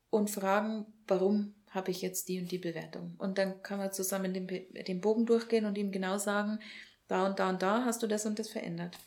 und 0.08 0.30
fragen, 0.30 0.86
warum 1.06 1.54
habe 1.70 1.90
ich 1.90 2.02
jetzt 2.02 2.28
die 2.28 2.40
und 2.40 2.50
die 2.50 2.58
Bewertung. 2.58 3.14
Und 3.18 3.38
dann 3.38 3.62
kann 3.62 3.78
man 3.78 3.92
zusammen 3.92 4.34
den, 4.34 4.46
den 4.46 5.00
Bogen 5.00 5.24
durchgehen 5.24 5.64
und 5.64 5.78
ihm 5.78 5.92
genau 5.92 6.18
sagen, 6.18 6.58
da 7.08 7.26
und 7.26 7.38
da 7.38 7.48
und 7.48 7.62
da 7.62 7.84
hast 7.84 8.02
du 8.02 8.06
das 8.06 8.26
und 8.26 8.38
das 8.38 8.50
verändert. 8.50 8.98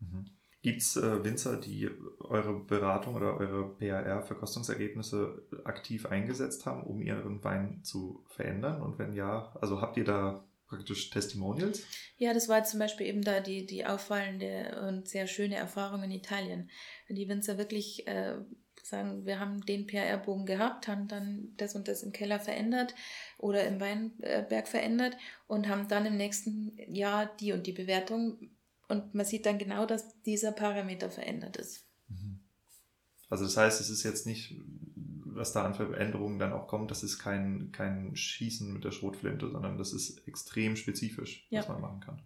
Mhm. 0.00 0.30
Gibt 0.62 0.82
es 0.82 0.96
äh, 0.96 1.24
Winzer, 1.24 1.56
die 1.56 1.88
eure 2.18 2.60
Beratung 2.60 3.14
oder 3.14 3.38
eure 3.38 3.76
PAR-Verkostungsergebnisse 3.76 5.42
aktiv 5.64 6.04
eingesetzt 6.04 6.66
haben, 6.66 6.82
um 6.82 7.00
ihren 7.00 7.42
Wein 7.42 7.82
zu 7.82 8.24
verändern? 8.28 8.82
Und 8.82 8.98
wenn 8.98 9.14
ja, 9.14 9.56
also 9.60 9.80
habt 9.80 9.96
ihr 9.96 10.04
da 10.04 10.44
praktisch 10.66 11.08
Testimonials? 11.10 11.82
Ja, 12.18 12.34
das 12.34 12.48
war 12.48 12.58
jetzt 12.58 12.72
zum 12.72 12.80
Beispiel 12.80 13.06
eben 13.06 13.22
da 13.22 13.40
die, 13.40 13.64
die 13.64 13.86
auffallende 13.86 14.86
und 14.86 15.08
sehr 15.08 15.26
schöne 15.26 15.56
Erfahrung 15.56 16.02
in 16.02 16.10
Italien. 16.10 16.70
Die 17.08 17.28
Winzer 17.28 17.56
wirklich 17.56 18.06
äh, 18.06 18.36
sagen, 18.86 19.26
wir 19.26 19.40
haben 19.40 19.64
den 19.64 19.86
PR-Bogen 19.86 20.46
gehabt, 20.46 20.88
haben 20.88 21.08
dann 21.08 21.52
das 21.56 21.74
und 21.74 21.88
das 21.88 22.02
im 22.02 22.12
Keller 22.12 22.40
verändert 22.40 22.94
oder 23.38 23.66
im 23.66 23.80
Weinberg 23.80 24.68
verändert 24.68 25.16
und 25.46 25.68
haben 25.68 25.88
dann 25.88 26.06
im 26.06 26.16
nächsten 26.16 26.76
Jahr 26.92 27.30
die 27.40 27.52
und 27.52 27.66
die 27.66 27.72
Bewertung 27.72 28.38
und 28.90 29.14
man 29.14 29.24
sieht 29.24 29.46
dann 29.46 29.58
genau, 29.58 29.86
dass 29.86 30.20
dieser 30.22 30.50
Parameter 30.50 31.10
verändert 31.10 31.56
ist. 31.56 31.86
Mhm. 32.08 32.40
Also 33.28 33.44
das 33.44 33.56
heißt, 33.56 33.80
es 33.80 33.88
ist 33.88 34.02
jetzt 34.02 34.26
nicht, 34.26 34.56
was 35.24 35.52
da 35.52 35.64
an 35.64 35.74
Veränderungen 35.74 36.40
dann 36.40 36.52
auch 36.52 36.66
kommt, 36.66 36.90
das 36.90 37.04
ist 37.04 37.18
kein, 37.18 37.70
kein 37.70 38.16
Schießen 38.16 38.72
mit 38.72 38.84
der 38.84 38.90
Schrotflinte, 38.90 39.48
sondern 39.48 39.78
das 39.78 39.92
ist 39.92 40.26
extrem 40.26 40.74
spezifisch, 40.74 41.46
ja. 41.50 41.60
was 41.60 41.68
man 41.68 41.80
machen 41.80 42.00
kann. 42.00 42.22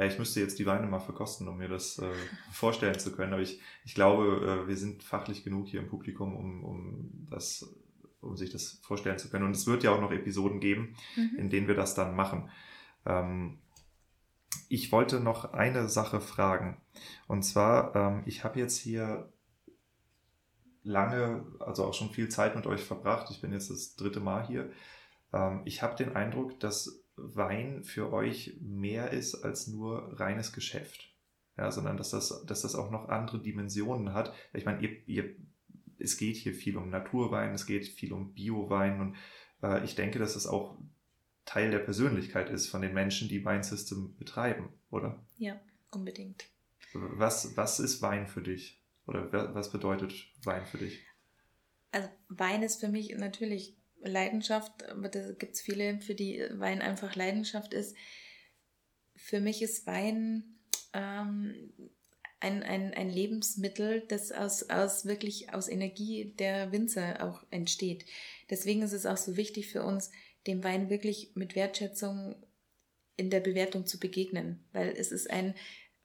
Ja, 0.00 0.06
ich 0.06 0.18
müsste 0.18 0.40
jetzt 0.40 0.58
die 0.58 0.64
Weine 0.64 0.86
mal 0.86 0.98
verkosten, 0.98 1.46
um 1.46 1.58
mir 1.58 1.68
das 1.68 1.98
äh, 1.98 2.10
vorstellen 2.52 2.98
zu 2.98 3.12
können. 3.12 3.34
Aber 3.34 3.42
ich, 3.42 3.60
ich 3.84 3.94
glaube, 3.94 4.62
äh, 4.64 4.66
wir 4.66 4.76
sind 4.78 5.02
fachlich 5.02 5.44
genug 5.44 5.66
hier 5.66 5.80
im 5.80 5.88
Publikum, 5.88 6.34
um, 6.34 6.64
um 6.64 7.26
das 7.28 7.76
um 8.22 8.34
sich 8.34 8.50
das 8.50 8.80
vorstellen 8.82 9.18
zu 9.18 9.28
können. 9.28 9.44
Und 9.44 9.54
es 9.54 9.66
wird 9.66 9.82
ja 9.82 9.92
auch 9.92 10.00
noch 10.00 10.10
Episoden 10.10 10.58
geben, 10.58 10.96
mhm. 11.16 11.36
in 11.36 11.50
denen 11.50 11.68
wir 11.68 11.74
das 11.74 11.94
dann 11.94 12.16
machen. 12.16 12.48
Ähm, 13.04 13.58
ich 14.70 14.90
wollte 14.90 15.20
noch 15.20 15.52
eine 15.52 15.86
Sache 15.90 16.22
fragen. 16.22 16.80
Und 17.28 17.42
zwar, 17.42 17.94
ähm, 17.94 18.22
ich 18.24 18.42
habe 18.42 18.58
jetzt 18.58 18.78
hier 18.78 19.30
lange, 20.82 21.44
also 21.58 21.84
auch 21.84 21.94
schon 21.94 22.08
viel 22.08 22.30
Zeit 22.30 22.56
mit 22.56 22.66
euch 22.66 22.82
verbracht. 22.82 23.30
Ich 23.30 23.42
bin 23.42 23.52
jetzt 23.52 23.68
das 23.68 23.96
dritte 23.96 24.20
Mal 24.20 24.46
hier. 24.46 24.70
Ähm, 25.34 25.60
ich 25.66 25.82
habe 25.82 25.94
den 25.94 26.16
Eindruck, 26.16 26.58
dass 26.58 26.99
Wein 27.34 27.84
für 27.84 28.12
euch 28.12 28.56
mehr 28.60 29.12
ist 29.12 29.36
als 29.36 29.66
nur 29.66 30.18
reines 30.18 30.52
Geschäft. 30.52 31.14
Ja, 31.56 31.70
sondern 31.70 31.96
dass 31.96 32.10
das, 32.10 32.44
dass 32.46 32.62
das 32.62 32.74
auch 32.74 32.90
noch 32.90 33.08
andere 33.08 33.40
Dimensionen 33.42 34.14
hat. 34.14 34.32
Ich 34.54 34.64
meine, 34.64 34.80
ihr, 34.80 35.06
ihr, 35.06 35.36
es 35.98 36.16
geht 36.16 36.36
hier 36.36 36.54
viel 36.54 36.76
um 36.76 36.88
Naturwein, 36.88 37.52
es 37.52 37.66
geht 37.66 37.86
viel 37.86 38.12
um 38.12 38.32
Biowein 38.32 39.00
und 39.00 39.16
äh, 39.62 39.84
ich 39.84 39.94
denke, 39.94 40.18
dass 40.18 40.34
das 40.34 40.46
auch 40.46 40.78
Teil 41.44 41.70
der 41.70 41.80
Persönlichkeit 41.80 42.48
ist 42.48 42.68
von 42.68 42.80
den 42.80 42.94
Menschen, 42.94 43.28
die 43.28 43.44
Wein 43.44 43.62
System 43.62 44.16
betreiben, 44.16 44.68
oder? 44.90 45.20
Ja, 45.36 45.60
unbedingt. 45.90 46.46
Was, 46.92 47.56
was 47.56 47.80
ist 47.80 48.02
Wein 48.02 48.26
für 48.26 48.42
dich? 48.42 48.80
Oder 49.06 49.54
was 49.54 49.72
bedeutet 49.72 50.14
Wein 50.44 50.64
für 50.64 50.78
dich? 50.78 51.04
Also 51.90 52.08
Wein 52.28 52.62
ist 52.62 52.80
für 52.80 52.88
mich 52.88 53.16
natürlich 53.16 53.76
Leidenschaft, 54.02 54.88
aber 54.88 55.08
da 55.08 55.32
gibt 55.32 55.54
es 55.54 55.60
viele, 55.60 56.00
für 56.00 56.14
die 56.14 56.42
Wein 56.52 56.80
einfach 56.80 57.14
Leidenschaft 57.14 57.74
ist. 57.74 57.96
Für 59.16 59.40
mich 59.40 59.62
ist 59.62 59.86
Wein 59.86 60.58
ähm, 60.92 61.72
ein, 62.40 62.62
ein, 62.62 62.94
ein 62.94 63.10
Lebensmittel, 63.10 64.02
das 64.08 64.32
aus, 64.32 64.70
aus 64.70 65.04
wirklich 65.04 65.52
aus 65.52 65.68
Energie 65.68 66.34
der 66.38 66.72
Winzer 66.72 67.22
auch 67.22 67.44
entsteht. 67.50 68.06
Deswegen 68.48 68.82
ist 68.82 68.92
es 68.92 69.06
auch 69.06 69.18
so 69.18 69.36
wichtig 69.36 69.68
für 69.68 69.84
uns, 69.84 70.10
dem 70.46 70.64
Wein 70.64 70.88
wirklich 70.88 71.32
mit 71.34 71.54
Wertschätzung 71.54 72.34
in 73.16 73.28
der 73.28 73.40
Bewertung 73.40 73.84
zu 73.84 74.00
begegnen, 74.00 74.64
weil 74.72 74.88
es 74.96 75.12
ist 75.12 75.30
ein, 75.30 75.54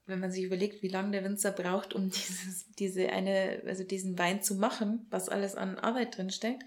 wenn 0.06 0.20
man 0.20 0.32
sich 0.32 0.44
überlegt, 0.44 0.84
wie 0.84 0.90
lange 0.90 1.12
der 1.12 1.24
Winzer 1.24 1.52
braucht, 1.52 1.94
um 1.94 2.10
dieses, 2.10 2.70
diese 2.72 3.10
eine, 3.10 3.64
also 3.66 3.86
diesen 3.86 4.20
Wein 4.20 4.44
zu 4.44 4.56
machen, 4.56 5.08
was 5.10 5.30
alles 5.30 5.56
an 5.56 5.80
Arbeit 5.80 6.18
drin 6.18 6.30
steckt, 6.30 6.64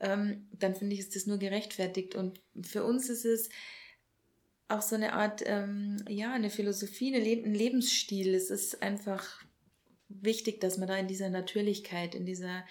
ähm, 0.00 0.48
dann 0.52 0.74
finde 0.74 0.94
ich, 0.94 1.00
ist 1.00 1.16
das 1.16 1.26
nur 1.26 1.38
gerechtfertigt. 1.38 2.14
Und 2.14 2.40
für 2.62 2.84
uns 2.84 3.08
ist 3.08 3.24
es 3.24 3.48
auch 4.68 4.82
so 4.82 4.96
eine 4.96 5.14
Art, 5.14 5.42
ähm, 5.46 5.96
ja, 6.08 6.32
eine 6.32 6.50
Philosophie, 6.50 7.14
eine 7.14 7.24
Le 7.24 7.42
ein 7.44 7.54
Lebensstil. 7.54 8.34
Es 8.34 8.50
ist 8.50 8.82
einfach 8.82 9.44
wichtig, 10.08 10.60
dass 10.60 10.78
man 10.78 10.88
da 10.88 10.96
in 10.96 11.08
dieser 11.08 11.30
Natürlichkeit, 11.30 12.14
in 12.14 12.26
dieser 12.26 12.64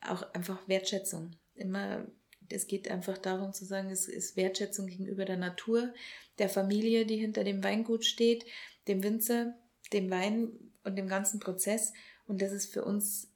auch 0.00 0.22
einfach 0.34 0.66
Wertschätzung 0.68 1.32
immer 1.54 2.06
es 2.52 2.66
geht 2.66 2.90
einfach 2.90 3.18
darum 3.18 3.52
zu 3.52 3.64
sagen, 3.64 3.90
es 3.90 4.06
ist 4.08 4.36
Wertschätzung 4.36 4.86
gegenüber 4.86 5.24
der 5.24 5.36
Natur, 5.36 5.92
der 6.38 6.48
Familie, 6.48 7.06
die 7.06 7.16
hinter 7.16 7.44
dem 7.44 7.64
Weingut 7.64 8.04
steht, 8.04 8.44
dem 8.88 9.02
Winzer, 9.02 9.54
dem 9.92 10.10
Wein 10.10 10.50
und 10.84 10.96
dem 10.96 11.08
ganzen 11.08 11.40
Prozess. 11.40 11.92
Und 12.26 12.42
das 12.42 12.52
ist 12.52 12.72
für 12.72 12.84
uns 12.84 13.30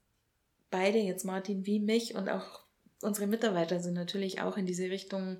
beide, 0.71 0.99
jetzt 0.99 1.25
Martin 1.25 1.67
wie 1.67 1.81
mich 1.81 2.15
und 2.15 2.29
auch 2.29 2.66
unsere 3.03 3.27
Mitarbeiter 3.27 3.81
sind 3.81 3.95
natürlich 3.95 4.41
auch 4.41 4.57
in 4.57 4.67
diese 4.67 4.91
Richtung, 4.91 5.39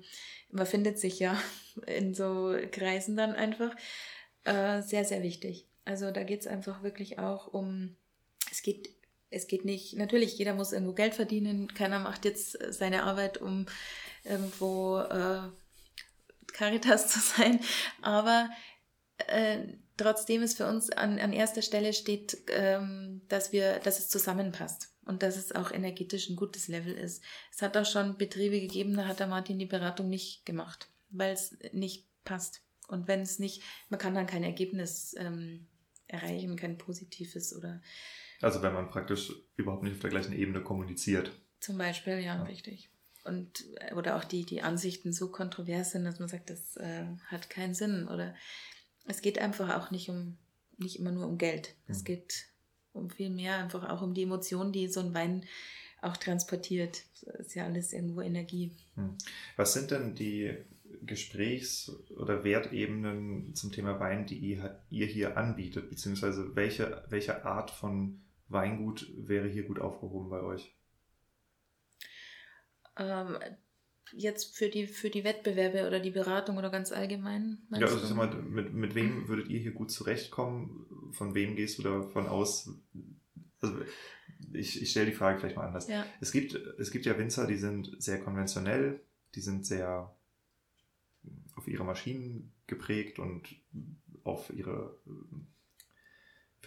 man 0.51 0.65
findet 0.65 0.99
sich 0.99 1.19
ja 1.19 1.39
in 1.87 2.13
so 2.13 2.55
Kreisen 2.71 3.15
dann 3.15 3.33
einfach, 3.33 3.75
äh, 4.43 4.81
sehr, 4.81 5.05
sehr 5.05 5.23
wichtig. 5.23 5.67
Also 5.85 6.11
da 6.11 6.23
geht 6.23 6.41
es 6.41 6.47
einfach 6.47 6.83
wirklich 6.83 7.19
auch 7.19 7.47
um, 7.47 7.95
es 8.51 8.61
geht, 8.61 8.89
es 9.29 9.47
geht 9.47 9.65
nicht, 9.65 9.95
natürlich, 9.95 10.37
jeder 10.37 10.53
muss 10.53 10.73
irgendwo 10.73 10.93
Geld 10.93 11.15
verdienen, 11.15 11.73
keiner 11.73 11.99
macht 11.99 12.25
jetzt 12.25 12.57
seine 12.73 13.03
Arbeit, 13.03 13.39
um 13.39 13.65
irgendwo 14.23 14.99
äh, 14.99 15.49
Caritas 16.53 17.07
zu 17.11 17.19
sein, 17.19 17.59
aber 18.01 18.49
äh, 19.27 19.59
trotzdem 19.97 20.43
ist 20.43 20.57
für 20.57 20.67
uns 20.67 20.89
an, 20.89 21.19
an 21.19 21.33
erster 21.33 21.61
Stelle 21.61 21.93
steht, 21.93 22.37
ähm, 22.49 23.21
dass 23.27 23.51
wir, 23.51 23.79
dass 23.79 23.99
es 23.99 24.09
zusammenpasst 24.09 24.96
und 25.07 25.23
dass 25.23 25.37
es 25.37 25.53
auch 25.53 25.71
energetisch 25.71 26.29
ein 26.29 26.35
gutes 26.35 26.67
Level 26.67 26.93
ist. 26.93 27.23
Es 27.51 27.61
hat 27.61 27.77
auch 27.77 27.85
schon 27.85 28.17
Betriebe 28.17 28.59
gegeben, 28.59 28.95
da 28.95 29.07
hat 29.07 29.19
der 29.19 29.27
Martin 29.27 29.59
die 29.59 29.65
Beratung 29.65 30.09
nicht 30.09 30.45
gemacht, 30.45 30.89
weil 31.09 31.33
es 31.33 31.57
nicht 31.71 32.07
passt. 32.23 32.61
Und 32.87 33.07
wenn 33.07 33.21
es 33.21 33.39
nicht, 33.39 33.63
man 33.89 33.99
kann 33.99 34.15
dann 34.15 34.27
kein 34.27 34.43
Ergebnis 34.43 35.15
ähm, 35.17 35.67
erreichen, 36.07 36.55
kein 36.55 36.77
positives 36.77 37.55
oder. 37.55 37.81
Also 38.41 38.61
wenn 38.61 38.73
man 38.73 38.89
praktisch 38.89 39.33
überhaupt 39.55 39.83
nicht 39.83 39.93
auf 39.93 40.01
der 40.01 40.09
gleichen 40.09 40.33
Ebene 40.33 40.61
kommuniziert. 40.61 41.31
Zum 41.59 41.77
Beispiel, 41.77 42.19
ja, 42.19 42.35
ja. 42.35 42.43
richtig. 42.43 42.89
und 43.25 43.65
oder 43.95 44.15
auch 44.15 44.23
die, 44.23 44.45
die 44.45 44.61
Ansichten 44.61 45.11
so 45.11 45.31
kontrovers 45.31 45.91
sind, 45.91 46.05
dass 46.05 46.19
man 46.19 46.29
sagt, 46.29 46.49
das 46.49 46.77
äh, 46.77 47.05
hat 47.25 47.49
keinen 47.49 47.73
Sinn. 47.73 48.07
Oder 48.07 48.35
es 49.05 49.21
geht 49.21 49.39
einfach 49.39 49.75
auch 49.75 49.91
nicht 49.91 50.09
um 50.09 50.37
nicht 50.77 50.99
immer 50.99 51.11
nur 51.11 51.27
um 51.27 51.37
Geld. 51.37 51.75
Es 51.87 51.99
mhm. 51.99 52.05
geht 52.05 52.45
um 52.97 53.09
viel 53.09 53.29
mehr, 53.29 53.57
einfach 53.57 53.89
auch 53.89 54.01
um 54.01 54.13
die 54.13 54.23
Emotionen, 54.23 54.71
die 54.71 54.87
so 54.87 54.99
ein 54.99 55.13
Wein 55.13 55.45
auch 56.01 56.17
transportiert. 56.17 57.03
Das 57.25 57.47
ist 57.47 57.55
ja 57.55 57.65
alles 57.65 57.93
irgendwo 57.93 58.21
Energie. 58.21 58.71
Hm. 58.95 59.17
Was 59.55 59.73
sind 59.73 59.91
denn 59.91 60.15
die 60.15 60.55
Gesprächs- 61.01 61.91
oder 62.15 62.43
Wertebenen 62.43 63.53
zum 63.55 63.71
Thema 63.71 63.99
Wein, 63.99 64.25
die 64.25 64.37
ihr, 64.37 64.79
hier 64.89 65.37
anbietet, 65.37 65.89
beziehungsweise 65.89 66.55
welche, 66.55 67.03
welche 67.09 67.45
Art 67.45 67.71
von 67.71 68.21
Weingut 68.47 69.11
wäre 69.17 69.47
hier 69.47 69.63
gut 69.63 69.79
aufgehoben 69.79 70.29
bei 70.29 70.41
euch? 70.41 70.73
Jetzt 74.13 74.55
für 74.55 74.69
die, 74.69 74.87
für 74.87 75.09
die 75.09 75.23
Wettbewerbe 75.23 75.87
oder 75.87 75.99
die 75.99 76.11
Beratung 76.11 76.57
oder 76.57 76.69
ganz 76.69 76.91
allgemein? 76.91 77.59
Ja, 77.71 77.87
also 77.87 77.99
sag 77.99 78.15
mal, 78.15 78.33
mit, 78.35 78.73
mit 78.73 78.95
wem 78.95 79.27
würdet 79.27 79.49
ihr 79.49 79.59
hier 79.59 79.71
gut 79.71 79.91
zurechtkommen? 79.91 80.85
Von 81.11 81.35
wem 81.35 81.55
gehst 81.55 81.77
du 81.77 81.83
davon 81.83 82.27
aus? 82.27 82.69
Also, 83.61 83.75
ich, 84.53 84.81
ich 84.81 84.91
stelle 84.91 85.07
die 85.07 85.15
Frage 85.15 85.39
vielleicht 85.39 85.55
mal 85.55 85.67
anders. 85.67 85.87
Ja. 85.87 86.05
Es, 86.21 86.31
gibt, 86.31 86.55
es 86.55 86.91
gibt 86.91 87.05
ja 87.05 87.17
Winzer, 87.17 87.47
die 87.47 87.57
sind 87.57 88.01
sehr 88.01 88.19
konventionell, 88.19 89.01
die 89.35 89.41
sind 89.41 89.65
sehr 89.65 90.15
auf 91.55 91.67
ihre 91.67 91.83
Maschinen 91.83 92.53
geprägt 92.67 93.19
und 93.19 93.43
auf 94.23 94.51
ihre 94.53 94.97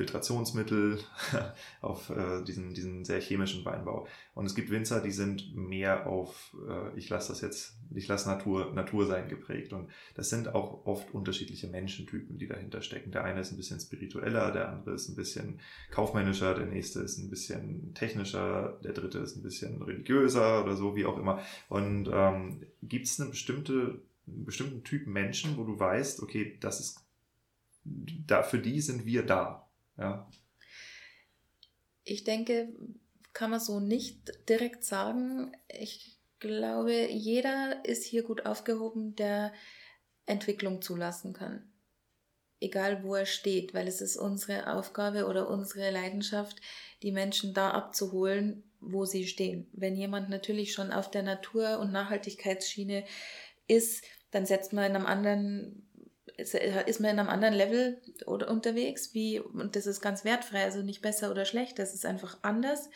Filtrationsmittel, 0.00 0.98
auf 1.82 2.08
äh, 2.08 2.42
diesen, 2.42 2.72
diesen 2.72 3.04
sehr 3.04 3.20
chemischen 3.20 3.66
Weinbau. 3.66 4.08
Und 4.32 4.46
es 4.46 4.54
gibt 4.54 4.70
Winzer, 4.70 5.02
die 5.02 5.10
sind 5.10 5.54
mehr 5.54 6.06
auf, 6.06 6.56
äh, 6.66 6.98
ich 6.98 7.10
lasse 7.10 7.28
das 7.28 7.42
jetzt, 7.42 7.76
ich 7.94 8.08
lasse 8.08 8.30
Natur, 8.30 8.72
Natur 8.72 9.04
sein 9.04 9.28
geprägt. 9.28 9.74
Und 9.74 9.90
das 10.14 10.30
sind 10.30 10.54
auch 10.54 10.86
oft 10.86 11.12
unterschiedliche 11.12 11.66
Menschentypen, 11.66 12.38
die 12.38 12.46
dahinter 12.46 12.80
stecken. 12.80 13.12
Der 13.12 13.24
eine 13.24 13.40
ist 13.42 13.52
ein 13.52 13.58
bisschen 13.58 13.78
spiritueller, 13.78 14.52
der 14.52 14.70
andere 14.70 14.94
ist 14.94 15.10
ein 15.10 15.16
bisschen 15.16 15.60
kaufmännischer, 15.90 16.54
der 16.54 16.64
nächste 16.64 17.00
ist 17.00 17.18
ein 17.18 17.28
bisschen 17.28 17.92
technischer, 17.92 18.80
der 18.82 18.94
dritte 18.94 19.18
ist 19.18 19.36
ein 19.36 19.42
bisschen 19.42 19.82
religiöser 19.82 20.64
oder 20.64 20.76
so, 20.76 20.96
wie 20.96 21.04
auch 21.04 21.18
immer. 21.18 21.42
Und 21.68 22.08
ähm, 22.10 22.62
gibt 22.82 23.04
es 23.04 23.20
eine 23.20 23.28
bestimmte, 23.28 24.00
einen 24.26 24.46
bestimmten 24.46 24.82
Typ 24.82 25.06
Menschen, 25.06 25.58
wo 25.58 25.64
du 25.64 25.78
weißt, 25.78 26.22
okay, 26.22 26.56
das 26.58 26.80
ist, 26.80 27.04
da, 27.84 28.42
für 28.42 28.60
die 28.60 28.80
sind 28.80 29.04
wir 29.04 29.26
da 29.26 29.66
ja. 30.00 30.28
Ich 32.04 32.24
denke, 32.24 32.72
kann 33.32 33.50
man 33.50 33.60
so 33.60 33.78
nicht 33.78 34.48
direkt 34.48 34.84
sagen. 34.84 35.52
Ich 35.68 36.18
glaube, 36.40 37.06
jeder 37.08 37.84
ist 37.84 38.04
hier 38.04 38.22
gut 38.22 38.46
aufgehoben, 38.46 39.14
der 39.14 39.52
Entwicklung 40.26 40.82
zulassen 40.82 41.32
kann. 41.32 41.70
Egal 42.60 43.04
wo 43.04 43.14
er 43.14 43.26
steht, 43.26 43.72
weil 43.72 43.88
es 43.88 44.00
ist 44.00 44.16
unsere 44.16 44.72
Aufgabe 44.72 45.26
oder 45.26 45.48
unsere 45.48 45.90
Leidenschaft, 45.90 46.60
die 47.02 47.12
Menschen 47.12 47.54
da 47.54 47.70
abzuholen, 47.70 48.64
wo 48.80 49.04
sie 49.04 49.26
stehen. 49.26 49.68
Wenn 49.72 49.96
jemand 49.96 50.28
natürlich 50.28 50.72
schon 50.72 50.90
auf 50.90 51.10
der 51.10 51.22
Natur- 51.22 51.78
und 51.78 51.92
Nachhaltigkeitsschiene 51.92 53.04
ist, 53.66 54.04
dann 54.30 54.46
setzt 54.46 54.72
man 54.72 54.84
in 54.84 54.96
einem 54.96 55.06
anderen 55.06 55.89
ist 56.40 57.00
man 57.00 57.10
in 57.10 57.18
einem 57.18 57.28
anderen 57.28 57.54
Level 57.54 58.00
oder 58.26 58.50
unterwegs, 58.50 59.14
wie, 59.14 59.40
und 59.40 59.76
das 59.76 59.86
ist 59.86 60.00
ganz 60.00 60.24
wertfrei, 60.24 60.64
also 60.64 60.82
nicht 60.82 61.02
besser 61.02 61.30
oder 61.30 61.44
schlecht, 61.44 61.78
das 61.78 61.94
ist 61.94 62.06
einfach 62.06 62.38
anders, 62.42 62.90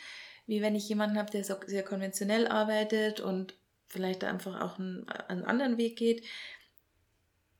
wie 0.47 0.61
wenn 0.61 0.75
ich 0.75 0.87
jemanden 0.89 1.17
habe, 1.17 1.31
der 1.31 1.43
sehr 1.43 1.83
konventionell 1.83 2.47
arbeitet 2.47 3.19
und 3.19 3.55
vielleicht 3.87 4.23
einfach 4.23 4.61
auch 4.61 4.79
einen, 4.79 5.07
einen 5.09 5.43
anderen 5.43 5.77
Weg 5.77 5.97
geht. 5.97 6.23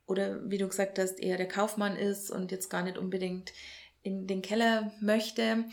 Oder 0.05 0.49
wie 0.49 0.57
du 0.57 0.67
gesagt 0.67 0.99
hast, 0.99 1.19
eher 1.19 1.37
der 1.37 1.47
Kaufmann 1.47 1.97
ist 1.97 2.29
und 2.29 2.51
jetzt 2.51 2.69
gar 2.69 2.83
nicht 2.83 2.97
unbedingt 2.97 3.53
in 4.03 4.27
den 4.27 4.43
Keller 4.43 4.91
möchte. 5.01 5.65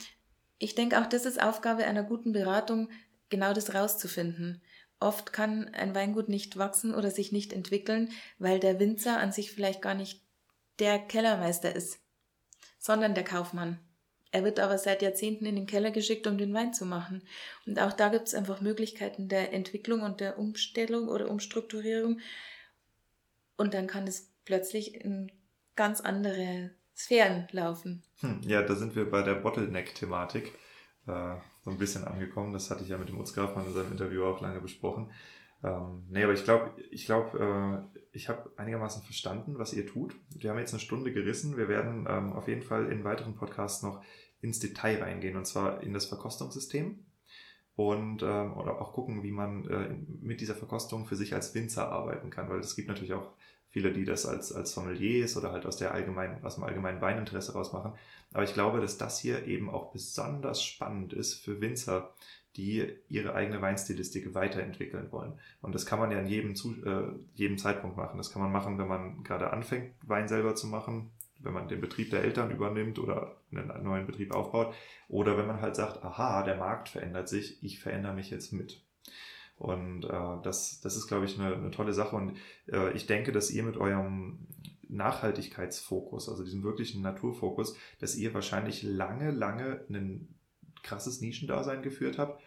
Ich 0.59 0.75
denke 0.75 0.99
auch, 1.01 1.07
das 1.07 1.27
ist 1.27 1.43
Aufgabe 1.43 1.85
einer 1.85 2.03
guten 2.03 2.33
Beratung, 2.33 2.89
genau 3.29 3.53
das 3.53 3.75
rauszufinden. 3.75 4.63
Oft 5.03 5.33
kann 5.33 5.69
ein 5.75 5.95
Weingut 5.95 6.29
nicht 6.29 6.57
wachsen 6.57 6.95
oder 6.95 7.11
sich 7.11 7.33
nicht 7.33 7.53
entwickeln, 7.53 8.11
weil 8.39 8.61
der 8.61 8.79
Winzer 8.79 9.19
an 9.19 9.33
sich 9.33 9.51
vielleicht 9.51 9.83
gar 9.83 9.95
nicht 9.95 10.23
der 10.79 10.99
Kellermeister 10.99 11.75
ist, 11.75 11.99
sondern 12.79 13.15
der 13.15 13.25
Kaufmann. 13.25 13.79
Er 14.31 14.45
wird 14.45 14.61
aber 14.61 14.79
seit 14.79 15.03
Jahrzehnten 15.03 15.45
in 15.45 15.57
den 15.57 15.67
Keller 15.67 15.91
geschickt, 15.91 16.27
um 16.27 16.39
den 16.39 16.55
Wein 16.55 16.73
zu 16.73 16.87
machen. 16.87 17.23
Und 17.67 17.79
auch 17.79 17.93
da 17.93 18.09
gibt 18.09 18.29
es 18.29 18.35
einfach 18.35 18.61
Möglichkeiten 18.63 19.29
der 19.29 19.53
Entwicklung 19.53 20.01
und 20.01 20.21
der 20.21 20.39
Umstellung 20.39 21.09
oder 21.09 21.29
Umstrukturierung. 21.29 22.21
Und 23.57 23.75
dann 23.75 23.87
kann 23.87 24.07
es 24.07 24.33
plötzlich 24.45 24.95
in 24.95 25.31
ganz 25.77 26.01
andere 26.01 26.71
Sphären 26.97 27.47
laufen. 27.51 28.03
Hm, 28.21 28.41
ja, 28.47 28.63
da 28.63 28.75
sind 28.75 28.97
wir 28.97 29.11
bei 29.11 29.23
der 29.23 29.35
Bottleneck-Thematik 29.35 30.53
äh, 31.07 31.35
so 31.65 31.71
ein 31.71 31.79
bisschen 31.79 32.05
angekommen. 32.05 32.53
Das 32.53 32.71
hatte 32.71 32.83
ich 32.83 32.89
ja 32.89 32.99
mit 32.99 33.09
dem 33.09 33.19
Utz 33.19 33.33
Grafmann 33.33 33.67
in 33.67 33.73
seinem 33.73 33.93
Interview 33.93 34.25
auch 34.25 34.41
lange 34.41 34.61
besprochen. 34.61 35.11
Ähm, 35.65 36.05
nee, 36.11 36.25
aber 36.25 36.33
ich 36.33 36.45
glaube, 36.45 36.73
ich 36.91 37.07
glaube, 37.07 37.89
äh, 37.93 37.99
ich 38.13 38.29
habe 38.29 38.51
einigermaßen 38.57 39.03
verstanden, 39.03 39.59
was 39.59 39.73
ihr 39.73 39.87
tut. 39.87 40.15
Wir 40.35 40.51
haben 40.51 40.59
jetzt 40.59 40.73
eine 40.73 40.81
Stunde 40.81 41.13
gerissen. 41.13 41.57
Wir 41.57 41.69
werden 41.69 42.07
ähm, 42.09 42.33
auf 42.33 42.49
jeden 42.49 42.63
Fall 42.63 42.91
in 42.91 43.05
weiteren 43.05 43.37
Podcasts 43.37 43.83
noch 43.83 44.03
ins 44.41 44.59
Detail 44.59 45.01
reingehen 45.01 45.37
und 45.37 45.47
zwar 45.47 45.83
in 45.83 45.93
das 45.95 46.07
Verkostungssystem 46.07 46.99
und 47.77 48.23
ähm, 48.23 48.57
oder 48.57 48.81
auch 48.81 48.93
gucken, 48.93 49.23
wie 49.23 49.31
man 49.31 49.69
äh, 49.69 49.95
mit 50.21 50.41
dieser 50.41 50.57
Verkostung 50.57 51.07
für 51.07 51.17
sich 51.17 51.33
als 51.33 51.55
Winzer 51.55 51.89
arbeiten 51.89 52.31
kann, 52.31 52.51
weil 52.51 52.59
es 52.59 52.75
gibt 52.75 52.89
natürlich 52.89 53.15
auch 53.15 53.33
viele, 53.73 53.93
die 53.93 54.05
das 54.05 54.27
als, 54.27 54.53
als 54.53 54.73
Sommeliers 54.73 55.37
oder 55.37 55.51
halt 55.51 55.67
aus, 55.67 55.79
der 55.79 55.93
allgemeinen, 55.93 56.45
aus 56.45 56.57
dem 56.57 56.65
allgemeinen 56.65 57.01
Weininteresse 57.01 57.55
rausmachen. 57.55 57.93
Aber 58.33 58.45
ich 58.45 58.55
glaube, 58.55 58.81
dass 58.81 58.99
das 58.99 59.19
hier 59.19 59.47
eben 59.47 59.71
auch 59.71 59.93
besonders 59.93 60.63
spannend 60.63 61.13
ist 61.15 61.35
für 61.35 61.61
Winzer, 61.61 62.15
die 62.57 62.87
ihre 63.09 63.35
eigene 63.35 63.63
Weinstilistik 63.63 64.35
weiterentwickeln 64.35 65.11
wollen. 65.11 65.39
Und 65.63 65.75
das 65.75 65.87
kann 65.87 65.99
man 65.99 66.11
ja 66.11 66.19
in 66.19 66.27
jedem, 66.27 66.55
Zu 66.55 66.85
äh, 66.85 67.15
jedem 67.35 67.57
Zeitpunkt 67.57 67.97
machen. 67.97 68.19
Das 68.19 68.31
kann 68.31 68.43
man 68.43 68.53
machen, 68.53 68.79
wenn 68.79 68.89
man 68.89 69.25
gerade 69.25 69.51
anfängt, 69.51 69.95
Wein 70.03 70.29
selber 70.29 70.55
zu 70.55 70.67
machen, 70.67 71.11
wenn 71.39 71.55
man 71.55 71.69
den 71.69 71.81
Betrieb 71.81 72.11
der 72.11 72.23
Eltern 72.23 72.51
übernimmt 72.51 72.99
oder 72.99 73.37
einen 73.51 73.83
neuen 73.83 74.07
Betrieb 74.07 74.35
aufbaut. 74.35 74.75
Oder 75.09 75.39
wenn 75.39 75.47
man 75.47 75.63
halt 75.63 75.77
sagt, 75.77 76.05
aha, 76.05 76.43
der 76.43 76.57
Markt 76.57 76.91
verändert 76.91 77.31
sich, 77.31 77.63
ich 77.63 77.81
verändere 77.81 78.13
mich 78.13 78.29
jetzt 78.29 78.53
mit. 78.53 78.83
Und 79.63 80.05
äh, 80.05 80.43
das, 80.43 80.81
das 80.81 80.97
ist, 80.97 81.07
glaube 81.07 81.25
ich, 81.25 81.39
eine, 81.39 81.55
eine 81.55 81.71
tolle 81.71 81.93
Sache. 81.93 82.17
Und 82.17 82.37
äh, 82.67 82.93
ich 82.95 83.07
denke, 83.07 83.31
dass 83.31 83.53
ihr 83.53 83.63
mit 83.63 83.77
eurem 83.77 84.49
Nachhaltigkeitsfokus, 84.89 86.29
also 86.29 86.43
diesem 86.43 86.65
wirklichen 86.65 87.01
Naturfokus, 87.01 87.77
dass 88.01 88.17
ihr 88.17 88.35
wahrscheinlich 88.35 88.83
lange, 88.83 89.31
lange 89.31 89.85
ein 89.89 90.35
krasses 90.83 91.21
Nischendasein 91.21 91.83
geführt 91.83 92.19
habt. 92.19 92.43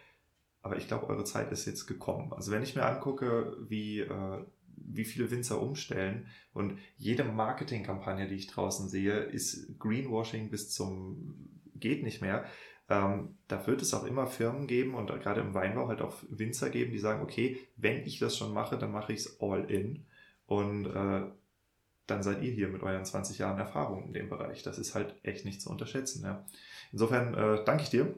Aber 0.60 0.76
ich 0.76 0.88
glaube, 0.88 1.06
eure 1.06 1.24
Zeit 1.24 1.50
ist 1.52 1.64
jetzt 1.64 1.86
gekommen. 1.86 2.34
Also 2.34 2.52
wenn 2.52 2.62
ich 2.62 2.76
mir 2.76 2.84
angucke, 2.84 3.56
wie, 3.66 4.00
äh, 4.00 4.44
wie 4.76 5.06
viele 5.06 5.30
Winzer 5.30 5.62
umstellen 5.62 6.26
und 6.52 6.78
jede 6.98 7.24
Marketingkampagne, 7.24 8.28
die 8.28 8.34
ich 8.34 8.48
draußen 8.48 8.90
sehe, 8.90 9.20
ist 9.20 9.78
Greenwashing 9.78 10.50
bis 10.50 10.70
zum 10.70 11.48
geht 11.80 12.02
nicht 12.02 12.20
mehr 12.20 12.44
ähm, 12.88 13.36
da 13.48 13.66
wird 13.66 13.82
es 13.82 13.92
auch 13.94 14.04
immer 14.04 14.26
Firmen 14.26 14.66
geben 14.66 14.94
und 14.94 15.08
gerade 15.08 15.40
im 15.40 15.54
Weinbau 15.54 15.88
halt 15.88 16.00
auch 16.00 16.16
Winzer 16.28 16.70
geben, 16.70 16.92
die 16.92 16.98
sagen, 16.98 17.22
okay, 17.22 17.58
wenn 17.76 18.06
ich 18.06 18.18
das 18.18 18.36
schon 18.36 18.52
mache, 18.52 18.78
dann 18.78 18.92
mache 18.92 19.12
ich 19.12 19.20
es 19.20 19.40
all 19.40 19.68
in. 19.70 20.06
Und 20.46 20.86
äh, 20.86 21.22
dann 22.06 22.22
seid 22.22 22.42
ihr 22.42 22.52
hier 22.52 22.68
mit 22.68 22.82
euren 22.82 23.04
20 23.04 23.38
Jahren 23.38 23.58
Erfahrung 23.58 24.04
in 24.04 24.12
dem 24.12 24.28
Bereich. 24.28 24.62
Das 24.62 24.78
ist 24.78 24.94
halt 24.94 25.16
echt 25.24 25.44
nicht 25.44 25.60
zu 25.60 25.70
unterschätzen. 25.70 26.22
Ja. 26.22 26.46
Insofern 26.92 27.34
äh, 27.34 27.64
danke 27.64 27.82
ich 27.82 27.90
dir 27.90 28.14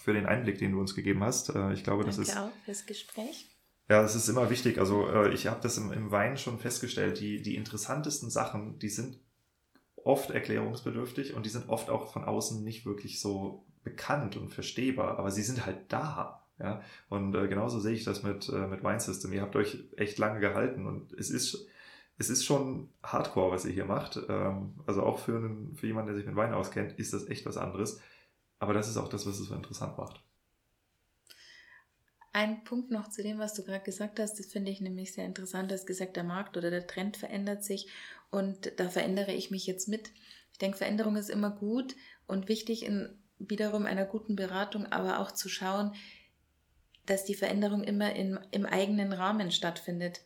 für 0.00 0.12
den 0.12 0.26
Einblick, 0.26 0.58
den 0.58 0.72
du 0.72 0.80
uns 0.80 0.94
gegeben 0.94 1.24
hast. 1.24 1.48
Äh, 1.50 1.72
ich 1.72 1.82
glaube, 1.82 2.04
danke 2.04 2.16
das 2.16 2.28
ist. 2.28 2.36
auch 2.36 2.52
fürs 2.64 2.86
Gespräch. 2.86 3.48
Ja, 3.88 4.02
das 4.02 4.14
ist 4.14 4.28
immer 4.28 4.50
wichtig. 4.50 4.78
Also 4.78 5.08
äh, 5.08 5.34
ich 5.34 5.48
habe 5.48 5.60
das 5.60 5.76
im, 5.76 5.92
im 5.92 6.12
Wein 6.12 6.36
schon 6.36 6.60
festgestellt. 6.60 7.18
Die, 7.18 7.42
die 7.42 7.56
interessantesten 7.56 8.30
Sachen, 8.30 8.78
die 8.78 8.88
sind 8.88 9.18
oft 9.96 10.30
erklärungsbedürftig 10.30 11.34
und 11.34 11.44
die 11.44 11.50
sind 11.50 11.68
oft 11.68 11.90
auch 11.90 12.12
von 12.12 12.24
außen 12.24 12.62
nicht 12.62 12.86
wirklich 12.86 13.20
so 13.20 13.66
bekannt 13.82 14.36
und 14.36 14.50
verstehbar, 14.50 15.18
aber 15.18 15.30
sie 15.30 15.42
sind 15.42 15.64
halt 15.66 15.92
da. 15.92 16.46
Ja? 16.58 16.82
Und 17.08 17.34
äh, 17.34 17.48
genauso 17.48 17.80
sehe 17.80 17.94
ich 17.94 18.04
das 18.04 18.22
mit, 18.22 18.48
äh, 18.48 18.66
mit 18.66 18.82
Wine 18.82 19.00
System. 19.00 19.32
Ihr 19.32 19.42
habt 19.42 19.56
euch 19.56 19.84
echt 19.96 20.18
lange 20.18 20.40
gehalten 20.40 20.86
und 20.86 21.12
es 21.12 21.30
ist, 21.30 21.66
es 22.18 22.30
ist 22.30 22.44
schon 22.44 22.90
Hardcore, 23.02 23.50
was 23.50 23.64
ihr 23.64 23.72
hier 23.72 23.86
macht. 23.86 24.20
Ähm, 24.28 24.74
also 24.86 25.02
auch 25.02 25.18
für, 25.18 25.36
einen, 25.36 25.74
für 25.74 25.86
jemanden, 25.86 26.08
der 26.08 26.16
sich 26.16 26.26
mit 26.26 26.36
Wein 26.36 26.52
auskennt, 26.52 26.98
ist 26.98 27.12
das 27.12 27.28
echt 27.28 27.46
was 27.46 27.56
anderes. 27.56 28.00
Aber 28.58 28.74
das 28.74 28.88
ist 28.88 28.98
auch 28.98 29.08
das, 29.08 29.26
was 29.26 29.40
es 29.40 29.48
so 29.48 29.54
interessant 29.54 29.96
macht. 29.96 30.22
Ein 32.32 32.62
Punkt 32.62 32.92
noch 32.92 33.08
zu 33.08 33.22
dem, 33.22 33.38
was 33.38 33.54
du 33.54 33.64
gerade 33.64 33.82
gesagt 33.82 34.20
hast, 34.20 34.38
das 34.38 34.46
finde 34.46 34.70
ich 34.70 34.80
nämlich 34.80 35.14
sehr 35.14 35.24
interessant. 35.24 35.70
Du 35.70 35.74
hast 35.74 35.86
gesagt, 35.86 36.14
der 36.14 36.22
Markt 36.22 36.56
oder 36.56 36.70
der 36.70 36.86
Trend 36.86 37.16
verändert 37.16 37.64
sich 37.64 37.88
und 38.30 38.78
da 38.78 38.88
verändere 38.88 39.32
ich 39.32 39.50
mich 39.50 39.66
jetzt 39.66 39.88
mit. 39.88 40.12
Ich 40.52 40.58
denke, 40.58 40.78
Veränderung 40.78 41.16
ist 41.16 41.30
immer 41.30 41.50
gut 41.50 41.96
und 42.28 42.48
wichtig 42.48 42.84
in 42.84 43.19
wiederum 43.40 43.86
einer 43.86 44.04
guten 44.04 44.36
Beratung, 44.36 44.86
aber 44.86 45.18
auch 45.18 45.32
zu 45.32 45.48
schauen, 45.48 45.94
dass 47.06 47.24
die 47.24 47.34
Veränderung 47.34 47.82
immer 47.82 48.14
in, 48.14 48.38
im 48.50 48.66
eigenen 48.66 49.12
Rahmen 49.12 49.50
stattfindet. 49.50 50.20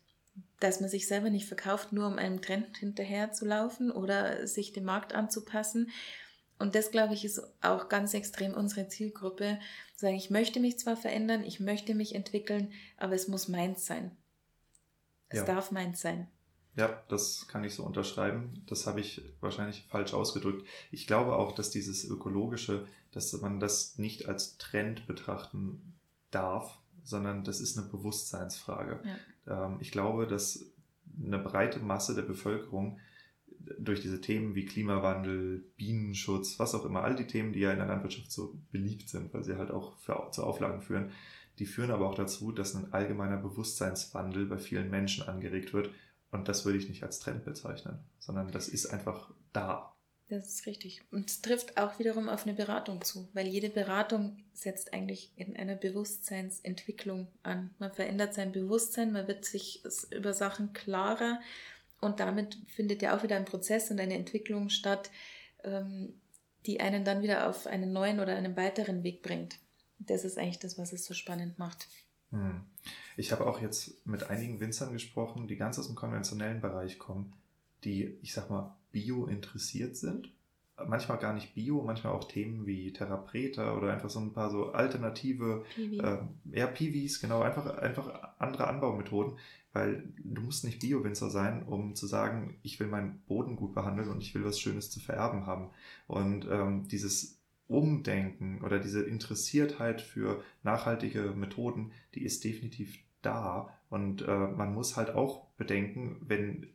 Dass 0.61 0.81
man 0.81 0.91
sich 0.91 1.07
selber 1.07 1.31
nicht 1.31 1.47
verkauft, 1.47 1.93
nur 1.93 2.07
um 2.07 2.19
einem 2.19 2.43
Trend 2.43 2.77
hinterher 2.77 3.32
zu 3.32 3.45
laufen 3.45 3.91
oder 3.91 4.47
sich 4.47 4.73
dem 4.73 4.85
Markt 4.85 5.15
anzupassen. 5.15 5.91
Und 6.59 6.74
das, 6.74 6.91
glaube 6.91 7.15
ich, 7.15 7.24
ist 7.24 7.43
auch 7.62 7.89
ganz 7.89 8.15
extrem 8.15 8.55
unsere 8.55 8.89
Zielgruppe. 8.89 9.59
Sagen, 9.97 10.16
ich 10.16 10.31
möchte 10.31 10.61
mich 10.61 10.78
zwar 10.78 10.97
verändern, 10.97 11.45
ich 11.45 11.61
möchte 11.61 11.95
mich 11.95 12.15
entwickeln, 12.15 12.73
aber 12.97 13.15
es 13.15 13.28
muss 13.28 13.49
meins 13.49 13.86
sein. 13.86 14.16
Es 15.28 15.39
ja. 15.39 15.45
darf 15.45 15.70
meins 15.70 16.01
sein. 16.01 16.28
Ja, 16.77 17.05
das 17.09 17.47
kann 17.47 17.62
ich 17.65 17.74
so 17.74 17.85
unterschreiben. 17.85 18.62
Das 18.66 18.86
habe 18.86 19.01
ich 19.01 19.23
wahrscheinlich 19.41 19.85
falsch 19.89 20.12
ausgedrückt. 20.12 20.66
Ich 20.91 21.07
glaube 21.07 21.36
auch, 21.36 21.53
dass 21.53 21.70
dieses 21.70 22.05
ökologische, 22.05 22.86
dass 23.16 23.32
man 23.41 23.61
das 23.61 23.99
nicht 23.99 24.28
als 24.28 24.59
Trend 24.59 25.07
betrachten 25.07 25.95
darf, 26.31 26.78
sondern 27.03 27.45
das 27.45 27.61
ist 27.61 27.78
eine 27.78 27.86
Bewusstseinsfrage. 27.89 29.01
Ja. 29.47 29.66
Ähm, 29.66 29.78
ich 29.81 29.91
glaube, 29.91 30.27
dass 30.27 30.66
eine 31.23 31.39
breite 31.39 31.81
Masse 31.81 32.15
der 32.15 32.23
Bevölkerung 32.23 32.99
durch 33.78 34.01
diese 34.01 34.20
Themen 34.20 34.55
wie 34.55 34.66
Klimawandel, 34.66 35.65
Bienenschutz, 35.77 36.59
was 36.59 36.74
auch 36.74 36.85
immer, 36.85 37.03
all 37.03 37.15
die 37.15 37.27
Themen, 37.27 37.53
die 37.53 37.61
ja 37.61 37.73
in 37.73 37.78
der 37.78 37.86
Landwirtschaft 37.86 38.31
so 38.31 38.59
beliebt 38.73 39.09
sind, 39.09 39.32
weil 39.32 39.45
sie 39.45 39.57
halt 39.57 39.70
auch 39.70 39.97
für, 39.99 40.28
zu 40.32 40.45
Auflagen 40.45 40.82
führen, 40.82 41.12
die 41.59 41.66
führen 41.66 41.91
aber 41.91 42.09
auch 42.09 42.15
dazu, 42.15 42.53
dass 42.53 42.74
ein 42.74 42.93
allgemeiner 42.93 43.36
Bewusstseinswandel 43.36 44.47
bei 44.47 44.59
vielen 44.59 44.91
Menschen 44.91 45.27
angeregt 45.28 45.73
wird. 45.73 45.91
Und 46.31 46.49
das 46.49 46.65
würde 46.65 46.78
ich 46.78 46.89
nicht 46.89 47.05
als 47.05 47.20
Trend 47.20 47.45
bezeichnen, 47.45 48.01
sondern 48.19 48.51
das 48.51 48.69
ist 48.69 48.86
einfach 48.86 49.31
da. 49.53 49.94
Das 50.35 50.48
ist 50.48 50.66
richtig. 50.66 51.01
Und 51.12 51.31
es 51.31 51.43
trifft 51.43 51.78
auch 51.78 52.01
wiederum 52.01 52.28
auf 52.28 52.44
eine 52.44 52.55
Beratung 52.55 53.02
zu, 53.02 53.28
weil 53.35 53.47
jede 53.47 53.70
Beratung 53.70 54.43
setzt 54.52 54.93
eigentlich 54.93 55.31
in 55.36 55.56
einer 55.56 55.77
Bewusstseinsentwicklung 55.77 57.28
an. 57.44 57.70
Man 57.78 57.93
verändert 57.93 58.35
sein 58.35 58.51
Bewusstsein, 58.51 59.12
man 59.12 59.28
wird 59.28 59.44
sich 59.44 59.85
über 60.11 60.32
Sachen 60.32 60.73
klarer 60.73 61.40
und 62.01 62.19
damit 62.19 62.59
findet 62.66 63.01
ja 63.01 63.16
auch 63.16 63.23
wieder 63.23 63.36
ein 63.36 63.44
Prozess 63.44 63.93
und 63.93 64.01
eine 64.01 64.15
Entwicklung 64.15 64.70
statt, 64.70 65.12
ähm, 65.62 66.20
die 66.66 66.81
einen 66.81 67.05
dann 67.05 67.23
wieder 67.23 67.48
auf 67.48 67.69
einen 67.69 67.93
neuen 67.93 68.19
oder 68.19 68.35
einen 68.35 68.56
weiteren 68.56 69.05
Weg 69.05 69.23
bringt. 69.23 69.61
Das 70.01 70.24
ist 70.24 70.36
eigentlich 70.36 70.59
das, 70.59 70.78
was 70.78 70.93
es 70.93 71.05
so 71.05 71.15
spannend 71.15 71.61
macht. 71.61 71.86
Hm. 72.32 72.65
Ich 73.16 73.31
habe 73.31 73.47
auch 73.47 73.61
jetzt 73.61 74.05
mit 74.05 74.28
einigen 74.31 74.59
Winzern 74.59 74.93
gesprochen, 74.93 75.47
die 75.47 75.56
ganz 75.56 75.78
aus 75.78 75.86
dem 75.86 75.94
konventionellen 75.94 76.61
Bereich 76.61 76.98
kommen, 76.98 77.35
die, 77.85 78.19
ich 78.23 78.32
sag 78.32 78.51
mal, 78.51 78.77
bio 78.93 79.27
interessiert 79.27 79.97
sind. 79.97 80.31
Manchmal 80.89 81.19
gar 81.19 81.35
nicht 81.35 81.55
bio, 81.55 81.82
manchmal 81.82 82.12
auch 82.12 82.24
Themen 82.24 82.66
wie 82.66 82.93
Therapreta 82.93 83.77
oder 83.77 83.93
einfach 83.93 84.11
so 84.11 84.19
ein 84.19 84.32
paar 84.32 84.51
so 84.51 84.73
alternative, 84.73 85.65
Piwi. 85.74 86.01
äh, 86.01 86.19
ja, 86.52 86.66
Piwis, 86.66 87.20
genau, 87.20 87.43
einfach, 87.43 87.78
einfach 87.78 88.35
andere 88.39 88.66
Anbaumethoden, 88.66 89.39
weil 89.73 90.05
du 90.19 90.43
musst 90.43 90.65
nicht 90.65 90.81
Bio-Winzer 90.81 91.31
sein, 91.31 91.62
um 91.65 91.94
zu 91.94 92.06
sagen, 92.06 92.59
ich 92.62 92.81
will 92.81 92.89
meinen 92.89 93.20
Boden 93.27 93.56
gut 93.56 93.74
behandeln 93.74 94.09
und 94.09 94.23
ich 94.23 94.35
will 94.35 94.44
was 94.44 94.59
Schönes 94.59 94.90
zu 94.90 95.01
vererben 95.01 95.47
haben. 95.47 95.70
Und 96.06 96.47
ähm, 96.51 96.89
dieses 96.89 97.40
Umdenken 97.66 98.62
oder 98.62 98.78
diese 98.78 99.02
Interessiertheit 99.02 100.01
für 100.01 100.43
nachhaltige 100.62 101.32
Methoden, 101.36 101.93
die 102.15 102.24
ist 102.24 102.44
definitiv 102.44 102.98
da. 103.23 103.69
Und 103.90 104.23
äh, 104.23 104.48
man 104.48 104.74
muss 104.74 104.97
halt 104.97 105.11
auch 105.11 105.47
bedenken, 105.56 106.16
wenn, 106.20 106.69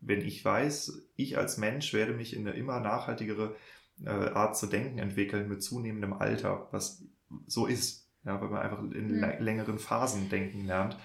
wenn 0.00 0.20
ich 0.20 0.44
weiß, 0.44 1.08
ich 1.16 1.38
als 1.38 1.56
Mensch 1.56 1.92
werde 1.92 2.12
mich 2.12 2.34
in 2.34 2.46
eine 2.46 2.56
immer 2.56 2.80
nachhaltigere 2.80 3.56
äh, 4.04 4.08
Art 4.08 4.56
zu 4.56 4.66
denken 4.66 4.98
entwickeln 4.98 5.48
mit 5.48 5.62
zunehmendem 5.62 6.12
Alter, 6.12 6.68
was 6.70 7.04
so 7.46 7.66
ist, 7.66 8.08
ja, 8.24 8.40
weil 8.40 8.48
man 8.48 8.62
einfach 8.62 8.82
in 8.82 9.16
mhm. 9.16 9.24
längeren 9.40 9.78
Phasen 9.78 10.28
denken 10.28 10.64
lernt, 10.64 10.96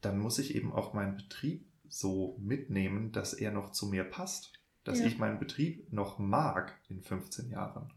dann 0.00 0.18
muss 0.18 0.38
ich 0.38 0.54
eben 0.54 0.72
auch 0.72 0.92
meinen 0.92 1.16
Betrieb 1.16 1.66
so 1.88 2.36
mitnehmen, 2.40 3.12
dass 3.12 3.32
er 3.32 3.52
noch 3.52 3.70
zu 3.70 3.86
mir 3.86 4.04
passt, 4.04 4.52
dass 4.84 5.00
ja. 5.00 5.06
ich 5.06 5.18
meinen 5.18 5.38
Betrieb 5.38 5.92
noch 5.92 6.18
mag 6.18 6.78
in 6.88 7.02
15 7.02 7.50
Jahren 7.50 7.90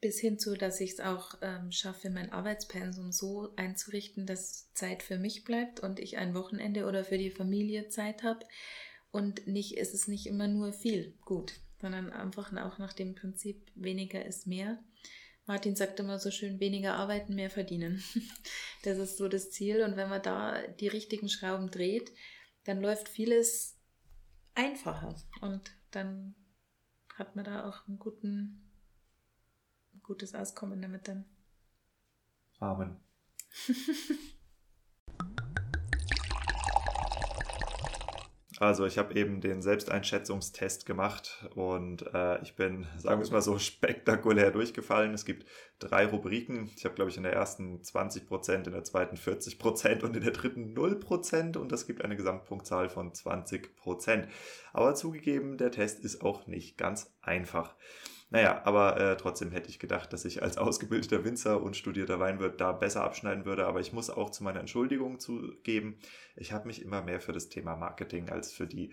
bis 0.00 0.20
hin 0.20 0.38
zu, 0.38 0.54
dass 0.54 0.80
ich 0.80 0.92
es 0.92 1.00
auch 1.00 1.34
ähm, 1.42 1.72
schaffe, 1.72 2.10
mein 2.10 2.30
Arbeitspensum 2.30 3.12
so 3.12 3.52
einzurichten, 3.56 4.26
dass 4.26 4.72
Zeit 4.72 5.02
für 5.02 5.18
mich 5.18 5.44
bleibt 5.44 5.80
und 5.80 5.98
ich 5.98 6.16
ein 6.16 6.34
Wochenende 6.34 6.86
oder 6.86 7.04
für 7.04 7.18
die 7.18 7.30
Familie 7.30 7.88
Zeit 7.88 8.22
habe. 8.22 8.40
Und 9.16 9.46
nicht, 9.46 9.78
ist 9.78 9.94
es 9.94 10.08
nicht 10.08 10.26
immer 10.26 10.46
nur 10.46 10.74
viel 10.74 11.14
gut, 11.24 11.54
sondern 11.80 12.12
einfach 12.12 12.52
auch 12.52 12.76
nach 12.76 12.92
dem 12.92 13.14
Prinzip, 13.14 13.72
weniger 13.74 14.22
ist 14.22 14.46
mehr. 14.46 14.78
Martin 15.46 15.74
sagt 15.74 15.98
immer 16.00 16.18
so 16.18 16.30
schön, 16.30 16.60
weniger 16.60 16.94
arbeiten, 16.96 17.34
mehr 17.34 17.50
verdienen. 17.50 18.02
Das 18.82 18.98
ist 18.98 19.16
so 19.16 19.26
das 19.26 19.50
Ziel. 19.50 19.82
Und 19.82 19.96
wenn 19.96 20.08
man 20.08 20.22
da 20.22 20.64
die 20.64 20.86
richtigen 20.86 21.28
Schrauben 21.28 21.72
dreht, 21.72 22.12
dann 22.64 22.80
läuft 22.80 23.08
vieles 23.08 23.80
einfacher. 24.54 25.16
Und 25.40 25.72
dann 25.90 26.36
hat 27.16 27.34
man 27.34 27.44
da 27.44 27.68
auch 27.68 27.88
einen 27.88 27.98
guten 27.98 28.70
gutes 30.02 30.36
Auskommen 30.36 30.80
damit 30.82 31.08
dann. 31.08 31.24
Amen. 32.60 33.00
Also 38.58 38.86
ich 38.86 38.96
habe 38.96 39.14
eben 39.14 39.42
den 39.42 39.60
Selbsteinschätzungstest 39.60 40.86
gemacht 40.86 41.46
und 41.54 42.06
äh, 42.14 42.40
ich 42.42 42.56
bin, 42.56 42.86
sagen 42.96 43.20
wir 43.20 43.24
es 43.24 43.30
mal 43.30 43.42
so, 43.42 43.58
spektakulär 43.60 44.50
durchgefallen. 44.50 45.12
Es 45.12 45.26
gibt 45.26 45.46
drei 45.78 46.06
Rubriken. 46.06 46.70
Ich 46.74 46.86
habe, 46.86 46.94
glaube 46.94 47.10
ich, 47.10 47.18
in 47.18 47.24
der 47.24 47.34
ersten 47.34 47.82
20 47.82 48.26
Prozent, 48.26 48.66
in 48.66 48.72
der 48.72 48.84
zweiten 48.84 49.18
40 49.18 49.58
Prozent 49.58 50.02
und 50.04 50.16
in 50.16 50.22
der 50.22 50.32
dritten 50.32 50.72
0 50.72 50.98
Prozent 51.00 51.58
und 51.58 51.70
das 51.70 51.86
gibt 51.86 52.02
eine 52.02 52.16
Gesamtpunktzahl 52.16 52.88
von 52.88 53.12
20 53.12 53.76
Prozent. 53.76 54.28
Aber 54.72 54.94
zugegeben, 54.94 55.58
der 55.58 55.70
Test 55.70 56.02
ist 56.02 56.22
auch 56.22 56.46
nicht 56.46 56.78
ganz 56.78 57.14
einfach. 57.20 57.74
Naja, 58.28 58.62
aber 58.64 58.98
äh, 58.98 59.16
trotzdem 59.16 59.52
hätte 59.52 59.70
ich 59.70 59.78
gedacht, 59.78 60.12
dass 60.12 60.24
ich 60.24 60.42
als 60.42 60.58
ausgebildeter 60.58 61.24
Winzer 61.24 61.62
und 61.62 61.76
studierter 61.76 62.18
Weinwirt 62.18 62.60
da 62.60 62.72
besser 62.72 63.04
abschneiden 63.04 63.44
würde. 63.44 63.66
Aber 63.66 63.80
ich 63.80 63.92
muss 63.92 64.10
auch 64.10 64.30
zu 64.30 64.42
meiner 64.42 64.60
Entschuldigung 64.60 65.20
zugeben, 65.20 65.98
ich 66.34 66.52
habe 66.52 66.66
mich 66.66 66.82
immer 66.82 67.02
mehr 67.02 67.20
für 67.20 67.32
das 67.32 67.48
Thema 67.48 67.76
Marketing 67.76 68.28
als 68.28 68.52
für 68.52 68.66
die 68.66 68.92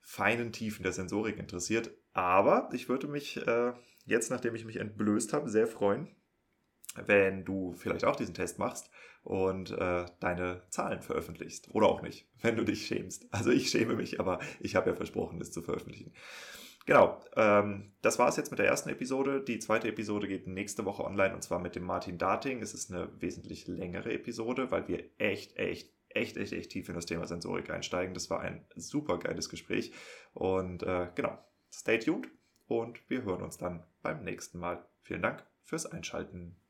feinen 0.00 0.52
Tiefen 0.52 0.82
der 0.82 0.92
Sensorik 0.92 1.38
interessiert. 1.38 1.92
Aber 2.12 2.68
ich 2.72 2.88
würde 2.88 3.06
mich 3.06 3.36
äh, 3.46 3.72
jetzt, 4.04 4.30
nachdem 4.30 4.56
ich 4.56 4.64
mich 4.64 4.76
entblößt 4.76 5.32
habe, 5.32 5.48
sehr 5.48 5.68
freuen, 5.68 6.08
wenn 7.06 7.44
du 7.44 7.72
vielleicht 7.74 8.04
auch 8.04 8.16
diesen 8.16 8.34
Test 8.34 8.58
machst 8.58 8.90
und 9.22 9.70
äh, 9.70 10.06
deine 10.18 10.62
Zahlen 10.70 11.02
veröffentlichst. 11.02 11.72
Oder 11.72 11.86
auch 11.86 12.02
nicht, 12.02 12.28
wenn 12.40 12.56
du 12.56 12.64
dich 12.64 12.86
schämst. 12.86 13.32
Also 13.32 13.50
ich 13.50 13.70
schäme 13.70 13.94
mich, 13.94 14.18
aber 14.18 14.40
ich 14.58 14.74
habe 14.74 14.90
ja 14.90 14.96
versprochen, 14.96 15.38
das 15.38 15.52
zu 15.52 15.62
veröffentlichen. 15.62 16.12
Genau, 16.84 17.20
ähm, 17.36 17.92
das 18.02 18.18
war 18.18 18.28
es 18.28 18.36
jetzt 18.36 18.50
mit 18.50 18.58
der 18.58 18.66
ersten 18.66 18.88
Episode. 18.88 19.42
Die 19.42 19.58
zweite 19.58 19.88
Episode 19.88 20.26
geht 20.26 20.46
nächste 20.48 20.84
Woche 20.84 21.04
online 21.04 21.34
und 21.34 21.42
zwar 21.42 21.60
mit 21.60 21.76
dem 21.76 21.84
Martin 21.84 22.18
Dating. 22.18 22.60
Es 22.60 22.74
ist 22.74 22.90
eine 22.90 23.08
wesentlich 23.20 23.68
längere 23.68 24.12
Episode, 24.12 24.70
weil 24.70 24.88
wir 24.88 25.04
echt, 25.18 25.56
echt, 25.56 25.92
echt, 26.08 26.36
echt, 26.36 26.52
echt 26.52 26.70
tief 26.70 26.88
in 26.88 26.96
das 26.96 27.06
Thema 27.06 27.26
Sensorik 27.26 27.70
einsteigen. 27.70 28.14
Das 28.14 28.30
war 28.30 28.40
ein 28.40 28.66
super 28.74 29.18
geiles 29.18 29.48
Gespräch. 29.48 29.92
Und 30.34 30.82
äh, 30.82 31.08
genau, 31.14 31.38
stay 31.72 31.98
tuned 31.98 32.28
und 32.66 32.98
wir 33.08 33.22
hören 33.22 33.42
uns 33.42 33.58
dann 33.58 33.84
beim 34.02 34.24
nächsten 34.24 34.58
Mal. 34.58 34.84
Vielen 35.02 35.22
Dank 35.22 35.46
fürs 35.62 35.86
Einschalten. 35.86 36.61